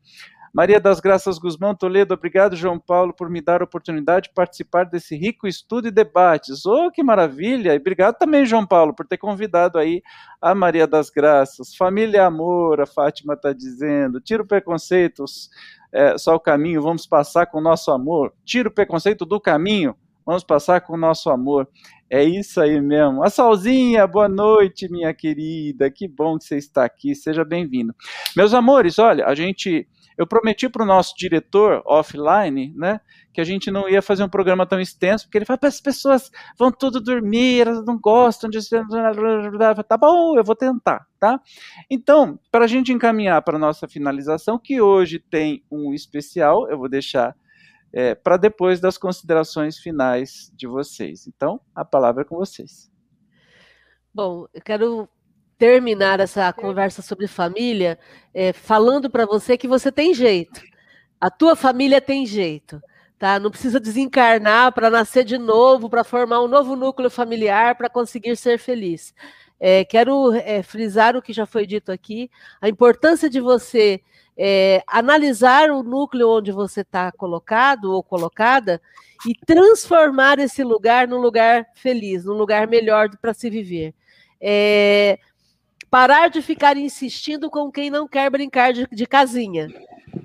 Maria 0.55 0.78
das 0.78 1.01
Graças 1.01 1.36
Guzmão 1.36 1.74
Toledo, 1.74 2.14
obrigado, 2.14 2.55
João 2.55 2.78
Paulo, 2.78 3.12
por 3.12 3.28
me 3.28 3.40
dar 3.40 3.60
a 3.60 3.64
oportunidade 3.64 4.28
de 4.28 4.35
participar 4.35 4.85
desse 4.85 5.16
rico 5.16 5.48
estudo 5.48 5.89
e 5.89 5.90
debates. 5.90 6.64
Oh, 6.64 6.93
que 6.93 7.02
maravilha! 7.02 7.74
E 7.74 7.76
obrigado 7.76 8.16
também, 8.18 8.47
João 8.47 8.64
Paulo, 8.64 8.94
por 8.94 9.05
ter 9.05 9.18
convidado 9.18 9.81
aí 9.81 10.01
a 10.40 10.55
Maria 10.55 10.86
das 10.86 11.10
Graças. 11.10 11.74
Família 11.74 12.24
Amor, 12.24 12.81
a 12.81 12.86
Fátima 12.86 13.35
está 13.35 13.52
dizendo. 13.52 14.20
Tira 14.20 14.44
o 14.44 14.47
preconceito, 14.47 15.24
é, 15.93 16.16
só 16.16 16.36
o 16.36 16.40
caminho, 16.40 16.81
vamos 16.81 17.05
passar 17.05 17.47
com 17.47 17.59
o 17.59 17.60
nosso 17.60 17.90
amor. 17.90 18.32
Tira 18.44 18.68
o 18.68 18.72
preconceito 18.72 19.26
do 19.26 19.40
caminho, 19.40 19.97
vamos 20.24 20.44
passar 20.44 20.82
com 20.82 20.93
o 20.93 20.97
nosso 20.97 21.31
amor. 21.31 21.68
É 22.09 22.22
isso 22.22 22.60
aí 22.60 22.81
mesmo. 22.81 23.24
A 23.24 23.28
Salzinha, 23.28 24.06
boa 24.06 24.28
noite, 24.28 24.89
minha 24.89 25.12
querida. 25.12 25.90
Que 25.90 26.06
bom 26.06 26.39
que 26.39 26.44
você 26.44 26.59
está 26.59 26.85
aqui. 26.85 27.12
Seja 27.12 27.44
bem-vindo. 27.44 27.93
Meus 28.36 28.55
amores, 28.55 29.01
olha, 29.01 29.26
a 29.26 29.35
gente 29.35 29.89
eu 30.16 30.27
prometi 30.27 30.69
para 30.69 30.82
o 30.82 30.86
nosso 30.86 31.15
diretor 31.16 31.82
offline, 31.86 32.73
né, 32.77 33.01
que 33.32 33.41
a 33.41 33.45
gente 33.45 33.70
não 33.70 33.89
ia 33.89 34.01
fazer 34.01 34.23
um 34.23 34.28
programa 34.28 34.66
tão 34.66 34.81
extenso, 34.81 35.24
porque 35.27 35.39
ele 35.39 35.45
fala, 35.45 35.59
as 35.62 35.81
pessoas 35.81 36.31
vão 36.59 36.70
tudo 36.70 37.01
dormir, 37.01 37.66
elas 37.66 37.85
não 37.85 37.99
gostam 37.99 38.49
de. 38.49 38.59
Tá 39.89 39.97
bom, 39.97 40.36
eu 40.36 40.45
vou 40.45 40.55
tentar, 40.55 41.07
tá? 41.19 41.41
Então, 41.91 42.39
para 42.51 42.65
a 42.65 42.69
gente 42.69 42.93
encaminhar 42.93 43.43
para 43.43 43.57
a 43.57 43.61
nossa 43.61 43.89
finalização, 43.89 44.59
que 44.59 44.81
hoje 44.81 45.19
tem 45.19 45.65
um 45.70 45.93
especial, 45.93 46.69
eu 46.70 46.78
vou 46.78 46.89
deixar 46.89 47.35
é, 47.93 48.15
para 48.15 48.36
depois 48.36 48.81
das 48.81 48.99
considerações 48.99 49.78
finais 49.78 50.53
de 50.55 50.66
vocês. 50.66 51.27
Então, 51.27 51.61
a 51.74 51.85
palavra 51.85 52.23
é 52.23 52.24
com 52.24 52.36
vocês. 52.36 52.91
Bom, 54.12 54.47
eu 54.53 54.62
quero 54.62 55.09
terminar 55.59 56.20
essa 56.20 56.52
conversa 56.52 57.02
sobre 57.02 57.26
família 57.26 57.98
é, 58.32 58.52
falando 58.52 59.09
para 59.09 59.26
você 59.26 59.56
que 59.56 59.68
você 59.68 59.90
tem 59.90 60.12
jeito. 60.14 60.60
A 61.20 61.31
tua 61.31 61.56
família 61.56 62.01
tem 62.01 62.26
jeito. 62.26 62.82
Tá? 63.18 63.39
Não 63.39 63.51
precisa 63.51 63.78
desencarnar 63.78 64.72
para 64.72 64.90
nascer 64.90 65.24
de 65.24 65.39
novo, 65.39 65.89
para 65.89 66.05
formar 66.05 66.43
um 66.43 66.48
novo 66.48 66.76
núcleo 66.76 67.09
familiar, 67.09 67.76
para 67.76 67.89
conseguir 67.89 68.36
ser 68.36 68.59
feliz. 68.59 69.14
É, 69.59 69.85
quero 69.85 70.32
é, 70.35 70.62
frisar 70.62 71.16
o 71.16 71.22
que 71.22 71.32
já 71.32 71.47
foi 71.47 71.66
dito 71.66 71.93
aqui, 71.93 72.31
a 72.60 72.68
importância 72.68 73.31
de 73.31 73.40
você 73.40 74.02
é, 74.36 74.82
analisar 74.86 75.70
o 75.70 75.82
núcleo 75.82 76.28
onde 76.28 76.51
você 76.51 76.81
está 76.81 77.12
colocado 77.12 77.93
ou 77.93 78.02
colocada 78.02 78.82
e 79.26 79.35
transformar 79.47 80.39
esse 80.39 80.62
lugar 80.62 81.09
num 81.09 81.18
lugar 81.18 81.66
feliz, 81.74 82.24
num 82.24 82.35
lugar 82.35 82.66
melhor 82.66 83.09
para 83.16 83.32
se 83.32 83.48
viver. 83.48 83.94
É, 84.40 85.18
parar 85.95 86.29
de 86.29 86.43
ficar 86.43 86.77
insistindo 86.77 87.49
com 87.49 87.71
quem 87.71 87.89
não 87.89 88.09
quer 88.09 88.29
brincar 88.29 88.73
de, 88.73 88.85
de 88.91 89.07
casinha, 89.07 89.69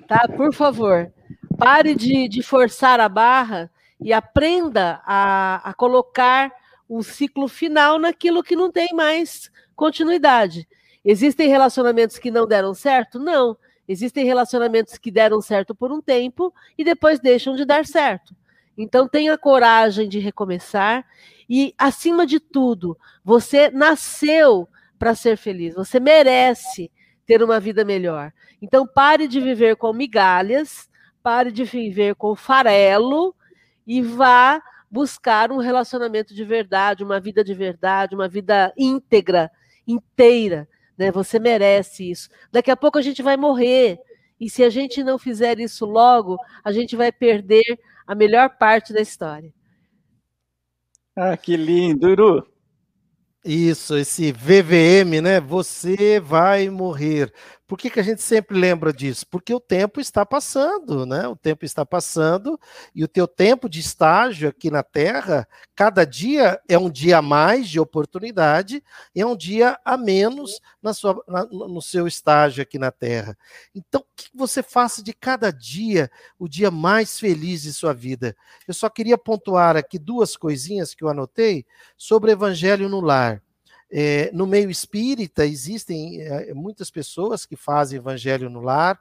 tá? 0.08 0.26
Por 0.26 0.52
favor, 0.52 1.12
pare 1.56 1.94
de, 1.94 2.26
de 2.26 2.42
forçar 2.42 2.98
a 2.98 3.08
barra 3.08 3.70
e 4.00 4.12
aprenda 4.12 5.00
a, 5.06 5.70
a 5.70 5.72
colocar 5.72 6.50
um 6.88 7.04
ciclo 7.04 7.46
final 7.46 8.00
naquilo 8.00 8.42
que 8.42 8.56
não 8.56 8.68
tem 8.68 8.88
mais 8.92 9.48
continuidade. 9.76 10.66
Existem 11.04 11.48
relacionamentos 11.48 12.18
que 12.18 12.32
não 12.32 12.48
deram 12.48 12.74
certo? 12.74 13.20
Não. 13.20 13.56
Existem 13.86 14.24
relacionamentos 14.24 14.98
que 14.98 15.08
deram 15.08 15.40
certo 15.40 15.72
por 15.72 15.92
um 15.92 16.00
tempo 16.00 16.52
e 16.76 16.82
depois 16.82 17.20
deixam 17.20 17.54
de 17.54 17.64
dar 17.64 17.86
certo. 17.86 18.34
Então 18.76 19.06
tenha 19.06 19.38
coragem 19.38 20.08
de 20.08 20.18
recomeçar 20.18 21.06
e, 21.48 21.72
acima 21.78 22.26
de 22.26 22.40
tudo, 22.40 22.98
você 23.24 23.70
nasceu 23.70 24.68
para 25.00 25.14
ser 25.14 25.38
feliz. 25.38 25.74
Você 25.74 25.98
merece 25.98 26.92
ter 27.24 27.42
uma 27.42 27.58
vida 27.58 27.86
melhor. 27.86 28.30
Então 28.60 28.86
pare 28.86 29.26
de 29.26 29.40
viver 29.40 29.76
com 29.76 29.94
migalhas, 29.94 30.90
pare 31.22 31.50
de 31.50 31.64
viver 31.64 32.14
com 32.14 32.36
farelo 32.36 33.34
e 33.86 34.02
vá 34.02 34.62
buscar 34.90 35.50
um 35.50 35.56
relacionamento 35.56 36.34
de 36.34 36.44
verdade, 36.44 37.02
uma 37.02 37.18
vida 37.18 37.42
de 37.42 37.54
verdade, 37.54 38.14
uma 38.14 38.28
vida 38.28 38.74
íntegra, 38.76 39.50
inteira. 39.86 40.68
Né? 40.98 41.10
Você 41.10 41.38
merece 41.38 42.10
isso. 42.10 42.28
Daqui 42.52 42.70
a 42.70 42.76
pouco 42.76 42.98
a 42.98 43.02
gente 43.02 43.22
vai 43.22 43.38
morrer. 43.38 43.98
E 44.38 44.50
se 44.50 44.62
a 44.62 44.68
gente 44.68 45.02
não 45.02 45.18
fizer 45.18 45.58
isso 45.60 45.86
logo, 45.86 46.36
a 46.62 46.72
gente 46.72 46.94
vai 46.94 47.10
perder 47.10 47.78
a 48.06 48.14
melhor 48.14 48.50
parte 48.58 48.92
da 48.92 49.00
história. 49.00 49.52
Ah, 51.16 51.36
que 51.36 51.56
lindo, 51.56 52.08
Uru. 52.08 52.49
Isso, 53.44 53.96
esse 53.96 54.32
VVM, 54.32 55.20
né? 55.22 55.40
Você 55.40 56.20
vai 56.20 56.68
morrer. 56.68 57.32
Por 57.70 57.78
que, 57.78 57.88
que 57.88 58.00
a 58.00 58.02
gente 58.02 58.20
sempre 58.20 58.58
lembra 58.58 58.92
disso? 58.92 59.24
Porque 59.30 59.54
o 59.54 59.60
tempo 59.60 60.00
está 60.00 60.26
passando, 60.26 61.06
né? 61.06 61.28
O 61.28 61.36
tempo 61.36 61.64
está 61.64 61.86
passando 61.86 62.58
e 62.92 63.04
o 63.04 63.06
teu 63.06 63.28
tempo 63.28 63.68
de 63.68 63.78
estágio 63.78 64.48
aqui 64.48 64.72
na 64.72 64.82
Terra, 64.82 65.46
cada 65.76 66.04
dia 66.04 66.60
é 66.68 66.76
um 66.76 66.90
dia 66.90 67.18
a 67.18 67.22
mais 67.22 67.68
de 67.68 67.78
oportunidade 67.78 68.82
e 69.14 69.20
é 69.20 69.24
um 69.24 69.36
dia 69.36 69.78
a 69.84 69.96
menos 69.96 70.60
na 70.82 70.92
sua, 70.92 71.22
na, 71.28 71.44
no 71.44 71.80
seu 71.80 72.08
estágio 72.08 72.60
aqui 72.60 72.76
na 72.76 72.90
Terra. 72.90 73.38
Então, 73.72 74.04
que 74.16 74.36
você 74.36 74.64
faça 74.64 75.00
de 75.00 75.12
cada 75.12 75.52
dia 75.52 76.10
o 76.40 76.48
dia 76.48 76.72
mais 76.72 77.20
feliz 77.20 77.62
de 77.62 77.72
sua 77.72 77.94
vida. 77.94 78.36
Eu 78.66 78.74
só 78.74 78.90
queria 78.90 79.16
pontuar 79.16 79.76
aqui 79.76 79.96
duas 79.96 80.36
coisinhas 80.36 80.92
que 80.92 81.04
eu 81.04 81.08
anotei 81.08 81.64
sobre 81.96 82.32
o 82.32 82.34
Evangelho 82.34 82.88
no 82.88 83.00
Lar. 83.00 83.40
É, 83.90 84.30
no 84.32 84.46
meio 84.46 84.70
espírita, 84.70 85.44
existem 85.44 86.20
é, 86.20 86.54
muitas 86.54 86.90
pessoas 86.90 87.44
que 87.44 87.56
fazem 87.56 87.98
evangelho 87.98 88.48
no 88.48 88.60
lar, 88.60 89.00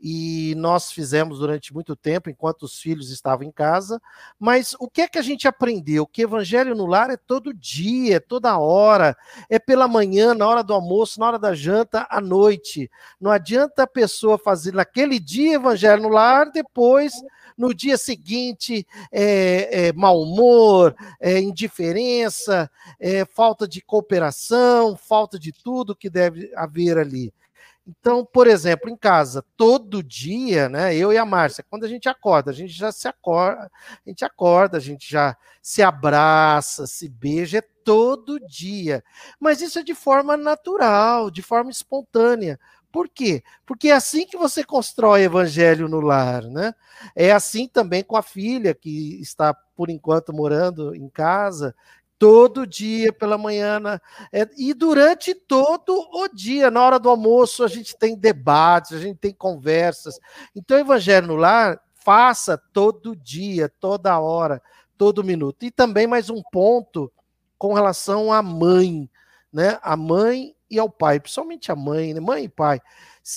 e 0.00 0.54
nós 0.56 0.92
fizemos 0.92 1.40
durante 1.40 1.74
muito 1.74 1.96
tempo, 1.96 2.30
enquanto 2.30 2.62
os 2.62 2.80
filhos 2.80 3.10
estavam 3.10 3.46
em 3.46 3.50
casa. 3.50 4.00
Mas 4.38 4.74
o 4.78 4.88
que 4.88 5.02
é 5.02 5.08
que 5.08 5.18
a 5.18 5.22
gente 5.22 5.48
aprendeu? 5.48 6.06
Que 6.06 6.22
evangelho 6.22 6.74
no 6.74 6.86
lar 6.86 7.10
é 7.10 7.16
todo 7.16 7.52
dia, 7.52 8.16
é 8.16 8.20
toda 8.20 8.58
hora, 8.58 9.16
é 9.50 9.58
pela 9.58 9.88
manhã, 9.88 10.34
na 10.34 10.46
hora 10.46 10.62
do 10.62 10.72
almoço, 10.72 11.18
na 11.18 11.26
hora 11.26 11.38
da 11.38 11.54
janta, 11.54 12.06
à 12.08 12.20
noite. 12.20 12.90
Não 13.20 13.30
adianta 13.30 13.82
a 13.82 13.88
pessoa 13.88 14.38
fazer 14.38 14.72
naquele 14.72 15.18
dia 15.18 15.54
evangelho 15.54 16.02
no 16.02 16.08
lar, 16.08 16.50
depois 16.52 17.12
no 17.58 17.74
dia 17.74 17.98
seguinte 17.98 18.86
é, 19.10 19.88
é 19.88 19.92
mau 19.92 20.22
humor, 20.22 20.94
é, 21.20 21.40
indiferença, 21.40 22.70
é, 23.00 23.24
falta 23.24 23.66
de 23.66 23.82
cooperação, 23.82 24.96
falta 24.96 25.38
de 25.38 25.52
tudo 25.52 25.96
que 25.96 26.08
deve 26.08 26.52
haver 26.54 26.96
ali. 26.96 27.34
Então, 27.88 28.22
por 28.22 28.46
exemplo, 28.46 28.90
em 28.90 28.96
casa, 28.96 29.42
todo 29.56 30.02
dia, 30.02 30.68
né, 30.68 30.94
eu 30.94 31.10
e 31.10 31.16
a 31.16 31.24
Márcia, 31.24 31.64
quando 31.70 31.84
a 31.84 31.88
gente 31.88 32.06
acorda, 32.06 32.50
a 32.50 32.54
gente 32.54 32.72
já 32.72 32.92
se 32.92 33.08
acorda, 33.08 33.70
a 34.06 34.08
gente 34.08 34.24
acorda, 34.26 34.76
a 34.76 34.80
gente 34.80 35.10
já 35.10 35.34
se 35.62 35.82
abraça, 35.82 36.86
se 36.86 37.08
beija, 37.08 37.58
é 37.58 37.62
todo 37.82 38.38
dia. 38.46 39.02
Mas 39.40 39.62
isso 39.62 39.78
é 39.78 39.82
de 39.82 39.94
forma 39.94 40.36
natural, 40.36 41.30
de 41.30 41.40
forma 41.40 41.70
espontânea. 41.70 42.60
Por 42.98 43.08
quê? 43.08 43.44
Porque 43.64 43.90
é 43.90 43.92
assim 43.92 44.26
que 44.26 44.36
você 44.36 44.64
constrói 44.64 45.22
evangelho 45.22 45.86
no 45.86 46.00
lar, 46.00 46.42
né? 46.42 46.74
É 47.14 47.30
assim 47.30 47.68
também 47.68 48.02
com 48.02 48.16
a 48.16 48.22
filha 48.22 48.74
que 48.74 49.20
está 49.22 49.54
por 49.54 49.88
enquanto 49.88 50.32
morando 50.32 50.96
em 50.96 51.08
casa, 51.08 51.76
todo 52.18 52.66
dia 52.66 53.12
pela 53.12 53.38
manhã. 53.38 53.78
Né? 53.78 54.00
E 54.56 54.74
durante 54.74 55.32
todo 55.32 55.92
o 56.12 56.26
dia, 56.26 56.72
na 56.72 56.82
hora 56.82 56.98
do 56.98 57.08
almoço, 57.08 57.62
a 57.62 57.68
gente 57.68 57.96
tem 57.96 58.16
debates, 58.16 58.94
a 58.94 58.98
gente 58.98 59.18
tem 59.18 59.32
conversas. 59.32 60.18
Então, 60.52 60.76
Evangelho 60.76 61.28
no 61.28 61.36
Lar, 61.36 61.80
faça 61.94 62.58
todo 62.72 63.14
dia, 63.14 63.72
toda 63.78 64.18
hora, 64.18 64.60
todo 64.96 65.22
minuto. 65.22 65.64
E 65.64 65.70
também 65.70 66.08
mais 66.08 66.30
um 66.30 66.42
ponto 66.50 67.12
com 67.56 67.74
relação 67.74 68.32
à 68.32 68.42
mãe, 68.42 69.08
né? 69.52 69.78
A 69.82 69.96
mãe 69.96 70.52
e 70.70 70.78
ao 70.78 70.90
pai, 70.90 71.20
principalmente 71.20 71.72
a 71.72 71.76
mãe, 71.76 72.14
né? 72.14 72.20
mãe 72.20 72.44
e 72.44 72.48
pai 72.48 72.80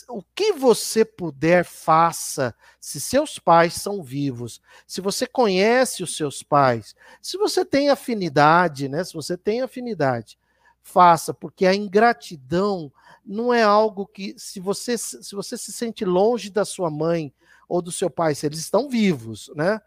o 0.08 0.24
que 0.34 0.54
você 0.54 1.04
puder, 1.04 1.66
faça. 1.66 2.56
Se 2.80 3.00
seus 3.00 3.38
pais 3.38 3.74
são 3.74 4.02
vivos, 4.02 4.62
se 4.88 5.02
você 5.02 5.28
conhece 5.28 6.02
os 6.02 6.16
seus 6.16 6.42
pais, 6.42 6.96
se 7.22 7.38
você 7.38 7.66
tem 7.66 7.90
afinidade, 7.90 8.88
né? 8.88 9.04
Se 9.04 9.14
você 9.14 9.38
tem 9.38 9.62
afinidade, 9.62 10.40
faça, 10.82 11.34
porque 11.34 11.66
a 11.66 11.76
ingratidão 11.76 12.92
não 13.26 13.54
é 13.54 13.62
algo 13.62 14.08
que, 14.08 14.34
se 14.38 14.60
você, 14.60 14.98
se 14.98 15.36
você 15.36 15.58
se 15.58 15.72
sente 15.72 16.06
longe 16.06 16.50
da 16.50 16.66
sua 16.66 16.90
mãe 16.90 17.34
ou 17.68 17.82
do 17.82 17.92
seu 17.92 18.10
pai, 18.10 18.34
se 18.34 18.46
eles 18.46 18.60
estão 18.60 18.90
vivos, 18.90 19.52
né? 19.56 19.80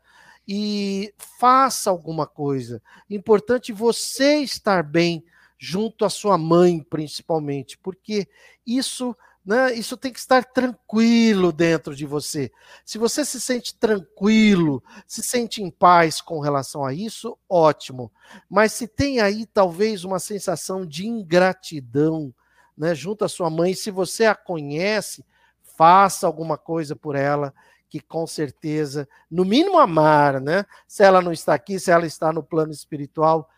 E 0.47 1.15
faça 1.39 1.89
alguma 1.89 2.27
coisa. 2.27 2.83
Importante 3.09 3.73
você 3.73 4.37
estar 4.37 4.83
bem 4.83 5.25
junto 5.65 6.05
à 6.05 6.11
sua 6.11 6.37
mãe, 6.37 6.79
principalmente, 6.79 7.79
porque 7.79 8.29
isso 8.67 9.17
né? 9.45 9.75
Isso 9.75 9.95
tem 9.95 10.11
que 10.11 10.19
estar 10.19 10.43
tranquilo 10.43 11.53
dentro 11.53 11.95
de 11.95 12.07
você. 12.07 12.51
Se 12.83 12.97
você 12.97 13.27
se 13.27 13.39
sente 13.39 13.75
tranquilo, 13.75 14.83
se 15.07 15.23
sente 15.23 15.63
em 15.63 15.71
paz 15.71 16.23
com 16.23 16.41
relação 16.41 16.83
a 16.83 16.95
isso, 16.95 17.37
ótimo. 17.47 18.11
Mas 18.49 18.73
se 18.73 18.89
tem 18.89 19.21
aí 19.21 19.45
talvez 19.45 20.03
uma 20.03 20.19
sensação 20.19 20.87
de 20.87 21.07
ingratidão, 21.07 22.35
né, 22.75 22.95
junto 22.95 23.23
à 23.23 23.29
sua 23.29 23.51
mãe, 23.51 23.75
se 23.75 23.91
você 23.91 24.25
a 24.25 24.35
conhece, 24.35 25.23
faça 25.63 26.27
alguma 26.27 26.57
coisa 26.57 26.97
por 26.97 27.15
ela, 27.15 27.53
que 27.87 28.01
com 28.01 28.27
certeza, 28.27 29.07
no 29.31 29.45
mínimo 29.45 29.79
amar, 29.79 30.41
né? 30.41 30.65
Se 30.89 31.05
ela 31.05 31.21
não 31.21 31.33
está 31.33 31.53
aqui, 31.53 31.79
se 31.79 31.91
ela 31.91 32.07
está 32.07 32.33
no 32.33 32.43
plano 32.43 32.73
espiritual, 32.73 33.49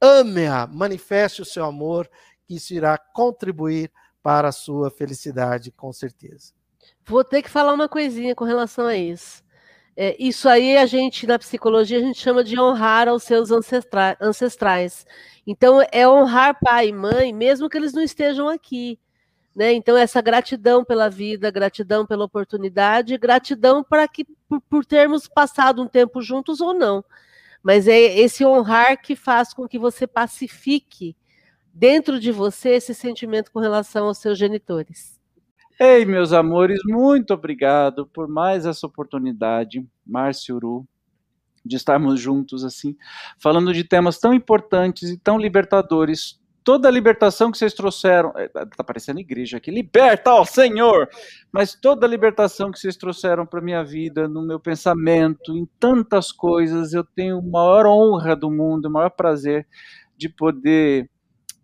ame-a, 0.00 0.66
manifeste 0.66 1.42
o 1.42 1.44
seu 1.44 1.64
amor, 1.64 2.08
que 2.46 2.56
isso 2.56 2.74
irá 2.74 2.96
contribuir 2.96 3.90
para 4.22 4.48
a 4.48 4.52
sua 4.52 4.90
felicidade, 4.90 5.70
com 5.70 5.92
certeza. 5.92 6.52
Vou 7.04 7.22
ter 7.22 7.42
que 7.42 7.50
falar 7.50 7.72
uma 7.72 7.88
coisinha 7.88 8.34
com 8.34 8.44
relação 8.44 8.86
a 8.86 8.96
isso. 8.96 9.44
É, 9.96 10.14
isso 10.18 10.48
aí 10.48 10.76
a 10.76 10.84
gente, 10.84 11.26
na 11.26 11.38
psicologia, 11.38 11.98
a 11.98 12.02
gente 12.02 12.20
chama 12.20 12.44
de 12.44 12.60
honrar 12.60 13.08
aos 13.08 13.22
seus 13.22 13.50
ancestra 13.50 14.16
ancestrais. 14.20 15.06
Então, 15.46 15.80
é 15.90 16.06
honrar 16.06 16.58
pai 16.60 16.88
e 16.88 16.92
mãe, 16.92 17.32
mesmo 17.32 17.68
que 17.68 17.78
eles 17.78 17.94
não 17.94 18.02
estejam 18.02 18.48
aqui. 18.48 18.98
Né? 19.54 19.72
Então, 19.72 19.96
essa 19.96 20.20
gratidão 20.20 20.84
pela 20.84 21.08
vida, 21.08 21.50
gratidão 21.50 22.04
pela 22.04 22.26
oportunidade, 22.26 23.16
gratidão 23.16 23.82
para 23.82 24.06
que 24.06 24.26
por, 24.46 24.60
por 24.60 24.84
termos 24.84 25.26
passado 25.26 25.82
um 25.82 25.88
tempo 25.88 26.20
juntos 26.20 26.60
ou 26.60 26.74
não. 26.74 27.02
Mas 27.66 27.88
é 27.88 27.98
esse 27.98 28.46
honrar 28.46 29.02
que 29.02 29.16
faz 29.16 29.52
com 29.52 29.66
que 29.66 29.76
você 29.76 30.06
pacifique 30.06 31.16
dentro 31.74 32.20
de 32.20 32.30
você 32.30 32.76
esse 32.76 32.94
sentimento 32.94 33.50
com 33.50 33.58
relação 33.58 34.06
aos 34.06 34.18
seus 34.18 34.38
genitores. 34.38 35.20
Ei, 35.76 36.04
meus 36.04 36.32
amores, 36.32 36.78
muito 36.84 37.34
obrigado 37.34 38.06
por 38.06 38.28
mais 38.28 38.66
essa 38.66 38.86
oportunidade, 38.86 39.84
Márcio 40.06 40.54
Uru, 40.54 40.88
de 41.64 41.74
estarmos 41.74 42.20
juntos 42.20 42.62
assim, 42.62 42.96
falando 43.36 43.74
de 43.74 43.82
temas 43.82 44.20
tão 44.20 44.32
importantes 44.32 45.10
e 45.10 45.18
tão 45.18 45.36
libertadores. 45.36 46.38
Toda 46.66 46.88
a 46.88 46.90
libertação 46.90 47.52
que 47.52 47.58
vocês 47.58 47.72
trouxeram, 47.72 48.32
é, 48.34 48.48
tá 48.48 48.82
parecendo 48.82 49.20
igreja 49.20 49.58
aqui, 49.58 49.70
liberta, 49.70 50.34
ó 50.34 50.44
Senhor! 50.44 51.08
Mas 51.52 51.76
toda 51.76 52.04
a 52.04 52.08
libertação 52.08 52.72
que 52.72 52.80
vocês 52.80 52.96
trouxeram 52.96 53.46
para 53.46 53.60
minha 53.60 53.84
vida, 53.84 54.26
no 54.26 54.44
meu 54.44 54.58
pensamento, 54.58 55.56
em 55.56 55.64
tantas 55.78 56.32
coisas, 56.32 56.92
eu 56.92 57.04
tenho 57.04 57.38
a 57.38 57.40
maior 57.40 57.86
honra 57.86 58.34
do 58.34 58.50
mundo, 58.50 58.86
o 58.86 58.90
maior 58.90 59.10
prazer 59.10 59.64
de 60.16 60.28
poder 60.28 61.08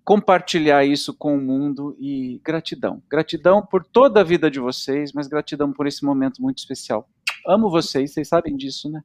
compartilhar 0.05 0.85
isso 0.85 1.12
com 1.12 1.35
o 1.35 1.41
mundo 1.41 1.97
e 1.99 2.41
gratidão. 2.45 3.03
Gratidão 3.11 3.61
por 3.61 3.85
toda 3.85 4.20
a 4.20 4.24
vida 4.24 4.49
de 4.49 4.61
vocês, 4.61 5.12
mas 5.12 5.27
gratidão 5.27 5.73
por 5.73 5.89
esse 5.89 6.05
momento 6.05 6.41
muito 6.41 6.59
especial. 6.59 7.09
Amo 7.45 7.69
vocês, 7.69 8.12
vocês 8.12 8.29
sabem 8.29 8.57
disso, 8.57 8.89
né? 8.89 9.03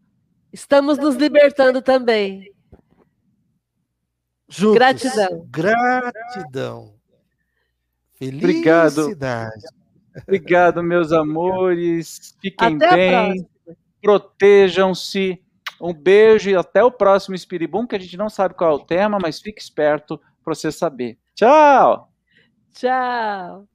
Estamos 0.54 1.00
nos 1.00 1.16
libertando 1.16 1.82
também. 1.82 2.56
Juntos. 4.48 4.76
Gratidão. 4.76 5.48
Gratidão. 5.50 6.94
Obrigado. 8.22 9.04
Felicidade. 9.04 9.66
Obrigado, 10.24 10.82
meus 10.82 11.12
amores. 11.12 12.36
Fiquem 12.42 12.76
Até 12.76 12.96
bem. 12.96 13.50
Protejam-se. 14.02 15.42
Um 15.80 15.94
beijo 15.94 16.50
e 16.50 16.56
até 16.56 16.84
o 16.84 16.92
próximo 16.92 17.36
Espiribum, 17.36 17.86
que 17.86 17.96
a 17.96 18.00
gente 18.00 18.18
não 18.18 18.30
sabe 18.30 18.56
qual 18.56 18.72
é 18.72 18.74
o 18.74 18.80
tema, 18.80 19.20
mas 19.22 19.40
fique 19.40 19.62
esperto 19.62 20.20
para 20.44 20.56
você 20.56 20.72
saber. 20.72 21.20
Tchau! 21.36 22.12
Tchau. 22.74 23.68